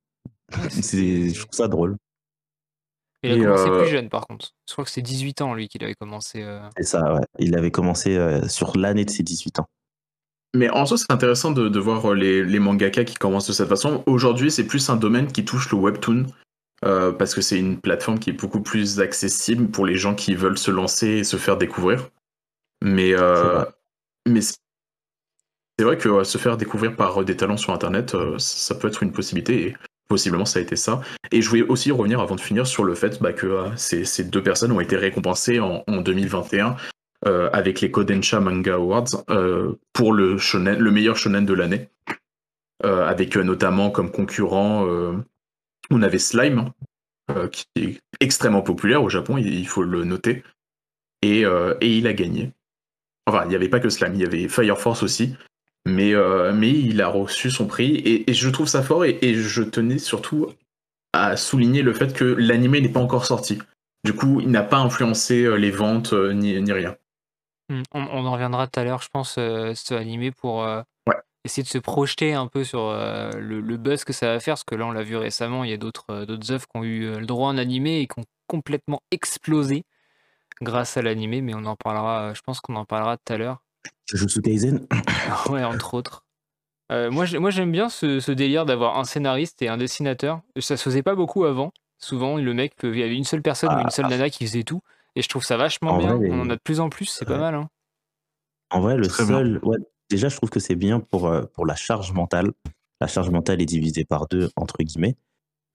je 0.52 1.40
trouve 1.40 1.52
ça 1.52 1.68
drôle. 1.68 1.98
Il 3.24 3.42
a 3.42 3.44
commencé 3.44 3.70
plus 3.70 3.80
euh, 3.80 3.86
jeune 3.86 4.10
par 4.10 4.28
contre. 4.28 4.52
Je 4.68 4.74
crois 4.74 4.86
que 4.86 4.92
c'est 4.92 5.02
18 5.02 5.42
ans 5.42 5.54
lui 5.54 5.68
qu'il 5.68 5.84
avait 5.84 5.96
commencé. 5.96 6.44
Euh. 6.44 6.60
C'est 6.78 6.84
ça, 6.84 7.14
ouais. 7.14 7.26
Il 7.40 7.58
avait 7.58 7.72
commencé 7.72 8.16
euh, 8.16 8.48
sur 8.48 8.78
l'année 8.78 9.06
de 9.06 9.10
ses 9.10 9.24
18 9.24 9.60
ans. 9.60 9.68
Mais 10.56 10.70
en 10.70 10.86
soi, 10.86 10.98
c'est 10.98 11.12
intéressant 11.12 11.52
de, 11.52 11.80
voir 11.80 12.14
les, 12.14 12.46
les, 12.46 12.60
mangaka 12.60 13.04
qui 13.04 13.16
commencent 13.16 13.48
de 13.48 13.54
cette 13.54 13.68
façon. 13.68 14.04
Aujourd'hui, 14.06 14.52
c'est 14.52 14.64
plus 14.64 14.90
un 14.90 14.96
domaine 14.96 15.28
qui 15.28 15.44
touche 15.44 15.70
le 15.70 15.78
webtoon, 15.78 16.28
euh, 16.86 17.12
parce 17.12 17.34
que 17.34 17.42
c'est 17.42 17.60
une 17.60 17.80
plateforme 17.80 18.20
qui 18.20 18.30
est 18.30 18.34
beaucoup 18.34 18.62
plus 18.62 19.00
accessible 19.00 19.68
pour 19.70 19.86
les 19.86 19.98
gens 19.98 20.16
qui 20.16 20.36
veulent 20.36 20.58
se 20.58 20.72
lancer 20.72 21.08
et 21.08 21.24
se 21.24 21.38
faire 21.38 21.58
découvrir. 21.58 22.10
Mais, 22.84 23.14
euh, 23.14 23.64
mais 24.28 24.42
c'est 24.42 25.84
vrai 25.84 25.98
que 25.98 26.24
se 26.24 26.38
faire 26.38 26.58
découvrir 26.58 26.96
par 26.96 27.24
des 27.24 27.36
talents 27.36 27.58
sur 27.58 27.74
Internet, 27.74 28.16
euh, 28.16 28.38
ça 28.38 28.76
peut 28.76 28.88
être 28.88 29.04
une 29.04 29.12
possibilité. 29.12 29.68
Et 29.68 29.76
possiblement, 30.08 30.46
ça 30.46 30.60
a 30.60 30.62
été 30.62 30.76
ça. 30.76 31.02
Et 31.32 31.42
je 31.42 31.50
voulais 31.50 31.64
aussi 31.64 31.92
revenir 31.92 32.20
avant 32.20 32.36
de 32.36 32.42
finir 32.42 32.68
sur 32.68 32.84
le 32.84 32.94
fait 32.96 33.22
bah, 33.22 33.34
que 33.34 33.66
ces, 33.76 34.06
ces, 34.06 34.24
deux 34.24 34.44
personnes 34.44 34.72
ont 34.72 34.80
été 34.80 34.96
récompensées 34.96 35.60
en, 35.60 35.84
en 35.88 36.02
2021 36.02 36.76
euh, 37.28 37.50
avec 37.54 37.82
les 37.82 37.90
Kodensha 37.90 38.40
Manga 38.40 38.76
Awards 38.76 39.24
euh, 39.32 39.74
pour 39.94 40.14
le, 40.14 40.38
shonen, 40.38 40.78
le 40.78 40.92
meilleur 40.92 41.18
shonen 41.18 41.46
de 41.46 41.54
l'année. 41.54 41.90
Euh, 42.84 43.08
avec 43.08 43.36
notamment 43.36 43.90
comme 43.90 44.12
concurrent, 44.12 44.86
on 45.92 46.02
avait 46.02 46.20
Slime, 46.20 46.72
qui 47.52 47.66
est 47.76 48.00
extrêmement 48.20 48.62
populaire 48.62 49.04
au 49.04 49.10
Japon, 49.10 49.38
il, 49.38 49.68
faut 49.68 49.84
le 49.84 50.04
noter. 50.04 50.44
Et, 51.22 51.42
et, 51.42 51.98
il 51.98 52.08
a 52.08 52.14
gagné. 52.14 52.52
Enfin, 53.26 53.44
il 53.46 53.50
n'y 53.50 53.56
avait 53.56 53.70
pas 53.70 53.80
que 53.80 53.90
Slime, 53.90 54.14
il 54.14 54.22
y 54.22 54.26
avait 54.26 54.48
Fire 54.48 54.80
Force 54.80 55.02
aussi. 55.04 55.36
Mais, 55.88 56.14
mais 56.54 56.70
il 56.70 57.02
a 57.02 57.08
reçu 57.08 57.50
son 57.50 57.68
prix 57.68 58.02
et, 58.06 58.34
je 58.34 58.50
trouve 58.50 58.68
ça 58.68 58.84
fort 58.84 59.06
et, 59.06 59.34
je 59.34 59.64
tenais 59.64 59.98
surtout 59.98 60.52
à 61.14 61.36
souligner 61.38 61.82
le 61.82 61.94
fait 61.94 62.14
que 62.14 62.26
l'anime 62.26 62.78
n'est 62.78 62.90
pas 62.90 63.00
encore 63.00 63.26
sorti. 63.26 63.60
Du 64.04 64.14
coup, 64.14 64.40
il 64.40 64.52
n'a 64.52 64.64
pas 64.64 64.78
influencé 64.78 65.58
les 65.58 65.72
ventes 65.72 66.14
ni, 66.14 66.72
rien. 66.72 66.96
Mmh, 67.70 67.82
on, 67.94 68.26
en 68.26 68.32
reviendra 68.32 68.68
tout 68.68 68.80
à 68.80 68.84
l'heure, 68.84 69.02
je 69.02 69.10
pense, 69.10 69.38
euh, 69.40 69.74
ce 69.74 70.32
pour 70.32 70.64
euh, 70.64 70.82
essayer 71.46 71.64
de 71.64 71.70
se 71.70 71.78
projeter 71.78 72.34
un 72.34 72.48
peu 72.48 72.64
sur 72.64 72.90
euh, 72.90 73.32
le, 73.40 73.78
buzz 73.78 74.04
que 74.04 74.14
ça 74.14 74.28
va 74.28 74.40
faire, 74.40 74.56
parce 74.56 74.64
que 74.64 74.76
là, 74.76 74.86
on 74.86 74.92
l'a 74.92 75.04
vu 75.04 75.16
récemment, 75.16 75.64
il 75.64 75.70
y 75.70 75.74
a 75.74 75.78
d'autres 75.78 76.26
d'autres 76.26 76.52
œuvres 76.52 76.68
qui 76.68 76.78
ont 76.78 76.84
eu 76.84 77.18
le 77.18 77.26
droit 77.26 77.50
en 77.50 77.58
animé 77.58 78.00
et 78.00 78.08
qui 78.08 78.20
ont 78.20 78.26
complètement 78.48 79.02
explosé 79.12 79.86
grâce 80.62 80.98
à 80.98 81.02
l'animé, 81.02 81.42
mais 81.42 81.54
on 81.56 81.66
en 81.66 81.76
parlera, 81.76 82.34
je 82.34 82.42
pense 82.42 82.60
qu'on 82.60 82.76
en 82.76 82.86
parlera 82.86 83.18
tout 83.18 83.34
à 83.34 83.38
l'heure. 83.38 83.62
Jujutsu 84.12 84.42
Kaisen 84.42 84.88
Ouais, 85.50 85.64
entre 85.64 85.94
autres. 85.94 86.26
moi, 86.90 87.26
moi, 87.40 87.50
j'aime 87.52 87.72
bien 87.72 87.90
ce, 87.90 88.32
délire 88.32 88.66
d'avoir 88.66 88.98
un 88.98 89.04
scénariste 89.04 89.62
et 89.62 89.68
un 89.68 89.78
dessinateur. 89.78 90.42
Ça 90.60 90.78
se 90.78 90.84
faisait 90.84 91.04
pas 91.04 91.16
beaucoup 91.16 91.46
avant. 91.46 91.72
Souvent, 91.98 92.38
le 92.38 92.54
mec, 92.54 92.74
il 92.84 92.98
y 92.98 93.04
avait 93.04 93.16
une 93.16 93.24
seule 93.24 93.42
personne 93.42 93.74
ou 93.74 93.80
une 93.80 93.90
seule 93.90 94.06
ah. 94.06 94.10
nana 94.10 94.30
qui 94.30 94.46
faisait 94.46 94.64
tout. 94.64 94.82
Et 95.16 95.22
je 95.22 95.30
trouve 95.30 95.44
ça 95.44 95.58
vachement 95.58 95.98
bien. 95.98 96.16
On 96.16 96.42
en 96.42 96.50
a 96.50 96.56
de 96.56 96.62
plus 96.62 96.80
en 96.80 96.90
plus, 96.90 97.06
c'est 97.06 97.26
pas 97.26 97.38
mal. 97.38 97.56
Hein. 97.56 97.70
En 98.72 98.82
vrai, 98.82 98.98
le 98.98 99.06
seul. 99.06 99.60
Ouais, 99.64 99.78
déjà, 100.10 100.30
je 100.30 100.36
trouve 100.36 100.50
que 100.50 100.60
c'est 100.60 100.76
bien 100.76 101.00
pour, 101.00 101.28
euh, 101.28 101.44
pour 101.54 101.66
la 101.66 101.76
charge 101.76 102.12
mentale. 102.12 102.52
La 103.02 103.08
charge 103.08 103.30
mentale 103.30 103.62
est 103.62 103.66
divisée 103.66 104.06
par 104.06 104.28
deux, 104.28 104.50
entre 104.56 104.78
guillemets. 104.80 105.16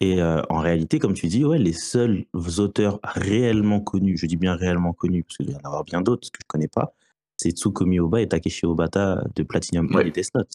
Et 0.00 0.20
euh, 0.20 0.42
en 0.48 0.60
réalité, 0.60 0.98
comme 0.98 1.12
tu 1.12 1.26
dis, 1.28 1.44
ouais, 1.44 1.58
les 1.58 1.74
seuls 1.74 2.24
auteurs 2.32 3.00
réellement 3.02 3.80
connus, 3.80 4.16
je 4.16 4.26
dis 4.26 4.36
bien 4.36 4.54
réellement 4.54 4.94
connus, 4.94 5.24
parce 5.24 5.36
qu'il 5.36 5.50
y 5.50 5.54
en 5.54 5.58
avoir 5.58 5.84
bien 5.84 6.00
d'autres 6.00 6.30
que 6.30 6.38
je 6.42 6.46
connais 6.46 6.68
pas, 6.68 6.94
c'est 7.36 7.50
Tsukomi 7.50 8.00
Oba 8.00 8.22
et 8.22 8.28
Takeshi 8.28 8.64
Obata 8.64 9.22
de 9.34 9.42
Platinum 9.42 9.90
et 10.00 10.10
Death 10.10 10.34
Note. 10.34 10.52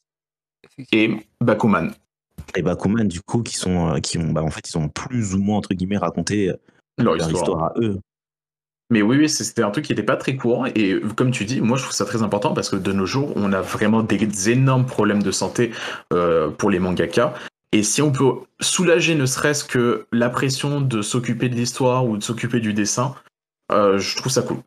Et 0.91 1.15
Bakuman. 1.39 1.91
Et 2.55 2.63
Bakuman, 2.63 3.07
du 3.07 3.21
coup, 3.21 3.43
qui 3.43 3.55
sont, 3.55 3.89
euh, 3.89 3.99
qui 3.99 4.17
ont, 4.17 4.31
bah, 4.31 4.43
en 4.43 4.49
fait, 4.49 4.67
ils 4.67 4.77
ont 4.79 4.89
plus 4.89 5.35
ou 5.35 5.39
moins 5.39 5.57
entre 5.57 5.75
guillemets 5.75 5.97
raconté 5.97 6.51
leur, 6.97 7.15
histoire. 7.15 7.65
à 7.65 7.73
eux. 7.77 7.99
Mais 8.91 9.01
oui, 9.01 9.17
oui, 9.17 9.29
c'était 9.29 9.63
un 9.63 9.71
truc 9.71 9.85
qui 9.85 9.93
n'était 9.93 10.03
pas 10.03 10.15
très 10.15 10.35
courant. 10.35 10.65
Et 10.67 10.99
comme 11.15 11.31
tu 11.31 11.45
dis, 11.45 11.59
moi 11.59 11.77
je 11.77 11.83
trouve 11.83 11.95
ça 11.95 12.05
très 12.05 12.21
important 12.21 12.53
parce 12.53 12.69
que 12.69 12.75
de 12.75 12.91
nos 12.91 13.05
jours, 13.05 13.33
on 13.35 13.51
a 13.51 13.61
vraiment 13.61 14.03
des 14.03 14.49
énormes 14.49 14.85
problèmes 14.85 15.23
de 15.23 15.31
santé 15.31 15.71
euh, 16.13 16.49
pour 16.49 16.69
les 16.69 16.79
mangaka. 16.79 17.33
Et 17.71 17.83
si 17.83 18.01
on 18.01 18.11
peut 18.11 18.33
soulager 18.61 19.15
ne 19.15 19.25
serait-ce 19.25 19.63
que 19.63 20.05
la 20.11 20.29
pression 20.29 20.81
de 20.81 21.01
s'occuper 21.01 21.49
de 21.49 21.55
l'histoire 21.55 22.05
ou 22.05 22.17
de 22.17 22.23
s'occuper 22.23 22.59
du 22.59 22.73
dessin, 22.73 23.15
euh, 23.71 23.97
je 23.97 24.15
trouve 24.15 24.31
ça 24.31 24.43
cool. 24.43 24.57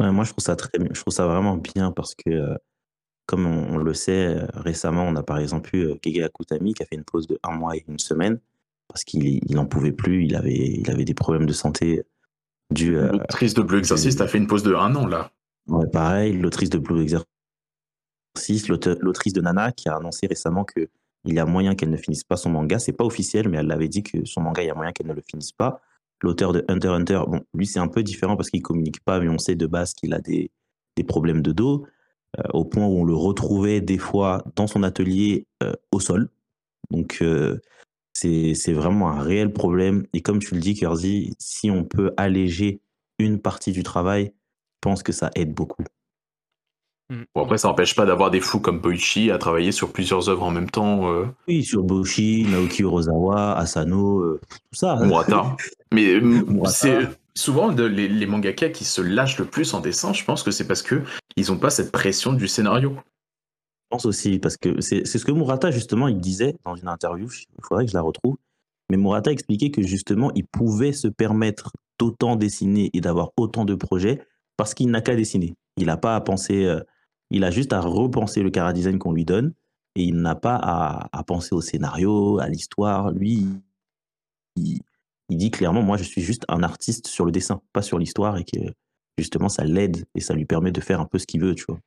moi 0.00 0.24
je 0.24 0.30
trouve 0.30 0.42
ça 0.42 0.56
très 0.56 0.70
je 0.78 1.00
trouve 1.00 1.12
ça 1.12 1.26
vraiment 1.26 1.56
bien 1.56 1.92
parce 1.92 2.14
que 2.14 2.30
euh, 2.30 2.54
comme 3.26 3.46
on, 3.46 3.76
le 3.76 3.94
sait 3.94 4.38
récemment, 4.54 5.04
on 5.04 5.14
a 5.14 5.22
par 5.22 5.38
exemple 5.38 5.76
eu 5.76 5.94
Kege 6.00 6.22
Akutami 6.22 6.74
qui 6.74 6.82
a 6.82 6.86
fait 6.86 6.96
une 6.96 7.04
pause 7.04 7.28
de 7.28 7.38
un 7.44 7.52
mois 7.52 7.76
et 7.76 7.84
une 7.86 8.00
semaine 8.00 8.40
parce 8.88 9.04
qu'il 9.04 9.40
n'en 9.50 9.66
pouvait 9.66 9.92
plus, 9.92 10.24
il 10.24 10.34
avait, 10.34 10.52
il 10.52 10.90
avait 10.90 11.04
des 11.04 11.14
problèmes 11.14 11.46
de 11.46 11.52
santé 11.52 12.02
euh, 12.78 13.12
l'autrice 13.12 13.54
de 13.54 13.62
Blue 13.62 13.78
Exorcist 13.78 14.20
a 14.20 14.28
fait 14.28 14.38
une 14.38 14.46
pause 14.46 14.62
de 14.62 14.74
un 14.74 14.94
an 14.94 15.06
là. 15.06 15.30
Ouais, 15.66 15.86
pareil, 15.86 16.32
l'autrice 16.32 16.70
de 16.70 16.78
Blue 16.78 17.02
Exorcist, 17.02 18.68
l'autrice 18.68 19.32
de 19.32 19.40
Nana 19.40 19.72
qui 19.72 19.88
a 19.88 19.96
annoncé 19.96 20.26
récemment 20.26 20.64
que 20.64 20.88
il 21.24 21.34
y 21.34 21.38
a 21.38 21.44
moyen 21.44 21.74
qu'elle 21.74 21.90
ne 21.90 21.96
finisse 21.96 22.24
pas 22.24 22.36
son 22.36 22.50
manga. 22.50 22.78
C'est 22.78 22.92
pas 22.92 23.04
officiel, 23.04 23.48
mais 23.48 23.58
elle 23.58 23.66
l'avait 23.66 23.88
dit 23.88 24.02
que 24.02 24.24
son 24.24 24.40
manga, 24.40 24.62
il 24.62 24.68
y 24.68 24.70
a 24.70 24.74
moyen 24.74 24.92
qu'elle 24.92 25.06
ne 25.06 25.12
le 25.12 25.22
finisse 25.22 25.52
pas. 25.52 25.82
L'auteur 26.22 26.52
de 26.52 26.64
Hunter 26.68 26.88
Hunter, 26.88 27.22
bon, 27.26 27.42
lui 27.54 27.66
c'est 27.66 27.78
un 27.78 27.88
peu 27.88 28.02
différent 28.02 28.36
parce 28.36 28.50
qu'il 28.50 28.62
communique 28.62 29.02
pas, 29.04 29.20
mais 29.20 29.28
on 29.28 29.38
sait 29.38 29.54
de 29.54 29.66
base 29.66 29.94
qu'il 29.94 30.12
a 30.14 30.20
des, 30.20 30.50
des, 30.96 31.04
problèmes 31.04 31.40
de 31.40 31.52
dos, 31.52 31.86
euh, 32.38 32.42
au 32.52 32.64
point 32.64 32.86
où 32.86 33.00
on 33.00 33.04
le 33.04 33.14
retrouvait 33.14 33.80
des 33.80 33.96
fois 33.96 34.44
dans 34.54 34.66
son 34.66 34.82
atelier 34.82 35.46
euh, 35.62 35.72
au 35.92 36.00
sol. 36.00 36.28
Donc 36.90 37.22
c'est 38.54 38.72
vraiment 38.72 39.10
un 39.10 39.22
réel 39.22 39.52
problème. 39.52 40.06
Et 40.12 40.20
comme 40.20 40.38
tu 40.38 40.54
le 40.54 40.60
dis, 40.60 40.74
Kersey, 40.74 41.30
si 41.38 41.70
on 41.70 41.84
peut 41.84 42.12
alléger 42.16 42.80
une 43.18 43.40
partie 43.40 43.72
du 43.72 43.82
travail, 43.82 44.26
je 44.26 44.78
pense 44.80 45.02
que 45.02 45.12
ça 45.12 45.30
aide 45.34 45.54
beaucoup. 45.54 45.82
Mmh. 47.10 47.22
Bon, 47.34 47.44
après, 47.44 47.58
ça 47.58 47.68
n'empêche 47.68 47.94
pas 47.94 48.06
d'avoir 48.06 48.30
des 48.30 48.40
fous 48.40 48.60
comme 48.60 48.80
Boichi 48.80 49.30
à 49.30 49.38
travailler 49.38 49.72
sur 49.72 49.92
plusieurs 49.92 50.28
œuvres 50.28 50.44
en 50.44 50.50
même 50.50 50.70
temps. 50.70 51.12
Euh. 51.12 51.26
Oui, 51.48 51.64
sur 51.64 51.82
Boichi, 51.82 52.46
Naoki 52.48 52.82
Urasawa, 52.82 53.56
Asano, 53.56 54.20
euh, 54.20 54.40
tout 54.48 54.76
ça. 54.76 54.96
Murata. 54.96 55.56
Mais 55.92 56.14
euh, 56.14 56.44
c'est 56.66 57.08
souvent 57.34 57.70
les, 57.70 58.08
les, 58.08 58.26
mangaka 58.26 58.68
qui 58.68 58.84
se 58.84 59.00
lâchent 59.00 59.38
le 59.38 59.44
plus 59.44 59.74
en 59.74 59.80
dessin, 59.80 60.12
je 60.12 60.24
pense 60.24 60.42
que 60.42 60.50
c'est 60.50 60.66
parce 60.66 60.82
qu'ils 60.82 61.02
n'ont 61.48 61.58
pas 61.58 61.70
cette 61.70 61.90
pression 61.90 62.32
du 62.32 62.46
scénario 62.46 62.94
pense 63.90 64.06
aussi, 64.06 64.38
parce 64.38 64.56
que 64.56 64.80
c'est 64.80 65.04
ce 65.04 65.24
que 65.24 65.32
Murata, 65.32 65.70
justement, 65.70 66.08
il 66.08 66.18
disait 66.18 66.56
dans 66.64 66.76
une 66.76 66.88
interview, 66.88 67.28
il 67.28 67.64
faudrait 67.64 67.84
que 67.84 67.90
je 67.90 67.96
la 67.96 68.02
retrouve, 68.02 68.36
mais 68.88 68.96
Murata 68.96 69.30
expliquait 69.30 69.70
que 69.70 69.82
justement, 69.82 70.30
il 70.34 70.46
pouvait 70.46 70.92
se 70.92 71.08
permettre 71.08 71.72
d'autant 71.98 72.36
dessiner 72.36 72.90
et 72.94 73.00
d'avoir 73.00 73.30
autant 73.36 73.64
de 73.64 73.74
projets 73.74 74.22
parce 74.56 74.74
qu'il 74.74 74.90
n'a 74.90 75.00
qu'à 75.00 75.14
dessiner. 75.14 75.54
Il 75.76 75.86
n'a 75.86 75.96
pas 75.96 76.16
à 76.16 76.20
penser, 76.20 76.64
euh, 76.64 76.80
il 77.30 77.44
a 77.44 77.50
juste 77.50 77.72
à 77.72 77.80
repenser 77.80 78.42
le 78.42 78.50
cara 78.50 78.72
design 78.72 78.98
qu'on 78.98 79.12
lui 79.12 79.24
donne 79.24 79.52
et 79.96 80.04
il 80.04 80.16
n'a 80.16 80.34
pas 80.34 80.56
à, 80.56 81.24
penser 81.24 81.54
au 81.54 81.60
scénario, 81.60 82.38
à 82.38 82.48
l'histoire. 82.48 83.10
Lui, 83.10 83.46
il, 84.56 84.80
il, 85.28 85.36
dit 85.36 85.50
clairement, 85.50 85.82
moi, 85.82 85.96
je 85.96 86.04
suis 86.04 86.22
juste 86.22 86.44
un 86.48 86.62
artiste 86.62 87.06
sur 87.06 87.24
le 87.24 87.32
dessin, 87.32 87.60
pas 87.72 87.82
sur 87.82 87.98
l'histoire 87.98 88.38
et 88.38 88.44
que 88.44 88.58
justement, 89.18 89.48
ça 89.48 89.64
l'aide 89.64 90.06
et 90.14 90.20
ça 90.20 90.34
lui 90.34 90.46
permet 90.46 90.72
de 90.72 90.80
faire 90.80 91.00
un 91.00 91.06
peu 91.06 91.18
ce 91.18 91.26
qu'il 91.26 91.40
veut, 91.40 91.54
tu 91.54 91.64
vois. 91.68 91.80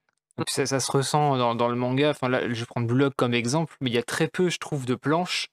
Ça, 0.47 0.65
ça 0.65 0.79
se 0.79 0.91
ressent 0.91 1.37
dans, 1.37 1.55
dans 1.55 1.69
le 1.69 1.75
manga. 1.75 2.09
Enfin, 2.09 2.29
là, 2.29 2.49
je 2.49 2.59
vais 2.59 2.65
prendre 2.65 2.87
Blue 2.87 2.97
Lock 2.97 3.13
comme 3.15 3.33
exemple, 3.33 3.75
mais 3.81 3.89
il 3.89 3.93
y 3.93 3.99
a 3.99 4.03
très 4.03 4.27
peu, 4.27 4.49
je 4.49 4.57
trouve, 4.57 4.85
de 4.85 4.95
planches 4.95 5.49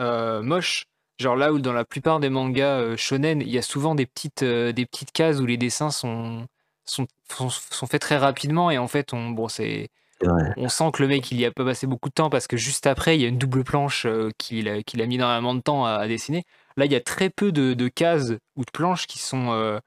euh, 0.00 0.42
moches. 0.42 0.84
Genre 1.18 1.34
là 1.34 1.52
où 1.52 1.58
dans 1.58 1.72
la 1.72 1.84
plupart 1.84 2.20
des 2.20 2.30
mangas 2.30 2.78
euh, 2.78 2.96
shonen, 2.96 3.40
il 3.40 3.50
y 3.50 3.58
a 3.58 3.62
souvent 3.62 3.94
des 3.96 4.06
petites, 4.06 4.44
euh, 4.44 4.72
des 4.72 4.86
petites 4.86 5.10
cases 5.10 5.40
où 5.40 5.46
les 5.46 5.56
dessins 5.56 5.90
sont, 5.90 6.46
sont, 6.84 7.06
sont, 7.28 7.86
faits 7.86 8.00
très 8.00 8.16
rapidement 8.16 8.70
et 8.70 8.78
en 8.78 8.86
fait, 8.86 9.12
on, 9.12 9.30
bon, 9.30 9.48
c'est, 9.48 9.88
on 10.22 10.68
sent 10.68 10.90
que 10.92 11.02
le 11.02 11.08
mec, 11.08 11.30
il 11.32 11.40
y 11.40 11.44
a 11.44 11.50
pas 11.50 11.64
passé 11.64 11.88
beaucoup 11.88 12.08
de 12.08 12.14
temps 12.14 12.30
parce 12.30 12.46
que 12.46 12.56
juste 12.56 12.86
après, 12.86 13.16
il 13.16 13.22
y 13.22 13.24
a 13.24 13.28
une 13.28 13.38
double 13.38 13.64
planche 13.64 14.06
qu'il 14.38 14.68
a, 14.68 14.82
qu'il 14.84 15.02
a 15.02 15.06
mis 15.06 15.16
énormément 15.16 15.54
de 15.54 15.60
temps 15.60 15.84
à, 15.84 16.06
dessiner. 16.06 16.44
Là, 16.76 16.84
il 16.84 16.92
y 16.92 16.96
a 16.96 17.00
très 17.00 17.30
peu 17.30 17.50
de, 17.50 17.74
de 17.74 17.88
cases 17.88 18.34
ou 18.56 18.64
de 18.64 18.70
planches 18.70 19.08
qui 19.08 19.18
sont 19.18 19.80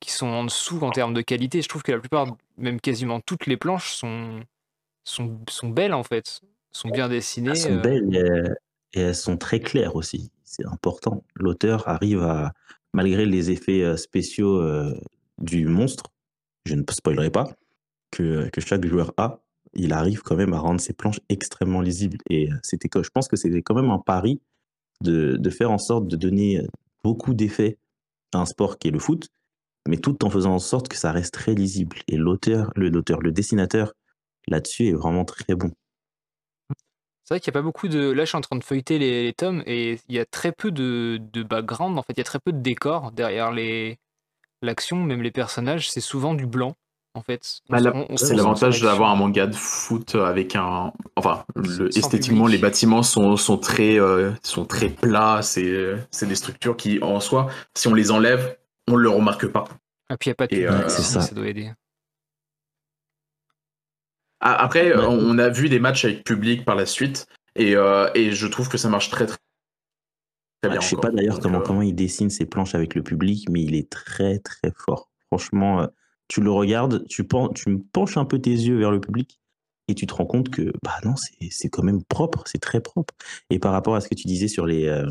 qui 0.00 0.10
sont 0.12 0.26
en 0.26 0.44
dessous 0.44 0.80
en 0.82 0.90
termes 0.90 1.14
de 1.14 1.22
qualité. 1.22 1.62
Je 1.62 1.68
trouve 1.68 1.82
que 1.82 1.92
la 1.92 1.98
plupart, 1.98 2.26
même 2.56 2.80
quasiment 2.80 3.20
toutes 3.20 3.46
les 3.46 3.56
planches 3.56 3.92
sont, 3.92 4.40
sont, 5.04 5.40
sont 5.48 5.68
belles 5.68 5.94
en 5.94 6.02
fait, 6.02 6.40
sont 6.72 6.88
bien 6.88 7.08
dessinées. 7.08 7.50
Elles 7.50 7.56
sont 7.56 7.72
euh. 7.72 7.80
belles 7.80 8.56
et, 8.92 9.00
elles 9.00 9.14
sont 9.14 9.36
très 9.36 9.60
claires 9.60 9.96
aussi. 9.96 10.30
C'est 10.44 10.66
important. 10.66 11.24
L'auteur 11.34 11.88
arrive 11.88 12.22
à, 12.22 12.52
malgré 12.94 13.26
les 13.26 13.50
effets 13.50 13.82
euh, 13.82 13.96
spéciaux 13.96 14.60
euh, 14.60 14.98
du 15.38 15.66
monstre, 15.66 16.04
je 16.64 16.74
ne 16.74 16.82
spoilerai 16.88 17.30
pas, 17.30 17.46
que, 18.10 18.48
que 18.48 18.60
chaque 18.60 18.86
joueur 18.86 19.12
a, 19.16 19.40
il 19.74 19.92
arrive 19.92 20.22
quand 20.22 20.36
même 20.36 20.54
à 20.54 20.58
rendre 20.58 20.80
ses 20.80 20.94
planches 20.94 21.20
extrêmement 21.28 21.82
lisibles. 21.82 22.18
Et 22.30 22.48
c'était, 22.62 22.88
je 23.02 23.10
pense 23.10 23.28
que 23.28 23.36
c'était 23.36 23.60
quand 23.62 23.74
même 23.74 23.90
un 23.90 23.98
pari 23.98 24.40
de, 25.02 25.36
de 25.36 25.50
faire 25.50 25.70
en 25.70 25.78
sorte 25.78 26.08
de 26.08 26.16
donner 26.16 26.66
beaucoup 27.04 27.34
d'effets 27.34 27.76
à 28.32 28.38
un 28.38 28.46
sport 28.46 28.78
qui 28.78 28.88
est 28.88 28.92
le 28.92 28.98
foot, 28.98 29.28
mais 29.86 29.96
tout 29.96 30.24
en 30.24 30.30
faisant 30.30 30.54
en 30.54 30.58
sorte 30.58 30.88
que 30.88 30.96
ça 30.96 31.12
reste 31.12 31.34
très 31.34 31.54
lisible. 31.54 31.96
Et 32.08 32.16
l'auteur, 32.16 32.72
le, 32.76 32.88
l'auteur, 32.88 33.20
le 33.20 33.32
dessinateur 33.32 33.92
là-dessus 34.48 34.88
est 34.88 34.92
vraiment 34.92 35.24
très 35.24 35.54
bon. 35.54 35.70
C'est 37.24 37.34
vrai 37.34 37.40
qu'il 37.40 37.50
n'y 37.50 37.56
a 37.56 37.60
pas 37.60 37.64
beaucoup 37.64 37.88
de. 37.88 38.10
Là, 38.10 38.24
je 38.24 38.28
suis 38.28 38.38
en 38.38 38.40
train 38.40 38.56
de 38.56 38.62
feuilleter 38.62 38.98
les, 39.00 39.32
tomes 39.32 39.64
et 39.66 39.98
il 40.08 40.14
y 40.14 40.20
a 40.20 40.24
très 40.24 40.52
peu 40.52 40.70
de, 40.70 41.20
de, 41.32 41.42
background. 41.42 41.98
En 41.98 42.02
fait, 42.02 42.12
il 42.12 42.18
y 42.18 42.20
a 42.20 42.24
très 42.24 42.38
peu 42.38 42.52
de 42.52 42.60
décors 42.60 43.10
derrière 43.10 43.50
les 43.50 43.98
l'action, 44.62 45.02
même 45.02 45.22
les 45.22 45.32
personnages. 45.32 45.90
C'est 45.90 46.00
souvent 46.00 46.34
du 46.34 46.46
blanc. 46.46 46.76
en 47.14 47.22
fait. 47.22 47.62
Bah, 47.68 47.78
c'est 48.14 48.36
l'avantage 48.36 48.80
d'avoir 48.80 49.10
un 49.10 49.16
manga 49.16 49.48
de 49.48 49.56
foot 49.56 50.14
avec 50.14 50.54
un. 50.54 50.92
Enfin, 51.16 51.44
esthétiquement, 51.96 52.46
les 52.46 52.58
bâtiments 52.58 53.02
sont, 53.02 53.36
sont, 53.36 53.58
très, 53.58 53.98
euh, 53.98 54.30
sont 54.44 54.64
très 54.64 54.88
plats. 54.88 55.40
C'est 55.42 55.96
des 56.22 56.34
structures 56.36 56.76
qui, 56.76 57.02
en 57.02 57.18
soi, 57.18 57.48
si 57.74 57.88
on 57.88 57.94
les 57.94 58.12
enlève, 58.12 58.56
on 58.88 58.96
ne 58.96 59.02
le 59.02 59.10
remarque 59.10 59.46
pas. 59.46 59.64
Et 60.10 60.16
puis, 60.16 60.28
il 60.28 60.28
n'y 60.28 60.32
a 60.32 60.34
pas 60.34 60.46
de. 60.46 60.56
Euh, 60.56 60.88
ça. 60.88 61.20
ça 61.20 61.34
doit 61.34 61.48
aider. 61.48 61.72
Après, 64.40 64.94
on 64.96 65.38
a 65.38 65.48
vu 65.48 65.68
des 65.68 65.80
matchs 65.80 66.04
avec 66.04 66.24
public 66.24 66.64
par 66.64 66.74
la 66.74 66.86
suite. 66.86 67.26
Et, 67.56 67.74
euh, 67.74 68.10
et 68.14 68.32
je 68.32 68.46
trouve 68.46 68.68
que 68.68 68.76
ça 68.76 68.90
marche 68.90 69.08
très, 69.08 69.26
très, 69.26 69.38
bien. 70.62 70.72
Je 70.72 70.76
ne 70.76 70.80
sais 70.82 70.96
pas 70.96 71.10
d'ailleurs 71.10 71.40
comment, 71.40 71.60
comment 71.60 71.82
il 71.82 71.94
dessine 71.94 72.28
ses 72.28 72.44
planches 72.44 72.74
avec 72.74 72.94
le 72.94 73.02
public, 73.02 73.48
mais 73.48 73.62
il 73.62 73.74
est 73.74 73.90
très, 73.90 74.38
très 74.40 74.70
fort. 74.76 75.10
Franchement 75.28 75.88
tu 76.28 76.40
le 76.40 76.50
regardes, 76.50 77.06
tu, 77.08 77.26
tu 77.54 77.78
penches 77.92 78.16
un 78.16 78.24
peu 78.24 78.40
tes 78.40 78.50
yeux 78.50 78.78
vers 78.78 78.90
le 78.90 79.00
public 79.00 79.40
et 79.88 79.94
tu 79.94 80.06
te 80.06 80.14
rends 80.14 80.26
compte 80.26 80.50
que 80.50 80.72
bah 80.82 80.96
non, 81.04 81.14
c'est 81.50 81.68
quand 81.68 81.84
même 81.84 82.02
propre, 82.02 82.42
c'est 82.46 82.58
très 82.58 82.80
propre. 82.80 83.14
Et 83.50 83.58
par 83.58 83.72
rapport 83.72 83.94
à 83.94 84.00
ce 84.00 84.08
que 84.08 84.14
tu 84.14 84.26
disais 84.26 84.48
sur 84.48 84.66
les, 84.66 84.86
euh, 84.86 85.08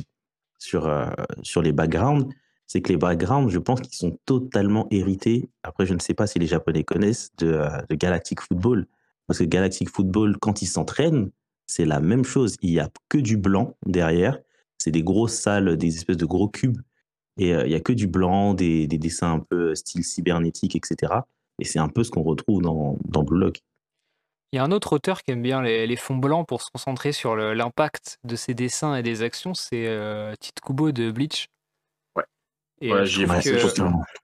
sur, 0.60 0.88
euh, 0.88 1.08
sur 1.44 1.62
les 1.62 1.72
backgrounds, 1.72 2.28
c'est 2.68 2.82
que 2.82 2.90
les 2.90 2.98
backgrounds, 2.98 3.52
je 3.52 3.60
pense 3.60 3.82
qu'ils 3.82 3.96
sont 3.96 4.18
totalement 4.26 4.88
hérités. 4.92 5.50
Après, 5.64 5.86
je 5.86 5.94
ne 5.94 6.00
sais 6.00 6.14
pas 6.14 6.28
si 6.28 6.40
les 6.40 6.48
Japonais 6.48 6.84
connaissent 6.84 7.32
de, 7.38 7.48
euh, 7.48 7.82
Galactic 7.92 8.42
Football. 8.42 8.88
Parce 9.28 9.40
que 9.40 9.44
Galactic 9.44 9.90
Football, 9.90 10.38
quand 10.40 10.62
ils 10.62 10.68
s'entraînent, 10.68 11.32
c'est 11.68 11.86
la 11.86 12.00
même 12.00 12.24
chose. 12.24 12.58
Il 12.62 12.72
n'y 12.72 12.80
a 12.80 12.90
que 13.10 13.18
du 13.18 13.38
blanc 13.38 13.76
derrière. 13.86 14.40
C'est 14.78 14.92
des 14.92 15.04
grosses 15.04 15.36
salles, 15.36 15.78
des 15.78 15.96
espèces 15.96 16.18
de 16.18 16.26
gros 16.26 16.48
cubes 16.48 16.82
et 17.38 17.50
il 17.50 17.68
n'y 17.68 17.76
a 17.76 17.80
que 17.80 17.94
du 17.94 18.08
blanc, 18.08 18.54
des, 18.54 18.88
dessins 18.88 19.34
un 19.34 19.40
peu 19.40 19.76
style 19.76 20.04
cybernétique, 20.04 20.76
etc. 20.76 21.14
Et 21.60 21.66
c'est 21.66 21.80
un 21.80 21.90
peu 21.90 22.04
ce 22.04 22.12
qu'on 22.12 22.24
retrouve 22.24 22.62
dans, 22.62 22.98
dans 23.06 23.24
Blue 23.24 23.40
Lock. 23.40 23.62
Il 24.52 24.58
y 24.58 24.60
a 24.60 24.64
un 24.64 24.72
autre 24.72 24.94
auteur 24.94 25.22
qui 25.22 25.32
aime 25.32 25.42
bien 25.42 25.62
les, 25.62 25.96
fonds 25.98 26.16
blancs 26.16 26.48
pour 26.48 26.62
se 26.62 26.72
concentrer 26.72 27.12
sur 27.12 27.36
l'impact 27.36 28.20
de 28.24 28.36
ses 28.36 28.54
dessins 28.54 28.96
et 28.96 29.04
des 29.04 29.22
actions, 29.22 29.54
c'est 29.54 29.88
euh, 29.88 30.34
Tite 30.40 30.62
Kubo 30.62 30.92
de 30.92 31.12
Bleach. 31.12 31.50
Ouais. 32.82 33.06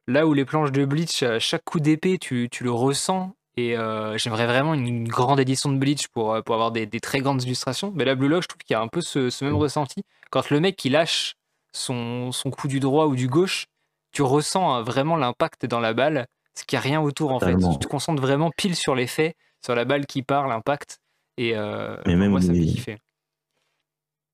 Là 0.07 0.27
où 0.27 0.33
les 0.33 0.45
planches 0.45 0.71
de 0.71 0.85
Bleach, 0.85 1.23
chaque 1.39 1.63
coup 1.63 1.79
d'épée, 1.79 2.17
tu, 2.17 2.49
tu, 2.51 2.63
le 2.63 2.71
ressens. 2.71 3.33
Et 3.57 3.75
j'aimerais 4.15 4.45
vraiment 4.45 4.73
une, 4.73 5.07
grande 5.07 5.39
édition 5.39 5.71
de 5.71 5.77
Bleach 5.77 6.07
pour, 6.09 6.41
pour 6.43 6.55
avoir 6.55 6.71
des, 6.71 6.85
des, 6.85 6.99
très 6.99 7.19
grandes 7.19 7.43
illustrations. 7.43 7.91
Mais 7.95 8.05
là, 8.05 8.15
Blue 8.15 8.27
Lock, 8.27 8.43
je 8.43 8.47
trouve 8.47 8.61
qu'il 8.65 8.73
y 8.73 8.77
a 8.77 8.81
un 8.81 8.87
peu 8.87 9.01
ce, 9.01 9.29
ce 9.29 9.45
même 9.45 9.53
mmh. 9.53 9.57
ressenti. 9.57 10.03
Quand 10.29 10.49
le 10.49 10.59
mec 10.59 10.75
qui 10.75 10.89
lâche 10.89 11.35
son, 11.73 12.31
coup 12.51 12.67
du 12.67 12.79
droit 12.79 13.05
ou 13.05 13.15
du 13.15 13.27
gauche, 13.27 13.67
tu 14.11 14.21
ressens 14.21 14.73
hein, 14.73 14.81
vraiment 14.81 15.15
l'impact 15.15 15.65
dans 15.65 15.79
la 15.79 15.93
balle, 15.93 16.27
ce 16.55 16.63
qu'il 16.65 16.77
n'y 16.77 16.81
a 16.81 16.83
rien 16.83 17.01
autour 17.01 17.31
en 17.31 17.39
fait. 17.39 17.55
Tu 17.55 17.79
te 17.79 17.87
concentres 17.87 18.21
vraiment 18.21 18.51
pile 18.55 18.75
sur 18.75 18.95
les 18.95 19.07
faits, 19.07 19.35
sur 19.63 19.75
la 19.75 19.85
balle 19.85 20.05
qui 20.05 20.21
part, 20.21 20.47
l'impact. 20.47 20.99
Et 21.37 21.55
euh, 21.55 21.95
Mais 22.05 22.15
même 22.15 22.31
moi, 22.31 22.41
ça 22.41 22.51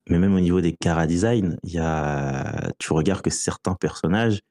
Mais 0.10 0.20
même 0.20 0.36
au 0.36 0.40
niveau 0.40 0.62
des 0.62 0.74
cara 0.74 1.08
design, 1.08 1.58
y 1.64 1.78
a... 1.80 2.72
tu 2.80 2.94
regardes 2.94 3.22
que 3.22 3.30
certains 3.30 3.76
personnages, 3.76 4.42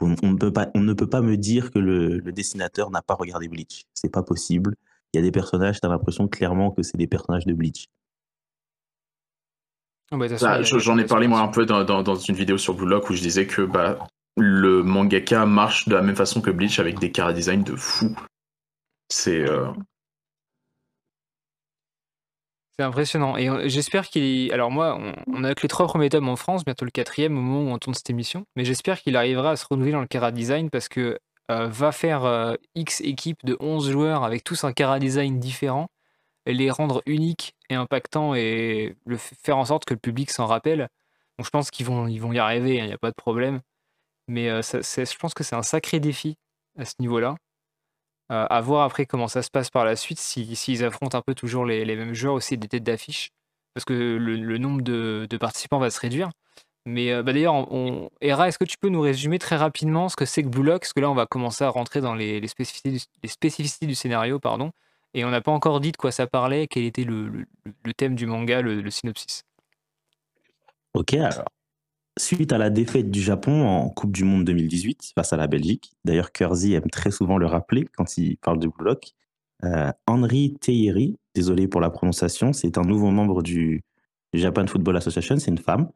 on, 0.00 0.08
ne, 0.08 0.36
peut 0.36 0.52
pas, 0.52 0.68
on 0.74 0.80
ne 0.80 0.92
peut 0.92 1.08
pas 1.08 1.22
me 1.22 1.36
dire 1.36 1.70
que 1.70 1.78
le, 1.78 2.20
dessinateur 2.20 2.90
n'a 2.90 3.02
pas 3.02 3.14
regardé 3.14 3.48
Bleach. 3.48 3.84
C'est 3.94 4.10
pas 4.10 4.22
possible. 4.22 4.76
Il 5.12 5.18
y 5.18 5.20
a 5.20 5.22
des 5.22 5.32
personnages, 5.32 5.80
tu 5.80 5.86
as 5.86 5.90
l'impression 5.90 6.28
clairement 6.28 6.70
que 6.70 6.82
c'est 6.82 6.98
des 6.98 7.06
personnages 7.06 7.46
de 7.46 7.54
Bleach. 7.54 7.86
Ah 10.10 10.16
bah, 10.16 10.26
bah, 10.40 10.62
j'en 10.62 10.98
ai 10.98 11.04
parlé 11.04 11.26
moi 11.26 11.40
un 11.40 11.48
peu 11.48 11.66
dans, 11.66 12.16
une 12.16 12.34
vidéo 12.34 12.58
sur 12.58 12.74
Blue 12.74 12.86
Lock 12.86 13.10
où 13.10 13.14
je 13.14 13.22
disais 13.22 13.46
que 13.46 13.62
bah, 13.62 13.98
le 14.36 14.82
mangaka 14.82 15.46
marche 15.46 15.88
de 15.88 15.94
la 15.94 16.02
même 16.02 16.14
façon 16.14 16.40
que 16.40 16.50
Bleach 16.50 16.78
avec 16.78 16.98
des 16.98 17.10
cara 17.10 17.32
design 17.32 17.62
de 17.64 17.74
fou. 17.74 18.14
C'est. 19.08 19.48
Euh, 19.48 19.72
c'est 22.78 22.84
impressionnant. 22.84 23.36
Et 23.36 23.48
euh, 23.48 23.68
j'espère 23.68 24.08
qu'il. 24.08 24.52
Alors, 24.52 24.70
moi, 24.70 24.98
on, 25.26 25.44
a 25.44 25.54
que 25.54 25.62
les 25.62 25.68
trois 25.68 25.86
premiers 25.86 26.08
tomes 26.08 26.28
en 26.28 26.36
France, 26.36 26.64
bientôt 26.64 26.84
le 26.84 26.90
quatrième 26.90 27.36
au 27.36 27.40
moment 27.40 27.70
où 27.70 27.74
on 27.74 27.78
tourne 27.78 27.94
cette 27.94 28.10
émission. 28.10 28.46
Mais 28.56 28.64
j'espère 28.64 29.00
qu'il 29.00 29.16
arrivera 29.16 29.52
à 29.52 29.56
se 29.56 29.66
renouveler 29.68 29.92
dans 29.92 30.00
le 30.00 30.06
cara 30.06 30.32
design 30.32 30.70
parce 30.70 30.88
que 30.88 31.18
euh, 31.50 31.68
va 31.68 31.92
faire 31.92 32.56
X 32.74 33.00
équipe 33.02 33.44
de 33.44 33.56
11 33.60 33.90
joueurs 33.90 34.24
avec 34.24 34.44
tous 34.44 34.64
un 34.64 34.72
cara 34.72 34.98
design 34.98 35.38
différent 35.38 35.88
les 36.52 36.70
rendre 36.70 37.02
uniques 37.06 37.54
et 37.70 37.74
impactants 37.74 38.34
et 38.34 38.96
le 39.04 39.16
faire 39.16 39.58
en 39.58 39.64
sorte 39.64 39.84
que 39.84 39.94
le 39.94 40.00
public 40.00 40.30
s'en 40.30 40.46
rappelle. 40.46 40.88
Donc 41.38 41.46
je 41.46 41.50
pense 41.50 41.70
qu'ils 41.70 41.86
vont, 41.86 42.06
ils 42.06 42.20
vont 42.20 42.32
y 42.32 42.38
arriver, 42.38 42.76
il 42.76 42.80
hein, 42.80 42.86
n'y 42.86 42.92
a 42.92 42.98
pas 42.98 43.10
de 43.10 43.16
problème. 43.16 43.60
Mais 44.28 44.48
euh, 44.48 44.62
je 44.62 45.18
pense 45.18 45.34
que 45.34 45.44
c'est 45.44 45.56
un 45.56 45.62
sacré 45.62 46.00
défi 46.00 46.36
à 46.78 46.84
ce 46.84 46.94
niveau-là. 47.00 47.36
Euh, 48.32 48.44
à 48.50 48.60
voir 48.60 48.82
après 48.84 49.06
comment 49.06 49.28
ça 49.28 49.42
se 49.42 49.50
passe 49.50 49.70
par 49.70 49.84
la 49.84 49.94
suite, 49.94 50.18
s'ils 50.18 50.84
affrontent 50.84 51.16
un 51.16 51.22
peu 51.22 51.34
toujours 51.34 51.64
les, 51.64 51.84
mêmes 51.84 52.14
joueurs 52.14 52.34
aussi 52.34 52.58
des 52.58 52.68
têtes 52.68 52.82
d'affiche. 52.82 53.30
Parce 53.74 53.84
que 53.84 53.92
le, 53.94 54.58
nombre 54.58 54.82
de, 54.82 55.28
participants 55.38 55.78
va 55.78 55.90
se 55.90 56.00
réduire. 56.00 56.30
Mais 56.86 57.12
euh, 57.12 57.22
bah, 57.22 57.32
d'ailleurs, 57.32 57.54
on, 57.72 58.10
est-ce 58.20 58.58
que 58.58 58.64
tu 58.64 58.76
peux 58.80 58.88
nous 58.88 59.00
résumer 59.00 59.38
très 59.38 59.56
rapidement 59.56 60.08
ce 60.08 60.16
que 60.16 60.24
c'est 60.24 60.42
que 60.42 60.48
Blue 60.48 60.62
Lock? 60.62 60.80
Parce 60.82 60.92
que 60.92 61.00
là, 61.00 61.10
on 61.10 61.14
va 61.14 61.26
commencer 61.26 61.64
à 61.64 61.68
rentrer 61.68 62.00
dans 62.00 62.14
les, 62.14 62.40
les 62.40 62.48
spécificités, 62.48 62.90
du, 62.90 63.00
les 63.22 63.28
spécificités 63.28 63.86
du 63.86 63.94
scénario. 63.94 64.38
pardon. 64.38 64.72
Et 65.14 65.24
on 65.24 65.30
n'a 65.30 65.40
pas 65.40 65.52
encore 65.52 65.80
dit 65.80 65.92
de 65.92 65.96
quoi 65.96 66.12
ça 66.12 66.26
parlait, 66.26 66.66
quel 66.66 66.84
était 66.84 67.04
le, 67.04 67.46
thème 67.96 68.14
du 68.14 68.26
manga, 68.26 68.60
le, 68.60 68.90
synopsis? 68.90 69.44
Ok, 70.92 71.14
alors. 71.14 71.48
Suite 72.18 72.52
à 72.52 72.58
la 72.58 72.70
défaite 72.70 73.10
du 73.10 73.20
Japon 73.20 73.66
en 73.66 73.90
Coupe 73.90 74.12
du 74.12 74.24
Monde 74.24 74.44
2018 74.44 75.12
face 75.14 75.32
à 75.34 75.36
la 75.36 75.46
Belgique, 75.46 75.92
d'ailleurs 76.04 76.32
Kersey 76.32 76.72
aime 76.72 76.88
très 76.90 77.10
souvent 77.10 77.36
le 77.36 77.46
rappeler 77.46 77.86
quand 77.94 78.16
il 78.16 78.38
parle 78.38 78.58
de 78.58 78.68
bloc, 78.68 79.12
euh, 79.64 79.92
Henri 80.06 80.54
Teyeri, 80.60 81.18
désolé 81.34 81.68
pour 81.68 81.80
la 81.80 81.90
prononciation, 81.90 82.52
c'est 82.52 82.78
un 82.78 82.82
nouveau 82.82 83.10
membre 83.10 83.42
du, 83.42 83.84
Japan 84.32 84.66
Football 84.66 84.96
Association, 84.96 85.38
c'est 85.38 85.50
une 85.50 85.58
femme. 85.58 85.90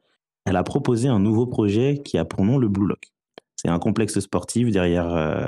Elle 0.46 0.56
a 0.56 0.62
proposé 0.62 1.08
un 1.08 1.18
nouveau 1.18 1.46
projet 1.46 2.00
qui 2.04 2.18
a 2.18 2.24
pour 2.24 2.44
nom 2.44 2.58
le 2.58 2.68
Blue 2.68 2.86
Lock. 2.86 3.12
C'est 3.56 3.68
un 3.68 3.78
complexe 3.78 4.18
sportif 4.20 4.70
derrière 4.70 5.08
euh, 5.14 5.46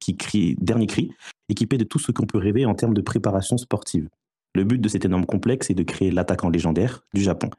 qui 0.00 0.16
crie 0.16 0.56
Dernier 0.60 0.86
Cri, 0.86 1.10
équipé 1.48 1.78
de 1.78 1.84
tout 1.84 1.98
ce 1.98 2.12
qu'on 2.12 2.26
peut 2.26 2.38
rêver 2.38 2.66
en 2.66 2.74
termes 2.74 2.94
de 2.94 3.00
préparation 3.00 3.56
sportive. 3.56 4.08
Le 4.54 4.64
but 4.64 4.80
de 4.80 4.88
cet 4.88 5.04
énorme 5.04 5.26
complexe 5.26 5.70
est 5.70 5.74
de 5.74 5.82
créer 5.82 6.10
l'attaquant 6.10 6.50
légendaire 6.50 7.02
du 7.14 7.22
Japon. 7.22 7.50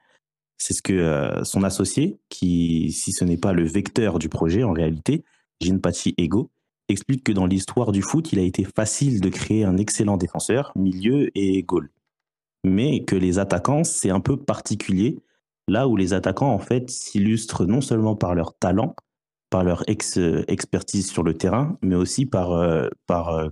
C'est 0.61 0.75
ce 0.75 0.83
que 0.83 0.93
euh, 0.93 1.43
son 1.43 1.63
associé, 1.63 2.19
qui, 2.29 2.91
si 2.91 3.13
ce 3.13 3.25
n'est 3.25 3.39
pas 3.39 3.51
le 3.51 3.65
vecteur 3.65 4.19
du 4.19 4.29
projet 4.29 4.61
en 4.61 4.73
réalité, 4.73 5.23
Jinpachi 5.59 6.13
Ego, 6.19 6.51
explique 6.87 7.23
que 7.23 7.31
dans 7.31 7.47
l'histoire 7.47 7.91
du 7.91 8.03
foot, 8.03 8.31
il 8.31 8.37
a 8.37 8.43
été 8.43 8.63
facile 8.63 9.21
de 9.21 9.29
créer 9.29 9.63
un 9.63 9.77
excellent 9.77 10.17
défenseur, 10.17 10.71
milieu 10.75 11.35
et 11.35 11.63
goal. 11.63 11.89
Mais 12.63 13.03
que 13.05 13.15
les 13.15 13.39
attaquants, 13.39 13.83
c'est 13.83 14.11
un 14.11 14.19
peu 14.19 14.37
particulier, 14.37 15.17
là 15.67 15.87
où 15.87 15.97
les 15.97 16.13
attaquants, 16.13 16.53
en 16.53 16.59
fait, 16.59 16.91
s'illustrent 16.91 17.65
non 17.65 17.81
seulement 17.81 18.15
par 18.15 18.35
leur 18.35 18.55
talent, 18.55 18.95
par 19.49 19.63
leur 19.63 19.83
ex 19.89 20.19
expertise 20.47 21.09
sur 21.09 21.23
le 21.23 21.33
terrain, 21.33 21.75
mais 21.81 21.95
aussi 21.95 22.27
par, 22.27 22.51
euh, 22.51 22.87
par 23.07 23.29
euh, 23.29 23.49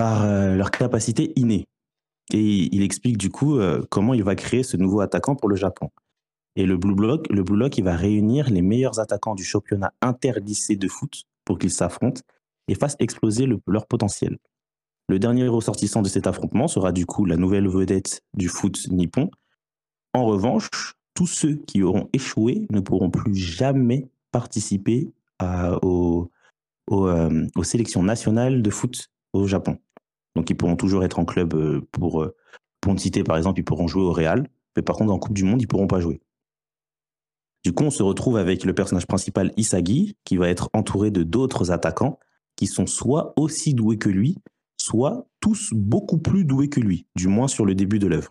euh, 0.00 0.56
leur 0.56 0.70
capacité 0.70 1.34
innée. 1.36 1.66
Et 2.32 2.74
il 2.74 2.82
explique 2.82 3.18
du 3.18 3.30
coup 3.30 3.58
comment 3.90 4.14
il 4.14 4.24
va 4.24 4.34
créer 4.34 4.62
ce 4.62 4.76
nouveau 4.76 5.00
attaquant 5.00 5.36
pour 5.36 5.48
le 5.48 5.56
Japon. 5.56 5.90
Et 6.56 6.66
le 6.66 6.76
Blue 6.76 6.94
Block, 6.94 7.28
le 7.30 7.42
Lock, 7.42 7.78
il 7.78 7.84
va 7.84 7.96
réunir 7.96 8.48
les 8.48 8.62
meilleurs 8.62 9.00
attaquants 9.00 9.34
du 9.34 9.44
championnat 9.44 9.92
interlycée 10.00 10.76
de 10.76 10.88
foot 10.88 11.24
pour 11.44 11.58
qu'ils 11.58 11.72
s'affrontent 11.72 12.22
et 12.68 12.74
fassent 12.74 12.96
exploser 12.98 13.46
leur 13.66 13.86
potentiel. 13.86 14.38
Le 15.08 15.18
dernier 15.18 15.48
ressortissant 15.48 16.00
de 16.00 16.08
cet 16.08 16.26
affrontement 16.26 16.68
sera 16.68 16.92
du 16.92 17.06
coup 17.06 17.26
la 17.26 17.36
nouvelle 17.36 17.68
vedette 17.68 18.22
du 18.32 18.48
foot 18.48 18.88
nippon. 18.88 19.30
En 20.14 20.24
revanche, 20.24 20.94
tous 21.12 21.26
ceux 21.26 21.56
qui 21.56 21.82
auront 21.82 22.08
échoué 22.12 22.66
ne 22.70 22.80
pourront 22.80 23.10
plus 23.10 23.34
jamais 23.34 24.08
participer 24.30 25.12
euh, 25.42 25.78
aux, 25.82 26.30
sélections 27.62 28.02
nationales 28.02 28.62
de 28.62 28.70
foot 28.70 29.10
au 29.32 29.46
Japon. 29.46 29.78
Donc 30.34 30.50
ils 30.50 30.56
pourront 30.56 30.76
toujours 30.76 31.04
être 31.04 31.18
en 31.18 31.24
club 31.24 31.54
euh, 31.54 31.80
pour, 31.92 32.22
euh, 32.22 32.34
citer 32.96 33.24
par 33.24 33.36
exemple, 33.36 33.60
ils 33.60 33.64
pourront 33.64 33.88
jouer 33.88 34.02
au 34.02 34.12
Real, 34.12 34.48
mais 34.76 34.82
par 34.82 34.96
contre 34.96 35.12
en 35.12 35.18
Coupe 35.18 35.34
du 35.34 35.44
Monde, 35.44 35.62
ils 35.62 35.66
pourront 35.66 35.86
pas 35.86 36.00
jouer. 36.00 36.20
Du 37.64 37.72
coup, 37.72 37.84
on 37.84 37.90
se 37.90 38.02
retrouve 38.02 38.36
avec 38.36 38.64
le 38.64 38.74
personnage 38.74 39.06
principal 39.06 39.52
Isagi, 39.56 40.16
qui 40.24 40.36
va 40.36 40.48
être 40.48 40.68
entouré 40.74 41.10
de 41.10 41.22
d'autres 41.22 41.70
attaquants 41.70 42.18
qui 42.56 42.66
sont 42.66 42.86
soit 42.86 43.32
aussi 43.36 43.74
doués 43.74 43.96
que 43.96 44.10
lui, 44.10 44.36
soit 44.76 45.26
tous 45.40 45.72
beaucoup 45.72 46.18
plus 46.18 46.44
doués 46.44 46.68
que 46.68 46.80
lui, 46.80 47.06
du 47.16 47.26
moins 47.26 47.48
sur 47.48 47.64
le 47.64 47.74
début 47.74 47.98
de 47.98 48.06
l'œuvre. 48.06 48.30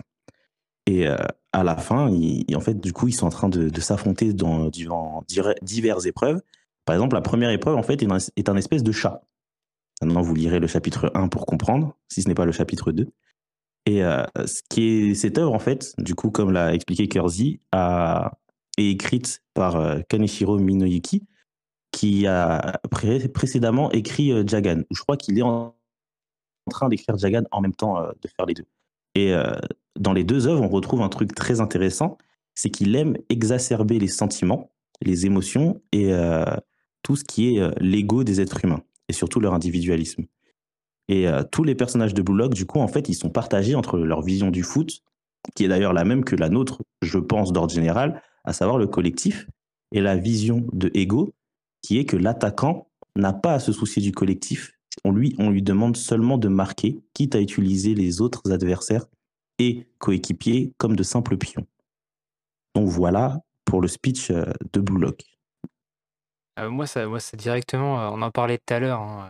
Et 0.86 1.08
euh, 1.08 1.18
à 1.52 1.64
la 1.64 1.78
fin, 1.78 2.10
en 2.10 2.60
fait, 2.60 2.80
du 2.80 2.94
coup, 2.94 3.08
ils 3.08 3.14
sont 3.14 3.26
en 3.26 3.32
train 3.32 3.50
de, 3.50 3.80
s'affronter 3.80 4.34
dans, 4.34 4.70
diverses 5.62 6.06
épreuves. 6.06 6.42
Par 6.86 6.96
exemple, 6.96 7.16
la 7.16 7.22
première 7.22 7.52
épreuve, 7.52 7.76
en 7.76 7.84
fait, 7.84 8.04
est 8.04 8.50
un, 8.50 8.56
espèce 8.56 8.84
de 8.84 8.92
chat. 8.92 9.22
Maintenant, 10.04 10.22
vous 10.22 10.36
lirez 10.36 10.60
le 10.60 10.68
chapitre 10.68 11.12
1 11.16 11.30
pour 11.30 11.46
comprendre, 11.46 11.96
si 12.10 12.22
ce 12.22 12.28
n'est 12.28 12.36
pas 12.36 12.46
le 12.46 12.52
chapitre 12.52 12.92
2. 12.92 13.08
Et 13.86 14.04
euh, 14.04 14.24
ce 14.46 14.62
qui 14.70 14.84
est 14.84 15.14
cette 15.14 15.38
œuvre, 15.38 15.54
en 15.54 15.60
fait, 15.60 15.94
du 15.98 16.14
coup, 16.14 16.30
comme 16.30 16.52
l'a 16.52 16.74
expliqué 16.74 17.08
Kersey, 17.08 17.62
est 17.74 18.90
écrite 18.90 19.42
par 19.54 19.78
euh, 19.78 20.00
Kaneshiro 20.10 20.60
Minoyuki, 20.60 21.24
qui 21.92 22.28
a 22.28 22.82
précédemment 22.90 23.92
écrit 23.92 24.32
Jagan. 24.48 24.82
Je 24.92 25.02
crois 25.02 25.16
qu'il 25.16 25.38
est 25.38 25.44
en, 25.44 25.76
train 26.70 26.90
d'écrire 26.90 27.18
Jagan 27.18 27.44
en 27.52 27.62
même 27.62 27.76
temps 27.76 28.02
de 28.02 28.28
faire 28.28 28.46
les 28.46 28.56
deux. 28.56 28.66
Et 29.14 29.32
dans 30.00 30.12
les 30.12 30.24
deux 30.24 30.48
œuvres, 30.48 30.64
on 30.64 30.70
retrouve 30.70 31.04
un 31.04 31.10
truc 31.10 31.36
très 31.36 31.62
intéressant, 31.62 32.18
c'est 32.56 32.72
qu'il 32.72 32.96
aime 32.96 33.16
exacerber 33.30 34.00
les 34.00 34.08
sentiments, 34.08 34.72
les 35.02 35.28
émotions 35.28 35.84
et 35.92 36.12
tout 37.04 37.16
ce 37.16 37.24
qui 37.24 37.56
est 37.56 37.80
l'ego 37.80 38.24
des 38.24 38.42
êtres 38.42 38.66
humains, 38.66 38.82
et 39.10 39.14
surtout 39.14 39.40
leur 39.40 39.54
individualisme. 39.54 40.26
Et 41.10 41.28
tous 41.52 41.64
les 41.64 41.76
personnages 41.76 42.14
de 42.14 42.22
Blue 42.22 42.38
Lock, 42.38 42.54
du 42.54 42.66
coup, 42.66 42.80
en 42.80 42.88
fait, 42.88 43.10
ils 43.10 43.14
sont 43.14 43.30
partagés 43.30 43.76
entre 43.76 43.98
leur 43.98 44.22
vision 44.22 44.52
du 44.52 44.64
foot, 44.64 45.02
qui 45.56 45.66
est 45.66 45.68
d'ailleurs 45.68 45.94
la 45.94 46.06
même 46.06 46.24
que 46.24 46.36
la 46.36 46.50
nôtre, 46.50 46.82
je 47.02 47.20
pense, 47.20 47.52
d'ordre 47.52 47.74
général, 47.74 48.22
à 48.46 48.54
savoir 48.54 48.78
le 48.78 48.88
collectif, 48.88 49.48
et 49.92 50.02
la 50.02 50.16
vision 50.16 50.66
de 50.74 50.90
Ego, 50.94 51.34
qui 51.82 52.00
est 52.00 52.06
que 52.06 52.18
l'attaquant 52.18 52.90
n'a 53.16 53.34
pas 53.34 53.54
à 53.54 53.60
se 53.60 53.72
soucier 53.72 54.02
du 54.02 54.12
collectif. 54.12 54.72
On 55.06 55.12
lui, 55.12 55.36
on 55.38 55.50
lui 55.50 55.62
demande 55.62 55.98
seulement 55.98 56.38
de 56.38 56.48
marquer, 56.48 57.00
quitte 57.14 57.36
à 57.36 57.42
utiliser 57.42 57.94
les 57.94 58.22
autres 58.22 58.52
adversaires 58.52 59.06
et 59.60 59.88
coéquipiers 60.00 60.74
comme 60.78 60.96
de 60.96 61.04
simples 61.04 61.38
pions. 61.38 61.68
Donc 62.76 62.90
voilà 62.90 63.40
pour 63.66 63.82
le 63.82 63.88
speech 63.88 64.32
euh, 64.32 64.46
de 64.74 64.80
Blue 64.80 65.00
Lock. 65.00 65.33
Euh, 66.60 66.70
moi, 66.70 66.86
ça, 66.86 67.06
moi, 67.08 67.20
c'est 67.20 67.38
directement, 67.38 68.00
euh, 68.00 68.10
on 68.12 68.22
en 68.22 68.32
parlait 68.32 68.58
tout 68.58 68.74
à 68.74 68.80
l'heure, 68.80 69.02
hein, 69.02 69.30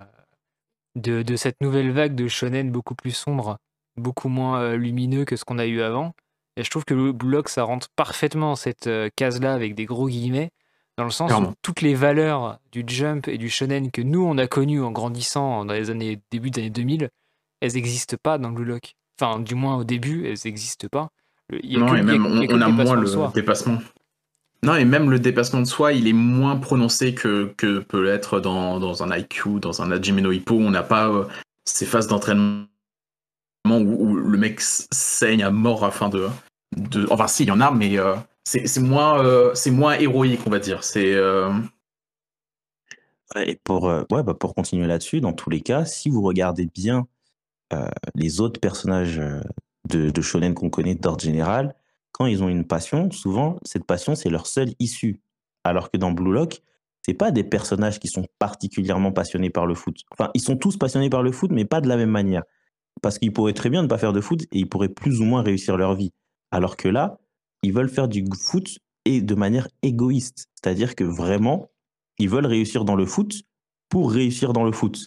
de, 0.96 1.22
de, 1.22 1.36
cette 1.36 1.62
nouvelle 1.62 1.92
vague 1.92 2.16
de 2.16 2.28
shonen 2.28 2.72
beaucoup 2.72 2.96
plus 2.96 3.12
sombre, 3.12 3.58
beaucoup 3.98 4.30
moins 4.30 4.76
lumineux 4.76 5.26
que 5.26 5.36
ce 5.36 5.46
qu'on 5.46 5.60
a 5.60 5.66
eu 5.66 5.82
avant. 5.82 6.14
Et 6.56 6.64
je 6.64 6.70
trouve 6.70 6.86
que 6.86 6.94
le 6.94 7.12
Blue 7.12 7.32
Lock, 7.32 7.50
ça 7.50 7.64
rentre 7.64 7.88
parfaitement 7.96 8.56
cette 8.56 8.90
case-là 9.16 9.54
avec 9.54 9.74
des 9.74 9.86
gros 9.86 10.08
guillemets, 10.08 10.52
dans 10.98 11.06
le 11.06 11.10
sens 11.10 11.32
où 11.32 11.54
toutes 11.64 11.82
les 11.82 11.96
valeurs 11.96 12.60
du 12.72 12.84
jump 12.86 13.28
et 13.28 13.40
du 13.40 13.50
shonen 13.50 13.90
que 13.90 14.02
nous, 14.02 14.24
on 14.24 14.38
a 14.38 14.46
connues 14.46 14.84
en 14.84 14.92
grandissant 14.92 15.66
dans 15.66 15.74
les 15.74 15.90
années, 15.90 16.20
début 16.30 16.52
des 16.52 16.62
années 16.62 16.70
2000, 16.70 17.10
elles 17.62 17.74
n'existent 17.74 18.18
pas 18.22 18.38
dans 18.38 18.52
Blue 18.52 18.66
Lock. 18.66 18.94
Enfin, 19.20 19.40
du 19.40 19.56
moins 19.56 19.78
au 19.78 19.84
début, 19.84 20.28
elles 20.28 20.38
n'existent 20.46 20.88
pas. 20.92 21.10
non, 21.52 21.96
et 21.96 22.04
même 22.04 22.26
on, 22.26 22.62
a, 22.62 22.68
moins 22.68 22.96
le 22.96 23.34
dépassement. 23.34 23.80
Non, 24.64 24.76
et 24.76 24.86
même 24.86 25.10
le 25.10 25.20
dépassement 25.20 25.60
de 25.60 25.66
soi, 25.66 25.94
il 25.94 26.08
est 26.08 26.14
moins 26.14 26.56
prononcé 26.56 27.14
que, 27.14 27.54
que 27.58 27.80
peut 27.80 28.04
l'être 28.04 28.40
dans, 28.40 28.80
dans, 28.80 29.04
un 29.04 29.16
IQ, 29.16 29.60
dans 29.60 29.82
un 29.82 29.92
Hajime 29.92 30.22
no 30.22 30.32
Hippo. 30.32 30.56
On 30.56 30.72
n'a 30.72 30.84
pas 30.84 31.10
euh, 31.10 31.26
ces 31.66 31.86
phases 31.86 32.08
d'entraînement 32.08 32.66
où, 33.66 34.16
le 34.16 34.38
mec 34.38 34.62
saigne 34.62 35.44
à 35.44 35.52
mort 35.52 35.84
afin 35.84 36.10
de. 36.10 36.28
de... 36.76 37.06
Enfin, 37.10 37.28
si, 37.28 37.44
il 37.44 37.50
y 37.50 37.52
en 37.52 37.62
a, 37.62 37.72
mais 37.72 37.98
euh, 37.98 38.16
c'est 38.46 38.80
moins, 38.80 39.24
euh, 39.24 39.54
moins 39.72 39.94
héroïque, 39.94 40.42
on 40.46 40.50
va 40.50 40.60
dire. 40.60 40.84
C'est. 40.84 41.14
Et 43.36 43.60
pour, 43.64 43.84
ouais, 43.86 44.24
bah 44.24 44.36
pour 44.36 44.54
continuer 44.54 44.86
là-dessus, 44.86 45.20
dans 45.20 45.34
tous 45.34 45.50
les 45.50 45.62
cas, 45.62 45.86
si 45.86 46.10
vous 46.10 46.22
regardez 46.22 46.68
bien 46.68 47.08
euh, 47.74 47.90
les 48.16 48.42
autres 48.42 48.60
personnages 48.60 49.20
euh, 49.20 49.42
de, 49.90 50.22
shonen 50.22 50.54
qu'on 50.54 50.70
connaît 50.70 50.96
d'ordre 50.96 51.24
général, 51.24 51.76
quand 52.14 52.26
ils 52.26 52.42
ont 52.42 52.50
une 52.50 52.66
passion, 52.66 53.12
souvent 53.12 53.58
cette 53.64 53.86
passion 53.86 54.16
c'est 54.16 54.30
leur 54.30 54.48
seule 54.48 54.74
issue. 54.80 55.20
Alors 55.66 55.92
que 55.92 55.98
dans 55.98 56.12
Blue 56.12 56.32
Lock, 56.32 56.62
c'est 57.06 57.14
pas 57.14 57.32
des 57.32 57.44
personnages 57.44 58.00
qui 58.00 58.08
sont 58.08 58.26
particulièrement 58.40 59.12
passionnés 59.12 59.50
par 59.50 59.66
le 59.66 59.76
foot. 59.76 59.98
Enfin, 60.12 60.30
ils 60.34 60.42
sont 60.42 60.56
tous 60.56 60.78
passionnés 60.78 61.10
par 61.10 61.22
le 61.22 61.32
foot, 61.32 61.52
mais 61.52 61.66
pas 61.66 61.82
de 61.82 61.90
la 61.90 61.98
même 61.98 62.10
manière. 62.10 62.44
Parce 63.02 63.20
qu'ils 63.20 63.34
pourraient 63.34 63.54
très 63.54 63.70
bien 63.70 63.82
ne 63.82 63.88
pas 63.88 63.98
faire 63.98 64.14
de 64.14 64.22
foot 64.22 64.44
et 64.44 64.60
ils 64.60 64.70
pourraient 64.70 64.90
plus 64.90 65.20
ou 65.20 65.26
moins 65.26 65.42
réussir 65.42 65.76
leur 65.76 65.96
vie. 65.96 66.14
Alors 66.52 66.78
que 66.78 66.88
là, 66.88 67.18
ils 67.62 67.74
veulent 67.74 67.90
faire 67.90 68.08
du 68.08 68.24
foot 68.40 68.78
et 69.06 69.22
de 69.22 69.36
manière 69.36 69.68
égoïste. 69.82 70.48
C'est-à-dire 70.56 70.96
que 70.96 71.04
vraiment, 71.04 71.72
ils 72.20 72.30
veulent 72.30 72.46
réussir 72.46 72.86
dans 72.86 72.96
le 72.96 73.06
foot 73.06 73.42
pour 73.90 74.12
réussir 74.12 74.54
dans 74.54 74.64
le 74.64 74.72
foot. 74.72 74.98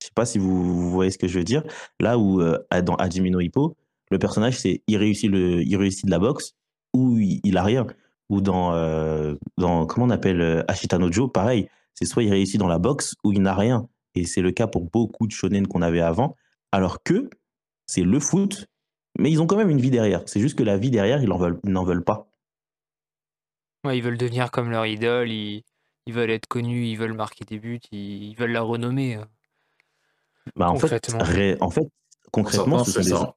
Je 0.00 0.06
sais 0.06 0.12
pas 0.14 0.26
si 0.26 0.38
vous, 0.38 0.90
voyez 0.90 1.10
ce 1.10 1.18
que 1.18 1.28
je 1.28 1.38
veux 1.38 1.44
dire. 1.44 1.64
Là 1.98 2.18
où 2.18 2.40
euh, 2.40 2.58
dans 2.82 2.94
Hajime 2.94 3.40
Hippo, 3.40 3.76
le 4.10 4.18
personnage 4.18 4.58
c'est 4.58 4.82
il 4.86 4.96
réussit 4.96 5.30
le 5.30 5.62
il 5.62 5.76
réussit 5.76 6.06
de 6.06 6.10
la 6.10 6.18
boxe 6.18 6.54
ou 6.92 7.18
il, 7.18 7.56
a 7.56 7.62
rien. 7.62 7.86
Ou 8.28 8.40
dans 8.40 8.74
euh, 8.74 9.34
dans 9.58 9.86
comment 9.86 10.06
on 10.06 10.10
appelle 10.10 10.40
euh, 10.40 10.62
Ashita 10.68 10.98
no 10.98 11.28
pareil, 11.28 11.68
c'est 11.94 12.04
soit 12.04 12.22
il 12.22 12.30
réussit 12.30 12.58
dans 12.58 12.68
la 12.68 12.78
boxe 12.78 13.14
ou 13.24 13.32
il 13.32 13.42
n'a 13.42 13.54
rien. 13.54 13.88
Et 14.14 14.24
c'est 14.24 14.42
le 14.42 14.50
cas 14.50 14.66
pour 14.66 14.90
beaucoup 14.90 15.26
de 15.26 15.32
shonen 15.32 15.66
qu'on 15.66 15.82
avait 15.82 16.00
avant. 16.00 16.36
Alors 16.72 17.02
que 17.02 17.30
c'est 17.86 18.02
le 18.02 18.20
foot, 18.20 18.66
mais 19.18 19.30
ils 19.30 19.40
ont 19.40 19.46
quand 19.46 19.56
même 19.56 19.70
une 19.70 19.80
vie 19.80 19.90
derrière. 19.90 20.22
C'est 20.26 20.40
juste 20.40 20.56
que 20.58 20.62
la 20.62 20.78
vie 20.78 20.90
derrière, 20.90 21.22
ils 21.22 21.28
n'en 21.28 21.38
veulent, 21.38 21.60
veulent 21.64 22.04
pas. 22.04 22.28
Ouais, 23.84 23.98
ils 23.98 24.02
veulent 24.02 24.18
devenir 24.18 24.50
comme 24.50 24.70
leur 24.70 24.86
idole, 24.86 25.30
ils, 25.30 25.64
ils 26.06 26.12
veulent 26.12 26.30
être 26.30 26.46
connus, 26.46 26.86
ils 26.86 26.96
veulent 26.96 27.14
marquer 27.14 27.44
des 27.44 27.58
buts, 27.58 27.80
ils, 27.92 28.24
ils 28.24 28.34
veulent 28.34 28.52
la 28.52 28.62
renommer. 28.62 29.18
Bah, 30.56 30.70
en 30.70 30.76
fait, 30.76 31.10
en 31.60 31.70
fait, 31.70 31.88
concrètement, 32.30 32.84
ce 32.84 33.02
sont 33.02 33.24
des, 33.24 33.30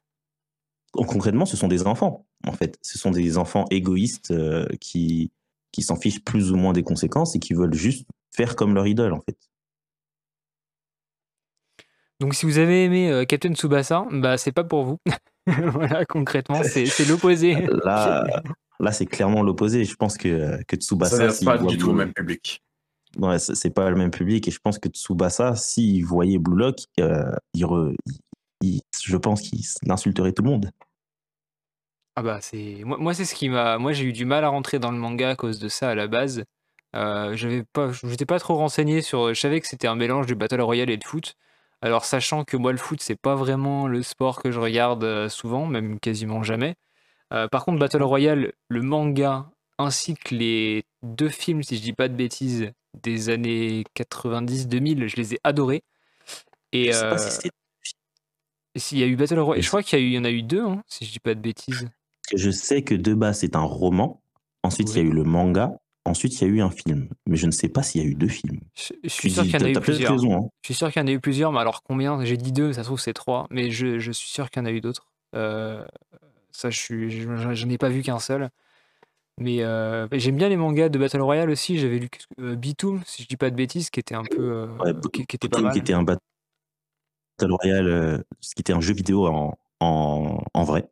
concrètement, 0.93 1.45
ce 1.45 1.57
sont 1.57 1.67
des 1.67 1.85
enfants. 1.87 2.25
En 2.47 2.51
fait, 2.51 2.77
ce 2.81 2.97
sont 2.97 3.11
des 3.11 3.37
enfants 3.37 3.65
égoïstes 3.71 4.31
euh, 4.31 4.67
qui 4.79 5.31
qui 5.71 5.81
s'en 5.81 5.95
fichent 5.95 6.23
plus 6.23 6.51
ou 6.51 6.55
moins 6.55 6.71
des 6.71 6.83
conséquences 6.83 7.35
et 7.35 7.39
qui 7.39 7.53
veulent 7.53 7.73
juste 7.73 8.07
faire 8.31 8.55
comme 8.55 8.75
leur 8.75 8.85
idole, 8.85 9.11
en 9.11 9.21
fait. 9.21 9.37
Donc, 12.19 12.35
si 12.35 12.45
vous 12.45 12.59
avez 12.59 12.83
aimé 12.83 13.09
euh, 13.09 13.25
Captain 13.25 13.53
Tsubasa, 13.55 14.05
bah 14.11 14.37
c'est 14.37 14.51
pas 14.51 14.63
pour 14.63 14.83
vous. 14.83 14.99
voilà, 15.47 16.05
concrètement, 16.05 16.61
c'est 16.63 17.07
l'opposé. 17.07 17.67
là, 17.83 18.23
là 18.79 18.91
c'est 18.91 19.07
clairement 19.07 19.41
l'opposé. 19.41 19.83
Je 19.83 19.95
pense 19.95 20.15
que, 20.15 20.63
que 20.67 20.75
Tsubasa. 20.75 21.31
Ça 21.31 21.45
pas 21.45 21.57
du 21.57 21.77
tout 21.77 21.89
au 21.89 21.93
même 21.93 22.13
public 22.13 22.61
ouais, 23.17 23.39
c'est 23.39 23.69
pas 23.69 23.89
le 23.89 23.95
même 23.95 24.11
public 24.11 24.47
et 24.47 24.51
je 24.51 24.59
pense 24.59 24.79
que 24.79 24.89
Tsubasa, 24.89 25.55
s'il 25.55 26.05
voyait 26.05 26.37
Blue 26.37 26.57
Lock, 26.57 26.77
euh, 26.99 27.31
il, 27.53 27.65
je 29.05 29.17
pense 29.17 29.41
qu'il 29.41 29.59
insulterait 29.89 30.33
tout 30.33 30.43
le 30.43 30.49
monde. 30.49 30.71
Ah 32.15 32.21
bah 32.21 32.39
c'est 32.41 32.83
moi, 32.85 32.97
moi 32.97 33.13
c'est 33.13 33.25
ce 33.25 33.33
qui 33.33 33.49
m'a 33.49 33.77
moi 33.79 33.91
j'ai 33.91 34.05
eu 34.05 34.13
du 34.13 34.25
mal 34.25 34.43
à 34.43 34.49
rentrer 34.49 34.79
dans 34.79 34.91
le 34.91 34.97
manga 34.97 35.31
à 35.31 35.35
cause 35.35 35.59
de 35.59 35.67
ça 35.67 35.89
à 35.89 35.95
la 35.95 36.07
base. 36.07 36.45
Euh, 36.95 37.35
j'avais 37.35 37.63
pas 37.63 37.91
j'étais 37.91 38.25
pas 38.25 38.39
trop 38.39 38.55
renseigné 38.55 39.01
sur 39.01 39.33
je 39.33 39.39
savais 39.39 39.59
que 39.61 39.67
c'était 39.67 39.87
un 39.87 39.95
mélange 39.95 40.27
du 40.27 40.35
battle 40.35 40.61
royale 40.61 40.89
et 40.89 40.97
de 40.97 41.03
foot. 41.03 41.35
Alors 41.81 42.05
sachant 42.05 42.43
que 42.43 42.55
moi 42.55 42.71
le 42.71 42.77
foot 42.77 43.01
c'est 43.01 43.19
pas 43.19 43.35
vraiment 43.35 43.87
le 43.87 44.03
sport 44.03 44.41
que 44.41 44.51
je 44.51 44.59
regarde 44.59 45.03
euh, 45.03 45.29
souvent, 45.29 45.65
même 45.65 45.99
quasiment 45.99 46.43
jamais. 46.43 46.75
par 47.29 47.65
contre 47.65 47.79
battle 47.79 48.03
royale, 48.03 48.53
le 48.69 48.81
manga 48.83 49.49
ainsi 49.79 50.15
que 50.15 50.35
les 50.35 50.85
deux 51.01 51.29
films 51.29 51.63
si 51.63 51.77
je 51.77 51.81
dis 51.81 51.93
pas 51.93 52.07
de 52.07 52.15
bêtises 52.15 52.71
des 53.01 53.29
années 53.29 53.83
90-2000, 53.95 55.07
je 55.07 55.15
les 55.15 55.35
ai 55.35 55.39
adorés. 55.43 55.83
Et 56.71 56.91
je 56.91 57.03
euh, 57.03 57.17
s'il 58.75 58.97
y 58.97 59.03
a 59.03 59.07
eu 59.07 59.15
Battle 59.15 59.39
Royale, 59.39 59.63
je 59.63 59.67
crois 59.67 59.83
qu'il 59.83 60.07
y, 60.07 60.17
en 60.17 60.23
a 60.23 60.31
eu 60.31 60.41
deux, 60.41 60.63
hein, 60.63 60.83
si 60.87 61.05
je 61.05 61.11
dis 61.11 61.19
pas 61.19 61.35
de 61.35 61.39
bêtises. 61.39 61.87
Je 62.33 62.49
sais 62.49 62.81
que 62.81 62.95
de 62.95 63.13
base 63.13 63.39
c'est 63.39 63.55
un 63.55 63.63
roman, 63.63 64.21
ensuite 64.63 64.93
il 64.93 64.97
y 64.97 64.99
a 65.01 65.03
eu 65.03 65.11
le 65.11 65.23
manga, 65.23 65.77
ensuite 66.05 66.39
il 66.39 66.47
y 66.47 66.49
a 66.49 66.53
eu 66.53 66.61
un 66.61 66.71
film, 66.71 67.09
mais 67.27 67.37
je 67.37 67.45
ne 67.45 67.51
sais 67.51 67.69
pas 67.69 67.83
s'il 67.83 68.01
y 68.01 68.05
a 68.05 68.07
eu 68.07 68.15
deux 68.15 68.27
films. 68.27 68.59
Je, 68.75 69.09
suis 69.09 69.31
sûr 69.31 69.43
qu'il 69.43 69.53
y 69.53 69.57
en 69.57 69.65
a 69.65 69.69
eu 69.69 69.79
plusieurs. 69.79 70.11
Hein. 70.11 70.49
Je 70.61 70.67
suis 70.67 70.73
sûr 70.73 70.91
qu'il 70.91 71.01
y 71.01 71.05
en 71.05 71.07
a 71.07 71.11
eu 71.11 71.19
plusieurs, 71.19 71.51
mais 71.51 71.59
alors 71.59 71.83
combien? 71.83 72.23
J'ai 72.23 72.37
dit 72.37 72.51
deux, 72.51 72.73
ça 72.73 72.81
se 72.81 72.87
trouve 72.87 72.99
c'est 72.99 73.13
trois, 73.13 73.47
mais 73.49 73.69
je, 73.71 73.99
suis 74.11 74.29
sûr 74.29 74.49
qu'il 74.49 74.61
y 74.61 74.63
en 74.63 74.67
a 74.67 74.71
eu 74.71 74.81
d'autres. 74.81 75.07
Euh, 75.35 75.83
ça, 76.51 76.69
je, 76.69 77.09
je 77.09 77.65
n'ai 77.65 77.77
pas 77.77 77.89
vu 77.89 78.01
qu'un 78.01 78.19
seul. 78.19 78.49
Mais 79.39 79.63
euh, 79.63 80.07
j'aime 80.11 80.37
bien 80.37 80.49
les 80.49 80.57
mangas 80.57 80.89
de 80.89 80.99
Battle 80.99 81.21
Royale 81.21 81.49
aussi. 81.49 81.79
J'avais 81.79 81.97
lu 81.97 82.09
euh, 82.39 82.55
si 83.05 83.23
je 83.23 83.27
dis 83.27 83.37
pas 83.37 83.49
de 83.49 83.55
bêtises, 83.55 83.89
qui 83.89 83.99
était 83.99 84.15
un 84.15 84.23
peu. 84.23 84.67
Euh, 84.83 84.93
qui, 85.11 85.21
était 85.21 85.49
pas 85.49 85.61
mal. 85.61 85.73
qui 85.73 85.79
était 85.79 85.93
un 85.93 86.03
Battle 86.03 86.21
Royale, 87.51 87.87
euh, 87.87 88.17
qui 88.41 88.61
était 88.61 88.73
un 88.73 88.81
jeu 88.81 88.93
vidéo 88.93 89.27
en, 89.27 89.57
en, 89.79 90.63
vrai. 90.63 90.89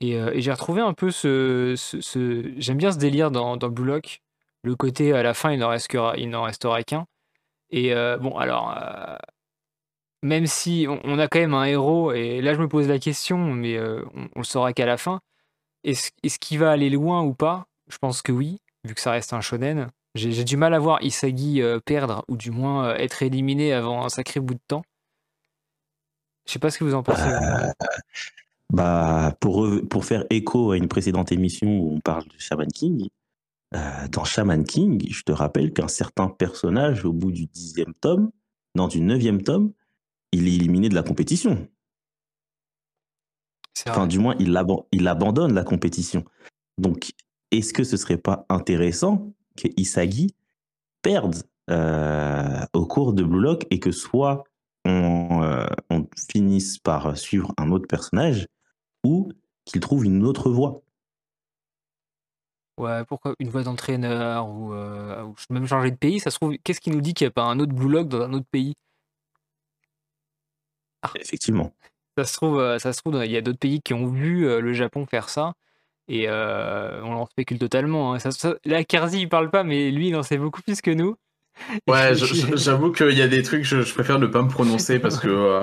Et, 0.00 0.12
et 0.12 0.40
j'ai 0.40 0.52
retrouvé 0.52 0.80
un 0.80 0.94
peu 0.94 1.10
ce. 1.10 1.74
ce, 1.76 2.52
J'aime 2.56 2.78
bien 2.78 2.92
ce 2.92 2.98
délire 2.98 3.30
dans, 3.30 3.56
dans, 3.56 3.68
Blue 3.68 3.84
Lock. 3.84 4.22
Le 4.62 4.74
côté 4.74 5.12
à 5.12 5.22
la 5.22 5.34
fin, 5.34 5.52
il 5.52 5.58
n'en 5.58 5.68
restera, 5.68 6.82
qu'un. 6.82 7.06
Et 7.70 7.94
bon, 8.20 8.36
alors. 8.36 8.74
même 10.22 10.46
si 10.46 10.86
on, 10.88 11.18
a 11.18 11.28
quand 11.28 11.38
même 11.38 11.54
un 11.54 11.64
héros, 11.64 12.12
et 12.12 12.40
là 12.40 12.54
je 12.54 12.60
me 12.60 12.68
pose 12.68 12.88
la 12.88 12.98
question, 12.98 13.38
mais 13.38 13.78
on, 13.78 14.38
le 14.38 14.44
saura 14.44 14.72
qu'à 14.72 14.86
la 14.86 14.96
fin 14.96 15.20
est-ce 15.84 16.38
qu'il 16.38 16.58
va 16.58 16.70
aller 16.70 16.90
loin 16.90 17.22
ou 17.22 17.34
pas? 17.34 17.66
Je 17.88 17.98
pense 17.98 18.22
que 18.22 18.32
oui, 18.32 18.60
vu 18.84 18.94
que 18.94 19.00
ça 19.00 19.12
reste 19.12 19.32
un 19.32 19.40
shonen. 19.40 19.90
J'ai 20.14 20.44
du 20.44 20.56
mal 20.56 20.74
à 20.74 20.78
voir 20.78 21.02
Isagi 21.02 21.62
euh, 21.62 21.80
perdre, 21.80 22.24
ou 22.28 22.36
du 22.36 22.50
moins 22.50 22.88
euh, 22.88 22.94
être 22.94 23.22
éliminé 23.22 23.72
avant 23.72 24.04
un 24.04 24.08
sacré 24.08 24.40
bout 24.40 24.54
de 24.54 24.60
temps. 24.66 24.82
Je 26.46 26.52
sais 26.52 26.58
pas 26.58 26.70
ce 26.70 26.78
que 26.78 26.84
vous 26.84 26.94
en 26.94 27.02
pensez. 27.02 27.22
Euh, 27.22 27.72
bah, 28.72 29.36
pour, 29.40 29.68
pour 29.88 30.04
faire 30.04 30.24
écho 30.30 30.72
à 30.72 30.76
une 30.76 30.88
précédente 30.88 31.30
émission 31.30 31.68
où 31.68 31.94
on 31.94 32.00
parle 32.00 32.24
de 32.24 32.38
Shaman 32.38 32.68
King, 32.68 33.08
dans 34.10 34.24
Shaman 34.24 34.64
King, 34.64 35.06
je 35.10 35.22
te 35.22 35.32
rappelle 35.32 35.74
qu'un 35.74 35.88
certain 35.88 36.28
personnage, 36.28 37.04
au 37.04 37.12
bout 37.12 37.32
du 37.32 37.46
dixième 37.46 37.92
tome, 38.00 38.30
dans 38.74 38.88
du 38.88 39.02
neuvième 39.02 39.42
tome, 39.42 39.72
il 40.32 40.48
est 40.48 40.54
éliminé 40.54 40.88
de 40.88 40.94
la 40.94 41.02
compétition. 41.02 41.68
Enfin, 43.86 44.06
du 44.06 44.18
moins, 44.18 44.34
il, 44.38 44.58
il 44.92 45.06
abandonne 45.06 45.52
la 45.52 45.64
compétition. 45.64 46.24
Donc, 46.78 47.12
est-ce 47.50 47.74
que 47.74 47.84
ce 47.84 47.98
serait 47.98 48.16
pas 48.18 48.46
intéressant 48.48 49.34
que 49.58 49.68
Isagi 49.76 50.34
perdent 51.02 51.42
euh, 51.70 52.64
au 52.72 52.86
cours 52.86 53.12
de 53.12 53.22
Blue 53.22 53.40
Lock 53.40 53.66
et 53.70 53.78
que 53.78 53.92
soit 53.92 54.44
on, 54.84 55.42
euh, 55.42 55.66
on 55.90 56.06
finisse 56.30 56.78
par 56.78 57.16
suivre 57.16 57.52
un 57.58 57.70
autre 57.70 57.86
personnage 57.86 58.46
ou 59.04 59.30
qu'il 59.64 59.80
trouve 59.80 60.04
une 60.04 60.24
autre 60.24 60.50
voie. 60.50 60.80
Ouais, 62.78 63.04
pourquoi 63.04 63.34
une 63.38 63.50
voie 63.50 63.64
d'entraîneur 63.64 64.48
ou, 64.48 64.72
euh, 64.72 65.24
ou 65.24 65.34
même 65.50 65.66
changer 65.66 65.90
de 65.90 65.96
pays, 65.96 66.20
ça 66.20 66.30
se 66.30 66.36
trouve, 66.36 66.56
qu'est-ce 66.62 66.80
qui 66.80 66.90
nous 66.90 67.00
dit 67.00 67.12
qu'il 67.12 67.26
n'y 67.26 67.30
a 67.30 67.32
pas 67.32 67.42
un 67.42 67.58
autre 67.58 67.72
Blue 67.72 67.90
Lock 67.90 68.08
dans 68.08 68.22
un 68.22 68.32
autre 68.32 68.46
pays? 68.50 68.74
Ah. 71.02 71.10
Effectivement. 71.16 71.74
Ça 72.16 72.24
se 72.24 72.34
trouve, 72.34 72.58
euh, 72.60 72.78
ça 72.78 72.92
se 72.92 73.00
trouve, 73.00 73.22
il 73.24 73.30
y 73.30 73.36
a 73.36 73.40
d'autres 73.40 73.58
pays 73.58 73.82
qui 73.82 73.94
ont 73.94 74.06
vu 74.06 74.42
le 74.60 74.72
Japon 74.72 75.06
faire 75.06 75.28
ça 75.28 75.54
et 76.08 76.28
euh, 76.28 77.00
on 77.02 77.14
en 77.14 77.26
spécule 77.26 77.58
totalement. 77.58 78.14
Hein. 78.14 78.18
Ça, 78.18 78.30
ça, 78.30 78.54
là, 78.64 78.84
Kerzi, 78.84 79.22
il 79.22 79.28
parle 79.28 79.50
pas, 79.50 79.64
mais 79.64 79.90
lui, 79.90 80.08
il 80.08 80.16
en 80.16 80.22
sait 80.22 80.38
beaucoup 80.38 80.62
plus 80.62 80.80
que 80.80 80.90
nous. 80.90 81.16
Ouais, 81.88 82.12
j'avoue 82.14 82.92
qu'il 82.92 83.18
y 83.18 83.22
a 83.22 83.26
des 83.26 83.42
trucs, 83.42 83.64
je, 83.64 83.82
je, 83.82 83.92
préfère 83.92 84.20
ne 84.20 84.28
pas 84.28 84.42
me 84.42 84.48
prononcer 84.48 84.98
parce 85.00 85.18
que 85.18 85.60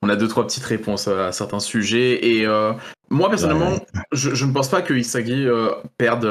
on 0.00 0.08
a 0.08 0.14
deux 0.14 0.28
trois 0.28 0.46
petites 0.46 0.64
réponses 0.64 1.08
à, 1.08 1.32
certains 1.32 1.58
sujets 1.58 2.24
et 2.24 2.46
moi 3.10 3.28
personnellement, 3.28 3.76
je, 4.12 4.36
je, 4.36 4.46
ne 4.46 4.52
pense 4.52 4.68
pas 4.68 4.82
que 4.82 4.94
Isagi 4.94 5.48
perde 5.98 6.26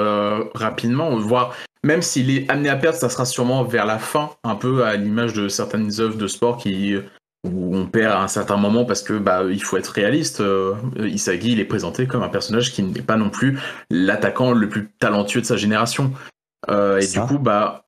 rapidement, 0.54 1.14
voire 1.18 1.54
même 1.84 2.02
s'il 2.02 2.30
est 2.30 2.50
amené 2.50 2.70
à 2.70 2.78
perdre, 2.78 2.98
ça 2.98 3.10
sera 3.10 3.26
sûrement 3.26 3.66
vers 3.66 3.86
la 3.86 4.00
fin, 4.00 4.30
un 4.46 4.56
peu 4.56 4.86
à 4.86 4.96
l'image 4.96 5.34
de 5.34 5.50
certaines 5.50 6.00
œuvres 6.00 6.18
de 6.18 6.28
sport 6.28 6.58
qui 6.58 6.96
où 7.44 7.76
on 7.76 7.88
perd 7.88 8.14
à 8.14 8.22
un 8.22 8.28
certain 8.28 8.58
moment 8.58 8.86
parce 8.86 9.02
que 9.02 9.18
bah 9.18 9.44
il 9.50 9.64
faut 9.64 9.78
être 9.78 9.88
réaliste. 9.88 10.42
Euh, 10.42 10.76
Isagi 11.00 11.54
il 11.54 11.60
est 11.60 11.66
présenté 11.66 12.06
comme 12.06 12.24
un 12.24 12.30
personnage 12.30 12.72
qui 12.72 12.84
n'est 12.84 13.02
pas 13.02 13.18
non 13.18 13.30
plus 13.30 13.60
l'attaquant 13.90 14.52
le 14.52 14.70
plus 14.70 14.90
talentueux 15.00 15.42
de 15.42 15.46
sa 15.46 15.58
génération. 15.58 16.14
Euh, 16.70 17.00
et 17.00 17.08
du 17.08 17.20
coup 17.22 17.40
bah 17.40 17.86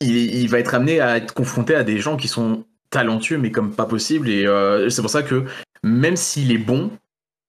il, 0.00 0.16
il, 0.16 0.48
va 0.48 0.58
être 0.58 0.74
amené 0.74 1.00
à 1.00 1.16
être 1.16 1.34
confronté 1.34 1.74
à 1.74 1.84
des 1.84 1.98
gens 1.98 2.16
qui 2.16 2.26
sont 2.26 2.64
talentueux 2.90 3.38
mais 3.38 3.52
comme 3.52 3.72
pas 3.72 3.86
possible 3.86 4.28
et 4.28 4.44
euh, 4.44 4.90
c'est 4.90 5.02
pour 5.02 5.10
ça 5.10 5.22
que 5.22 5.44
même 5.84 6.16
s'il 6.16 6.50
est 6.50 6.58
bon, 6.58 6.90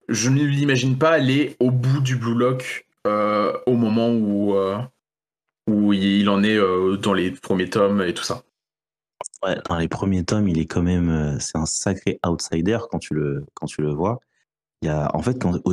je 0.08 0.30
ne 0.30 0.44
l'imagine 0.44 0.96
pas 0.96 1.10
aller 1.10 1.56
au 1.58 1.72
bout 1.72 2.00
du 2.00 2.14
Blue 2.14 2.38
Lock 2.38 2.86
au 3.04 3.74
moment 3.74 4.10
où 4.10 4.54
où 5.68 5.92
il 5.92 6.28
en 6.28 6.44
est 6.44 6.58
dans 6.98 7.12
les 7.12 7.32
premiers 7.32 7.68
tomes 7.68 8.02
et 8.02 8.14
tout 8.14 8.22
ça. 8.22 8.42
Ouais, 9.42 9.56
dans 9.68 9.78
les 9.78 9.88
premiers 9.88 10.24
tomes, 10.24 10.48
il 10.48 10.58
est 10.58 10.66
quand 10.66 10.82
même, 10.82 11.08
euh, 11.08 11.38
c'est 11.38 11.56
un 11.56 11.66
sacré 11.66 12.20
outsider 12.26 12.78
quand 12.90 12.98
tu 12.98 13.14
le, 13.14 13.46
quand 13.54 13.66
tu 13.66 13.80
le 13.80 13.90
vois. 13.90 14.20
Il 14.82 14.86
y 14.86 14.88
a, 14.90 15.14
en 15.14 15.22
fait, 15.22 15.40
quand, 15.40 15.58
au 15.64 15.72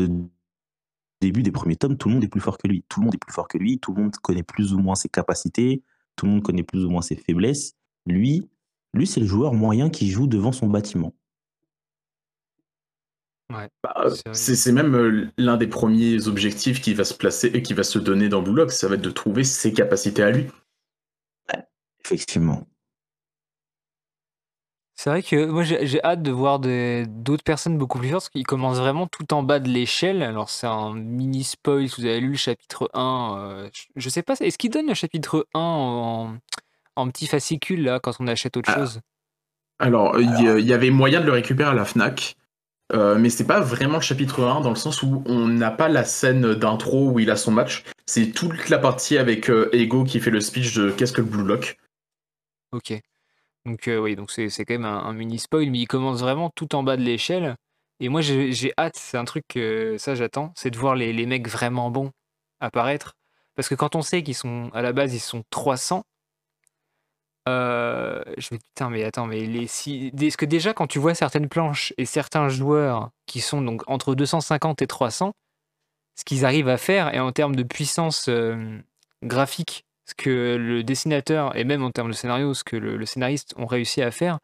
début 1.21 1.43
des 1.43 1.51
premiers 1.51 1.75
tomes, 1.75 1.97
tout 1.97 2.07
le 2.07 2.15
monde 2.15 2.23
est 2.23 2.29
plus 2.29 2.39
fort 2.39 2.57
que 2.57 2.67
lui. 2.67 2.83
Tout 2.87 3.01
le 3.01 3.05
monde 3.05 3.15
est 3.15 3.19
plus 3.19 3.33
fort 3.33 3.47
que 3.47 3.57
lui. 3.57 3.79
Tout 3.79 3.93
le 3.93 4.03
monde 4.03 4.15
connaît 4.17 4.43
plus 4.43 4.73
ou 4.73 4.79
moins 4.79 4.95
ses 4.95 5.09
capacités. 5.09 5.83
Tout 6.15 6.25
le 6.25 6.33
monde 6.33 6.43
connaît 6.43 6.63
plus 6.63 6.85
ou 6.85 6.89
moins 6.89 7.01
ses 7.01 7.15
faiblesses. 7.15 7.73
Lui, 8.05 8.49
lui, 8.93 9.05
c'est 9.05 9.19
le 9.19 9.25
joueur 9.25 9.53
moyen 9.53 9.89
qui 9.89 10.09
joue 10.09 10.27
devant 10.27 10.51
son 10.51 10.67
bâtiment. 10.67 11.13
Ouais, 13.49 13.69
bah, 13.81 14.07
c'est 14.33 14.71
même 14.73 14.93
euh, 14.95 15.27
l'un 15.37 15.55
des 15.55 15.67
premiers 15.67 16.27
objectifs 16.27 16.81
qui 16.81 16.93
va 16.93 17.05
se 17.05 17.13
placer 17.13 17.47
et 17.47 17.61
qui 17.61 17.73
va 17.73 17.83
se 17.83 17.97
donner 17.97 18.27
dans 18.27 18.41
Blue 18.41 18.69
ça 18.69 18.89
va 18.89 18.95
être 18.95 19.01
de 19.01 19.09
trouver 19.09 19.45
ses 19.45 19.71
capacités 19.71 20.21
à 20.21 20.31
lui. 20.31 20.47
Ouais, 21.53 21.63
effectivement. 22.03 22.67
C'est 24.99 25.11
vrai 25.11 25.21
que 25.21 25.45
moi 25.45 25.61
j'ai 25.61 26.03
hâte 26.03 26.23
de 26.23 26.31
voir 26.31 26.59
d'autres 26.59 27.43
personnes 27.43 27.77
beaucoup 27.77 27.99
plus 27.99 28.09
fortes 28.09 28.23
parce 28.23 28.29
qu'ils 28.29 28.47
commencent 28.47 28.79
vraiment 28.79 29.05
tout 29.05 29.31
en 29.31 29.43
bas 29.43 29.59
de 29.59 29.69
l'échelle. 29.69 30.23
Alors 30.23 30.49
c'est 30.49 30.65
un 30.65 30.95
mini 30.95 31.43
spoil 31.43 31.87
si 31.87 32.01
vous 32.01 32.07
avez 32.07 32.19
lu 32.19 32.31
le 32.31 32.35
chapitre 32.37 32.89
1. 32.95 33.37
Euh, 33.37 33.69
je, 33.95 34.09
sais 34.09 34.23
pas, 34.23 34.33
est-ce 34.39 34.57
qu'ils 34.57 34.71
donnent 34.71 34.87
le 34.87 34.95
chapitre 34.95 35.45
1 35.53 35.59
en, 35.59 36.35
en 36.95 37.09
petit 37.09 37.27
fascicule 37.27 37.83
là 37.83 37.99
quand 37.99 38.13
on 38.19 38.25
achète 38.25 38.57
autre 38.57 38.71
ah. 38.73 38.79
chose? 38.79 39.01
Alors 39.77 40.19
il 40.19 40.65
y, 40.65 40.73
avait 40.73 40.89
moyen 40.89 41.21
de 41.21 41.27
le 41.27 41.31
récupérer 41.31 41.69
à 41.69 41.75
la 41.75 41.85
Fnac. 41.85 42.35
Euh, 42.93 43.19
mais 43.19 43.29
c'est 43.29 43.45
pas 43.45 43.59
vraiment 43.59 43.97
le 43.97 44.01
chapitre 44.01 44.45
1 44.45 44.61
dans 44.61 44.69
le 44.69 44.75
sens 44.75 45.03
où 45.03 45.21
on 45.27 45.47
n'a 45.47 45.69
pas 45.69 45.89
la 45.89 46.05
scène 46.05 46.55
d'intro 46.55 47.11
où 47.11 47.19
il 47.19 47.29
a 47.29 47.35
son 47.35 47.51
match. 47.51 47.83
C'est 48.07 48.31
toute 48.31 48.69
la 48.69 48.79
partie 48.79 49.19
avec 49.19 49.51
euh, 49.51 49.69
Ego 49.73 50.05
qui 50.05 50.19
fait 50.19 50.31
le 50.31 50.41
speech 50.41 50.73
de 50.73 50.89
qu'est-ce 50.89 51.13
que 51.13 51.21
le 51.21 51.27
Blue 51.27 51.43
Lock? 51.43 51.77
Ok. 52.71 52.99
Donc 53.67 53.89
euh, 53.89 53.99
oui, 53.99 54.15
donc 54.15 54.31
c'est 54.31 54.49
quand 54.65 54.73
même 54.75 54.85
un, 54.85 55.11
mini 55.11 55.39
spoil, 55.39 55.69
mais 55.69 55.79
il 55.79 55.87
commence 55.87 56.21
vraiment 56.21 56.49
tout 56.55 56.73
en 56.73 56.83
bas 56.83 56.95
de 56.95 57.01
l'échelle. 57.01 57.57
Et 57.99 58.07
moi 58.07 58.21
j'ai 58.21 58.73
hâte, 58.77 58.95
c'est 58.95 59.17
un 59.17 59.25
truc 59.25 59.43
que 59.49 59.97
ça 59.97 60.15
j'attends, 60.15 60.53
c'est 60.55 60.71
de 60.71 60.77
voir 60.77 60.95
les, 60.95 61.11
les, 61.11 61.25
mecs 61.25 61.49
vraiment 61.49 61.91
bons 61.91 62.11
apparaître. 62.61 63.13
Parce 63.55 63.67
que 63.67 63.75
quand 63.75 63.95
on 63.95 64.01
sait 64.01 64.23
qu'ils 64.23 64.35
sont 64.35 64.71
à 64.73 64.81
la 64.81 64.93
base 64.93 65.13
ils 65.13 65.19
sont 65.19 65.43
300, 65.49 66.03
euh, 67.49 68.23
je 68.37 68.53
me 68.53 68.57
dis 68.57 68.65
putain 68.67 68.89
mais 68.89 69.03
attends 69.03 69.25
mais 69.25 69.45
les 69.45 69.67
si, 69.67 70.13
est-ce 70.17 70.37
que 70.37 70.45
déjà 70.45 70.73
quand 70.73 70.87
tu 70.87 70.99
vois 70.99 71.15
certaines 71.15 71.49
planches 71.49 71.93
et 71.97 72.05
certains 72.05 72.49
joueurs 72.49 73.09
qui 73.25 73.41
sont 73.41 73.61
donc 73.61 73.83
entre 73.87 74.15
250 74.15 74.81
et 74.81 74.87
300, 74.87 75.33
ce 76.15 76.23
qu'ils 76.23 76.45
arrivent 76.45 76.69
à 76.69 76.77
faire 76.77 77.13
et 77.13 77.19
en 77.19 77.31
termes 77.33 77.55
de 77.55 77.63
puissance 77.63 78.29
euh, 78.29 78.79
graphique 79.23 79.86
ce 80.07 80.13
que 80.15 80.55
le 80.55 80.83
dessinateur, 80.83 81.55
et 81.57 81.65
même 81.65 81.83
en 81.83 81.91
termes 81.91 82.09
de 82.09 82.15
scénario, 82.15 82.53
ce 82.53 82.63
que 82.63 82.77
le, 82.77 83.05
scénariste 83.05 83.53
ont 83.57 83.65
réussi 83.65 84.01
à 84.01 84.11
faire, 84.11 84.39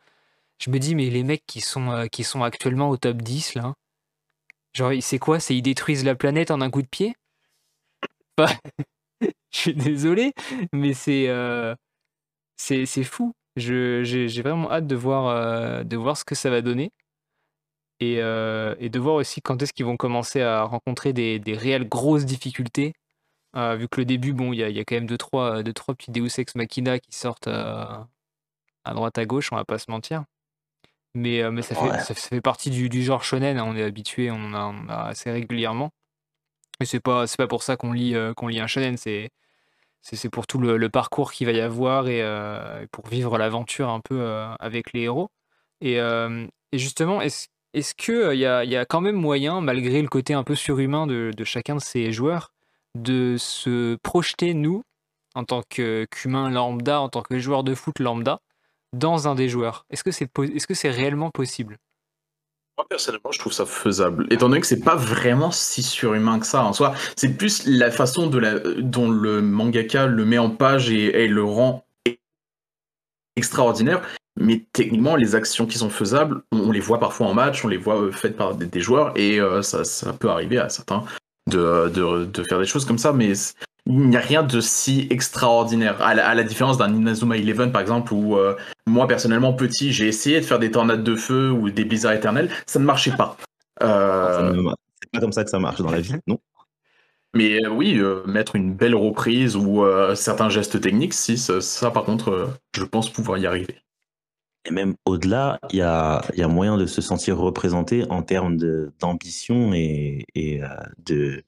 je 0.60 0.70
me 0.70 0.80
dis, 0.80 0.96
mais 0.96 1.10
les 1.10 1.24
mecs 1.24 1.46
qui 1.48 1.62
sont, 1.62 1.90
euh, 1.92 2.08
qui 2.08 2.24
sont 2.24 2.44
actuellement 2.44 2.90
au 2.90 2.98
top 2.98 3.22
10, 3.22 3.56
là, 3.56 3.74
genre, 4.74 4.92
c'est 5.02 5.20
quoi? 5.20 5.40
C'est 5.40 5.56
ils 5.56 5.62
détruisent 5.62 6.06
la 6.06 6.16
planète 6.16 6.52
en 6.52 6.62
un 6.62 6.70
coup 6.70 6.82
de 6.82 6.88
pied? 6.88 7.16
Je 9.22 9.58
suis 9.58 9.74
désolé, 9.76 10.34
mais 10.74 10.94
c'est 10.94 11.28
euh, 11.30 11.76
c'est 12.58 12.86
fou. 13.04 13.34
J'ai 13.56 14.28
vraiment 14.42 14.72
hâte 14.72 14.88
de 14.88 14.96
voir, 14.96 15.28
euh, 15.28 15.84
de 15.84 15.98
voir 15.98 16.18
ce 16.18 16.26
que 16.26 16.36
ça 16.36 16.50
va 16.50 16.62
donner. 16.62 16.92
Et, 18.00 18.16
et 18.16 18.90
de 18.90 19.00
voir 19.00 19.16
aussi 19.16 19.42
quand 19.42 19.62
est-ce 19.62 19.72
qu'ils 19.72 19.86
vont 19.86 19.96
commencer 19.96 20.42
à 20.42 20.64
rencontrer 20.64 21.14
des, 21.14 21.40
des 21.40 21.54
réelles 21.56 21.88
grosses 21.88 22.26
difficultés 22.26 22.94
euh, 23.56 23.76
vu 23.76 23.88
que 23.88 24.02
le 24.02 24.06
début, 24.06 24.34
bon, 24.34 24.52
il 24.54 24.60
y 24.60 24.64
a, 24.64 24.70
y 24.70 24.80
a, 24.80 24.84
quand 24.84 24.96
même 24.96 25.06
deux 25.06 25.18
trois, 25.18 25.64
deux, 25.64 25.74
trois 25.74 25.94
petits 25.96 26.12
Deus 26.12 26.40
Ex 26.40 26.56
Machina 26.56 27.00
qui 27.00 27.14
sortent 27.16 27.48
euh, 27.48 27.86
à 28.84 28.94
droite 28.94 29.18
à 29.18 29.26
gauche, 29.26 29.52
on 29.52 29.56
va 29.56 29.66
pas 29.66 29.78
se 29.78 29.92
mentir. 29.92 30.24
Mais, 31.14 31.44
euh, 31.44 31.52
mais 31.52 31.62
ça, 31.62 31.76
fait, 31.76 32.00
ça, 32.00 32.16
fait 32.16 32.42
partie 32.42 32.72
du, 32.72 32.90
du 32.90 33.04
genre 33.04 33.24
shonen, 33.24 33.58
hein, 33.58 33.66
on 33.68 33.76
est 33.76 33.84
habitué, 33.84 34.32
on 34.32 34.36
en 34.36 34.54
a, 34.54 34.66
on 34.66 34.90
a 34.90 35.04
assez 35.04 35.32
régulièrement. 35.32 35.92
Et 36.80 36.86
c'est 36.86 37.00
pas, 37.00 37.26
pas 37.38 37.48
pour 37.48 37.64
ça 37.64 37.78
qu'on 37.78 37.94
lit, 37.94 38.16
qu'on 38.36 38.48
lit 38.48 38.60
un 38.60 38.68
shonen, 38.68 38.98
c'est, 38.98 39.30
c'est, 40.02 40.30
pour 40.30 40.48
tout 40.48 40.58
le, 40.58 40.78
le 40.78 40.90
parcours 40.90 41.32
qu'il 41.32 41.46
va 41.46 41.54
y 41.54 41.62
avoir 41.62 42.08
et, 42.08 42.24
pour 42.92 43.08
vivre 43.08 43.38
l'aventure 43.38 43.90
un 43.90 44.00
peu 44.00 44.26
avec 44.60 44.92
les 44.94 45.02
héros. 45.02 45.30
Et, 45.82 45.98
et 45.98 46.78
justement, 46.78 47.22
est-ce 47.22 47.48
est 47.74 47.94
qu'il 47.96 48.38
y 48.38 48.46
a, 48.46 48.64
y 48.66 48.76
a 48.76 48.86
quand 48.86 49.02
même 49.02 49.16
moyen, 49.16 49.62
malgré 49.62 50.02
le 50.02 50.08
côté 50.08 50.34
un 50.34 50.44
peu 50.44 50.56
surhumain 50.56 51.08
de, 51.08 51.32
de 51.36 51.44
chacun 51.44 51.76
de 51.76 51.82
ces 51.82 52.12
joueurs, 52.12 52.53
de 52.96 53.36
se 53.38 53.96
projeter, 54.04 54.54
nous, 54.54 54.84
en 55.36 55.44
tant 55.44 55.62
qu'humains 55.64 56.50
lambda, 56.50 57.02
en 57.02 57.10
tant 57.10 57.22
que 57.22 57.40
joueurs 57.40 57.64
de 57.64 57.76
foot 57.76 58.00
lambda, 58.00 58.40
dans 58.94 59.28
un 59.28 59.36
des 59.36 59.50
joueurs 59.50 59.86
Est-ce 59.90 60.04
que 60.04 60.12
c'est 60.12 60.26
est 60.26 60.58
-ce 60.58 60.74
c'est 60.74 60.90
réellement 60.90 61.32
possible? 61.32 61.78
Moi 62.78 62.88
personnellement, 62.90 63.32
je 63.32 63.38
trouve 63.38 63.54
ça 63.54 63.68
faisable, 63.68 64.26
étant 64.32 64.50
donné 64.50 64.60
que 64.60 64.66
c'est 64.66 64.84
pas 64.84 64.96
vraiment 64.96 65.52
si 65.52 65.84
surhumain 65.84 66.40
que 66.40 66.46
ça 66.48 66.64
en 66.64 66.74
soi. 66.74 66.96
C'est 67.16 67.38
plus 67.38 67.68
la 67.68 67.92
façon 67.92 68.26
dont 68.28 69.12
le 69.12 69.42
mangaka 69.42 70.08
le 70.08 70.26
met 70.26 70.40
en 70.40 70.50
page 70.50 70.90
et, 70.90 71.28
le 71.28 71.44
rend 71.44 71.86
extraordinaire. 73.36 74.02
Mais 74.40 74.66
techniquement, 74.74 75.16
les 75.16 75.36
actions 75.36 75.68
qui 75.68 75.78
sont 75.78 75.92
faisables, 75.92 76.42
on, 76.52 76.72
les 76.72 76.80
voit 76.80 77.00
parfois 77.00 77.28
en 77.28 77.36
match, 77.36 77.64
on 77.64 77.68
les 77.68 77.78
voit 77.78 78.02
euh, 78.02 78.12
faites 78.12 78.36
par 78.36 78.56
des, 78.56 78.82
joueurs, 78.82 79.16
et 79.16 79.40
euh, 79.40 79.62
ça, 79.62 80.14
peut 80.14 80.30
arriver 80.30 80.58
à 80.58 80.70
certains 80.70 81.04
de, 81.48 81.90
de, 81.90 82.26
de, 82.26 82.44
faire 82.44 82.60
des 82.60 82.66
choses 82.66 82.86
comme 82.86 82.98
ça, 82.98 83.14
mais 83.14 83.34
il 83.86 84.10
n'y 84.10 84.16
a 84.16 84.20
rien 84.20 84.44
de 84.44 84.62
si 84.62 85.08
extraordinaire. 85.10 86.02
À 86.02 86.14
la, 86.14 86.44
différence 86.44 86.78
d'un 86.78 86.94
Inazuma 86.94 87.38
Eleven, 87.38 87.72
par 87.72 87.82
exemple, 87.82 88.14
où 88.14 88.38
euh, 88.38 88.56
moi, 88.88 89.08
personnellement, 89.08 89.54
petit, 89.54 89.92
j'ai 89.92 90.08
essayé 90.08 90.40
de 90.40 90.46
faire 90.46 90.60
des 90.60 90.72
tornades 90.72 91.04
de 91.04 91.16
feu 91.16 91.52
ou 91.52 91.70
des 91.70 91.84
blizzards 91.84 92.14
éternels, 92.14 92.50
ça 92.66 92.80
ne 92.80 92.86
marchait 92.86 93.16
pas. 93.16 93.38
Euh... 93.82 94.54
C'est 95.02 95.12
pas 95.12 95.20
comme 95.20 95.34
ça 95.34 95.44
que 95.44 95.50
ça 95.50 95.60
marche 95.60 95.82
dans 95.82 95.92
la 95.92 96.00
vie, 96.00 96.16
non? 96.28 96.40
Mais 97.36 97.66
euh, 97.66 97.70
oui, 97.70 97.98
euh, 97.98 98.24
mettre 98.26 98.56
une 98.56 98.74
belle 98.74 98.96
reprise 98.96 99.56
ou 99.56 99.84
certains 100.16 100.50
gestes 100.50 100.80
techniques, 100.80 101.14
si, 101.14 101.38
ça, 101.38 101.60
ça 101.60 101.92
par 101.92 102.04
contre, 102.04 102.50
je 102.76 102.84
pense 102.84 103.10
pouvoir 103.10 103.38
y 103.38 103.48
arriver. 103.48 103.83
Et 104.66 104.72
même 104.72 104.96
au-delà, 105.06 105.60
il 105.72 105.78
y 105.78 105.82
a, 105.82 106.22
y 106.36 106.42
a, 106.42 106.48
moyen 106.48 106.78
de 106.78 106.86
se 106.86 107.02
sentir 107.02 107.38
représenté 107.38 108.06
en 108.10 108.22
termes 108.24 108.58
d'ambition 109.00 109.74
et, 109.74 110.26
et, 110.36 110.64
euh, 110.64 110.68
de. 111.06 111.44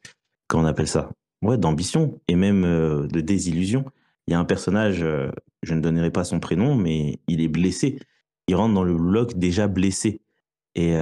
Comment 0.47 0.63
on 0.63 0.67
appelle 0.67 0.87
ça? 0.87 1.09
Ouais, 1.41 1.57
d'ambition 1.57 2.19
et 2.27 2.35
même 2.35 2.63
euh, 2.65 3.07
de 3.07 3.21
désillusion. 3.21 3.85
Il 4.27 4.31
y 4.31 4.33
a 4.33 4.39
un 4.39 4.45
personnage, 4.45 5.01
euh, 5.01 5.31
je 5.63 5.73
ne 5.73 5.81
donnerai 5.81 6.11
pas 6.11 6.23
son 6.23 6.39
prénom, 6.39 6.75
mais 6.75 7.19
il 7.27 7.41
est 7.41 7.47
blessé. 7.47 7.99
Il 8.47 8.55
rentre 8.55 8.73
dans 8.73 8.83
le 8.83 8.95
bloc 8.95 9.37
déjà 9.37 9.67
blessé. 9.67 10.21
Et 10.77 10.97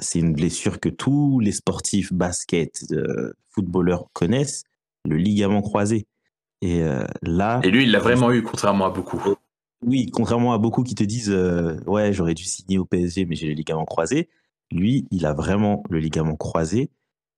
c'est 0.00 0.18
une 0.18 0.32
blessure 0.32 0.80
que 0.80 0.88
tous 0.88 1.38
les 1.38 1.52
sportifs 1.52 2.12
basket, 2.12 2.92
footballeurs 3.50 4.08
connaissent, 4.12 4.64
le 5.04 5.16
ligament 5.16 5.62
croisé. 5.62 6.08
Et 6.62 6.82
euh, 6.82 7.04
là. 7.22 7.60
Et 7.62 7.70
lui, 7.70 7.84
il 7.84 7.90
l'a 7.90 7.98
vraiment 7.98 8.32
eu, 8.32 8.42
contrairement 8.42 8.86
à 8.86 8.90
beaucoup. 8.90 9.20
Oui, 9.82 10.10
contrairement 10.10 10.52
à 10.52 10.58
beaucoup 10.58 10.82
qui 10.82 10.94
te 10.94 11.04
disent 11.04 11.30
euh, 11.30 11.78
Ouais, 11.86 12.12
j'aurais 12.12 12.34
dû 12.34 12.44
signer 12.44 12.78
au 12.78 12.84
PSG, 12.84 13.26
mais 13.26 13.36
j'ai 13.36 13.46
le 13.48 13.52
ligament 13.54 13.84
croisé. 13.84 14.28
Lui, 14.70 15.06
il 15.10 15.26
a 15.26 15.34
vraiment 15.34 15.82
le 15.90 15.98
ligament 15.98 16.36
croisé 16.36 16.90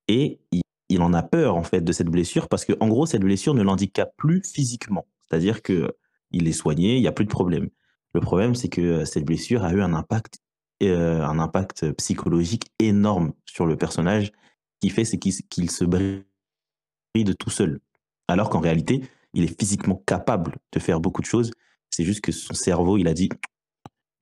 et 0.09 0.41
il, 0.89 1.03
en 1.03 1.13
a 1.13 1.23
peur, 1.23 1.57
en 1.57 1.63
fait, 1.63 1.83
de 1.83 1.93
cette 1.93 2.09
blessure 2.09 2.49
parce 2.49 2.65
que, 2.65 2.73
en 2.81 2.89
gros, 2.89 3.07
cette 3.07 3.23
blessure 3.23 3.55
ne 3.55 3.63
l'handicape 3.63 4.15
plus 4.17 4.43
physiquement. 4.43 5.07
C'est-à-dire 5.29 5.63
que 5.63 5.95
il 6.31 6.47
est 6.49 6.53
soigné, 6.53 6.97
il 6.97 7.01
n'y 7.01 7.09
a 7.09 7.13
plus 7.13 7.25
de 7.25 7.31
problème. 7.31 7.69
Le 8.15 8.21
problème, 8.21 8.55
c'est 8.55 8.69
que 8.69 8.81
euh, 8.81 9.05
cette 9.05 9.25
blessure 9.25 9.65
a 9.65 9.73
eu 9.73 9.83
un 9.83 9.93
impact, 9.95 10.39
euh, 10.83 11.23
un 11.23 11.39
impact 11.39 11.93
psychologique 11.93 12.71
énorme 12.79 13.33
sur 13.47 13.67
le 13.67 13.77
personnage. 13.77 14.33
qui 14.81 14.91
fait, 14.91 15.05
c'est 15.05 15.19
qu'il 15.19 15.71
se 15.71 15.85
bride 15.85 16.25
tout 17.39 17.51
seul. 17.51 17.81
Alors 18.29 18.51
qu'en 18.51 18.61
réalité, 18.61 19.03
il 19.35 19.45
est 19.45 19.61
physiquement 19.61 20.03
capable 20.07 20.57
de 20.73 20.79
faire 20.79 21.01
beaucoup 21.01 21.21
de 21.21 21.27
choses. 21.27 21.51
C'est 21.91 22.05
juste 22.05 22.21
que 22.21 22.33
son 22.33 22.55
cerveau, 22.55 22.99
il 22.99 23.09
a 23.09 23.15
dit 23.15 23.29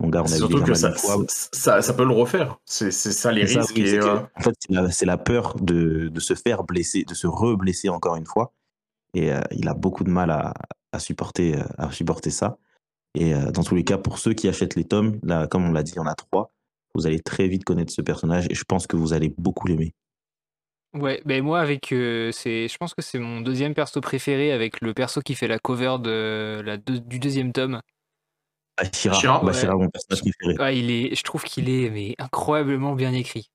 Mon 0.00 0.08
gars, 0.08 0.22
on 0.22 0.26
a 0.26 0.36
surtout 0.36 0.62
que 0.62 0.74
ça, 0.74 0.90
peut 0.90 2.04
le 2.04 2.14
refaire. 2.14 2.58
C'est 2.64 2.90
ça 2.90 3.32
les 3.32 3.46
C'est 3.46 3.54
ça, 3.54 3.60
risques. 3.60 3.72
oui, 3.76 3.88
et, 3.88 3.98
euh, 3.98 4.20
en 4.34 4.40
fait, 4.40 4.54
c'est 4.90 5.06
la, 5.06 5.18
peur 5.18 5.54
de, 5.56 6.08
de 6.08 6.20
se 6.20 6.34
faire 6.34 6.64
blesser, 6.64 7.04
de 7.04 7.14
se 7.14 7.26
re-blesser 7.26 7.88
encore 7.88 8.16
une 8.16 8.26
fois. 8.26 8.52
Et 9.14 9.32
euh, 9.32 9.40
il 9.50 9.68
a 9.68 9.74
beaucoup 9.74 10.04
de 10.04 10.10
mal 10.10 10.30
à, 10.30 10.52
à 10.92 10.98
supporter, 10.98 11.56
euh, 11.56 11.64
à 11.78 11.90
supporter 11.92 12.30
ça. 12.30 12.58
Et 13.14 13.34
euh, 13.34 13.50
dans 13.50 13.62
tous 13.62 13.74
les 13.74 13.84
cas, 13.84 13.98
pour 13.98 14.18
ceux 14.18 14.34
qui 14.34 14.48
achètent 14.48 14.74
les 14.76 14.84
tomes, 14.84 15.18
là, 15.22 15.46
comme 15.46 15.64
on 15.64 15.72
l'a 15.72 15.82
dit, 15.82 15.92
il 15.92 15.96
y 15.96 16.00
en 16.00 16.06
a 16.06 16.14
trois. 16.14 16.52
Vous 16.94 17.06
allez 17.06 17.20
très 17.20 17.48
vite 17.48 17.64
connaître 17.64 17.92
ce 17.92 18.02
personnage 18.02 18.46
et 18.50 18.54
je 18.54 18.64
pense 18.64 18.86
que 18.86 18.96
vous 18.96 19.12
allez 19.12 19.34
beaucoup 19.38 19.66
l'aimer. 19.66 19.94
Ouais, 20.98 21.20
ben 21.24 21.42
moi 21.42 21.60
avec 21.60 21.92
euh, 21.92 22.32
c'est 22.32 22.68
je 22.68 22.76
pense 22.78 22.94
que 22.94 23.02
c'est 23.02 23.18
mon 23.18 23.40
deuxième 23.40 23.74
perso 23.74 24.00
préféré 24.00 24.52
avec 24.52 24.80
le 24.80 24.94
perso 24.94 25.20
qui 25.20 25.34
fait 25.34 25.48
la 25.48 25.58
cover 25.58 25.96
de 26.00 26.62
la 26.64 26.76
deux- 26.76 27.00
du 27.00 27.18
deuxième 27.18 27.52
tome. 27.52 27.80
Bashira, 28.78 29.14
Bashira, 29.14 29.40
Bashira, 29.42 29.76
ouais. 29.76 29.84
mon 29.84 29.90
personnage 29.90 30.20
préféré. 30.20 30.54
Ah, 30.58 30.72
il 30.72 30.90
est 30.90 31.14
je 31.14 31.22
trouve 31.22 31.42
qu'il 31.44 31.68
est 31.68 31.90
mais 31.90 32.14
incroyablement 32.18 32.94
bien 32.94 33.12
écrit. 33.12 33.50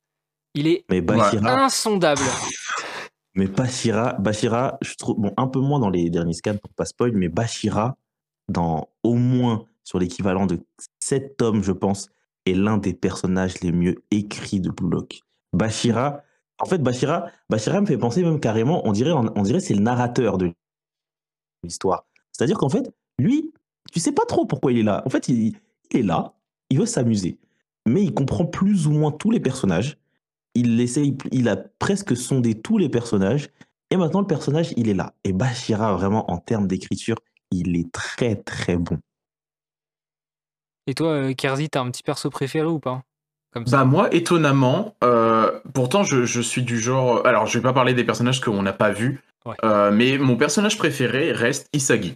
Il 0.54 0.68
est 0.68 0.86
Mais 0.90 1.02
Bashira, 1.02 1.64
insondable. 1.66 2.22
mais 3.36 3.48
Bashira, 3.48 4.14
Bashira, 4.14 4.78
je 4.82 4.96
trouve, 4.96 5.16
bon, 5.20 5.34
un 5.38 5.48
peu 5.48 5.60
moins 5.60 5.80
dans 5.80 5.90
les 5.90 6.10
derniers 6.10 6.34
scans 6.34 6.58
pour 6.58 6.74
pas 6.74 6.86
spoil, 6.86 7.12
mais 7.14 7.30
Bashira, 7.30 7.96
dans 8.50 8.90
au 9.04 9.16
moins 9.16 9.66
sur 9.84 9.98
l'équivalent 10.00 10.46
de 10.46 10.60
7 11.00 11.38
tomes, 11.38 11.64
je 11.64 11.72
pense, 11.72 12.10
est 12.46 12.54
l'un 12.54 12.78
des 12.78 12.94
personnages 12.94 13.62
les 13.62 13.72
mieux 13.72 13.96
écrits 14.12 14.60
de 14.60 14.70
Blue 14.70 14.90
Lock. 14.90 15.22
Bashira, 15.54 16.22
en 16.62 16.66
fait, 16.66 16.78
Bashira, 16.78 17.26
Bashira 17.50 17.82
me 17.82 17.86
fait 17.86 17.98
penser 17.98 18.24
même 18.24 18.40
carrément, 18.40 18.88
on 18.88 18.92
dirait, 18.92 19.12
on 19.12 19.42
dirait 19.42 19.60
c'est 19.60 19.74
le 19.74 19.82
narrateur 19.82 20.38
de 20.38 20.54
l'histoire. 21.64 22.06
C'est-à-dire 22.32 22.58
qu'en 22.58 22.70
fait, 22.70 22.94
lui, 23.18 23.52
tu 23.92 24.00
sais 24.00 24.12
pas 24.12 24.26
trop 24.26 24.46
pourquoi 24.46 24.72
il 24.72 24.80
est 24.80 24.84
là. 24.84 25.02
En 25.06 25.10
fait, 25.10 25.28
il, 25.28 25.56
est 25.92 26.02
là, 26.02 26.34
il 26.70 26.80
veut 26.80 26.86
s'amuser, 26.86 27.40
mais 27.88 28.04
il 28.04 28.14
comprend 28.14 28.46
plus 28.46 28.88
ou 28.88 28.92
moins 28.92 29.12
tous 29.12 29.32
les 29.32 29.40
personnages. 29.40 29.98
Il 30.54 30.80
essaye, 30.80 31.18
il 31.32 31.50
a 31.50 31.58
presque 31.58 32.16
sondé 32.16 32.62
tous 32.62 32.78
les 32.78 32.90
personnages, 32.90 33.50
et 33.90 33.98
maintenant 33.98 34.22
le 34.22 34.28
personnage, 34.28 34.74
il 34.78 34.88
est 34.88 34.94
là. 34.94 35.14
Et 35.24 35.34
Bashira, 35.34 35.94
vraiment, 35.96 36.30
en 36.32 36.38
termes 36.38 36.68
d'écriture, 36.68 37.18
il 37.50 37.76
est 37.76 37.92
très 37.92 38.36
très 38.36 38.78
bon. 38.78 39.00
Et 40.88 40.94
toi 40.94 41.10
euh, 41.10 41.34
Kerzi, 41.34 41.70
t'as 41.70 41.82
un 41.82 41.92
petit 41.92 42.04
perso 42.04 42.30
préféré 42.30 42.68
ou 42.68 42.80
pas? 42.80 43.04
Comme 43.54 43.68
ça. 43.68 43.78
Bah 43.80 43.86
moi, 43.86 44.14
étonnamment, 44.14 44.96
euh, 45.04 45.52
pourtant 45.74 46.04
je, 46.04 46.24
je 46.26 46.42
suis 46.42 46.62
du 46.64 46.80
genre... 46.80 47.26
Alors 47.28 47.48
je 47.48 47.58
vais 47.58 47.64
pas 47.64 47.74
parler 47.74 47.94
des 47.94 48.04
personnages 48.06 48.40
qu'on 48.42 48.62
n'a 48.64 48.74
pas 48.74 48.92
vus, 48.92 49.22
Ouais. 49.46 49.56
euh, 49.64 49.92
mais 49.92 50.18
mon 50.20 50.36
personnage 50.38 50.78
préféré 50.78 51.32
reste 51.32 51.68
Isagi. 51.74 52.16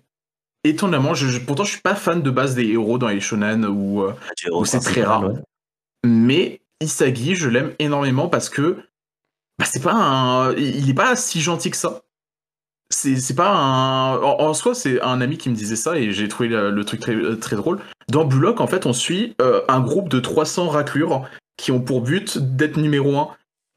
Étonnamment, 0.63 1.13
je, 1.13 1.27
je- 1.27 1.39
pourtant 1.39 1.63
je 1.63 1.71
suis 1.71 1.81
pas 1.81 1.95
fan 1.95 2.21
de 2.21 2.29
base 2.31 2.55
des 2.55 2.65
héros 2.67 2.97
dans 2.97 3.07
les 3.09 3.19
shonen 3.19 3.65
ou... 3.65 4.03
euh, 4.03 4.13
Ou 4.51 4.63
c'est 4.65 4.79
très 4.79 5.03
rare. 5.03 5.25
Ouais. 5.27 5.39
Mais 6.05 6.61
Isagi, 6.81 7.35
je 7.35 7.49
l'aime 7.49 7.73
énormément 7.79 8.29
parce 8.29 8.49
que 8.49 8.77
bah, 9.59 9.65
c'est 9.65 9.81
pas 9.81 9.93
un, 9.93 10.53
il 10.53 10.89
est 10.89 10.93
pas 10.93 11.15
si 11.15 11.41
gentil 11.41 11.71
que 11.71 11.77
ça. 11.77 12.01
C'est 12.89 13.35
pas 13.35 13.49
un. 13.49 14.17
En, 14.17 14.53
soi, 14.53 14.75
c'est 14.75 15.01
un 15.01 15.19
ami 15.21 15.37
qui 15.37 15.49
me 15.49 15.55
disait 15.55 15.75
ça 15.75 15.97
et 15.97 16.11
j'ai 16.11 16.27
trouvé 16.27 16.49
le, 16.49 16.83
truc 16.85 16.99
très, 16.99 17.15
très 17.37 17.55
drôle. 17.55 17.79
Dans 18.09 18.25
Blue 18.25 18.39
Lock, 18.39 18.61
en 18.61 18.67
fait, 18.67 18.85
on 18.85 18.93
suit 18.93 19.35
euh, 19.41 19.61
un 19.67 19.81
groupe 19.81 20.07
de 20.09 20.19
300 20.19 20.69
raclures 20.69 21.27
qui 21.57 21.71
ont 21.71 21.81
pour 21.81 22.01
but 22.01 22.37
d'être 22.37 22.77
numéro 22.77 23.17
1. 23.17 23.29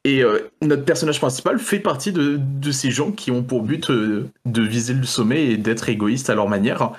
Et 0.05 0.23
euh, 0.23 0.49
notre 0.61 0.85
personnage 0.85 1.19
principal 1.19 1.59
fait 1.59 1.79
partie 1.79 2.13
de, 2.13 2.39
ces 2.71 2.91
gens 2.91 3.11
qui 3.11 3.31
ont 3.31 3.43
pour 3.43 3.63
but 3.63 3.89
euh, 3.89 4.29
de 4.45 4.61
viser 4.61 4.93
le 4.93 5.03
sommet 5.03 5.47
et 5.47 5.57
d'être 5.57 5.89
égoïstes 5.89 6.29
à 6.29 6.35
leur 6.35 6.47
manière. 6.47 6.93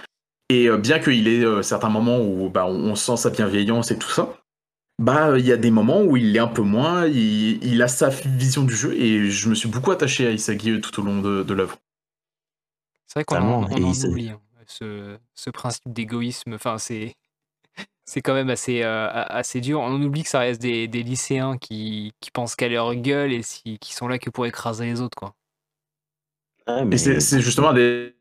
Et 0.51 0.69
euh, 0.69 0.77
bien 0.77 0.99
qu'il 0.99 1.29
ait 1.29 1.45
euh, 1.45 1.63
certains 1.63 1.89
moments 1.89 2.21
où 2.21 2.51
bah, 2.51 2.67
on, 2.67 2.97
sent 2.97 3.17
sa 3.17 3.31
bienveillance 3.31 3.93
et 3.93 3.99
tout 3.99 4.11
ça, 4.11 4.35
bah 5.01 5.39
il 5.39 5.47
y 5.47 5.53
a 5.53 5.57
des 5.57 5.71
moments 5.71 6.03
où 6.03 6.17
il 6.17 6.33
l'est 6.33 6.41
un 6.41 6.49
peu 6.49 6.63
moins, 6.63 7.07
il, 7.07 7.81
a 7.81 7.87
sa 7.89 8.09
vision 8.09 8.65
du 8.65 8.75
jeu 8.75 8.93
et 8.95 9.31
je 9.31 9.49
me 9.49 9.55
suis 9.55 9.69
beaucoup 9.69 9.93
attaché 9.93 10.27
à 10.27 10.33
Isagi 10.33 10.73
euh, 10.73 10.81
tout 10.81 11.01
au 11.01 11.05
long 11.05 11.23
de, 11.23 11.45
de 11.45 11.55
l'œuvre. 11.55 11.79
C'est 13.11 13.15
vrai 13.19 13.25
qu'on 13.25 13.35
en, 13.55 13.65
on 13.65 13.85
en 13.85 13.93
oublie 14.11 14.29
hein, 14.31 14.41
ce, 14.67 15.17
ce 15.35 15.51
principe 15.51 15.93
d'égoïsme. 15.93 16.55
Enfin, 16.55 16.79
c'est 16.79 17.17
c'est 18.05 18.21
quand 18.23 18.35
même 18.35 18.51
assez, 18.51 18.83
euh, 18.85 19.09
assez 19.11 19.61
dur. 19.61 19.81
On 19.81 20.01
oublie 20.01 20.23
que 20.23 20.29
ça 20.29 20.39
reste 20.39 20.63
des, 20.63 20.87
des 20.87 21.03
lycéens 21.03 21.59
qui, 21.59 22.13
qui 22.21 22.31
pensent 22.31 22.55
qu'à 22.55 22.69
leur 22.69 22.95
gueule 22.95 23.33
et 23.33 23.43
si, 23.43 23.79
qui 23.81 23.95
sont 23.95 24.07
là 24.07 24.19
que 24.21 24.31
pour 24.31 24.47
écraser 24.47 24.85
les 24.87 25.01
autres. 25.01 25.17
Quoi. 25.17 25.35
Et 26.69 26.85
mais 26.85 26.99
c'est 26.99 27.41
justement 27.41 27.73
des, 27.73 28.15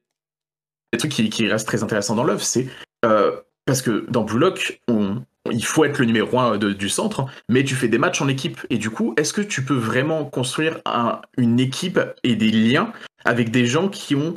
des 0.91 0.97
trucs 0.97 1.11
qui, 1.11 1.29
qui 1.29 1.47
restent 1.47 1.67
très 1.67 1.83
intéressants 1.83 2.15
dans 2.15 2.23
l'œuvre, 2.23 2.41
c'est 2.41 2.67
euh, 3.05 3.39
parce 3.65 3.83
que 3.83 4.07
dans 4.09 4.23
Blue 4.23 4.39
Lock, 4.39 4.81
on- 4.87 5.23
il 5.51 5.63
faut 5.63 5.85
être 5.85 5.99
le 5.99 6.05
numéro 6.05 6.37
1 6.39 6.57
du 6.57 6.89
centre, 6.89 7.25
mais 7.47 7.63
tu 7.63 7.75
fais 7.75 7.87
des 7.87 7.97
matchs 7.99 8.21
en 8.21 8.27
équipe. 8.27 8.59
Et 8.71 8.77
du 8.77 8.89
coup, 8.89 9.13
est-ce 9.17 9.33
que 9.33 9.41
tu 9.41 9.63
peux 9.63 9.75
vraiment 9.77 10.25
construire 10.25 10.81
un- 10.85 11.21
une 11.37 11.59
équipe 11.59 11.99
et 12.23 12.35
des 12.35 12.51
liens 12.51 12.91
avec 13.23 13.51
des 13.51 13.65
gens 13.65 13.87
qui 13.89 14.15
ont 14.15 14.33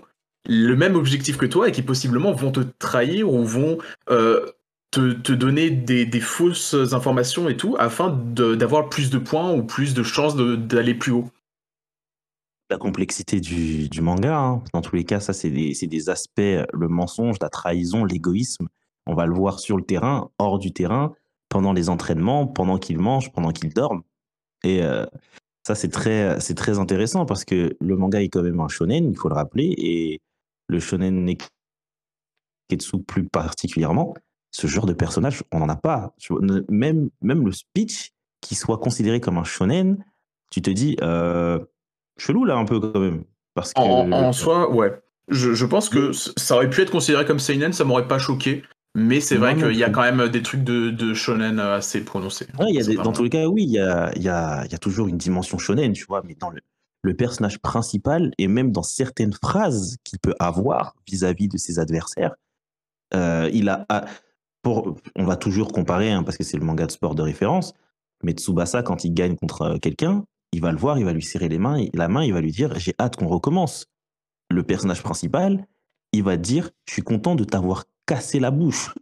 le 0.49 0.75
même 0.75 0.97
objectif 0.97 1.37
que 1.37 1.47
toi 1.47 1.69
et 1.69 1.73
qui 1.73 1.83
possiblement 1.83 2.33
vont 2.33 2.51
te 2.51 2.61
trahir 2.79 3.33
ou 3.33 3.45
vont 3.45 3.79
euh, 4.11 4.47
te, 4.91 5.13
te 5.13 5.33
donner 5.33 5.71
des, 5.71 6.05
des 6.05 6.21
fausses 6.21 6.75
informations 6.93 7.49
et 7.49 7.57
tout 7.57 7.77
afin 7.79 8.11
d'avoir 8.11 8.89
plus 8.89 9.11
de 9.11 9.19
points 9.19 9.53
ou 9.53 9.63
plus 9.63 9.95
de 9.95 10.03
chances 10.03 10.37
d'aller 10.37 10.95
plus 10.95 11.13
haut 11.13 11.31
la 12.73 12.79
complexité 12.79 13.41
du, 13.41 13.89
du 13.89 14.01
manga. 14.01 14.37
hein. 14.37 14.63
Dans 14.73 14.81
tous 14.81 14.97
les 14.97 15.05
cas, 15.05 15.21
ça, 15.21 15.33
c'est 15.33 15.51
des, 15.51 15.75
des 15.75 16.11
aspects, 16.11 16.41
euh, 16.41 16.65
le 16.73 16.89
mensonge, 16.89 17.37
la 17.41 17.51
trahison, 17.51 18.05
l'égoïsme. 18.05 18.67
On 19.07 19.15
va 19.15 19.27
le 19.27 19.35
voir 19.35 19.61
sur 19.61 19.77
le 19.77 19.85
terrain, 19.85 20.31
hors 20.39 20.59
du 20.59 20.73
terrain, 20.73 21.13
pendant 21.49 21.73
les 21.73 21.89
entraînements, 21.91 22.47
pendant 22.47 22.79
qu'il 22.79 22.99
mange, 22.99 23.31
pendant 23.33 23.53
qu'il 23.53 23.73
dorme. 23.75 24.03
Et 24.65 24.83
euh, 24.83 25.05
ça, 25.67 25.75
c'est 25.75 25.91
très, 25.91 26.39
très 26.39 26.79
intéressant 26.79 27.27
parce 27.27 27.45
que 27.45 27.77
le 27.79 27.97
manga 27.97 28.23
est 28.23 28.29
quand 28.29 28.43
même 28.43 28.61
un 28.61 28.69
shonen, 28.69 29.11
il 29.11 29.17
faut 29.19 29.29
le 29.29 29.35
rappeler. 29.35 29.75
Et 29.77 30.21
le 30.73 30.81
shonen 30.81 31.25
Neketsu 32.69 32.99
plus 33.07 33.25
particulièrement, 33.29 34.15
ce 34.51 34.67
genre 34.67 34.87
de 34.87 34.93
personnage, 34.93 35.43
on 35.53 35.61
n'en 35.61 35.69
a 35.69 35.77
pas. 35.77 36.15
Même, 36.69 37.11
même 37.21 37.47
le 37.47 37.53
speech 37.53 38.13
qui 38.41 38.55
soit 38.55 38.79
considéré 38.79 39.21
comme 39.21 39.39
un 39.39 39.45
shonen, 39.45 40.05
tu 40.51 40.61
te 40.63 40.71
dis, 40.71 40.97
euh, 41.03 41.59
chelou 42.19 42.45
là 42.45 42.57
un 42.57 42.65
peu 42.65 42.81
quand 42.81 42.99
même. 42.99 43.25
Parce 43.55 43.73
que 43.73 43.81
En, 43.81 44.33
soi, 44.33 44.71
ouais. 44.71 45.01
Je, 45.29 45.55
je 45.55 45.67
pense 45.67 45.89
que 45.89 46.13
ça 46.13 46.57
aurait 46.57 46.69
pu 46.69 46.81
être 46.83 46.91
considéré 46.91 47.25
comme 47.25 47.39
seinen, 47.39 47.73
ça 47.73 47.85
m'aurait 47.85 48.09
pas 48.09 48.19
choqué. 48.19 48.63
Mais 48.95 49.21
c'est 49.21 49.37
vrai 49.37 49.57
qu'il 49.57 49.77
y 49.77 49.85
a 49.85 49.91
quand 49.91 50.03
même 50.03 50.29
des 50.29 50.43
trucs 50.43 50.65
de, 50.65 50.91
de 50.91 51.15
shonen 51.15 51.59
assez 51.59 52.05
prononcés. 52.05 52.47
Ouais, 52.59 52.67
il 52.69 52.75
y 52.75 52.79
a 52.79 52.83
C'est 52.83 52.91
des- 52.91 52.97
pas 52.97 53.05
dans 53.05 53.13
tous 53.13 53.23
les 53.23 53.31
cas, 53.31 53.47
oui, 53.47 53.63
il 53.65 53.71
y 53.71 53.79
a, 53.79 54.13
y 54.17 54.29
a 54.29 54.79
toujours 54.79 55.09
une 55.09 55.17
dimension 55.17 55.57
shonen, 55.57 55.93
tu 55.93 56.05
vois, 56.05 56.23
mais 56.27 56.35
dans 56.35 56.51
le, 56.51 56.61
le 57.03 57.15
personnage 57.15 57.59
principal 57.59 58.33
et 58.39 58.47
même 58.47 58.73
dans 58.73 58.83
certaines 58.83 59.33
phrases 59.33 59.97
qu'il 60.05 60.19
peut 60.21 60.35
avoir 60.39 60.95
vis-à-vis 61.07 61.49
de 61.49 61.59
ses 61.59 61.79
adversaires, 61.79 62.35
euh, 63.15 63.51
il 63.53 63.69
a, 63.69 63.87
on 64.65 65.25
va 65.25 65.37
toujours 65.37 65.73
comparer 65.73 66.13
hein, 66.13 66.23
parce 66.23 66.37
que 66.37 66.45
c'est 66.45 66.57
le 66.57 66.65
manga 66.65 66.87
de 66.87 66.93
sport 66.93 67.15
de 67.15 67.23
référence, 67.23 67.75
mais 68.23 68.33
Tsubasa, 68.33 68.83
quand 68.83 69.05
il 69.05 69.13
gagne 69.13 69.37
contre 69.37 69.63
euh, 69.63 69.79
quelqu'un, 69.79 70.25
il 70.53 70.61
va 70.61 70.71
le 70.71 70.79
voir, 70.79 70.99
il 70.99 71.05
va 71.05 71.13
lui 71.13 71.23
serrer 71.23 71.49
les 71.49 71.59
mains, 71.59 71.85
la 71.93 72.09
main, 72.09 72.25
il 72.25 72.33
va 72.33 72.41
lui 72.41 72.53
dire 72.53 72.79
J'ai 72.79 72.95
hâte 73.01 73.17
qu'on 73.17 73.27
recommence. 73.27 73.87
Le 74.51 74.63
personnage 74.63 75.03
principal, 75.03 75.67
il 76.13 76.23
va 76.23 76.37
dire 76.37 76.71
Je 76.87 76.93
suis 76.93 77.03
content 77.03 77.35
de 77.35 77.45
t'avoir 77.45 77.85
cassé 78.07 78.39
la 78.39 78.51
bouche. 78.51 78.95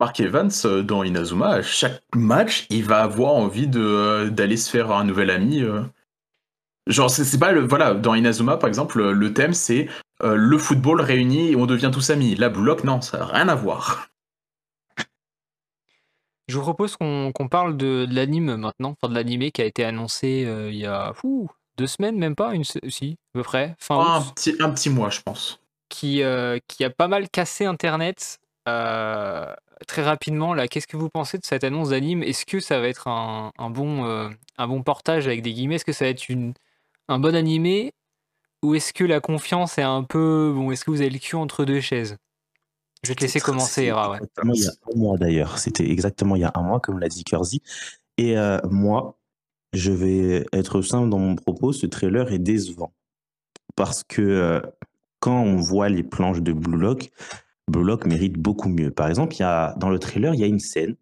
Mark 0.00 0.20
Evans, 0.20 0.50
euh, 0.64 0.82
dans 0.82 1.02
Inazuma, 1.02 1.48
à 1.48 1.62
chaque 1.62 2.02
match, 2.14 2.66
il 2.70 2.84
va 2.84 3.02
avoir 3.02 3.34
envie 3.34 3.66
d'aller 3.66 4.56
se 4.56 4.70
faire 4.70 4.90
un 4.92 5.04
nouvel 5.04 5.30
ami. 5.30 5.62
Genre, 6.86 7.10
c'est, 7.10 7.24
c'est 7.24 7.38
pas 7.38 7.52
le. 7.52 7.60
Voilà, 7.66 7.94
dans 7.94 8.14
Inazuma, 8.14 8.56
par 8.58 8.68
exemple, 8.68 8.98
le- 8.98 9.12
le 9.12 9.32
thème, 9.32 9.54
c'est 9.54 9.88
euh, 10.22 10.36
le 10.36 10.56
football 10.58 11.00
réuni 11.00 11.50
et 11.50 11.56
on 11.56 11.66
devient 11.66 11.90
tous 11.92 12.10
amis. 12.10 12.34
La 12.36 12.48
Blue 12.48 12.64
Lock, 12.64 12.84
non, 12.84 13.00
ça 13.00 13.18
n'a 13.18 13.26
rien 13.26 13.48
à 13.48 13.54
voir. 13.54 14.08
Je 16.48 16.56
vous 16.56 16.62
propose 16.62 16.96
qu'on 16.96 17.32
qu'on 17.32 17.48
parle 17.48 17.76
de, 17.76 18.04
de 18.08 18.14
l'anime 18.14 18.54
maintenant, 18.56 18.94
enfin 19.00 19.10
de 19.10 19.14
l'animé 19.18 19.50
qui 19.50 19.62
a 19.62 19.64
été 19.64 19.84
annoncé 19.84 20.44
euh, 20.46 20.70
il 20.70 20.76
y 20.78 20.86
a 20.86 21.12
deux 21.76 21.86
semaines, 21.88 22.16
même 22.18 22.36
pas, 22.36 22.54
une, 22.54 22.62
si, 22.64 23.18
à 23.34 23.38
peu 23.38 23.42
près, 23.42 23.74
fin 23.78 23.96
Un 23.98 24.20
août. 24.20 24.32
petit, 24.36 24.54
un 24.60 24.70
petit 24.70 24.88
mois, 24.90 25.10
je 25.10 25.20
pense. 25.22 25.60
qui, 25.88 26.22
euh, 26.22 26.58
qui 26.68 26.84
a 26.84 26.90
pas 26.90 27.08
mal 27.08 27.28
cassé 27.28 27.64
Internet 27.64 28.38
euh, 28.68 29.52
très 29.88 30.02
rapidement. 30.02 30.54
Là, 30.54 30.68
qu'est-ce 30.68 30.86
que 30.86 30.96
vous 30.96 31.10
pensez 31.10 31.36
de 31.38 31.44
cette 31.44 31.64
annonce 31.64 31.90
d'anime? 31.90 32.22
Est-ce 32.22 32.46
que 32.46 32.60
ça 32.60 32.80
va 32.80 32.88
être 32.88 33.08
un, 33.08 33.52
un 33.58 33.70
bon, 33.70 34.04
euh, 34.06 34.28
un 34.58 34.68
bon 34.68 34.82
portage 34.82 35.26
avec 35.26 35.42
des 35.42 35.52
guillemets? 35.52 35.74
Est-ce 35.76 35.84
que 35.84 35.92
ça 35.92 36.04
va 36.04 36.10
être 36.10 36.28
une, 36.28 36.54
un 37.08 37.18
bon 37.18 37.34
animé 37.34 37.92
Ou 38.62 38.74
est-ce 38.74 38.92
que 38.92 39.04
la 39.04 39.20
confiance 39.20 39.78
est 39.78 39.82
un 39.82 40.02
peu. 40.02 40.52
Bon, 40.54 40.70
est-ce 40.70 40.84
que 40.84 40.90
vous 40.90 41.00
avez 41.00 41.10
le 41.10 41.18
cul 41.18 41.36
entre 41.36 41.64
deux 41.64 41.80
chaises? 41.80 42.16
Je 43.02 43.08
vais 43.10 43.14
te 43.14 43.20
laisser 43.20 43.40
commencer, 43.40 43.84
Era. 43.84 44.10
Ouais. 44.10 44.18
Exactement 44.18 44.54
il 44.54 44.62
y 44.62 44.66
a 44.66 44.70
un 44.70 44.98
mois 44.98 45.16
d'ailleurs. 45.18 45.58
C'était 45.58 45.88
exactement 45.90 46.36
il 46.36 46.42
y 46.42 46.44
a 46.44 46.52
un 46.54 46.62
mois, 46.62 46.80
comme 46.80 46.98
l'a 46.98 47.08
dit 47.08 47.24
Kersey. 47.24 47.60
Et 48.18 48.36
euh, 48.38 48.58
moi, 48.70 49.18
je 49.72 49.92
vais 49.92 50.46
être 50.52 50.82
simple 50.82 51.10
dans 51.10 51.18
mon 51.18 51.36
propos. 51.36 51.72
Ce 51.72 51.86
trailer 51.86 52.32
est 52.32 52.38
décevant. 52.38 52.92
Parce 53.76 54.02
que 54.02 54.22
euh, 54.22 54.60
quand 55.20 55.40
on 55.40 55.56
voit 55.56 55.88
les 55.88 56.02
planches 56.02 56.40
de 56.40 56.52
Blue 56.52 56.78
Lock, 56.78 57.10
Blue 57.70 57.84
Lock 57.84 58.06
mérite 58.06 58.34
beaucoup 58.34 58.68
mieux. 58.68 58.90
Par 58.90 59.08
exemple, 59.08 59.34
il 59.36 59.40
y 59.40 59.42
a, 59.44 59.74
dans 59.78 59.90
le 59.90 59.98
trailer, 59.98 60.34
il 60.34 60.40
y 60.40 60.44
a 60.44 60.46
une 60.46 60.60
scène. 60.60 60.96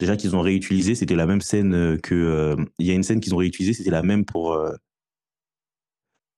Déjà 0.00 0.16
qu'ils 0.16 0.36
ont 0.36 0.42
réutilisé, 0.42 0.94
c'était 0.94 1.14
la 1.14 1.26
même 1.26 1.40
scène 1.40 1.74
euh, 1.74 1.96
que. 1.98 2.14
euh, 2.14 2.56
il 2.78 2.86
y 2.86 2.90
a 2.90 2.94
une 2.94 3.02
scène 3.02 3.20
qu'ils 3.20 3.34
ont 3.34 3.38
réutilisée, 3.38 3.72
c'était 3.72 3.90
la 3.90 4.02
même 4.02 4.24
pour, 4.26 4.52
euh, 4.52 4.74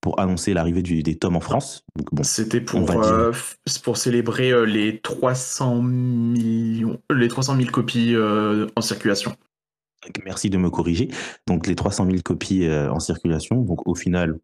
pour 0.01 0.20
annoncer 0.20 0.55
l'arrivée 0.55 0.82
des 0.82 1.16
tomes 1.16 1.36
en 1.36 1.40
France. 1.40 1.84
Bon, 2.12 2.22
C'était 2.22 2.61
pour, 2.61 2.90
euh, 2.90 3.32
pour 3.82 3.96
célébrer 3.96 4.53
euh, 4.53 4.64
les 4.64 5.01
300 5.01 5.82
millions, 5.82 7.01
les 7.11 7.28
300 7.28 7.57
000 7.57 7.70
copies 7.70 8.14
euh, 8.14 8.66
en 8.76 8.80
circulation. 8.80 9.34
Merci 10.24 10.51
de 10.51 10.59
me 10.59 10.70
corriger. 10.70 11.09
Donc 11.46 11.66
les 11.66 11.74
300 11.74 12.07
000 12.07 12.18
copies 12.24 12.68
en 12.70 13.01
circulation. 13.01 13.57
Donc 13.62 13.86
au 13.88 13.96
final, 13.96 14.38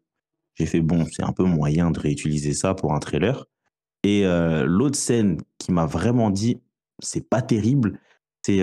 j'ai 0.55 0.65
fait 0.65 0.81
bon, 0.81 1.05
c'est 1.09 1.23
un 1.23 1.31
peu 1.31 1.45
moyen 1.45 1.91
de 1.91 1.99
réutiliser 1.99 2.53
ça 2.53 2.75
pour 2.75 2.93
un 2.93 2.99
trailer. 2.99 3.45
Et 4.03 4.25
l'autre 4.65 4.97
scène 4.97 5.37
qui 5.57 5.71
m'a 5.71 5.85
vraiment 5.85 6.29
dit, 6.29 6.61
c'est 7.01 7.27
pas 7.27 7.41
terrible, 7.41 7.97
c'est 8.45 8.57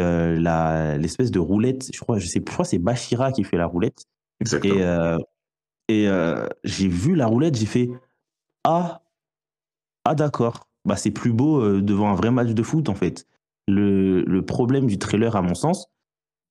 l'espèce 0.99 1.31
de 1.31 1.39
roulette. 1.39 1.89
Je 1.93 1.99
crois, 1.99 2.19
je 2.19 2.27
sais, 2.27 2.43
je 2.47 2.53
crois 2.53 2.67
c'est 2.67 2.79
Bashira 2.79 3.33
qui 3.33 3.43
fait 3.43 3.57
la 3.57 3.67
roulette. 3.67 4.05
Exactement. 4.41 4.75
Et, 4.79 5.19
euh, 6.07 6.47
j'ai 6.65 6.89
vu 6.89 7.15
la 7.15 7.27
roulette, 7.27 7.57
j'ai 7.57 7.67
fait 7.67 7.91
ah 8.65 9.03
ah 10.05 10.15
d'accord. 10.15 10.69
Bah 10.85 10.97
c'est 10.97 11.11
plus 11.11 11.33
beau 11.33 11.61
euh, 11.61 11.81
devant 11.81 12.11
un 12.11 12.15
vrai 12.15 12.31
match 12.31 12.51
de 12.51 12.63
foot 12.63 12.89
en 12.89 12.95
fait. 12.95 13.27
Le, 13.69 14.23
le 14.23 14.45
problème 14.45 14.87
du 14.87 14.99
trailer 14.99 15.37
à 15.37 15.43
mon 15.43 15.55
sens, 15.55 15.89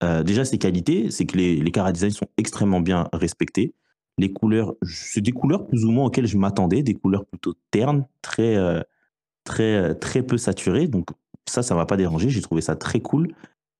euh, 0.04 0.24
déjà 0.24 0.46
ses 0.46 0.58
qualités, 0.58 1.12
c'est 1.12 1.26
que 1.26 1.38
les, 1.38 1.58
les 1.58 1.72
design 1.92 2.12
sont 2.12 2.28
extrêmement 2.38 2.80
bien 2.80 3.10
respectés. 3.14 3.74
Les 4.18 4.32
couleurs, 4.32 4.76
c'est 4.84 5.22
des 5.22 5.32
couleurs 5.32 5.68
plus 5.68 5.86
ou 5.86 5.92
moins 5.92 6.06
auxquelles 6.06 6.28
je 6.28 6.38
m'attendais, 6.38 6.84
des 6.84 6.94
couleurs 6.94 7.26
plutôt 7.26 7.54
ternes, 7.72 8.06
très 8.22 8.58
très 9.44 9.96
très 9.96 10.24
peu 10.24 10.38
saturées. 10.38 10.88
Donc 10.88 11.10
ça, 11.48 11.64
ça 11.64 11.76
m'a 11.76 11.86
pas 11.86 11.98
dérangé. 11.98 12.30
J'ai 12.30 12.42
trouvé 12.42 12.62
ça 12.62 12.76
très 12.76 13.00
cool. 13.00 13.34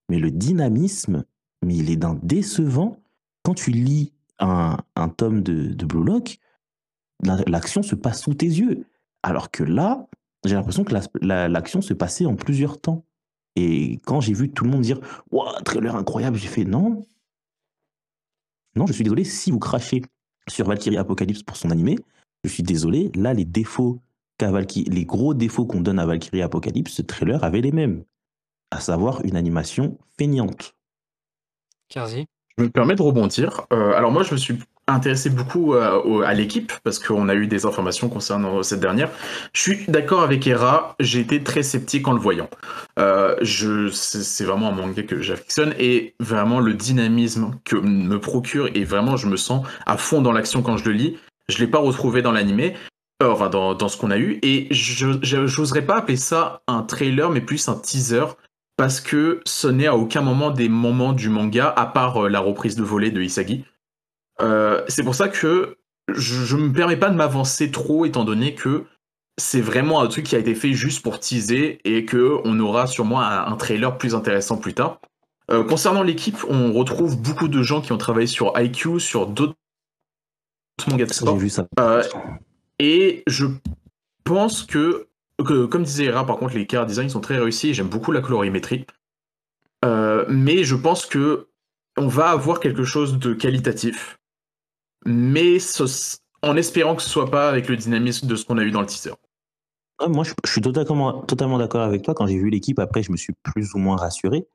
Mais 0.10 0.20
le 0.20 0.32
dynamisme, 0.32 1.24
mais 1.64 1.76
il 1.76 1.90
est 1.90 1.96
d'un 1.96 2.20
décevant. 2.22 2.98
Quand 3.44 3.54
tu 3.54 3.72
lis 3.72 4.14
un, 4.42 4.78
un 4.96 5.10
tome 5.10 5.42
de, 5.42 5.86
Blue 5.86 6.04
Lock, 6.04 6.38
la- 7.24 7.44
l'action 7.48 7.84
se 7.84 7.96
passe 7.96 8.22
sous 8.24 8.34
tes 8.34 8.48
yeux. 8.48 8.86
Alors 9.24 9.52
que 9.52 9.64
là, 9.64 10.08
j'ai 10.46 10.56
l'impression 10.56 10.84
que 10.84 10.94
la- 10.94 11.02
la- 11.22 11.48
l'action 11.48 11.82
se 11.82 11.94
passait 11.94 12.26
en 12.26 12.36
plusieurs 12.36 12.82
temps. 12.82 13.06
Et 13.56 14.00
quand 14.06 14.22
j'ai 14.22 14.34
vu 14.34 14.50
tout 14.52 14.64
le 14.64 14.72
monde 14.72 14.82
dire 14.82 15.00
Waouh, 15.30 15.62
trailer 15.64 15.96
incroyable, 15.96 16.38
j'ai 16.38 16.48
fait 16.48 16.66
non. 16.66 17.06
Non, 18.76 18.88
je 18.88 18.94
suis 18.94 19.04
désolé, 19.04 19.24
si 19.24 19.52
vous 19.52 19.60
crachez 19.60 20.02
sur 20.48 20.66
Valkyrie 20.68 20.98
Apocalypse 20.98 21.44
pour 21.44 21.58
son 21.58 21.70
animé, 21.72 21.98
je 22.44 22.50
suis 22.50 22.64
désolé, 22.64 23.12
là, 23.16 23.34
les 23.34 23.46
défauts 23.46 24.02
qu'a 24.38 24.52
Valky- 24.52 24.90
les 24.90 25.06
gros 25.06 25.34
défauts 25.34 25.66
qu'on 25.66 25.82
donne 25.82 26.00
à 26.00 26.06
Valkyrie 26.06 26.42
Apocalypse, 26.42 26.94
ce 26.94 27.02
trailer 27.02 27.44
avait 27.44 27.62
les 27.62 27.72
mêmes. 27.72 28.04
À 28.72 28.80
savoir 28.80 29.24
une 29.26 29.36
animation 29.36 29.98
feignante. 30.18 30.74
Kerzi? 31.90 32.26
Je 32.62 32.68
me 32.68 32.70
permets 32.70 32.94
de 32.94 33.02
rebondir. 33.02 33.62
Euh, 33.74 33.94
alors 33.94 34.12
moi, 34.12 34.22
je 34.22 34.34
me 34.34 34.38
suis 34.38 34.56
intéressé 34.86 35.32
beaucoup 35.32 35.74
euh, 35.74 36.22
à 36.22 36.36
l'équipe 36.36 36.72
parce 36.84 37.00
qu'on 37.00 37.28
a 37.28 37.34
eu 37.34 37.48
des 37.48 37.66
informations 37.66 38.08
concernant 38.08 38.62
cette 38.62 38.80
dernière. 38.80 39.10
Je 39.52 39.62
suis 39.62 39.86
d'accord 39.88 40.22
avec 40.22 40.46
Hera. 40.46 40.96
J'ai 41.00 41.22
été 41.22 41.42
très 41.42 41.64
sceptique 41.64 42.08
en 42.08 42.14
le 42.14 42.20
voyant. 42.20 42.52
Euh, 43.00 43.36
c'est 43.92 44.44
vraiment 44.44 44.68
un 44.68 44.74
manga 44.74 45.02
que 45.02 45.24
j'affectionne 45.24 45.74
et 45.80 46.14
vraiment 46.20 46.60
le 46.60 46.76
dynamisme 46.76 47.56
que 47.66 47.78
me 47.78 48.20
procure 48.20 48.70
et 48.76 48.84
vraiment 48.84 49.18
je 49.18 49.26
me 49.26 49.38
sens 49.38 49.66
à 49.88 49.98
fond 49.98 50.22
dans 50.22 50.32
l'action 50.32 50.62
quand 50.62 50.78
je 50.78 50.86
le 50.86 50.92
lis. 50.92 51.18
Je 51.50 51.58
l'ai 51.58 51.68
pas 51.68 51.80
retrouvé 51.80 52.22
dans 52.22 52.32
l'animé. 52.32 52.76
Enfin, 53.24 53.50
dans, 53.50 53.74
dans 53.74 53.88
ce 53.88 53.98
qu'on 53.98 54.10
a 54.10 54.18
eu, 54.18 54.40
et 54.42 54.68
je 54.72 55.20
j'oserais 55.22 55.84
pas 55.84 55.98
appeler 55.98 56.18
ça 56.18 56.64
un 56.68 56.82
trailer, 56.82 57.30
mais 57.30 57.40
plus 57.40 57.70
un 57.70 57.76
teaser, 57.76 58.26
parce 58.82 59.00
que 59.00 59.42
ce 59.46 59.68
n'est 59.68 59.86
à 59.86 59.96
aucun 59.96 60.22
moment 60.22 60.50
des 60.50 60.68
moments 60.68 61.14
du 61.14 61.30
manga, 61.30 61.72
à 61.78 61.86
part 61.86 62.26
euh, 62.26 62.30
la 62.30 62.40
reprise 62.40 62.76
de 62.76 62.82
volée 62.82 63.12
de 63.12 63.22
Isagi. 63.22 63.64
Euh, 64.42 64.82
c'est 64.88 65.04
pour 65.04 65.14
ça 65.14 65.30
que 65.30 65.78
je, 66.12 66.44
je 66.44 66.58
me 66.58 66.74
permets 66.74 66.98
pas 66.98 67.12
de 67.12 67.16
m'avancer 67.16 67.70
trop, 67.70 68.06
étant 68.06 68.24
donné 68.24 68.56
que 68.56 68.86
c'est 69.38 69.62
vraiment 69.62 70.02
un 70.02 70.08
truc 70.08 70.26
qui 70.26 70.36
a 70.36 70.40
été 70.40 70.56
fait 70.56 70.74
juste 70.74 71.04
pour 71.04 71.20
teaser 71.20 71.80
et 71.86 72.06
que 72.06 72.40
on 72.44 72.60
aura 72.60 72.88
sûrement 72.88 73.22
un, 73.22 73.46
un 73.46 73.56
trailer 73.56 74.00
plus 74.00 74.16
intéressant 74.16 74.58
plus 74.58 74.74
tard. 74.74 75.00
Euh, 75.52 75.64
concernant 75.64 76.02
l'équipe, 76.02 76.44
on 76.50 76.74
retrouve 76.74 77.22
beaucoup 77.22 77.50
de 77.50 77.62
gens 77.62 77.82
qui 77.82 77.92
ont 77.92 78.00
travaillé 78.00 78.26
sur 78.26 78.52
IQ, 78.60 79.00
sur 79.00 79.28
d'autres 79.28 79.54
mangas 80.90 81.06
de 81.06 81.14
sport. 81.14 81.36
J'ai 81.36 81.40
vu 81.40 81.50
ça. 81.52 81.68
Euh, 81.80 82.02
et 82.80 83.22
je 83.28 83.46
pense 84.24 84.64
que, 84.64 85.06
que, 85.38 85.66
comme 85.66 85.84
disait 85.84 86.06
Hera, 86.06 86.26
par 86.26 86.38
contre, 86.38 86.56
les 86.56 86.66
car 86.68 86.86
design 86.86 87.10
sont 87.10 87.22
très 87.22 87.38
réussis. 87.38 87.74
J'aime 87.74 87.88
beaucoup 87.90 88.12
la 88.12 88.22
colorimétrie. 88.22 88.86
Euh, 89.84 90.26
mais 90.30 90.64
je 90.64 90.76
pense 90.76 91.06
que 91.06 91.48
on 91.98 92.08
va 92.08 92.30
avoir 92.30 92.60
quelque 92.60 92.84
chose 92.84 93.18
de 93.20 93.34
qualitatif. 93.34 94.18
Mais 95.06 95.60
ce- 95.60 96.18
en 96.44 96.56
espérant 96.56 96.96
que 96.96 97.02
ce 97.02 97.10
soit 97.10 97.30
pas 97.30 97.50
avec 97.50 97.68
le 97.68 97.76
dynamisme 97.78 98.28
de 98.28 98.36
ce 98.36 98.46
qu'on 98.46 98.58
a 98.58 98.64
eu 98.64 98.72
dans 98.72 98.82
le 98.82 98.88
teaser. 98.88 99.14
Ouais, 100.00 100.08
moi, 100.08 100.24
je, 100.24 100.34
je 100.46 100.52
suis 100.52 100.62
totalement, 100.62 101.22
totalement 101.22 101.58
d'accord 101.58 101.82
avec 101.82 102.02
toi. 102.04 102.14
Quand 102.14 102.28
j'ai 102.28 102.38
vu 102.38 102.50
l'équipe, 102.50 102.80
après, 102.80 103.04
je 103.04 103.12
me 103.12 103.18
suis 103.18 103.34
plus 103.44 103.74
ou 103.74 103.78
moins 103.78 103.96
rassuré. 103.98 104.46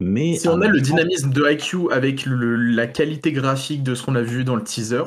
Mais 0.00 0.36
Si 0.36 0.48
on 0.48 0.60
a 0.60 0.66
à 0.66 0.68
le 0.68 0.80
dynamisme 0.80 1.30
de 1.30 1.50
IQ 1.50 1.90
avec 1.92 2.26
le- 2.26 2.56
la 2.56 2.86
qualité 2.86 3.32
graphique 3.32 3.82
de 3.82 3.94
ce 3.94 4.02
qu'on 4.02 4.14
a 4.16 4.22
vu 4.22 4.44
dans 4.44 4.56
le 4.56 4.64
teaser, 4.64 5.02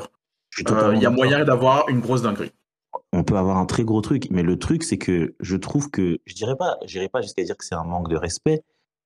euh, 0.70 0.94
il 0.96 1.02
y 1.02 1.06
a 1.06 1.10
moyen 1.10 1.44
d'avoir 1.44 1.90
une 1.90 2.00
grosse 2.00 2.22
dinguerie. 2.22 2.52
On 3.14 3.24
peut 3.24 3.38
avoir 3.38 3.58
un 3.58 3.66
très 3.66 3.84
gros 3.84 4.02
truc, 4.02 4.28
mais 4.32 4.44
le 4.44 4.58
truc, 4.60 4.84
c'est 4.84 4.98
que 4.98 5.36
je 5.40 5.56
trouve 5.56 5.90
que, 5.90 6.20
je 6.26 6.34
dirais 6.36 6.56
pas, 6.58 6.78
j'irai 6.86 7.10
pas 7.10 7.22
jusqu'à 7.22 7.44
dire 7.44 7.58
que 7.58 7.66
c'est 7.66 7.76
un 7.76 7.84
manque 7.84 8.10
de 8.10 8.16
respect, 8.18 8.64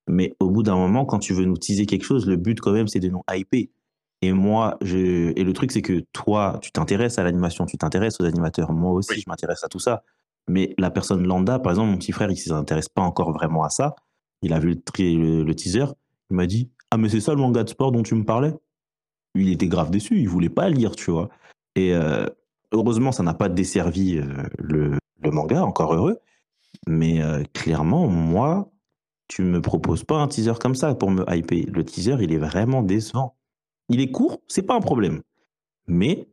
mais 0.08 0.36
au 0.40 0.50
bout 0.50 0.64
d'un 0.64 0.76
moment, 0.76 1.06
quand 1.06 1.20
tu 1.20 1.34
veux 1.34 1.46
nous 1.46 1.58
teaser 1.58 1.86
quelque 1.86 2.04
chose, 2.04 2.26
le 2.28 2.36
but 2.36 2.60
quand 2.60 2.72
même, 2.72 2.88
c'est 2.88 3.00
de 3.00 3.10
nous 3.10 3.22
hyper. 3.32 3.66
Et 4.24 4.34
moi, 4.34 4.78
je, 4.82 5.32
et 5.36 5.44
le 5.44 5.54
truc, 5.54 5.72
c'est 5.72 5.82
que 5.82 6.04
toi, 6.14 6.60
tu 6.62 6.72
t'intéresses 6.72 7.18
à 7.18 7.24
l'animation, 7.24 7.66
tu 7.66 7.78
t'intéresses 7.78 8.20
aux 8.22 8.26
animateurs. 8.26 8.72
Moi 8.72 8.92
aussi, 8.92 9.12
Oui. 9.12 9.22
je 9.26 9.30
m'intéresse 9.30 9.64
à 9.64 9.68
tout 9.68 9.80
ça. 9.80 10.04
Mais 10.48 10.76
la 10.78 10.92
personne 10.92 11.26
lambda, 11.26 11.58
par 11.60 11.72
exemple, 11.72 11.90
mon 11.90 11.98
petit 11.98 12.12
frère, 12.12 12.30
il 12.30 12.38
s'intéresse 12.38 12.90
pas 12.90 13.02
encore 13.02 13.32
vraiment 13.32 13.64
à 13.64 13.70
ça. 13.70 13.96
Il 14.44 14.54
a 14.54 14.60
vu 14.60 14.70
le, 14.76 15.16
le- 15.16 15.44
le 15.44 15.56
teaser. 15.56 15.86
Il 16.30 16.36
m'a 16.36 16.46
dit, 16.46 16.70
ah, 16.92 16.98
mais 16.98 17.10
c'est 17.10 17.20
ça 17.22 17.34
le 17.34 17.40
manga 17.40 17.64
de 17.64 17.70
sport 17.70 17.92
dont 17.92 18.04
tu 18.04 18.14
me 18.16 18.24
parlais? 18.24 18.54
Il 19.34 19.50
était 19.52 19.68
grave 19.68 19.92
déçu. 19.92 20.20
Il 20.20 20.28
voulait 20.30 20.50
pas 20.50 20.70
lire, 20.70 20.96
tu 20.96 21.10
vois. 21.10 21.30
Et, 21.76 21.94
euh, 21.96 22.26
heureusement, 22.72 23.12
ça 23.12 23.24
n'a 23.24 23.34
pas 23.34 23.50
desservi 23.50 24.18
euh, 24.18 24.44
le, 24.60 24.98
le 25.22 25.32
manga, 25.32 25.64
encore 25.64 25.94
heureux. 25.94 26.20
Mais 26.88 27.22
euh, 27.22 27.44
clairement, 27.54 28.08
moi, 28.08 28.72
tu 29.28 29.44
me 29.44 29.62
proposes 29.62 30.04
pas 30.04 30.18
un 30.18 30.28
teaser 30.28 30.54
comme 30.60 30.76
ça 30.76 30.96
pour 30.96 31.12
me 31.12 31.24
hyper. 31.34 31.66
Le 31.72 31.84
teaser, 31.84 32.18
il 32.22 32.34
est 32.34 32.38
vraiment 32.38 32.82
décevant. 32.82 33.36
Il 33.90 34.00
est 34.00 34.12
court, 34.12 34.42
c'est 34.48 34.64
pas 34.64 34.76
un 34.76 34.80
problème. 34.80 35.22
Mais 35.88 36.30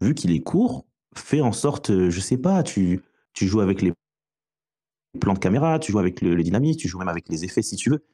vu 0.00 0.14
qu'il 0.14 0.32
est 0.32 0.42
court, 0.42 0.86
fais 1.14 1.40
en 1.40 1.52
sorte, 1.52 1.90
euh, 1.90 2.10
je 2.10 2.20
sais 2.20 2.38
pas, 2.38 2.62
tu, 2.62 3.02
tu 3.34 3.46
joues 3.46 3.60
avec 3.60 3.82
les 3.82 3.92
plans 5.20 5.34
de 5.34 5.38
caméra, 5.38 5.78
tu 5.78 5.92
joues 5.92 5.98
avec 5.98 6.20
le, 6.22 6.34
le 6.34 6.42
dynamisme, 6.42 6.78
tu 6.78 6.88
joues 6.88 6.98
même 6.98 7.08
avec 7.08 7.28
les 7.28 7.44
effets 7.44 7.62
si 7.62 7.76
tu 7.76 7.90
veux. 7.90 8.04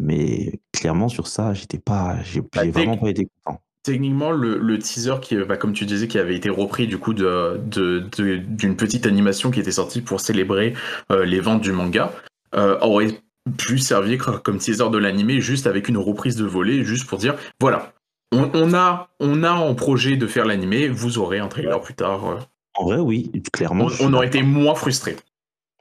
Mais 0.00 0.60
clairement, 0.72 1.08
sur 1.08 1.28
ça, 1.28 1.54
j'étais 1.54 1.78
pas, 1.78 2.22
j'ai 2.22 2.42
vraiment 2.70 2.98
pas 2.98 3.10
été 3.10 3.26
content. 3.44 3.60
Techniquement, 3.92 4.30
le, 4.32 4.58
le 4.58 4.78
teaser, 4.78 5.14
qui, 5.22 5.34
bah, 5.36 5.56
comme 5.56 5.72
tu 5.72 5.86
disais, 5.86 6.08
qui 6.08 6.18
avait 6.18 6.36
été 6.36 6.50
repris 6.50 6.86
du 6.86 6.98
coup 6.98 7.14
de- 7.14 7.58
de- 7.64 8.04
de- 8.18 8.36
d'une 8.36 8.76
petite 8.76 9.06
animation 9.06 9.50
qui 9.50 9.60
était 9.60 9.72
sortie 9.72 10.02
pour 10.02 10.20
célébrer 10.20 10.74
euh, 11.10 11.24
les 11.24 11.40
ventes 11.40 11.62
du 11.62 11.72
manga, 11.72 12.12
euh, 12.54 12.78
aurait 12.80 13.18
pu 13.56 13.78
servir 13.78 14.22
co- 14.24 14.38
comme 14.38 14.58
teaser 14.58 14.90
de 14.90 14.98
l'animé 14.98 15.40
juste 15.40 15.66
avec 15.66 15.88
une 15.88 15.96
reprise 15.96 16.36
de 16.36 16.44
volet, 16.44 16.84
juste 16.84 17.06
pour 17.08 17.18
dire 17.18 17.34
voilà, 17.60 17.94
on, 18.30 18.50
on 18.52 18.74
a, 18.74 19.08
on 19.20 19.42
a 19.42 19.52
en 19.52 19.74
projet 19.74 20.16
de 20.18 20.26
faire 20.26 20.44
l'animé, 20.44 20.88
vous 20.88 21.16
aurez 21.18 21.38
un 21.38 21.48
trailer 21.48 21.80
plus 21.80 21.94
tard. 21.94 22.28
euh. 22.28 22.36
En 22.74 22.84
vrai, 22.84 22.98
oui, 22.98 23.32
clairement. 23.52 23.88
On, 24.00 24.12
aurait 24.12 24.26
été 24.26 24.42
moins 24.42 24.74
frustrés. 24.74 25.16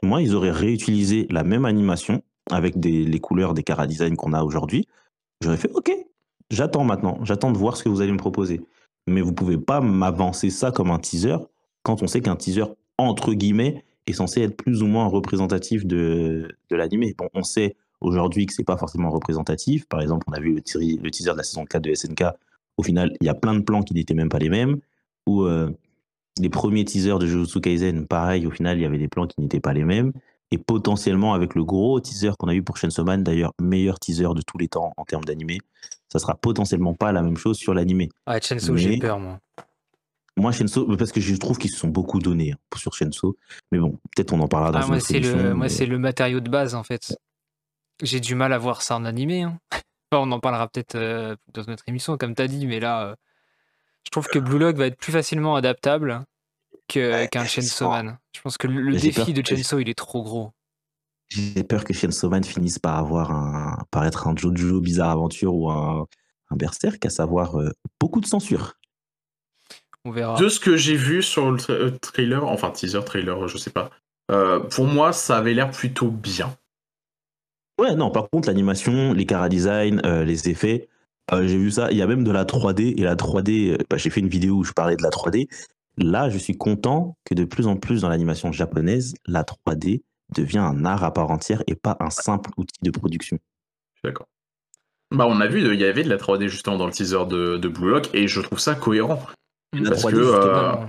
Moi, 0.02 0.22
ils 0.22 0.34
auraient 0.34 0.52
réutilisé 0.52 1.28
la 1.30 1.44
même 1.44 1.66
animation 1.66 2.24
avec 2.50 2.80
des, 2.80 3.04
les 3.04 3.20
couleurs 3.20 3.54
des 3.54 3.64
Cara 3.64 3.86
Design 3.86 4.16
qu'on 4.16 4.32
a 4.32 4.44
aujourd'hui. 4.44 4.88
J'aurais 5.44 5.58
fait 5.58 5.70
OK, 5.74 5.92
j'attends 6.50 6.84
maintenant, 6.84 7.20
j'attends 7.24 7.52
de 7.52 7.58
voir 7.58 7.78
ce 7.78 7.84
que 7.84 7.90
vous 7.90 8.02
allez 8.02 8.12
me 8.12 8.18
proposer. 8.18 8.62
Mais 9.08 9.22
vous 9.22 9.34
pouvez 9.34 9.58
pas 9.58 9.80
m'avancer 9.80 10.50
ça 10.50 10.72
comme 10.72 10.92
un 10.92 11.00
teaser 11.00 11.38
quand 11.84 12.04
on 12.04 12.08
sait 12.08 12.22
qu'un 12.22 12.36
teaser, 12.36 12.66
entre 12.98 13.34
guillemets, 13.34 13.86
est 14.06 14.14
censé 14.14 14.42
être 14.42 14.58
plus 14.58 14.84
ou 14.84 14.88
moins 14.88 15.08
représentatif 15.08 15.86
de, 15.86 16.50
de. 16.70 17.14
Bon, 17.18 17.30
on 17.34 17.44
sait 17.44 17.76
aujourd'hui 18.02 18.46
que 18.46 18.54
c'est 18.54 18.64
pas 18.64 18.78
forcément 18.78 19.10
représentatif. 19.10 19.86
Par 19.88 20.02
exemple, 20.02 20.26
on 20.30 20.34
a 20.34 20.40
vu 20.40 20.56
le, 20.56 20.62
teaser, 20.62 20.98
de 20.98 21.38
la 21.38 21.44
saison 21.44 21.66
4 21.66 21.82
de 21.82 21.94
SNK. 21.94 22.24
Au 22.78 22.84
final, 22.84 23.16
il 23.22 23.26
y 23.26 23.30
a 23.30 23.34
plein 23.34 23.56
de 23.56 23.62
plans 23.62 23.82
qui 23.82 23.94
n'étaient 23.94 24.14
même 24.14 24.30
pas 24.30 24.40
les 24.40 24.50
mêmes. 24.50 24.80
Ou 25.28 25.44
euh, 25.44 25.70
les 26.40 26.50
premiers 26.50 26.86
teasers 26.86 27.20
de 27.20 27.26
Jujutsu 27.26 27.60
Kaisen, 27.60 28.06
pareil, 28.06 28.46
au 28.46 28.52
final, 28.52 28.78
il 28.78 28.82
y 28.82 28.86
avait 28.86 28.98
des 28.98 29.08
plans 29.08 29.28
qui 29.28 29.42
n'étaient 29.42 29.60
pas 29.60 29.74
les 29.74 29.84
mêmes. 29.84 30.12
Et 30.52 30.58
potentiellement, 30.58 31.34
avec 31.34 31.56
le 31.56 31.64
gros 31.64 32.00
teaser 32.00 32.32
qu'on 32.38 32.48
a 32.48 32.54
eu 32.54 32.64
pour 32.64 32.78
Chainsaw 32.78 33.04
d'ailleurs, 33.18 33.54
meilleur 33.62 34.00
teaser 34.00 34.34
de 34.34 34.42
tous 34.42 34.58
les 34.58 34.70
temps 34.70 34.94
en 34.96 35.04
termes 35.04 35.26
d'animé, 35.26 35.60
ça 36.12 36.20
sera 36.20 36.36
potentiellement 36.36 36.94
pas 36.94 37.12
la 37.12 37.22
même 37.22 37.38
chose 37.38 37.58
sur 37.58 37.74
l'animé. 37.74 38.10
Ouais, 38.28 38.42
Chainsaw, 38.42 38.76
j'ai 38.78 38.98
peur, 38.98 39.20
moi. 39.20 39.40
Moi, 40.38 40.52
Shenso, 40.52 40.86
parce 40.98 41.12
que 41.12 41.20
je 41.20 41.36
trouve 41.36 41.58
qu'ils 41.58 41.72
se 41.72 41.80
sont 41.80 41.88
beaucoup 41.88 42.20
donnés 42.20 42.52
hein, 42.52 42.58
sur 42.78 42.94
Shenso. 42.94 43.38
Mais 43.72 43.80
bon, 43.80 43.98
peut-être 44.16 44.34
on 44.34 44.40
en 44.40 44.48
parlera 44.48 44.72
dans 44.72 44.78
ah, 44.78 44.82
une 44.84 44.88
moi, 44.90 44.98
autre 44.98 45.08
c'est 45.08 45.16
émission, 45.18 45.36
le, 45.36 45.44
moi, 45.56 45.64
mais- 45.66 45.70
c'est 45.70 45.88
le 45.88 45.98
matériau 45.98 46.40
de 46.42 46.50
base, 46.50 46.76
en 46.76 46.84
fait. 46.84 47.18
J'ai 48.04 48.20
du 48.20 48.36
mal 48.36 48.54
à 48.54 48.60
voir 48.60 48.84
ça 48.84 48.96
en 48.96 49.06
animé. 49.06 49.42
hein. 49.44 49.60
Enfin, 50.12 50.24
on 50.26 50.32
en 50.32 50.40
parlera 50.40 50.70
peut-être 50.70 50.96
euh, 50.96 51.36
dans 51.54 51.64
notre 51.68 51.84
émission, 51.88 52.18
comme 52.18 52.34
tu 52.34 52.42
as 52.42 52.48
dit, 52.48 52.66
mais 52.66 52.80
là, 52.80 53.08
euh, 53.08 53.16
je 54.06 54.10
trouve 54.12 54.28
que 54.28 54.40
Blue 54.40 54.58
Lock 54.58 54.78
va 54.78 54.86
être 54.86 54.96
plus 54.98 55.12
facilement 55.12 55.56
adaptable 55.58 56.24
que- 56.88 57.12
Ouais, 57.12 57.28
qu'un 57.28 57.44
Chainsaw 57.44 57.92
ça. 57.92 58.04
Man. 58.04 58.18
Je 58.34 58.40
pense 58.40 58.58
que 58.58 58.68
le, 58.68 58.92
défi 58.94 59.12
peur 59.12 59.26
de 59.34 59.44
Chainsaw, 59.46 59.80
il 59.80 59.90
est 59.90 59.98
trop 59.98 60.22
gros. 60.24 60.54
J'ai 61.30 61.64
peur 61.64 61.84
que 61.84 61.94
Chainsaw 61.94 62.30
Man 62.30 62.44
finisse 62.44 62.80
par 62.80 62.98
avoir 62.98 63.32
un, 63.32 63.78
par 63.92 64.06
être 64.06 64.28
un 64.28 64.36
Jojo 64.36 64.80
Bizarre 64.80 65.12
Aventure 65.12 65.54
ou 65.54 65.70
un, 65.70 66.08
un 66.50 66.56
Berserk, 66.56 67.06
à 67.06 67.10
savoir 67.10 67.60
euh, 67.60 67.72
beaucoup 68.00 68.22
de 68.22 68.26
censure. 68.26 68.74
On 70.06 70.12
verra. 70.12 70.40
De 70.40 70.48
ce 70.48 70.60
que 70.60 70.78
j'ai 70.78 70.96
vu 70.96 71.22
sur 71.22 71.52
le 71.52 71.58
tra- 71.58 71.72
euh, 71.74 71.92
trailer, 72.02 72.46
enfin 72.46 72.72
teaser, 72.72 73.04
trailer, 73.04 73.48
je 73.48 73.58
sais 73.58 73.72
pas. 73.72 73.90
euh, 74.32 74.60
pour 74.60 74.86
moi, 74.86 75.12
ça 75.12 75.38
avait 75.38 75.54
l'air 75.54 75.70
plutôt 75.72 76.10
bien. 76.10 76.56
Ouais, 77.80 77.96
non, 77.96 78.10
par 78.10 78.30
contre, 78.30 78.48
l'animation, 78.48 79.14
les 79.14 79.26
cara 79.26 79.50
design, 79.50 80.02
euh, 80.06 80.24
les 80.24 80.50
effets, 80.50 80.88
euh, 81.32 81.46
j'ai 81.48 81.58
vu 81.58 81.72
ça. 81.72 81.92
Il 81.92 81.98
y 81.98 82.02
a 82.02 82.08
même 82.08 82.24
de 82.24 82.32
la 82.32 82.46
3D. 82.46 82.94
Et 82.98 83.04
la 83.04 83.16
3D, 83.16 83.74
euh, 83.74 83.78
bah, 83.90 83.98
j'ai 83.98 84.10
fait 84.10 84.22
une 84.22 84.30
vidéo 84.30 84.56
où 84.56 84.64
je 84.64 84.72
parlais 84.72 84.96
de 84.96 85.04
la 85.04 85.10
3D. 85.10 85.48
Là, 85.98 86.30
je 86.30 86.38
suis 86.38 86.58
content 86.58 87.18
que 87.26 87.36
de 87.36 87.44
plus 87.44 87.68
en 87.68 87.76
plus 87.76 88.02
dans 88.02 88.10
l'animation 88.10 88.52
japonaise, 88.52 89.14
la 89.26 89.44
3D 89.44 90.04
devient 90.36 90.60
un 90.60 90.86
art 90.86 91.04
à 91.04 91.14
part 91.14 91.32
entière 91.32 91.64
et 91.68 91.76
pas 91.76 91.98
un 92.00 92.10
simple 92.10 92.52
outil 92.58 92.80
de 92.82 92.92
production. 92.92 93.38
Je 93.96 94.00
suis 94.00 94.08
d'accord. 94.10 94.28
Bah, 95.12 95.26
on 95.28 95.40
a 95.40 95.48
vu, 95.48 95.62
il 95.62 95.80
y 95.80 95.86
avait 95.86 96.04
de 96.04 96.10
la 96.10 96.18
3D 96.18 96.48
justement 96.48 96.78
dans 96.78 96.86
le 96.86 96.92
teaser 96.92 97.26
de, 97.28 97.58
de 97.58 97.68
Blue 97.70 97.90
Lock 97.90 98.10
et 98.14 98.28
je 98.28 98.42
trouve 98.42 98.60
ça 98.60 98.76
cohérent. 98.76 99.20
La 99.74 99.92
Parce 99.92 100.04
3D, 100.04 100.12
que, 100.12 100.18
euh, 100.18 100.86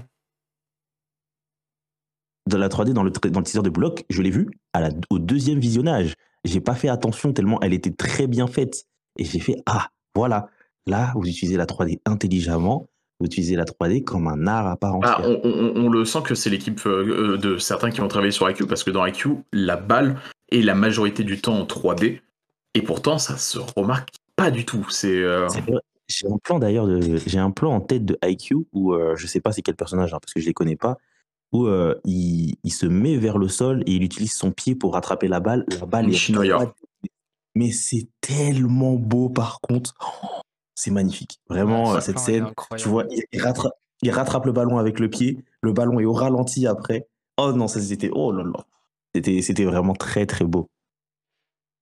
de 2.48 2.56
la 2.56 2.68
3D 2.68 2.92
dans 2.92 3.04
le, 3.04 3.10
dans 3.10 3.40
le 3.40 3.44
teaser 3.44 3.62
de 3.62 3.70
bloc, 3.70 4.04
je 4.10 4.22
l'ai 4.22 4.30
vu 4.30 4.50
à 4.72 4.80
la, 4.80 4.90
au 5.10 5.18
deuxième 5.18 5.60
visionnage. 5.60 6.14
J'ai 6.44 6.60
pas 6.60 6.74
fait 6.74 6.88
attention 6.88 7.32
tellement 7.32 7.60
elle 7.60 7.72
était 7.72 7.92
très 7.92 8.26
bien 8.26 8.46
faite. 8.46 8.86
Et 9.16 9.24
j'ai 9.24 9.40
fait 9.40 9.56
Ah, 9.66 9.88
voilà, 10.14 10.48
là, 10.86 11.12
vous 11.14 11.26
utilisez 11.28 11.56
la 11.56 11.66
3D 11.66 12.00
intelligemment, 12.04 12.88
vous 13.20 13.26
utilisez 13.26 13.56
la 13.56 13.64
3D 13.64 14.04
comme 14.04 14.28
un 14.28 14.46
art 14.46 14.66
à 14.68 14.76
part 14.76 14.94
entière. 14.96 15.16
Ah, 15.18 15.22
on, 15.26 15.40
on- 15.44 15.72
on 15.86 15.88
le 15.88 16.04
sent 16.04 16.20
que 16.24 16.34
c'est 16.34 16.50
l'équipe 16.50 16.80
euh, 16.86 17.32
euh, 17.34 17.36
de 17.38 17.58
certains 17.58 17.90
qui 17.90 18.00
ont 18.00 18.08
travaillé 18.08 18.30
sur 18.32 18.48
IQ 18.48 18.66
parce 18.66 18.84
que 18.84 18.90
dans 18.90 19.04
IQ, 19.04 19.30
la 19.52 19.76
balle 19.76 20.20
est 20.52 20.62
la 20.62 20.74
majorité 20.74 21.24
du 21.24 21.40
temps 21.40 21.58
en 21.58 21.64
3D 21.64 22.20
et 22.74 22.82
pourtant 22.82 23.18
ça 23.18 23.36
se 23.36 23.58
remarque 23.76 24.10
pas 24.36 24.50
du 24.52 24.64
tout. 24.64 24.86
C'est 24.90 25.16
euh. 25.22 25.48
J'ai 26.10 26.26
un 26.26 26.38
plan 26.38 26.58
d'ailleurs, 26.58 26.86
de- 26.86 27.16
j'ai 27.26 27.38
un 27.38 27.50
plan 27.50 27.74
en 27.74 27.80
tête 27.80 28.04
de 28.04 28.16
IQ 28.24 28.56
où 28.72 28.94
euh, 28.94 29.14
je 29.16 29.26
sais 29.26 29.40
pas 29.40 29.52
c'est 29.52 29.62
quel 29.62 29.74
personnage 29.76 30.14
hein, 30.14 30.18
parce 30.22 30.32
que 30.32 30.40
je 30.40 30.46
les 30.46 30.54
connais 30.54 30.76
pas, 30.76 30.96
où 31.52 31.66
euh, 31.66 31.96
il, 32.04 32.54
il 32.64 32.72
se 32.72 32.86
met 32.86 33.16
vers 33.16 33.36
le 33.36 33.48
sol 33.48 33.82
et 33.86 33.92
il 33.92 34.02
utilise 34.04 34.32
son 34.32 34.50
pied 34.52 34.74
pour 34.74 34.94
rattraper 34.94 35.28
la 35.28 35.40
balle. 35.40 35.66
La 35.80 35.86
balle 35.86 36.06
est. 36.10 36.16
Mais 37.54 37.72
c'est 37.72 38.06
tellement 38.20 38.94
beau 38.94 39.28
par 39.28 39.60
contre. 39.60 39.94
Oh, 40.22 40.40
c'est 40.78 40.90
magnifique. 40.92 41.40
Vraiment, 41.48 41.90
Ouais, 41.90 41.96
euh, 41.96 42.00
ce 42.00 42.06
cette 42.06 42.18
scène, 42.20 42.52
tu 42.76 42.88
vois, 42.88 43.04
il, 43.10 43.24
il 43.32 43.42
rattrape, 43.42 43.72
il 44.02 44.10
rattrape 44.12 44.46
le 44.46 44.52
ballon 44.52 44.78
avec 44.78 45.00
le 45.00 45.10
pied, 45.10 45.44
le 45.60 45.72
ballon 45.72 45.98
est 45.98 46.04
au 46.04 46.12
ralenti 46.12 46.66
après. 46.68 47.08
Oh 47.36 47.52
non, 47.52 47.66
ça 47.66 47.80
c'était, 47.80 48.10
oh 48.12 48.30
là 48.32 48.44
là. 48.44 48.64
C'était, 49.14 49.42
c'était 49.42 49.64
vraiment 49.64 49.94
très 49.94 50.24
très 50.26 50.44
beau. 50.44 50.68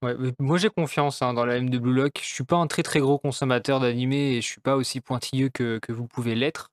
Ouais, 0.02 0.14
mais 0.18 0.32
moi 0.38 0.58
j'ai 0.58 0.68
confiance 0.70 1.20
hein, 1.22 1.34
dans 1.34 1.44
la 1.44 1.56
M 1.56 1.68
de 1.70 1.78
Blue 1.78 1.92
Lock. 1.92 2.20
Je 2.22 2.28
suis 2.32 2.44
pas 2.44 2.56
un 2.56 2.66
très 2.66 2.82
très 2.82 3.00
gros 3.00 3.18
consommateur 3.18 3.80
d'animés 3.80 4.32
et 4.36 4.40
je 4.42 4.46
suis 4.46 4.60
pas 4.60 4.76
aussi 4.76 5.00
pointilleux 5.00 5.48
que, 5.48 5.78
que 5.78 5.92
vous 5.92 6.06
pouvez 6.06 6.34
l'être. 6.34 6.70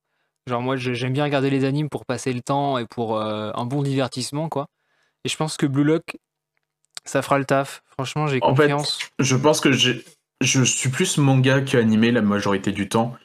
Genre 0.47 0.61
moi 0.61 0.75
j'aime 0.75 1.13
bien 1.13 1.23
regarder 1.23 1.49
les 1.49 1.63
animes 1.65 1.89
pour 1.89 2.05
passer 2.05 2.31
le 2.33 2.41
temps 2.41 2.77
et 2.77 2.85
pour 2.85 3.17
euh, 3.17 3.51
un 3.55 3.65
bon 3.65 3.81
divertissement 3.81 4.49
quoi. 4.49 4.67
Et 5.23 5.29
je 5.29 5.37
pense 5.37 5.55
que 5.57 5.65
Blue 5.65 5.85
Lock 5.85 6.17
ça 7.05 7.21
fera 7.21 7.37
le 7.39 7.45
taf. 7.45 7.81
Franchement 7.85 8.27
j'ai 8.27 8.39
En 8.41 8.55
fait, 8.55 8.63
confiance. 8.69 8.99
je 9.19 9.35
pense 9.37 9.61
que 9.61 9.71
j'ai- 9.71 10.03
je 10.43 10.63
suis 10.63 10.89
plus 10.89 11.17
manga 11.17 11.61
qu'animé 11.61 12.11
la 12.11 12.21
majorité 12.21 12.71
du 12.71 12.89
temps. 12.89 13.15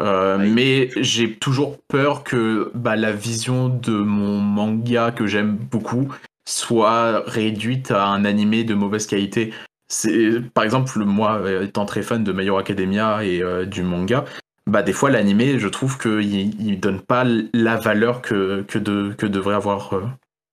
Euh, 0.00 0.38
Oui. 0.38 0.50
Mais 0.50 0.90
j'ai 0.96 1.34
toujours 1.34 1.78
peur 1.88 2.22
que 2.22 2.70
bah, 2.74 2.96
la 2.96 3.12
vision 3.12 3.68
de 3.68 3.92
mon 3.92 4.38
manga 4.38 5.10
que 5.10 5.26
j'aime 5.26 5.56
beaucoup 5.56 6.08
soit 6.48 7.22
réduite 7.26 7.90
à 7.90 8.06
un 8.06 8.24
animé 8.24 8.64
de 8.64 8.74
mauvaise 8.74 9.06
qualité. 9.06 9.52
C'est 9.88 10.40
par 10.54 10.64
exemple 10.64 10.98
moi 11.00 11.42
étant 11.62 11.86
très 11.86 12.02
fan 12.02 12.22
de 12.22 12.32
My 12.32 12.46
Hero 12.46 12.58
Academia 12.58 13.24
et 13.24 13.42
euh, 13.42 13.64
du 13.64 13.82
manga, 13.82 14.24
bah 14.66 14.82
des 14.82 14.92
fois 14.92 15.10
l'animé 15.10 15.58
je 15.58 15.68
trouve 15.68 15.98
qu'il 15.98 16.60
il 16.60 16.80
donne 16.80 17.00
pas 17.00 17.24
la 17.52 17.76
valeur 17.76 18.20
que 18.20 18.62
que, 18.68 18.78
de, 18.78 19.14
que 19.16 19.26
devrait 19.26 19.54
avoir 19.54 19.94
euh, 19.94 20.04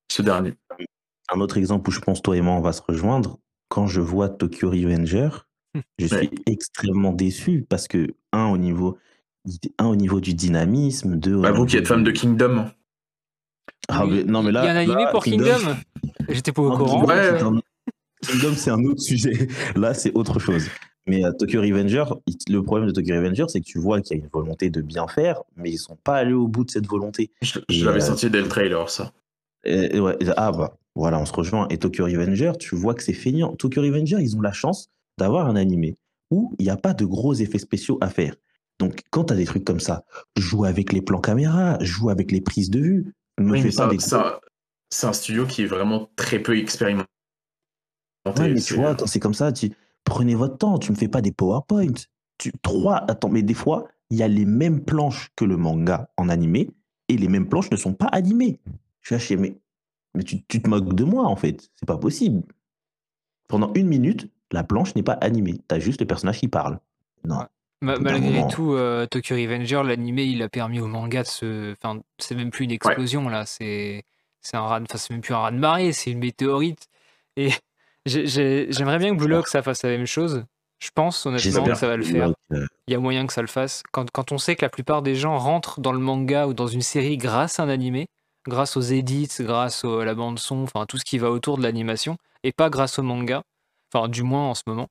ce 0.10 0.22
dernier. 0.22 0.54
Un 1.34 1.42
autre 1.42 1.58
exemple 1.58 1.90
où 1.90 1.92
je 1.92 2.00
pense 2.00 2.22
toi 2.22 2.36
et 2.38 2.42
moi 2.42 2.54
on 2.54 2.62
va 2.62 2.72
se 2.72 2.82
rejoindre, 2.82 3.38
quand 3.70 3.88
je 3.88 4.00
vois 4.00 4.30
Tokyo 4.30 4.70
Revenger, 4.70 5.30
je 6.00 6.06
suis 6.08 6.16
Ouais. 6.16 6.30
extrêmement 6.46 7.14
déçu 7.14 7.66
parce 7.68 7.88
que, 7.88 8.08
un, 8.34 8.46
au 8.48 8.58
niveau, 8.58 8.98
un, 9.78 9.86
au 9.88 9.96
niveau 9.96 10.20
du 10.20 10.34
dynamisme, 10.34 11.16
deux, 11.18 11.40
Bah, 11.42 11.52
vous 11.52 11.66
qui 11.66 11.78
êtes 11.78 11.88
fan 11.88 12.04
de 12.04 12.12
Kingdom, 12.12 12.66
Ah, 13.88 14.06
mais 14.10 14.24
non, 14.24 14.42
mais 14.44 14.52
là. 14.52 14.64
Il 14.64 14.66
y 14.66 14.70
a 14.70 14.74
un 14.74 14.76
animé 14.78 15.04
là, 15.04 15.12
pour 15.12 15.24
Kingdom, 15.24 15.76
J'étais 16.30 16.52
pas 16.52 16.62
au 16.64 16.70
Non, 16.70 16.78
courant. 16.78 17.00
Kingdom, 17.02 17.14
Ouais. 17.14 17.38
c'est 17.40 17.44
un- 17.44 17.62
Kingdom, 18.28 18.54
c'est 18.56 18.72
un 18.72 18.84
autre 18.86 19.02
sujet. 19.02 19.34
Là, 19.76 19.94
c'est 19.94 20.12
autre 20.16 20.40
chose. 20.40 20.68
Mais 21.08 21.24
à 21.24 21.32
Tokyo 21.34 21.62
Revenger, 21.62 22.06
le 22.50 22.64
problème 22.64 22.88
de 22.88 22.92
Tokyo 22.94 23.14
Revenger, 23.14 23.46
c'est 23.48 23.60
que 23.60 23.66
tu 23.66 23.78
vois 23.78 24.02
qu'il 24.02 24.18
y 24.18 24.20
a 24.20 24.24
une 24.24 24.30
volonté 24.34 24.72
de 24.72 24.82
bien 24.82 25.08
faire, 25.08 25.44
mais 25.56 25.70
ils 25.70 25.78
sont 25.78 25.96
pas 26.04 26.16
allés 26.16 26.34
au 26.34 26.48
bout 26.48 26.64
de 26.66 26.72
cette 26.72 26.88
volonté. 26.88 27.30
je, 27.44 27.60
l'avais 27.86 28.02
euh, 28.02 28.06
senti 28.06 28.28
dès 28.32 28.42
le 28.42 28.48
trailer 28.48 28.90
ça. 28.90 29.12
Ouais, 29.68 30.18
ah 30.38 30.52
bah 30.52 30.76
voilà, 30.96 31.20
on 31.20 31.26
se 31.26 31.34
rejoint. 31.34 31.68
Et 31.70 31.78
Tokyo 31.78 32.06
Revenger, 32.06 32.54
tu 32.60 32.76
vois 32.76 32.96
que 32.96 33.04
c'est 33.04 33.14
feignant. 33.14 33.56
Tokyo 33.56 33.84
Revenger, 33.84 34.18
ils 34.20 34.36
ont 34.36 34.42
la 34.42 34.52
chance 34.54 34.90
d'avoir 35.18 35.48
un 35.48 35.56
animé 35.56 35.98
où 36.32 36.54
il 36.60 36.64
n'y 36.64 36.70
a 36.72 36.78
pas 36.78 36.94
de 36.94 37.06
gros 37.06 37.34
effets 37.34 37.60
spéciaux 37.60 37.98
à 38.02 38.10
faire. 38.10 38.36
Donc 38.80 39.02
quand 39.12 39.26
tu 39.26 39.34
as 39.34 39.38
des 39.38 39.46
trucs 39.46 39.64
comme 39.64 39.80
ça, 39.80 40.04
joue 40.38 40.66
avec 40.66 40.92
les 40.92 41.02
plans 41.02 41.22
caméra, 41.22 41.78
joue 41.82 42.10
avec 42.10 42.32
les 42.32 42.42
prises 42.42 42.70
de 42.70 42.80
vue. 42.80 43.14
Ne 43.40 43.52
Oui, 43.52 43.62
fais 43.62 43.66
mais 43.66 43.72
pas 43.72 43.86
ça- 43.86 43.88
des 43.88 44.00
ça- 44.00 44.42
c'est 44.90 45.08
un 45.08 45.14
studio 45.14 45.46
qui 45.46 45.64
est 45.64 45.68
vraiment 45.68 46.10
très 46.16 46.40
peu 46.40 46.58
expérimenté. 46.58 47.08
Ouais, 48.26 48.50
mais 48.50 48.62
tu 48.62 48.74
vois, 48.74 48.96
quand 48.96 49.08
c'est 49.08 49.20
comme 49.20 49.34
ça, 49.34 49.52
tu 49.52 49.72
prenez 50.04 50.36
votre 50.36 50.58
temps, 50.58 50.78
tu 50.80 50.92
me 50.92 50.98
fais 50.98 51.08
pas 51.08 51.22
des 51.22 51.32
PowerPoint. 51.32 51.94
Tu, 52.38 52.52
trois, 52.62 52.98
attends, 53.10 53.30
mais 53.30 53.44
des 53.44 53.54
fois, 53.54 53.88
il 54.10 54.18
y 54.18 54.24
a 54.24 54.28
les 54.28 54.46
mêmes 54.46 54.84
planches 54.84 55.30
que 55.36 55.46
le 55.46 55.58
manga 55.58 56.10
en 56.18 56.30
animé 56.30 56.70
et 57.08 57.18
les 57.18 57.28
mêmes 57.28 57.48
planches 57.48 57.72
ne 57.72 57.78
sont 57.78 57.94
pas 57.94 58.08
animées. 58.08 58.60
Je 59.02 59.16
suis 59.16 59.38
mais, 59.38 59.58
mais 60.16 60.24
tu, 60.24 60.44
tu 60.46 60.62
te 60.62 60.70
moques 60.70 60.94
de 60.96 61.04
moi 61.04 61.26
en 61.26 61.36
fait, 61.36 61.70
c'est 61.76 61.86
pas 61.86 61.98
possible. 61.98 62.44
Pendant 63.48 63.74
une 63.74 63.88
minute, 63.88 64.30
la 64.56 64.64
planche 64.64 64.96
n'est 64.96 65.04
pas 65.04 65.14
animée, 65.14 65.60
t'as 65.68 65.80
juste 65.80 66.00
le 66.02 66.08
personnage 66.08 66.40
qui 66.40 66.48
parle. 66.48 66.80
Non. 67.24 67.38
Ouais. 67.40 67.46
Ma- 67.82 67.98
bout 67.98 68.04
d'un 68.06 68.12
malgré 68.14 68.32
moment. 68.32 68.48
tout, 68.48 68.74
euh, 68.74 69.06
Tokyo 69.06 69.36
Revenger, 69.36 69.84
l'animé, 69.84 70.24
il 70.24 70.42
a 70.42 70.50
permis 70.50 70.80
au 70.80 70.88
manga 70.88 71.22
de 71.24 71.28
se. 71.28 71.74
Enfin, 71.74 72.00
c'est 72.18 72.34
même 72.36 72.50
plus 72.50 72.66
une 72.66 72.72
explosion 72.72 73.28
là, 73.30 73.46
c'est 73.46 74.04
c'est 74.42 74.58
un 74.58 74.62
raz, 74.62 74.80
enfin 74.82 74.98
c'est 74.98 75.12
même 75.12 75.22
plus 75.22 75.34
un 75.34 75.40
raz 75.40 75.52
de 75.52 75.58
marée, 75.58 75.92
c'est 75.92 76.10
une 76.12 76.20
météorite. 76.20 76.88
Et 77.36 77.50
j'ai- 78.06 78.26
j'ai- 78.28 78.68
j'aimerais 78.72 78.98
bien 78.98 79.12
que 79.14 79.20
Blue 79.20 79.28
Lock 79.28 79.48
ça 79.50 79.62
fasse 79.62 79.84
la 79.84 79.90
même 79.90 80.06
chose. 80.08 80.46
Je 80.80 80.90
pense 80.94 81.26
honnêtement 81.26 81.64
que 81.64 81.74
ça 81.76 81.88
va 81.88 81.98
le 81.98 82.04
faire. 82.04 82.30
Euh, 82.54 82.66
Il 82.88 82.92
y 82.92 82.96
a 82.96 83.00
moyen 83.00 83.26
que 83.28 83.34
ça 83.34 83.42
le 83.42 83.48
fasse. 83.48 83.82
Quand, 83.92 84.10
quand 84.12 84.32
on 84.32 84.38
sait 84.38 84.56
que 84.56 84.64
la 84.66 84.70
plupart 84.70 85.02
des 85.02 85.16
gens 85.16 85.38
rentrent 85.38 85.80
dans 85.82 85.92
le 85.94 86.00
manga 86.00 86.48
ou 86.48 86.54
dans 86.54 86.68
une 86.68 86.82
série 86.82 87.18
grâce 87.18 87.60
à 87.60 87.64
un 87.64 87.70
animé, 87.70 88.08
grâce 88.48 88.78
aux 88.78 88.82
edits, 88.82 89.30
grâce 89.40 89.84
au- 89.84 90.00
à 90.00 90.06
la 90.06 90.14
bande 90.16 90.38
son, 90.40 90.64
enfin 90.64 90.86
tout 90.86 90.98
ce 90.98 91.06
qui 91.06 91.18
va 91.18 91.30
autour 91.32 91.58
de 91.58 91.64
l'animation, 91.64 92.18
et 92.44 92.52
pas 92.52 92.70
grâce 92.70 93.00
au 93.00 93.04
manga, 93.04 93.42
du 94.10 94.24
moins 94.24 94.50
en 94.50 94.54
ce 94.56 94.64
moment. 94.68 94.88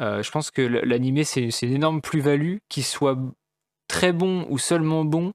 Euh, 0.00 0.22
je 0.22 0.30
pense 0.30 0.50
que 0.50 0.62
l- 0.62 0.82
l'animé 0.84 1.24
c'est 1.24 1.48
une 1.62 1.72
énorme 1.74 2.00
plus-value, 2.00 2.58
qu'il 2.68 2.84
soit 2.84 3.18
très 3.88 4.12
bon 4.12 4.46
ou 4.50 4.58
seulement 4.58 5.04
bon. 5.04 5.32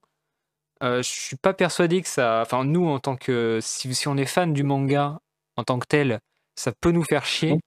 Euh, 0.84 1.02
je 1.02 1.10
suis 1.10 1.38
pas 1.38 1.54
persuadé 1.54 2.02
que 2.02 2.10
ça. 2.10 2.42
Enfin, 2.42 2.66
nous, 2.66 2.88
en 2.88 3.00
tant 3.00 3.16
que. 3.16 3.60
Si, 3.62 4.08
on 4.08 4.18
est 4.18 4.26
fan 4.26 4.54
du 4.54 4.64
manga 4.64 5.20
en 5.58 5.64
tant 5.64 5.80
que 5.80 5.88
tel, 5.88 6.20
ça 6.56 6.72
peut 6.74 6.92
nous 6.92 7.04
faire 7.04 7.26
chier. 7.26 7.60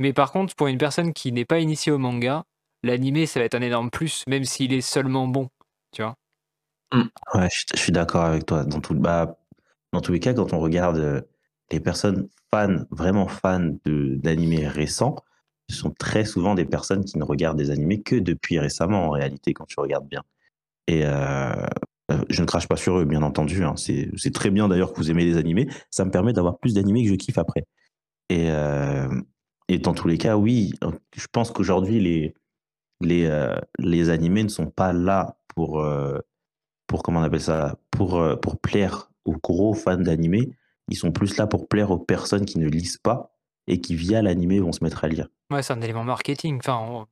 Mais 0.00 0.12
par 0.12 0.32
contre, 0.32 0.54
pour 0.56 0.68
une 0.68 0.78
personne 0.78 1.12
qui 1.12 1.32
n'est 1.32 1.44
pas 1.44 1.60
initiée 1.60 1.92
au 1.92 1.98
manga, 1.98 2.44
l'animé, 2.82 3.26
ça 3.26 3.40
va 3.40 3.46
être 3.46 3.54
un 3.54 3.62
énorme 3.62 3.90
plus, 3.90 4.24
même 4.28 4.44
s'il 4.44 4.72
est 4.72 4.80
seulement 4.80 5.28
bon. 5.28 5.48
Tu 5.92 6.02
vois 6.02 6.16
Ouais, 7.34 7.48
je, 7.52 7.64
je 7.74 7.80
suis 7.80 7.92
d'accord 7.92 8.24
avec 8.24 8.46
toi. 8.46 8.64
Dans 8.64 8.80
tout, 8.80 8.94
bah, 8.94 9.36
dans 9.92 10.00
tous 10.00 10.12
les 10.12 10.20
cas, 10.20 10.34
quand 10.34 10.52
on 10.52 10.60
regarde 10.60 10.98
euh, 10.98 11.22
les 11.70 11.80
personnes 11.80 12.28
fans, 12.54 12.84
vraiment 12.90 13.26
fans 13.26 13.72
d'animés 13.84 14.68
récents, 14.68 15.16
ce 15.68 15.76
sont 15.76 15.90
très 15.90 16.24
souvent 16.24 16.54
des 16.54 16.64
personnes 16.64 17.04
qui 17.04 17.18
ne 17.18 17.24
regardent 17.24 17.58
des 17.58 17.70
animés 17.70 18.00
que 18.02 18.14
depuis 18.16 18.60
récemment, 18.60 19.06
en 19.06 19.10
réalité, 19.10 19.54
quand 19.54 19.64
tu 19.64 19.80
regardes 19.80 20.06
bien. 20.06 20.22
Et 20.86 21.00
euh, 21.04 21.66
je 22.28 22.42
ne 22.42 22.46
crache 22.46 22.68
pas 22.68 22.76
sur 22.76 22.98
eux, 22.98 23.04
bien 23.06 23.22
entendu. 23.22 23.64
Hein. 23.64 23.74
C'est 23.76 24.32
très 24.32 24.50
bien 24.50 24.68
d'ailleurs 24.68 24.92
que 24.92 24.98
vous 24.98 25.10
aimez 25.10 25.24
les 25.24 25.36
animés. 25.36 25.66
Ça 25.90 26.04
me 26.04 26.10
permet 26.10 26.32
d'avoir 26.32 26.58
plus 26.58 26.74
d'animés 26.74 27.02
que 27.02 27.08
je 27.10 27.14
kiffe 27.14 27.38
après. 27.38 27.64
Et, 28.28 28.48
et 29.68 29.78
dans 29.78 29.94
tous 29.94 30.06
les 30.06 30.18
cas, 30.18 30.36
oui, 30.36 30.74
je 31.16 31.26
pense 31.32 31.50
qu'aujourd'hui, 31.50 31.98
les, 32.00 32.34
les, 33.00 33.54
les 33.78 34.10
animés 34.10 34.44
ne 34.44 34.48
sont 34.48 34.66
pas 34.70 34.92
là 34.92 35.38
pour, 35.54 35.84
pour 36.86 37.02
comment 37.02 37.20
on 37.20 37.24
appelle 37.24 37.40
ça, 37.40 37.78
pour, 37.90 38.22
pour 38.40 38.60
plaire 38.60 39.10
aux 39.24 39.36
gros 39.42 39.72
fans 39.72 39.96
d'animé, 39.96 40.54
ils 40.88 40.96
sont 40.96 41.12
plus 41.12 41.36
là 41.36 41.46
pour 41.46 41.68
plaire 41.68 41.90
aux 41.90 41.98
personnes 41.98 42.44
qui 42.44 42.58
ne 42.58 42.68
lisent 42.68 42.98
pas 42.98 43.32
et 43.66 43.80
qui, 43.80 43.94
via 43.94 44.22
l'animé, 44.22 44.60
vont 44.60 44.72
se 44.72 44.84
mettre 44.84 45.04
à 45.04 45.08
lire. 45.08 45.28
Ouais, 45.50 45.62
c'est 45.62 45.72
un 45.72 45.80
élément 45.80 46.04
marketing. 46.04 46.58
Enfin, 46.58 47.06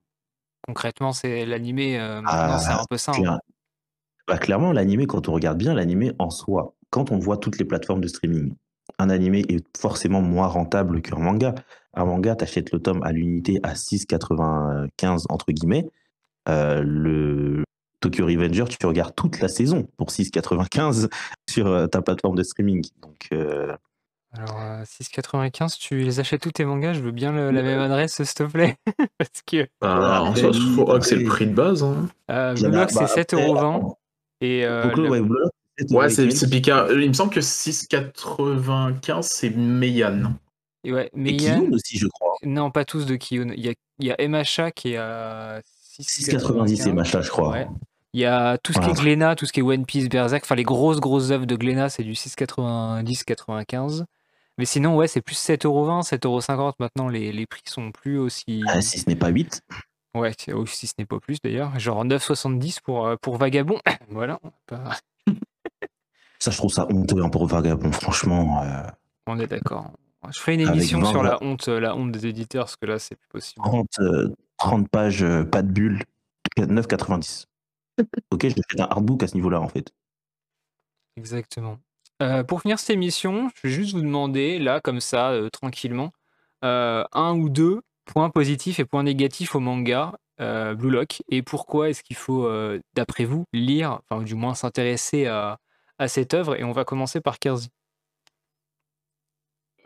concrètement, 0.66 1.12
c'est 1.12 1.46
l'animé, 1.46 1.98
euh, 1.98 2.20
maintenant, 2.20 2.58
c'est 2.58 2.72
un 2.72 2.84
peu 2.88 2.98
ça. 2.98 3.12
Hein. 3.16 3.38
Bah, 4.28 4.38
clairement, 4.38 4.72
l'animé, 4.72 5.06
quand 5.06 5.28
on 5.28 5.32
regarde 5.32 5.58
bien, 5.58 5.74
l'animé 5.74 6.12
en 6.18 6.30
soi, 6.30 6.74
quand 6.90 7.10
on 7.10 7.18
voit 7.18 7.38
toutes 7.38 7.58
les 7.58 7.64
plateformes 7.64 8.00
de 8.00 8.08
streaming, 8.08 8.54
un 8.98 9.10
animé 9.10 9.44
est 9.48 9.64
forcément 9.76 10.20
moins 10.20 10.46
rentable 10.46 11.00
qu'un 11.02 11.18
manga. 11.18 11.54
Un 11.94 12.04
manga, 12.04 12.36
tu 12.36 12.44
achètes 12.44 12.72
le 12.72 12.80
tome 12.80 13.02
à 13.02 13.12
l'unité 13.12 13.58
à 13.62 13.74
6,95 13.74 15.24
entre 15.28 15.52
guillemets. 15.52 15.88
Euh, 16.48 16.82
le, 16.84 17.64
Tokyo 18.02 18.26
Revenger, 18.26 18.64
tu 18.68 18.84
regardes 18.84 19.14
toute 19.14 19.40
la 19.40 19.48
saison 19.48 19.88
pour 19.96 20.08
6,95 20.10 21.08
sur 21.48 21.68
euh, 21.68 21.86
ta 21.86 22.02
plateforme 22.02 22.36
de 22.36 22.42
streaming. 22.42 22.84
Donc, 23.00 23.28
euh, 23.32 23.74
Alors, 24.32 24.58
6,95, 24.82 25.62
euh, 25.62 25.68
tu 25.80 25.98
les 26.00 26.20
achètes 26.20 26.42
tous 26.42 26.50
tes 26.50 26.64
mangas? 26.64 26.94
Je 26.94 27.00
veux 27.00 27.12
bien 27.12 27.32
la 27.32 27.62
même 27.62 27.78
adresse, 27.78 28.22
s'il 28.22 28.34
te 28.34 28.42
plaît. 28.42 28.76
Parce 29.18 29.42
que. 29.46 29.68
Bah, 29.80 30.20
en 30.22 30.34
soi, 30.34 30.50
que 30.98 31.06
c'est 31.06 31.16
le 31.16 31.24
prix 31.24 31.46
de 31.46 31.54
base. 31.54 31.82
Hein. 31.84 32.08
Blue 32.54 32.70
Lock, 32.70 32.90
c'est 32.90 33.04
7,20€. 33.04 33.82
Bah, 33.82 33.94
et 34.40 34.66
ouais, 35.94 36.10
c'est 36.10 36.50
Picard. 36.50 36.90
Il 36.92 37.08
me 37.08 37.14
semble 37.14 37.32
que 37.32 37.40
6,95, 37.40 39.22
c'est 39.22 39.50
Meian. 39.50 40.34
Et 40.84 40.92
ouais, 40.92 41.08
Meian. 41.14 41.70
aussi, 41.70 41.96
je 41.96 42.08
crois. 42.08 42.34
Non, 42.44 42.72
pas 42.72 42.84
tous 42.84 43.06
de 43.06 43.14
Kiyun. 43.14 43.52
Il 43.56 43.64
y 43.64 43.68
a, 43.68 43.74
il 44.00 44.06
y 44.08 44.10
a 44.10 44.16
MHA 44.28 44.72
qui 44.72 44.94
est 44.94 44.96
à 44.96 45.60
6,90, 46.00 46.76
c'est 46.76 46.92
MHA, 46.92 47.20
je 47.20 47.30
crois. 47.30 47.50
Ouais. 47.50 47.68
Il 48.14 48.20
y 48.20 48.26
a 48.26 48.58
tout 48.58 48.72
ce 48.74 48.78
qui 48.78 48.90
est 48.90 48.92
Glénat, 48.92 49.36
tout 49.36 49.46
ce 49.46 49.52
qui 49.52 49.60
est 49.60 49.62
One 49.62 49.86
Piece, 49.86 50.08
Berserk, 50.08 50.44
enfin 50.44 50.54
les 50.54 50.64
grosses 50.64 51.00
grosses 51.00 51.30
œuvres 51.30 51.46
de 51.46 51.56
Glénat, 51.56 51.88
c'est 51.88 52.02
du 52.02 52.12
6,90-95. 52.12 54.04
Mais 54.58 54.66
sinon, 54.66 54.96
ouais, 54.96 55.08
c'est 55.08 55.22
plus 55.22 55.36
7,20€, 55.36 56.06
7,50€ 56.06 56.74
maintenant, 56.78 57.08
les, 57.08 57.32
les 57.32 57.46
prix 57.46 57.62
sont 57.64 57.90
plus 57.90 58.18
aussi. 58.18 58.62
Ah, 58.68 58.82
si 58.82 58.98
ce 58.98 59.08
n'est 59.08 59.16
pas 59.16 59.28
8 59.28 59.62
Ouais, 60.14 60.32
si 60.66 60.86
ce 60.86 60.92
n'est 60.98 61.06
pas 61.06 61.20
plus 61.20 61.40
d'ailleurs. 61.42 61.78
Genre 61.78 62.04
9,70 62.04 62.80
pour, 62.82 63.06
euh, 63.06 63.16
pour 63.20 63.38
Vagabond. 63.38 63.78
voilà. 64.10 64.38
Ça, 66.38 66.50
je 66.50 66.56
trouve 66.56 66.72
ça 66.72 66.86
honteux 66.90 67.22
hein, 67.22 67.30
pour 67.30 67.46
Vagabond, 67.46 67.92
franchement. 67.92 68.62
Euh. 68.62 68.82
On 69.26 69.38
est 69.38 69.46
d'accord. 69.46 69.90
Je 70.30 70.38
ferai 70.38 70.54
une 70.54 70.60
émission 70.60 71.04
sur 71.04 71.22
la 71.22 71.42
honte, 71.42 71.66
la 71.68 71.96
honte 71.96 72.12
des 72.12 72.26
éditeurs, 72.26 72.66
parce 72.66 72.76
que 72.76 72.86
là, 72.86 72.98
c'est 72.98 73.16
plus 73.16 73.28
possible. 73.28 73.64
30, 73.64 73.88
30 74.58 74.82
euh, 74.82 74.88
pages, 74.92 75.26
pas 75.50 75.62
de 75.62 75.72
bulle, 75.72 76.04
9,90. 76.58 77.46
Ok, 78.30 78.48
je 78.48 78.54
fait 78.54 78.80
un 78.80 78.84
hardbook 78.84 79.22
à 79.22 79.28
ce 79.28 79.34
niveau-là, 79.34 79.60
en 79.60 79.68
fait. 79.68 79.92
Exactement. 81.16 81.78
Euh, 82.22 82.44
pour 82.44 82.62
finir 82.62 82.78
cette 82.78 82.90
émission, 82.90 83.50
je 83.54 83.66
vais 83.66 83.74
juste 83.74 83.94
vous 83.94 84.02
demander, 84.02 84.58
là, 84.58 84.80
comme 84.80 85.00
ça, 85.00 85.30
euh, 85.30 85.50
tranquillement, 85.50 86.12
euh, 86.64 87.04
un 87.12 87.36
ou 87.36 87.48
deux 87.48 87.80
points 88.04 88.30
positifs 88.30 88.78
et 88.78 88.84
points 88.84 89.02
négatifs 89.02 89.54
au 89.54 89.60
manga 89.60 90.12
Blue 90.38 90.90
Lock, 90.90 91.22
et 91.28 91.40
pourquoi 91.40 91.88
est-ce 91.88 92.02
qu'il 92.02 92.16
faut, 92.16 92.50
d'après 92.94 93.24
vous, 93.24 93.44
lire, 93.52 94.00
enfin, 94.10 94.24
du 94.24 94.34
moins 94.34 94.54
s'intéresser 94.54 95.26
à, 95.26 95.58
à 95.98 96.08
cette 96.08 96.34
œuvre, 96.34 96.58
et 96.58 96.64
on 96.64 96.72
va 96.72 96.84
commencer 96.84 97.20
par 97.20 97.38
Kerzi. 97.38 97.68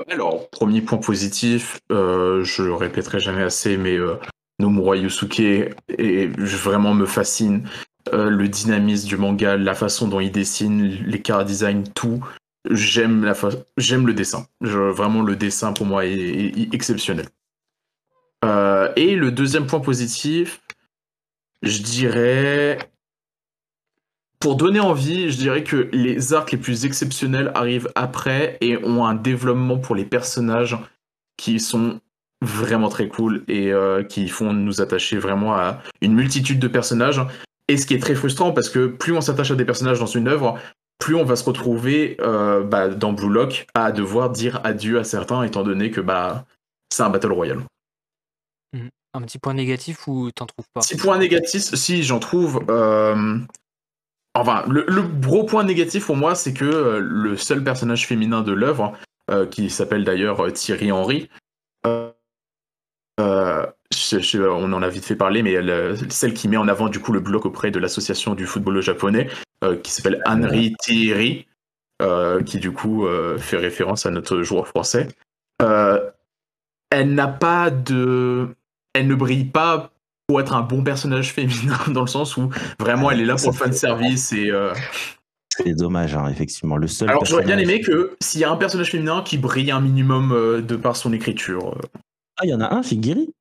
Alors, 0.09 0.49
premier 0.49 0.81
point 0.81 0.97
positif, 0.97 1.81
je 1.91 2.63
le 2.63 2.73
répéterai 2.73 3.21
jamais 3.21 3.43
assez, 3.43 3.77
mais 3.77 3.99
Nomura 4.59 4.97
Yusuke 4.97 5.41
est, 5.41 6.29
vraiment 6.39 6.95
me 6.95 7.05
fascine. 7.05 7.69
Euh, 8.13 8.31
le 8.31 8.49
dynamisme 8.49 9.09
du 9.09 9.17
manga, 9.17 9.57
la 9.57 9.75
façon 9.75 10.09
dont 10.09 10.21
il 10.21 10.31
dessine, 10.31 10.83
les 10.85 11.21
car 11.23 11.45
design, 11.45 11.85
tout. 11.95 12.25
J'aime 12.71 13.25
le 13.25 14.13
dessin. 14.13 14.47
vraiment, 14.61 15.23
le 15.23 15.37
dessin 15.37 15.73
pour 15.73 15.87
moi 15.87 16.07
est, 16.07 16.75
exceptionnel. 16.75 17.27
Euh, 18.45 18.93
et 18.97 19.15
le 19.15 19.31
deuxième 19.31 19.67
point 19.67 19.81
positif, 19.81 20.61
je 21.63 21.83
dirais, 21.83 22.79
pour 24.41 24.57
donner 24.57 24.81
envie, 24.81 25.31
je 25.31 25.37
dirais 25.39 25.65
que 25.65 25.89
les 25.93 26.35
arcs 26.35 26.53
les 26.53 26.59
plus 26.59 26.85
exceptionnels 26.85 27.51
arrivent 27.55 27.91
après 27.95 28.59
et 28.61 28.77
ont 28.85 29.05
un 29.05 29.15
développement 29.15 29.79
pour 29.79 29.97
les 29.97 30.05
personnages 30.05 30.77
qui 31.37 31.61
sont 31.61 32.01
vraiment 32.43 32.89
très 32.89 33.09
cool 33.09 33.45
et 33.49 33.73
euh, 33.73 34.03
qui 34.03 34.29
font 34.29 34.53
nous 34.53 34.81
attacher 34.81 35.19
vraiment 35.19 35.55
à 35.55 35.83
une 36.01 36.15
multitude 36.15 36.59
de 36.59 36.69
personnages. 36.69 37.21
Et 37.69 37.77
ce 37.77 37.87
qui 37.87 37.95
est 37.95 37.99
très 37.99 38.15
frustrant 38.15 38.53
parce 38.53 38.69
que 38.69 38.87
plus 38.87 39.13
on 39.13 39.21
s'attache 39.21 39.51
à 39.51 39.55
des 39.55 39.65
personnages 39.65 39.99
dans 39.99 40.07
une 40.07 40.29
œuvre, 40.29 40.59
plus 40.99 41.15
on 41.15 41.25
va 41.25 41.37
se 41.37 41.45
retrouver 41.45 42.17
euh, 42.21 42.63
bah, 42.63 42.89
dans 42.89 43.13
Blue 43.13 43.33
Lock 43.33 43.67
à 43.75 43.93
devoir 43.93 44.31
dire 44.31 44.61
adieu 44.65 44.99
à 44.99 45.05
certains 45.05 45.43
étant 45.43 45.63
donné 45.63 45.91
que 45.91 46.01
bah, 46.01 46.47
c'est 46.91 47.03
un 47.03 47.11
Battle 47.11 47.33
Royale. 47.33 47.61
Mmh. 48.73 48.89
Un 49.15 49.23
petit 49.23 49.39
point 49.39 49.55
négatif 49.55 50.07
ou 50.09 50.31
t'en 50.31 50.47
trouves 50.47 50.67
pas? 50.73 50.81
Petit 50.81 50.97
point 50.97 51.19
négatif, 51.19 51.75
si 51.75 52.03
j'en 52.03 52.19
trouve. 52.19 52.65
Euh, 52.69 53.39
enfin, 54.35 54.65
le, 54.69 55.03
gros 55.03 55.45
point 55.45 55.65
négatif 55.65 56.07
pour 56.07 56.17
moi, 56.17 56.35
c'est 56.35 56.55
que 56.55 56.65
euh, 56.65 56.99
le 57.01 57.37
seul 57.37 57.65
personnage 57.65 58.07
féminin 58.07 58.43
de 58.43 58.53
l'œuvre, 58.53 58.97
qui 59.51 59.71
s'appelle 59.71 60.05
d'ailleurs 60.05 60.53
Thierry 60.53 60.93
Henry, 60.93 61.29
on 64.35 64.73
en 64.73 64.83
a 64.83 64.89
vite 64.89 65.05
fait 65.05 65.17
parler, 65.17 65.43
mais 65.43 65.57
celle 66.09 66.35
qui 66.35 66.49
met 66.49 66.57
en 66.57 66.69
avant 66.69 66.89
du 66.89 67.01
coup 67.01 67.13
le 67.13 67.21
bloc 67.21 67.47
auprès 67.47 67.71
de 67.71 67.79
l'association 67.79 68.35
du 68.35 68.47
football 68.47 68.81
japonais, 68.81 69.29
euh, 69.65 69.77
qui 69.77 69.91
s'appelle 69.91 70.23
Henri 70.27 70.75
Thierry, 70.81 71.47
euh, 72.03 72.43
qui 72.43 72.59
du 72.59 72.73
coup 72.73 73.07
euh, 73.07 73.39
fait 73.39 73.57
référence 73.57 74.07
à 74.07 74.11
notre 74.11 74.43
joueur 74.43 74.69
français. 74.69 75.09
elle 75.61 77.15
n'a 77.15 77.29
pas 77.29 77.71
de, 77.71 78.49
elle 78.95 79.07
ne 79.07 79.15
brille 79.15 79.47
pas 79.47 79.93
pour 80.27 80.41
être 80.41 80.55
un 80.55 80.63
bon 80.63 80.83
personnage 80.83 81.33
féminin 81.33 81.79
dans 81.89 82.03
le 82.03 82.09
sens 82.09 82.37
où 82.37 82.51
vraiment 82.81 83.11
elle 83.11 83.21
est 83.21 83.27
là 83.27 83.37
pour 83.37 83.53
le 83.53 83.57
fan 83.57 83.73
service 83.73 84.33
et. 84.33 84.51
C'est 85.49 85.73
dommage, 85.73 86.15
hein, 86.15 86.29
effectivement. 86.29 86.77
Le 86.77 86.87
seul. 86.87 87.09
Alors 87.09 87.25
j'aurais 87.25 87.45
bien 87.45 87.57
aimé 87.57 87.81
que 87.81 88.15
s'il 88.21 88.43
y 88.43 88.45
a 88.45 88.51
un 88.51 88.57
personnage 88.57 88.91
féminin 88.91 89.23
qui 89.25 89.39
brille 89.39 89.71
un 89.71 89.81
minimum 89.81 90.61
de 90.61 90.77
par 90.77 90.97
son 90.97 91.15
écriture. 91.15 91.79
Ah, 92.37 92.43
il 92.45 92.51
y 92.51 92.55
en 92.55 92.61
a 92.61 92.75
un, 92.75 92.83
c'est 92.83 93.03
Giri 93.03 93.33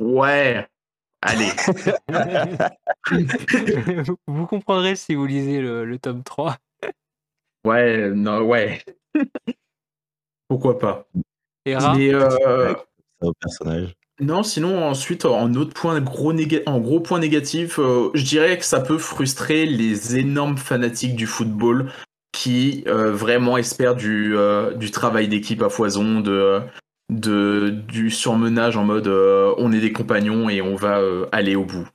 Ouais. 0.00 0.66
Allez. 1.22 1.48
vous 4.26 4.46
comprendrez 4.46 4.94
si 4.94 5.14
vous 5.14 5.24
lisez 5.24 5.60
le, 5.60 5.98
tome 5.98 6.22
3. 6.22 6.58
Ouais, 7.64 8.10
non, 8.10 8.42
ouais. 8.42 8.82
Pourquoi 10.48 10.78
pas. 10.78 11.06
Et 11.64 11.74
euh, 11.74 12.74
personnage. 13.40 13.94
Non, 14.20 14.42
sinon 14.42 14.84
ensuite 14.84 15.24
en 15.24 15.54
autre 15.54 15.72
point 15.72 15.98
gros 16.00 16.32
en 16.66 16.78
gros 16.78 17.00
point 17.00 17.18
négatif, 17.18 17.78
euh, 17.78 18.10
je 18.12 18.24
dirais 18.24 18.58
que 18.58 18.64
ça 18.64 18.80
peut 18.80 18.98
frustrer 18.98 19.64
les 19.64 20.16
énormes 20.16 20.58
fanatiques 20.58 21.16
du 21.16 21.26
football 21.26 21.90
qui 22.32 22.84
euh, 22.86 23.12
vraiment 23.12 23.56
espèrent 23.56 23.96
du, 23.96 24.36
du 24.76 24.90
travail 24.90 25.28
d'équipe 25.28 25.62
à 25.62 25.70
foison, 25.70 26.20
de 26.20 26.60
de, 27.20 27.70
du 27.70 28.10
surmenage 28.10 28.76
en 28.76 28.84
mode 28.84 29.06
euh, 29.06 29.54
on 29.58 29.72
est 29.72 29.80
des 29.80 29.92
compagnons 29.92 30.48
et 30.48 30.62
on 30.62 30.76
va 30.76 30.98
euh, 30.98 31.26
aller 31.32 31.56
au 31.56 31.64
bout. 31.64 31.88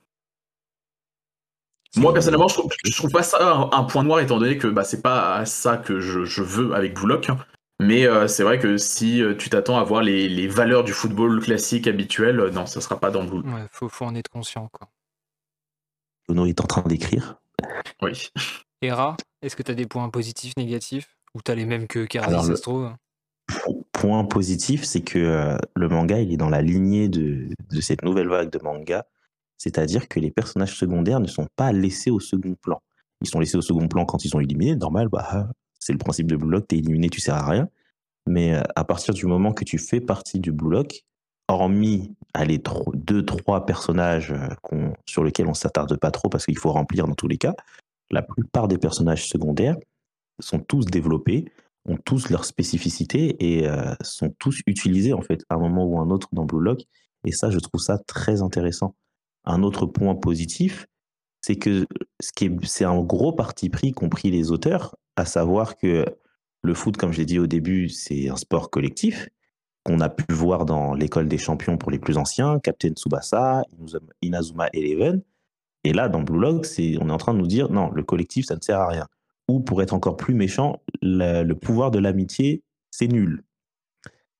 Moi 1.96 2.12
personnellement, 2.12 2.48
je 2.48 2.54
trouve, 2.54 2.70
trouve 2.96 3.10
pas 3.10 3.22
ça 3.22 3.68
un, 3.72 3.84
point 3.84 4.04
noir 4.04 4.20
étant 4.20 4.38
donné 4.38 4.58
que 4.58 4.68
bah, 4.68 4.84
c'est 4.84 5.02
pas 5.02 5.44
ça 5.44 5.76
que 5.76 6.00
je, 6.00 6.42
veux 6.42 6.72
avec 6.74 6.94
Bouloc. 6.94 7.30
Hein. 7.30 7.38
Mais 7.80 8.06
euh, 8.06 8.28
c'est 8.28 8.42
vrai 8.42 8.58
que 8.58 8.76
si 8.76 9.22
tu 9.38 9.50
t'attends 9.50 9.78
à 9.78 9.84
voir 9.84 10.02
les, 10.02 10.46
valeurs 10.46 10.84
du 10.84 10.92
football 10.92 11.40
classique 11.40 11.86
habituel, 11.86 12.36
non, 12.52 12.66
ça 12.66 12.80
sera 12.80 13.00
pas 13.00 13.10
dans 13.10 13.24
Blue. 13.24 13.40
Ouais, 13.40 13.66
faut, 13.72 13.88
faut 13.88 14.04
en 14.04 14.14
être 14.14 14.28
conscient. 14.28 14.68
Quoi. 14.72 14.88
Bono 16.28 16.46
est 16.46 16.60
en 16.60 16.66
train 16.66 16.82
d'écrire. 16.82 17.40
Oui. 18.02 18.30
Hera, 18.82 19.16
est-ce 19.42 19.56
que 19.56 19.62
tu 19.62 19.72
as 19.72 19.74
des 19.74 19.86
points 19.86 20.08
positifs, 20.10 20.56
négatifs? 20.56 21.16
Ou 21.34 21.42
tu 21.42 21.50
as 21.50 21.54
les 21.54 21.64
mêmes 21.64 21.86
que 21.86 22.04
Cardi, 22.06 22.56
ça 22.56 22.56
point 23.92 24.24
positif, 24.24 24.84
c'est 24.84 25.00
que 25.00 25.18
euh, 25.18 25.58
le 25.76 25.88
manga, 25.88 26.20
il 26.20 26.32
est 26.32 26.36
dans 26.36 26.48
la 26.48 26.62
lignée 26.62 27.08
de, 27.08 27.48
cette 27.80 28.02
nouvelle 28.02 28.28
vague 28.28 28.50
de 28.50 28.58
manga. 28.62 29.06
C'est-à-dire 29.58 30.08
que 30.08 30.20
les 30.20 30.30
personnages 30.30 30.76
secondaires 30.76 31.20
ne 31.20 31.26
sont 31.26 31.46
pas 31.56 31.72
laissés 31.72 32.10
au 32.10 32.20
second 32.20 32.54
plan. 32.54 32.80
ils 33.20 33.28
sont 33.28 33.40
laissés 33.40 33.56
au 33.56 33.62
second 33.62 33.88
plan 33.88 34.06
quand 34.06 34.24
ils 34.24 34.28
sont 34.28 34.40
éliminés. 34.40 34.74
Normal, 34.76 35.08
bah, 35.08 35.48
c'est 35.78 35.92
le 35.92 35.98
principe 35.98 36.26
de 36.28 36.36
Blue 36.36 36.50
Lock, 36.50 36.68
t'es 36.68 36.78
éliminé, 36.78 37.08
tu 37.10 37.20
sers 37.20 37.34
à 37.34 37.46
rien. 37.46 37.68
Mais 38.26 38.54
euh, 38.54 38.62
à 38.76 38.84
partir 38.84 39.14
du 39.14 39.26
moment 39.26 39.52
que 39.52 39.64
tu 39.64 39.78
fais 39.78 40.00
partie 40.00 40.40
du 40.40 40.52
Blue 40.52 40.70
Lock, 40.70 41.02
hormis 41.48 42.14
les 42.46 42.62
deux, 42.94 43.24
trois 43.24 43.66
personnages 43.66 44.32
euh, 44.32 44.92
sur 45.06 45.24
lesquels 45.24 45.48
on 45.48 45.54
s'attarde 45.54 45.96
pas 45.98 46.10
trop 46.10 46.28
parce 46.28 46.46
qu'il 46.46 46.58
faut 46.58 46.70
remplir 46.70 47.06
dans 47.06 47.14
tous 47.14 47.28
les 47.28 47.38
cas, 47.38 47.54
la 48.10 48.22
plupart 48.22 48.68
des 48.68 48.78
personnages 48.78 49.28
secondaires 49.28 49.76
sont 50.38 50.58
tous 50.58 50.86
développés, 50.86 51.46
ont 51.86 51.96
tous 51.96 52.30
leur 52.30 52.44
spécificité 52.44 53.36
et 53.40 53.68
euh, 53.68 53.94
sont 54.02 54.30
tous 54.38 54.60
utilisés 54.66 55.12
en 55.12 55.22
fait 55.22 55.44
à 55.48 55.54
un 55.54 55.58
moment 55.58 55.84
ou 55.84 55.98
un 55.98 56.10
autre 56.10 56.28
dans 56.32 56.44
Blue 56.44 56.62
Lock. 56.62 56.82
Et 57.24 57.32
ça, 57.32 57.50
je 57.50 57.58
trouve 57.58 57.80
ça 57.80 57.98
très 57.98 58.42
intéressant. 58.42 58.94
Un 59.44 59.62
autre 59.62 59.86
point 59.86 60.14
positif, 60.14 60.86
c'est 61.40 61.56
que 61.56 61.86
c'est 62.20 62.84
un 62.84 63.00
gros 63.00 63.32
parti 63.32 63.70
pris, 63.70 63.92
compris 63.92 64.30
les 64.30 64.50
auteurs, 64.50 64.96
à 65.16 65.24
savoir 65.24 65.76
que 65.76 66.04
le 66.62 66.74
foot, 66.74 66.96
comme 66.96 67.12
je 67.12 67.18
l'ai 67.18 67.26
dit 67.26 67.38
au 67.38 67.46
début, 67.46 67.88
c'est 67.88 68.28
un 68.28 68.36
sport 68.36 68.70
collectif 68.70 69.28
qu'on 69.84 70.00
a 70.00 70.10
pu 70.10 70.34
voir 70.34 70.66
dans 70.66 70.92
l'école 70.92 71.26
des 71.26 71.38
champions 71.38 71.78
pour 71.78 71.90
les 71.90 71.98
plus 71.98 72.18
anciens, 72.18 72.58
Captain 72.60 72.90
Tsubasa, 72.90 73.64
Inazuma 74.20 74.68
Eleven. 74.74 75.22
Et 75.84 75.94
là, 75.94 76.10
dans 76.10 76.20
Blue 76.20 76.38
Lock, 76.38 76.66
on 76.78 77.08
est 77.08 77.12
en 77.12 77.16
train 77.16 77.32
de 77.32 77.38
nous 77.38 77.46
dire 77.46 77.70
non, 77.70 77.90
le 77.90 78.02
collectif, 78.02 78.44
ça 78.46 78.56
ne 78.56 78.60
sert 78.60 78.78
à 78.78 78.88
rien. 78.88 79.06
Ou 79.50 79.58
pour 79.58 79.82
être 79.82 79.94
encore 79.94 80.16
plus 80.16 80.34
méchant, 80.34 80.80
le, 81.02 81.52
pouvoir 81.54 81.90
de 81.90 81.98
l'amitié, 81.98 82.62
c'est 82.92 83.08
nul. 83.08 83.42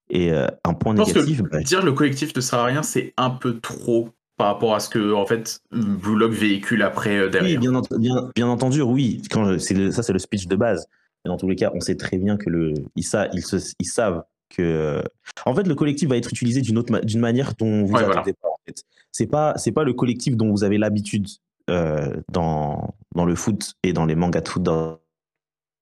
Et 0.09 0.33
euh, 0.33 0.47
un 0.65 0.75
point 0.75 0.95
négatif. 0.95 1.43
Bah, 1.43 1.61
dire 1.61 1.85
le 1.85 1.93
collectif 1.93 2.35
ne 2.35 2.41
sert 2.41 2.61
à 2.61 2.65
rien, 2.65 2.85
c'est 2.85 3.13
un 3.17 3.31
peu 3.31 3.59
trop 3.59 4.11
par 4.37 4.47
rapport 4.47 4.75
à 4.75 4.81
ce 4.81 4.89
que 4.89 5.13
en 5.13 5.27
fait 5.27 5.61
Blue 5.73 6.17
Lock 6.17 6.33
véhicule 6.33 6.83
après 6.83 7.17
euh, 7.17 7.29
derrière. 7.29 7.61
Oui, 7.61 7.69
bien, 8.35 8.49
entendu, 8.49 8.83
oui. 8.83 9.21
Quand 9.31 9.59
ça, 9.59 10.03
c'est 10.03 10.13
le 10.13 10.19
speech 10.21 10.47
de 10.47 10.55
base. 10.55 10.87
Mais 11.25 11.29
dans 11.29 11.37
tous 11.37 11.49
les 11.49 11.57
cas, 11.57 11.73
on 11.75 11.81
sait 11.81 11.97
très 11.97 12.17
bien 12.17 12.37
que 12.37 12.49
le, 12.49 12.73
ils, 12.95 13.05
ils, 13.81 13.87
savent 13.87 14.23
que. 14.49 15.03
En 15.45 15.55
fait, 15.57 15.67
le 15.67 15.75
collectif 15.75 16.09
va 16.09 16.17
être 16.17 16.31
utilisé 16.31 16.61
d'une 16.61 16.79
autre, 16.79 17.05
d'une 17.05 17.21
manière 17.21 17.55
dont 17.59 17.85
vous 17.85 17.95
n'attendez 17.95 18.33
pas. 18.33 18.49
En 18.49 18.59
fait. 18.65 18.85
C'est 19.11 19.27
pas, 19.27 19.55
c'est 19.57 19.73
pas 19.73 19.83
le 19.83 19.93
collectif 19.93 20.37
dont 20.37 20.51
vous 20.51 20.63
avez 20.63 20.79
l'habitude 20.79 21.27
euh, 21.27 21.50
dans 22.33 22.95
dans 23.15 23.25
le 23.25 23.35
foot 23.35 23.75
et 23.83 23.93
dans 23.93 24.07
les 24.07 24.15
mangas 24.15 24.41
de 24.43 24.49
foot 24.49 24.69
en 24.69 24.99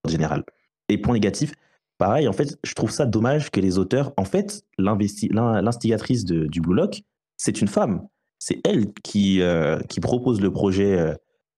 général. 0.07 0.45
Et 0.89 0.99
point 0.99 1.15
négatif, 1.15 1.53
pareil. 1.99 2.29
En 2.29 2.33
fait, 2.33 2.59
je 2.65 2.75
trouve 2.75 2.91
ça 2.91 3.07
dommage 3.07 3.51
que 3.51 3.61
les 3.61 3.79
auteurs, 3.79 4.13
en 4.17 4.25
fait, 4.25 4.65
l'instigatrice 4.79 6.25
du 6.25 6.61
Blue 6.61 6.75
Lock, 6.75 7.03
c'est 7.37 7.61
une 7.61 7.69
femme 7.69 8.07
c'est 8.39 8.61
elle 8.65 8.93
qui, 9.03 9.41
euh, 9.43 9.79
qui 9.89 10.01
propose 10.01 10.41
le 10.41 10.53
projet 10.53 10.99
euh, 10.99 11.15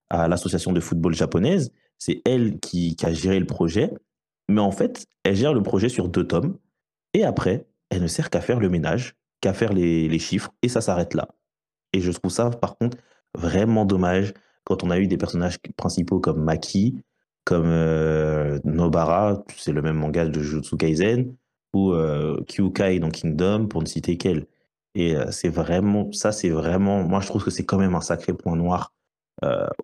à 0.09 0.29
l'association 0.29 0.73
de 0.73 0.81
football 0.81 1.15
japonaise. 1.15 1.73
C'est 1.99 2.23
elle 2.25 2.59
qui, 2.59 2.97
a 3.03 3.13
géré 3.13 3.39
le 3.39 3.47
projet. 3.47 3.93
Mais 4.49 4.61
en 4.61 4.73
fait, 4.73 5.07
elle 5.25 5.37
gère 5.37 5.55
le 5.55 5.63
projet 5.63 5.89
sur 5.89 6.09
deux 6.09 6.27
tomes. 6.27 6.57
Et 7.13 7.25
après, 7.25 7.67
elle 7.91 8.03
ne 8.03 8.07
sert 8.07 8.31
qu'à 8.31 8.41
faire 8.41 8.61
le 8.61 8.69
ménage, 8.69 9.15
qu'à 9.41 9.53
faire 9.53 9.73
les, 9.73 10.19
chiffres. 10.19 10.53
Et 10.63 10.69
ça 10.69 10.81
s'arrête 10.81 11.15
là. 11.15 11.29
Et 11.93 12.01
je 12.01 12.11
trouve 12.11 12.31
ça, 12.31 12.51
par 12.51 12.79
contre, 12.79 12.97
vraiment 13.37 13.85
dommage 13.85 14.35
quand 14.65 14.85
on 14.85 14.91
a 14.91 14.99
eu 14.99 15.07
des 15.07 15.17
personnages 15.17 15.59
principaux 15.77 16.21
comme 16.21 16.43
Maki, 16.43 17.03
comme 17.45 17.67
euh, 17.67 18.59
Nobara, 18.65 19.43
c'est 19.57 19.73
le 19.73 19.83
même 19.83 19.97
manga 19.97 20.27
de 20.27 20.41
Jujutsu 20.41 20.77
Kaisen, 20.77 21.35
ou 21.73 21.95
Kyukai 22.49 22.99
dans 22.99 23.11
Kingdom, 23.11 23.69
pour 23.69 23.81
ne 23.81 23.87
citer 23.87 24.17
qu'elle. 24.17 24.47
Et 24.97 25.15
c'est 25.31 25.49
vraiment, 25.49 26.11
ça, 26.11 26.33
c'est 26.33 26.49
vraiment, 26.49 27.05
moi, 27.05 27.21
je 27.21 27.29
trouve 27.29 27.45
que 27.45 27.51
c'est 27.51 27.65
quand 27.65 27.79
même 27.79 27.95
un 27.95 28.01
sacré 28.01 28.35
point 28.35 28.57
noir 28.57 28.93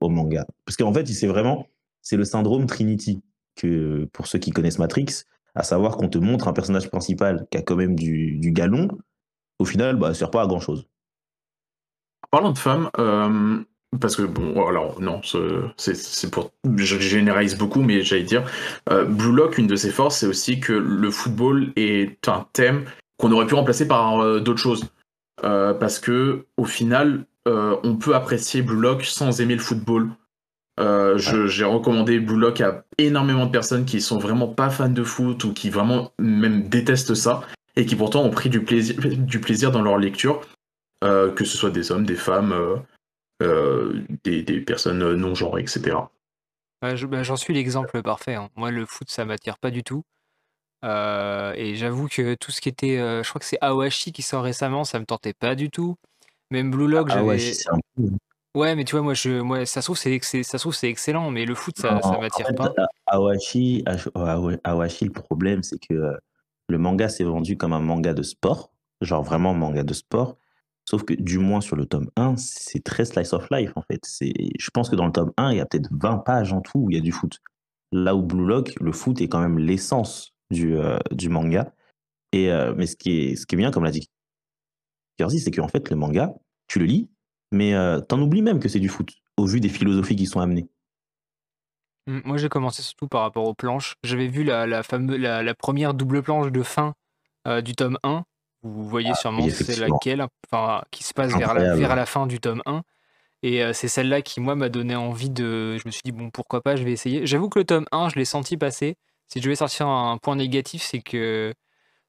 au 0.01 0.09
manga. 0.09 0.45
Parce 0.65 0.77
qu'en 0.77 0.93
fait, 0.93 1.07
c'est 1.07 1.29
vraiment, 1.29 1.69
c'est 2.03 2.17
le 2.17 2.25
syndrome 2.25 2.67
Trinity, 2.67 3.23
que 3.57 4.05
pour 4.13 4.27
ceux 4.27 4.39
qui 4.39 4.51
connaissent 4.51 4.79
Matrix, 4.79 5.25
à 5.57 5.63
savoir 5.63 5.97
qu'on 5.97 6.09
te 6.09 6.19
montre 6.19 6.47
un 6.47 6.53
personnage 6.53 6.89
principal 6.89 7.47
qui 7.51 7.59
a 7.59 7.63
quand 7.63 7.77
même 7.77 7.97
du, 7.97 8.39
galon, 8.53 8.89
au 9.59 9.65
final, 9.65 9.97
bah, 9.97 10.09
ça 10.09 10.21
sert 10.21 10.31
pas 10.31 10.43
à 10.43 10.47
grand 10.47 10.61
chose. 10.61 10.87
Parlant 12.37 12.53
de 12.53 12.59
femmes, 12.59 12.91
parce 13.99 14.15
que 14.15 14.23
bon, 14.23 14.67
alors 14.67 15.01
non, 15.01 15.23
c'est 15.79 16.31
pour, 16.31 16.51
je 16.77 16.99
généralise 16.99 17.57
beaucoup, 17.57 17.81
mais 17.81 18.03
j'allais 18.03 18.25
dire, 18.25 18.45
Blue 19.09 19.33
Lock, 19.35 19.57
une 19.57 19.67
de 19.67 19.77
ses 19.77 19.91
forces, 19.91 20.19
c'est 20.19 20.27
aussi 20.27 20.61
que 20.61 20.75
le 20.75 21.11
football 21.11 21.73
est 21.77 22.29
un 22.29 22.47
thème 22.53 22.85
qu'on 23.17 23.33
aurait 23.33 23.47
pu 23.47 23.55
remplacer 23.55 23.89
par 23.89 24.41
d'autres 24.43 24.61
choses. 24.61 24.85
Euh, 25.45 25.75
parce 25.75 25.99
que 25.99 26.47
au 26.57 26.65
final, 26.65 27.27
euh, 27.47 27.77
on 27.85 27.97
peut 27.97 28.15
apprécier 28.15 28.63
Blue 28.63 28.81
Lock 28.81 29.05
sans 29.05 29.41
aimer 29.41 29.55
le 29.55 29.61
football. 29.61 30.11
Euh, 30.79 31.17
j'ai 31.19 31.65
recommandé 31.65 32.21
Blue 32.21 32.39
Lock 32.39 32.61
à 32.61 32.85
énormément 32.99 33.47
de 33.47 33.51
personnes 33.51 33.85
qui 33.85 34.01
sont 34.01 34.19
vraiment 34.19 34.49
pas 34.49 34.71
fans 34.71 34.89
de 34.89 35.03
foot 35.03 35.45
ou 35.45 35.53
qui 35.53 35.71
vraiment 35.71 36.13
même 36.19 36.69
détestent 36.69 37.15
ça 37.15 37.43
et 37.77 37.87
qui 37.87 37.97
pourtant 37.97 38.23
ont 38.25 38.31
pris 38.31 38.49
du 38.49 38.63
plaisir, 38.63 38.97
du 38.99 39.41
plaisir 39.41 39.71
dans 39.71 39.83
leur 39.83 39.99
lecture, 39.99 40.41
que 41.03 41.45
ce 41.45 41.57
soit 41.57 41.71
des 41.71 41.93
hommes, 41.93 42.07
des 42.07 42.17
femmes, 42.17 42.83
des, 43.41 44.61
personnes 44.67 45.15
non 45.15 45.35
genrées, 45.35 45.63
etc. 45.63 45.97
Bah, 46.83 46.95
j'en 46.95 47.37
suis 47.37 47.55
l'exemple 47.55 48.03
parfait. 48.03 48.35
Hein. 48.35 48.51
Moi, 48.57 48.71
le 48.71 48.87
foot, 48.87 49.11
ça 49.11 49.25
m'attire 49.25 49.59
pas 49.59 49.71
du 49.71 49.83
tout. 49.83 50.05
Euh, 50.85 51.53
et 51.57 51.75
j'avoue 51.75 52.09
que 52.09 52.35
tout 52.35 52.51
ce 52.51 52.61
qui 52.61 52.69
était, 52.69 52.99
euh, 52.99 53.23
je 53.23 53.29
crois 53.29 53.39
que 53.41 53.47
c'est 53.47 53.59
Awashi 53.61 54.13
qui 54.13 54.23
sort 54.23 54.43
récemment, 54.43 54.85
ça 54.85 54.99
me 54.99 55.05
tentait 55.05 55.33
pas 55.33 55.55
du 55.55 55.71
tout. 55.71 55.97
Même 56.51 56.71
Blue 56.71 56.87
Lock, 56.87 57.09
j'avais 57.09 57.39
c'est 57.39 57.69
un 57.71 57.79
peu 57.97 58.05
ouais, 58.55 58.77
mais 58.77 58.85
tu 58.85 58.93
vois, 58.93 59.03
moi 59.03 59.15
je 59.15 59.41
moi 59.41 59.67
ça 59.67 59.83
se 59.83 59.87
trouve 59.87 59.99
c'est 59.99 60.21
ça 60.21 60.59
se 60.59 60.63
trouve 60.63 60.75
c'est 60.75 60.89
excellent, 60.89 61.31
mais 61.31 61.45
le 61.45 61.55
foot 61.57 61.77
ça 61.77 62.01
ça 62.03 62.19
m'attire 62.19 62.55
pas. 62.55 62.73
Awashi 63.07 63.85
Awashi, 64.65 65.07
le 65.07 65.13
problème, 65.13 65.63
c'est 65.63 65.79
que, 65.79 65.95
euh, 65.95 66.17
le 66.69 66.79
manga 66.79 67.09
s'est 67.09 67.25
vendu 67.25 67.57
comme 67.57 67.73
un 67.73 67.81
manga 67.81 68.15
de 68.15 68.23
sport, 68.23 68.71
genre 69.01 69.23
vraiment 69.23 69.55
manga 69.55 69.83
de 69.83 69.95
sport, 69.95 70.37
sauf 70.89 71.05
que 71.05 71.15
du 71.15 71.39
moins 71.39 71.61
sur 71.61 71.77
le 71.77 71.85
tome 71.85 72.09
1, 72.17 72.37
c'est 72.37 72.83
très 72.83 73.05
slice 73.05 73.33
of 73.33 73.47
life, 73.51 73.73
en 73.77 73.83
fait. 73.83 74.01
Je 74.21 74.71
pense 74.71 74.89
que 74.89 74.97
dans 74.97 75.07
le 75.07 75.13
tome 75.13 75.33
1, 75.37 75.53
il 75.53 75.59
y 75.59 75.61
a 75.61 75.67
peut-être 75.67 75.89
20 75.91 76.19
pages 76.19 76.53
en 76.53 76.61
tout 76.61 76.79
où 76.79 76.91
il 76.91 76.97
y 76.97 76.99
a 76.99 77.03
du 77.03 77.13
foot. 77.13 77.41
Là 77.93 78.15
où 78.15 78.23
Blue 78.23 78.47
Lock, 78.47 78.75
le 78.81 78.93
foot 78.93 79.21
est 79.21 79.29
quand 79.29 79.41
même 79.41 79.59
l'essence 79.59 80.33
du, 80.51 80.77
euh, 80.77 80.99
du 81.11 81.29
manga. 81.29 81.73
Et, 82.33 82.51
euh, 82.51 82.73
mais 82.77 82.87
ce 82.87 82.97
qui, 82.97 83.11
est, 83.11 83.37
ce 83.37 83.47
qui 83.47 83.57
est 83.57 83.59
bien, 83.59 83.71
comme 83.71 83.85
l'a 83.85 83.91
dit 83.91 84.09
Kersey, 85.17 85.39
c'est 85.39 85.51
qu'en 85.51 85.69
fait, 85.69 85.91
le 85.91 85.97
manga, 85.97 86.35
tu 86.69 86.79
le 86.79 86.85
lis, 86.85 87.11
mais 87.51 87.75
euh, 87.75 88.01
t'en 88.01 88.21
oublies 88.21 88.43
même 88.43 88.61
que 88.61 88.69
c'est 88.69 88.81
du 88.81 88.89
foot, 88.89 89.13
au 89.37 89.47
vu 89.47 89.61
des 89.61 89.69
philosophies 89.69 90.17
qui 90.17 90.27
sont 90.27 90.41
amenées. 90.41 90.69
Mmh, 92.07 92.21
moi, 92.25 92.37
j'ai 92.37 92.49
commencé 92.49 92.83
surtout 92.83 93.09
par 93.09 93.23
rapport 93.23 93.49
aux 93.49 93.55
planches. 93.55 93.95
J'avais 94.05 94.29
vu 94.29 94.45
la, 94.45 94.67
la, 94.67 94.83
la, 95.43 95.55
première 95.55 95.95
double 95.95 96.23
planche 96.23 96.53
de 96.53 96.63
fin 96.63 96.95
du 97.65 97.75
tome 97.75 97.99
1. 98.03 98.25
Vous 98.67 98.89
voyez 98.89 99.11
ah, 99.13 99.15
sûrement 99.15 99.47
c'est 99.51 99.79
laquelle, 99.79 100.27
enfin, 100.51 100.83
qui 100.91 101.05
se 101.05 101.15
passe 101.15 101.37
vers 101.37 101.55
la, 101.55 101.75
vers 101.75 101.97
la 101.97 102.07
fin 102.07 102.27
du 102.27 102.41
tome 102.41 102.63
1. 102.67 102.83
Et 103.43 103.63
c'est 103.75 103.89
celle-là 103.89 104.23
qui, 104.23 104.41
moi, 104.41 104.57
m'a 104.57 104.69
donné 104.69 104.97
envie 104.97 105.31
de. 105.31 105.77
Je 105.79 105.83
me 105.87 105.91
suis 105.91 106.03
dit, 106.05 106.13
bon, 106.13 106.31
pourquoi 106.31 106.63
pas, 106.63 106.75
je 106.75 106.85
vais 106.85 106.93
essayer. 106.93 107.27
J'avoue 107.27 107.49
que 107.49 107.59
le 107.59 107.65
tome 107.65 107.87
1, 107.93 108.09
je 108.09 108.17
l'ai 108.17 108.25
senti 108.25 108.57
passer. 108.57 108.97
Si 109.29 109.41
je 109.41 109.49
vais 109.49 109.57
sortir 109.57 109.87
un 109.89 110.19
point 110.19 110.37
négatif, 110.37 110.83
c'est 110.83 111.01
que 111.01 111.53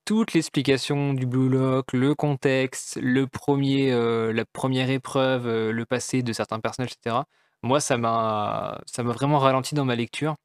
toute 0.07 0.33
l'explication 0.33 1.13
du 1.13 1.25
Blue 1.25 1.49
Lock, 1.49 1.91
le 1.91 2.15
contexte, 2.15 2.97
le 3.01 3.27
premier, 3.27 3.91
euh, 3.91 4.31
la 4.31 4.45
première 4.45 4.89
épreuve, 4.89 5.47
euh, 5.47 5.71
le 5.73 5.85
passé 5.85 6.23
de 6.23 6.31
certains 6.31 6.61
personnages, 6.61 6.93
etc. 6.93 7.23
Moi, 7.61 7.81
ça 7.81 7.97
m'a, 7.97 8.79
vraiment 8.99 9.39
ralenti 9.39 9.75
dans 9.75 9.83
ma 9.83 9.95
lecture. 9.95 10.35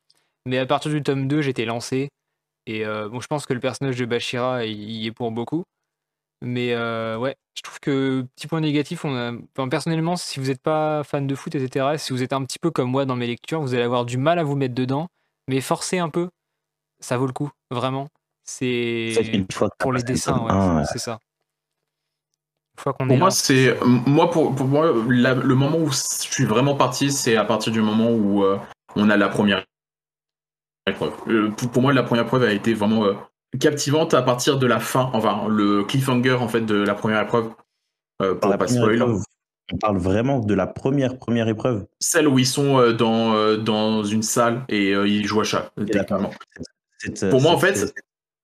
Mais 0.47 0.59
à 0.59 0.67
partir 0.67 0.91
du 0.91 1.03
tome 1.03 1.29
2, 1.29 1.43
j'étais 1.43 1.65
lancé. 1.65 2.11
Et 2.67 2.85
euh, 2.85 3.09
bon, 3.09 3.21
je 3.21 3.29
pense 3.29 3.47
que 3.47 3.55
le 3.55 3.61
personnage 3.61 3.97
de 3.97 4.05
Bashira 4.05 4.67
y 4.67 5.07
est 5.07 5.13
pour 5.13 5.31
beaucoup. 5.31 5.65
Mais 6.43 6.77
ouais, 7.17 7.37
je 7.55 7.63
trouve 7.63 7.81
que 7.81 8.27
petit 8.37 8.47
point 8.47 8.61
négatif, 8.61 9.05
on 9.05 9.15
a... 9.15 9.69
personnellement, 9.69 10.17
si 10.17 10.41
vous 10.41 10.47
n'êtes 10.47 10.63
pas 10.63 11.05
fan 11.05 11.27
de 11.27 11.35
foot, 11.35 11.55
etc., 11.55 11.95
si 11.97 12.13
vous 12.13 12.23
êtes 12.23 12.33
un 12.33 12.45
petit 12.45 12.59
peu 12.59 12.71
comme 12.71 12.91
moi 12.91 13.05
dans 13.05 13.17
mes 13.17 13.27
lectures, 13.27 13.61
vous 13.61 13.75
allez 13.75 13.85
avoir 13.85 14.05
du 14.05 14.19
mal 14.19 14.39
à 14.39 14.45
vous 14.45 14.57
mettre 14.57 14.75
dedans, 14.75 15.09
mais 15.49 15.61
forcez 15.61 15.99
un 15.99 16.09
peu 16.09 16.29
ça 17.03 17.17
vaut 17.17 17.27
le 17.27 17.33
coup, 17.33 17.51
vraiment. 17.71 18.09
C'est 18.45 19.13
pour 19.79 19.93
les 19.93 20.03
dessins, 20.03 20.39
ouais, 20.39 20.85
c'est 20.91 20.99
ça. 20.99 21.19
Une 22.75 22.83
fois 22.83 22.93
qu'on 22.95 23.07
pour 23.07 23.19
moi, 23.19 23.31
c'est 23.31 23.77
moi 23.85 24.31
pour, 24.31 24.55
pour 24.55 24.67
moi 24.67 24.91
le 25.07 25.55
moment 25.55 25.79
où 25.79 25.91
je 25.91 25.99
suis 25.99 26.45
vraiment 26.45 26.75
parti, 26.75 27.13
c'est 27.13 27.37
à 27.37 27.45
partir 27.45 27.73
du 27.73 27.83
moment 27.83 28.11
où 28.11 28.43
euh, 28.43 28.59
on 28.97 29.11
a 29.11 29.17
la 29.17 29.29
première 29.29 29.65
épreuve. 30.87 31.13
Euh, 31.29 31.51
pour, 31.51 31.83
moi, 31.83 31.93
la 31.93 32.03
première 32.03 32.25
épreuve 32.25 32.45
a 32.45 32.53
été 32.53 32.73
vraiment 32.73 33.05
euh, 33.05 33.15
captivante 33.59 34.15
à 34.15 34.23
partir 34.23 34.59
de 34.59 34.67
la 34.67 34.81
fin, 34.81 35.11
enfin 35.13 35.47
le 35.49 35.85
cliffhanger 35.85 36.35
en 36.35 36.49
fait 36.49 36.63
de 36.63 36.77
la 36.77 36.95
première 36.95 37.23
épreuve. 37.23 37.51
pour 38.19 38.39
pas 38.39 38.67
spoiler. 38.67 39.05
On 39.73 39.79
parle 39.79 39.99
vraiment 39.99 40.41
de 40.41 40.53
la 40.55 40.67
première 40.67 41.19
première 41.19 41.49
épreuve. 41.49 41.87
Celle 41.99 42.29
où 42.29 42.39
ils 42.39 42.47
sont 42.47 42.93
dans, 42.93 43.57
dans 43.57 44.05
une 44.05 44.23
salle 44.23 44.65
et 44.69 44.91
ils 44.91 45.25
jouent 45.25 45.41
à 45.41 45.45
chat, 45.45 45.73
euh, 45.79 47.31
pour 47.31 47.41
moi, 47.41 47.53
en 47.53 47.59
fait, 47.59 47.95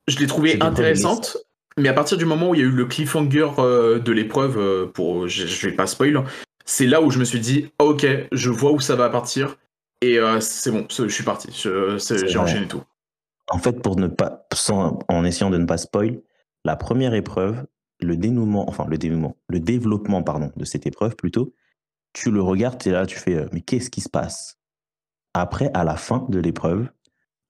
je 0.07 0.19
l'ai 0.19 0.27
trouvée 0.27 0.59
intéressante, 0.63 1.37
mais 1.77 1.89
à 1.89 1.93
partir 1.93 2.19
du 2.19 2.25
moment 2.25 2.51
où 2.51 2.55
il 2.55 2.61
y 2.61 2.65
a 2.65 2.67
eu 2.67 2.71
le 2.71 2.87
cliffhanger 2.87 3.49
euh, 3.59 3.99
de 3.99 4.13
l'épreuve, 4.13 4.59
euh, 4.59 4.87
pour, 4.87 5.29
je, 5.29 5.67
vais 5.67 5.75
pas 5.75 5.87
spoil, 5.87 6.25
c'est 6.65 6.87
là 6.87 7.01
où 7.01 7.11
je 7.11 7.19
me 7.19 7.25
suis 7.25 7.41
dit, 7.41 7.71
ok, 7.79 8.07
je 8.33 8.51
vois 8.51 8.73
où 8.73 8.81
ça 8.81 8.97
va 8.97 9.09
partir. 9.09 9.57
Et 10.01 10.19
euh, 10.19 10.41
c'est 10.41 10.71
bon, 10.71 10.87
je 10.91 11.09
suis 11.09 11.25
parti. 11.25 11.49
J'ai 11.53 12.39
enchaîné 12.39 12.67
tout. 12.67 12.83
En 13.51 13.59
fait, 13.59 13.83
pour 13.83 13.97
en 15.09 15.25
essayant 15.25 15.51
de 15.51 15.59
ne 15.59 15.65
pas 15.65 15.79
spoil, 15.79 16.21
la 16.65 16.77
première 16.77 17.15
épreuve, 17.15 17.67
le 18.01 18.17
dénouement, 18.17 18.69
enfin 18.69 18.87
le 18.87 18.99
dénouement, 18.99 19.37
le 19.49 19.61
développement, 19.61 20.23
pardon, 20.23 20.53
de 20.57 20.65
cette 20.65 20.87
épreuve 20.87 21.17
plutôt, 21.17 21.55
tu 22.13 22.31
le 22.31 22.43
regardes 22.43 22.87
et 22.87 22.91
là, 22.91 23.07
tu 23.07 23.19
fais, 23.19 23.35
euh, 23.35 23.49
mais 23.53 23.61
qu'est-ce 23.61 23.91
qui 23.91 24.01
se 24.01 24.09
passe? 24.09 24.59
Après, 25.35 25.71
à 25.75 25.85
la 25.85 25.97
fin 25.97 26.27
de 26.29 26.39
l'épreuve, 26.39 26.89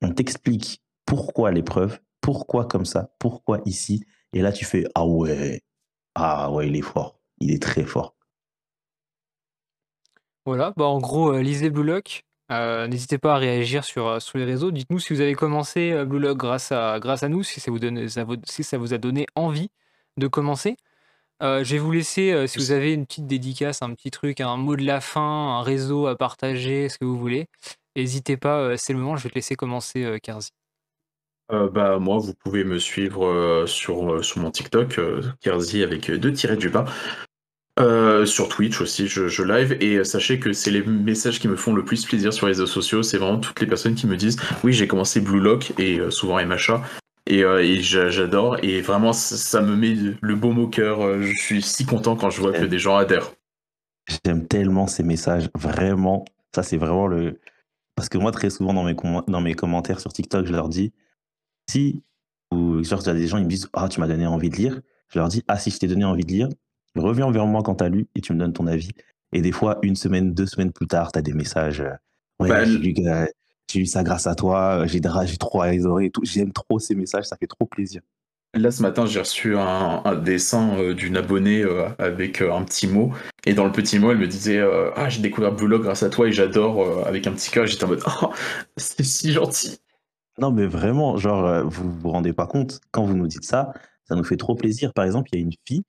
on 0.03 0.13
t'explique 0.13 0.83
pourquoi 1.07 1.51
l'épreuve, 1.51 2.01
pourquoi 2.21 2.67
comme 2.67 2.85
ça, 2.85 3.15
pourquoi 3.19 3.61
ici, 3.65 4.05
et 4.33 4.43
là, 4.43 4.53
tu 4.53 4.65
fais, 4.65 4.85
ah 4.95 5.07
ouais, 5.07 5.63
ah 6.15 6.53
ouais, 6.53 6.69
il 6.69 6.77
est 6.77 6.83
fort, 6.83 7.21
il 7.39 7.51
est 7.51 7.63
très 7.63 7.85
fort. 7.85 8.17
Voilà, 10.45 10.73
bah 10.77 10.87
en 10.87 10.99
gros, 10.99 11.35
euh, 11.35 11.43
lisez 11.43 11.71
Blue 11.71 11.85
Lock. 11.85 12.25
Euh, 12.51 12.87
n'hésitez 12.87 13.19
pas 13.19 13.35
à 13.35 13.39
réagir 13.39 13.85
sur, 13.85 14.21
sur 14.23 14.39
les 14.39 14.45
réseaux. 14.45 14.71
Dites-nous 14.71 14.99
si 14.99 15.13
vous 15.13 15.21
avez 15.21 15.35
commencé 15.35 16.05
Blue 16.05 16.19
Lock 16.19 16.39
grâce 16.39 16.73
à, 16.73 17.29
nous, 17.29 17.43
si 17.43 17.61
ça, 17.61 17.71
vous 18.79 18.95
a 18.95 18.99
donné 18.99 19.27
envie 19.35 19.71
de 20.17 20.27
commencer. 20.27 20.77
Euh, 21.43 21.63
je 21.63 21.73
vais 21.73 21.79
vous 21.79 21.93
laisser, 21.93 22.33
euh, 22.33 22.47
si 22.49 22.59
vous 22.59 22.73
avez 22.73 22.93
une 22.93 23.07
petite 23.07 23.27
dédicace, 23.27 23.83
un 23.83 23.95
petit 23.95 24.11
truc, 24.11 24.41
un 24.41 24.57
mot 24.57 24.75
de 24.75 24.85
la 24.85 25.01
fin, 25.01 25.21
un 25.21 25.63
réseau 25.63 26.09
à 26.09 26.17
partager, 26.17 26.89
ce 26.89 26.99
que 26.99 27.05
vous 27.05 27.17
voulez. 27.17 27.47
N'hésitez 27.95 28.37
pas, 28.37 28.59
euh, 28.59 28.77
c'est 28.77 28.93
le 28.93 28.99
moment, 28.99 29.17
je 29.17 29.23
vais 29.23 29.31
te 29.31 29.35
laisser 29.37 29.55
commencer, 29.55 30.19
Kerzi. 30.23 30.51
bah, 31.49 31.99
moi, 32.01 32.19
vous 32.19 32.35
pouvez 32.35 32.65
me 32.65 32.79
suivre 32.79 33.65
sur, 33.67 34.25
sur 34.25 34.41
mon 34.41 34.51
TikTok, 34.51 35.01
Kerzi 35.41 35.83
avec 35.83 36.11
deux 36.11 36.33
tirets 36.33 36.57
du 36.57 36.71
bas. 36.71 36.87
Sur 38.27 38.49
Twitch 38.49 38.81
aussi, 38.81 39.07
je, 39.07 39.29
je 39.29 39.43
live 39.43 39.77
et 39.81 40.03
sachez 40.05 40.39
que 40.39 40.53
c'est 40.53 40.71
les 40.71 40.83
messages 40.83 41.39
qui 41.39 41.49
me 41.49 41.57
font 41.57 41.73
le 41.73 41.85
plus 41.85 42.05
plaisir 42.05 42.33
sur 42.33 42.47
les 42.47 42.53
réseaux 42.53 42.67
sociaux. 42.67 43.03
C'est 43.03 43.19
vraiment 43.19 43.39
toutes 43.39 43.61
les 43.61 43.67
personnes 43.67 43.95
qui 43.95 44.07
me 44.07 44.17
disent 44.17 44.37
Oui, 44.65 44.73
j'ai 44.73 44.89
commencé 44.89 45.21
Blue 45.21 45.41
Lock 45.41 45.73
et 45.79 46.01
souvent 46.11 46.45
MHA 46.45 46.83
et, 47.29 47.45
euh, 47.45 47.81
j'adore. 47.81 48.57
Et 48.63 48.81
vraiment, 48.81 49.13
ça, 49.13 49.61
me 49.61 49.77
met 49.77 49.95
le 50.21 50.35
baume 50.35 50.59
au 50.59 50.69
cœur. 50.69 51.03
Euh, 51.03 51.23
je 51.23 51.35
suis 51.35 51.63
si 51.63 51.85
content 51.85 52.17
quand 52.17 52.31
je 52.31 52.41
vois 52.41 52.53
que 52.53 52.65
des 52.65 52.79
gens 52.79 52.97
adhèrent. 52.97 53.33
J'aime 54.25 54.47
tellement 54.47 54.87
ces 54.87 55.03
messages, 55.03 55.51
vraiment. 55.55 56.25
Ça, 56.55 56.63
c'est 56.63 56.79
vraiment 56.79 57.07
le. 57.07 57.39
Parce 57.95 58.09
que 58.09 58.17
moi, 58.17 58.33
très 58.33 58.51
souvent, 58.51 58.73
dans 58.73 58.85
mes, 58.85 58.97
dans 59.27 59.41
mes 59.41 59.55
commentaires 59.55 60.01
sur 60.01 60.13
TikTok, 60.13 60.47
je 60.47 60.53
leur 60.53 60.69
dis 60.69 60.93
si, 61.69 62.03
ou 62.53 62.83
genre, 62.83 63.01
il 63.03 63.07
y 63.07 63.11
a 63.11 63.15
des 63.15 63.27
gens, 63.27 63.39
ils 63.39 63.45
me 63.45 63.51
disent 63.51 63.69
Ah, 63.75 63.89
tu 63.89 64.01
m'as 64.01 64.07
donné 64.07 64.27
envie 64.27 64.49
de 64.49 64.57
lire. 64.57 64.81
Je 65.09 65.19
leur 65.19 65.29
dis 65.29 65.45
Ah, 65.49 65.59
si 65.59 65.71
je 65.71 65.79
t'ai 65.79 65.89
donné 65.89 66.05
envie 66.05 66.25
de 66.25 66.33
lire, 66.33 66.49
reviens 66.97 67.31
vers 67.31 67.47
moi 67.47 67.63
quand 67.63 67.77
tu 67.77 67.85
as 67.85 67.89
lu 67.89 68.09
et 68.15 68.21
tu 68.21 68.33
me 68.33 68.39
donnes 68.39 68.53
ton 68.53 68.67
avis. 68.67 68.91
Et 69.33 69.43
des 69.43 69.53
fois, 69.53 69.79
une 69.83 69.97
semaine, 69.97 70.33
deux 70.33 70.47
semaines 70.47 70.73
plus 70.73 70.87
tard, 70.87 71.13
tu 71.13 71.19
as 71.19 71.23
des 71.23 71.35
messages. 71.35 71.81
Euh, 71.81 71.93
ouais, 72.41 72.49
bah, 72.49 72.65
j'ai 73.71 73.81
eu 73.81 73.87
ça 73.87 74.03
grâce 74.03 74.27
à 74.27 74.35
toi, 74.35 74.87
j'ai 74.87 75.01
trop 75.39 75.61
adoré 75.61 76.07
et 76.07 76.11
tout. 76.11 76.23
J'aime 76.25 76.53
trop 76.53 76.79
ces 76.79 76.95
messages, 76.95 77.27
ça 77.27 77.37
fait 77.37 77.47
trop 77.47 77.67
plaisir. 77.67 78.01
Là, 78.55 78.71
ce 78.71 78.81
matin, 78.81 79.05
j'ai 79.05 79.21
reçu 79.21 79.57
un, 79.59 80.15
dessin 80.17 80.79
euh, 80.79 80.95
d'une 80.95 81.19
abonnée 81.19 81.63
euh, 81.63 81.89
avec 81.99 82.41
euh, 82.41 82.53
un 82.53 82.65
petit 82.65 82.87
mot. 82.87 83.13
Et 83.45 83.53
dans 83.53 83.67
le 83.67 83.73
petit 83.73 83.99
mot, 83.99 84.11
elle 84.11 84.19
me 84.19 84.27
disait 84.27 84.61
Ah, 84.97 85.09
j'ai 85.09 85.21
découvert 85.21 85.53
Blue 85.53 85.79
grâce 85.79 86.03
à 86.03 86.09
toi 86.09 86.29
et 86.29 86.33
j'adore 86.33 87.07
avec 87.07 87.27
un 87.27 87.33
petit 87.33 87.51
cœur. 87.51 87.67
J'étais 87.67 87.85
en 87.85 87.89
mode 87.89 88.03
Oh, 88.23 88.31
c'est 88.77 89.05
si 89.05 89.33
gentil. 89.33 89.79
Non, 90.39 90.51
mais 90.51 90.67
vraiment, 90.67 91.17
genre, 91.17 91.65
vous 91.69 91.91
vous 91.91 92.11
rendez 92.11 92.33
pas 92.33 92.47
compte, 92.47 92.81
quand 92.91 93.05
vous 93.05 93.17
nous 93.17 93.27
dites 93.27 93.45
ça, 93.45 93.73
ça 94.05 94.15
nous 94.15 94.25
fait 94.25 94.37
trop 94.37 94.55
plaisir. 94.55 94.93
Par 94.95 95.05
exemple, 95.05 95.29
il 95.33 95.39
y 95.39 95.43
a 95.43 95.45
une 95.45 95.55
fille, 95.67 95.83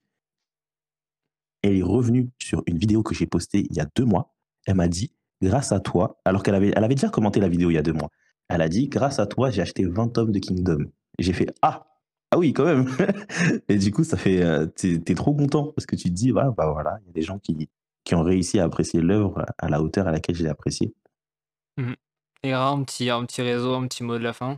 elle 1.61 1.75
est 1.75 1.83
revenue 1.83 2.29
sur 2.39 2.63
une 2.65 2.77
vidéo 2.77 3.03
que 3.03 3.13
j'ai 3.13 3.25
postée 3.25 3.65
il 3.69 3.75
y 3.75 3.79
a 3.79 3.87
deux 3.95 4.05
mois. 4.05 4.33
Elle 4.65 4.75
m'a 4.75 4.87
dit 4.87 5.11
grâce 5.41 5.71
à 5.71 5.79
toi, 5.79 6.19
alors 6.25 6.43
qu'elle 6.43 6.55
avait, 6.55 6.73
elle 6.75 6.83
avait 6.83 6.95
déjà 6.95 7.09
commenté 7.09 7.39
la 7.39 7.47
vidéo 7.47 7.69
il 7.69 7.75
y 7.75 7.77
a 7.77 7.81
deux 7.81 7.93
mois, 7.93 8.09
elle 8.49 8.61
a 8.61 8.69
dit, 8.69 8.87
grâce 8.87 9.19
à 9.19 9.27
toi, 9.27 9.51
j'ai 9.51 9.61
acheté 9.61 9.85
20 9.85 10.09
tomes 10.09 10.31
de 10.31 10.39
Kingdom. 10.39 10.85
J'ai 11.19 11.33
fait, 11.33 11.53
ah, 11.61 11.85
ah 12.31 12.37
oui, 12.37 12.51
quand 12.51 12.65
même. 12.65 12.87
et 13.69 13.77
du 13.77 13.91
coup, 13.91 14.03
ça 14.03 14.17
fait, 14.17 14.41
euh, 14.41 14.65
t'es, 14.65 14.95
es 15.05 15.15
trop 15.15 15.33
content 15.33 15.71
parce 15.75 15.85
que 15.85 15.95
tu 15.95 16.09
te 16.09 16.13
dis, 16.13 16.31
bah, 16.31 16.51
bah 16.57 16.71
voilà, 16.71 16.97
il 17.01 17.07
y 17.07 17.09
a 17.09 17.13
des 17.13 17.21
gens 17.21 17.37
qui, 17.37 17.69
qui 18.03 18.15
ont 18.15 18.23
réussi 18.23 18.59
à 18.59 18.63
apprécier 18.63 19.01
l'œuvre 19.01 19.45
à 19.59 19.69
la 19.69 19.81
hauteur 19.81 20.07
à 20.07 20.11
laquelle 20.11 20.35
j'ai 20.35 20.49
apprécié. 20.49 20.93
Mmh. 21.77 21.93
Et 22.43 22.53
un 22.53 22.83
petit, 22.83 23.09
un 23.09 23.23
petit 23.25 23.41
réseau, 23.41 23.75
un 23.75 23.87
petit 23.87 24.03
mot 24.03 24.17
de 24.17 24.23
la 24.23 24.33
fin? 24.33 24.57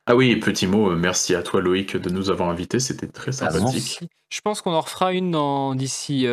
Ah 0.06 0.16
oui, 0.16 0.36
petit 0.38 0.68
mot, 0.68 0.92
euh, 0.92 0.96
merci 0.96 1.36
à 1.36 1.44
toi 1.44 1.62
Loïc 1.62 1.98
de 1.98 2.10
nous 2.10 2.30
avoir 2.30 2.50
invités, 2.50 2.80
c'était 2.80 3.08
très 3.08 3.32
ah, 3.42 3.52
sympathique. 3.52 4.00
je 4.30 4.42
pense 4.42 4.62
qu'on 4.62 4.74
en 4.74 4.82
refera 4.82 5.14
une 5.14 5.76
d'ici 5.76 6.26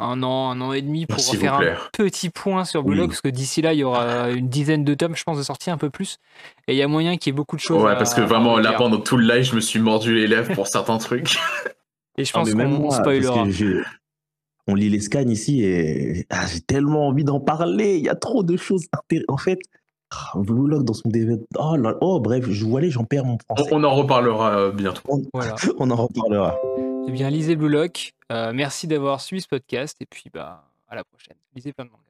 un 0.00 0.22
an, 0.22 0.50
un 0.50 0.60
an 0.60 0.72
et 0.72 0.82
demi 0.82 1.06
pour 1.06 1.20
faire 1.20 1.54
un 1.54 1.76
petit 1.92 2.30
point 2.30 2.64
sur 2.64 2.82
Blue 2.82 3.06
parce 3.06 3.20
que 3.20 3.28
d'ici 3.28 3.62
là, 3.62 3.72
il 3.72 3.80
y 3.80 3.84
aura 3.84 4.30
une 4.30 4.48
dizaine 4.48 4.84
de 4.84 4.94
tomes, 4.94 5.14
je 5.14 5.24
pense, 5.24 5.38
de 5.38 5.42
sortir 5.42 5.72
un 5.72 5.78
peu 5.78 5.90
plus. 5.90 6.18
Et 6.66 6.72
il 6.72 6.76
y 6.78 6.82
a 6.82 6.88
moyen 6.88 7.16
qu'il 7.16 7.32
y 7.32 7.34
ait 7.34 7.36
beaucoup 7.36 7.56
de 7.56 7.60
choses. 7.60 7.82
Ouais, 7.82 7.96
parce 7.96 8.14
que 8.14 8.20
vraiment, 8.20 8.58
là, 8.58 8.72
pendant 8.72 8.98
tout 8.98 9.16
le 9.16 9.26
live, 9.26 9.44
je 9.44 9.54
me 9.54 9.60
suis 9.60 9.80
mordu 9.80 10.14
les 10.14 10.26
lèvres 10.26 10.54
pour 10.54 10.66
certains 10.66 10.98
trucs. 10.98 11.38
Et 12.18 12.24
je 12.24 12.32
pense 12.32 12.52
qu'on 12.52 12.90
spoilera. 12.90 13.46
On 14.66 14.74
lit 14.74 14.90
les 14.90 15.00
scans 15.00 15.26
ici 15.26 15.62
et 15.64 16.26
ah, 16.30 16.46
j'ai 16.46 16.60
tellement 16.60 17.08
envie 17.08 17.24
d'en 17.24 17.40
parler. 17.40 17.96
Il 17.96 18.04
y 18.04 18.08
a 18.08 18.14
trop 18.14 18.42
de 18.42 18.56
choses. 18.56 18.84
En 19.28 19.36
fait, 19.36 19.58
Blue 20.34 20.84
dans 20.84 20.94
son 20.94 21.08
DVD. 21.08 21.42
Oh, 21.58 21.76
oh, 22.00 22.20
bref, 22.20 22.44
je 22.48 22.64
vois 22.64 22.80
aller, 22.80 22.90
j'en 22.90 23.04
perds 23.04 23.24
mon 23.24 23.38
français. 23.38 23.70
On, 23.72 23.82
en 23.84 23.94
reparlera 23.94 24.58
euh, 24.58 24.72
bientôt. 24.72 25.02
On, 25.08 25.22
voilà. 25.32 25.54
on 25.78 25.90
en 25.90 25.96
reparlera. 25.96 26.56
Eh 27.10 27.12
bien, 27.12 27.28
lisez 27.28 27.56
Blue 27.56 27.68
Lock. 27.68 28.14
Euh, 28.30 28.52
merci 28.52 28.86
d'avoir 28.86 29.20
suivi 29.20 29.42
ce 29.42 29.48
podcast 29.48 29.96
et 29.98 30.06
puis 30.06 30.30
bah, 30.32 30.70
à 30.86 30.94
la 30.94 31.02
prochaine. 31.02 31.34
Lisez 31.56 31.72
plein 31.72 31.84
de 31.84 31.90
mangas. 31.90 32.09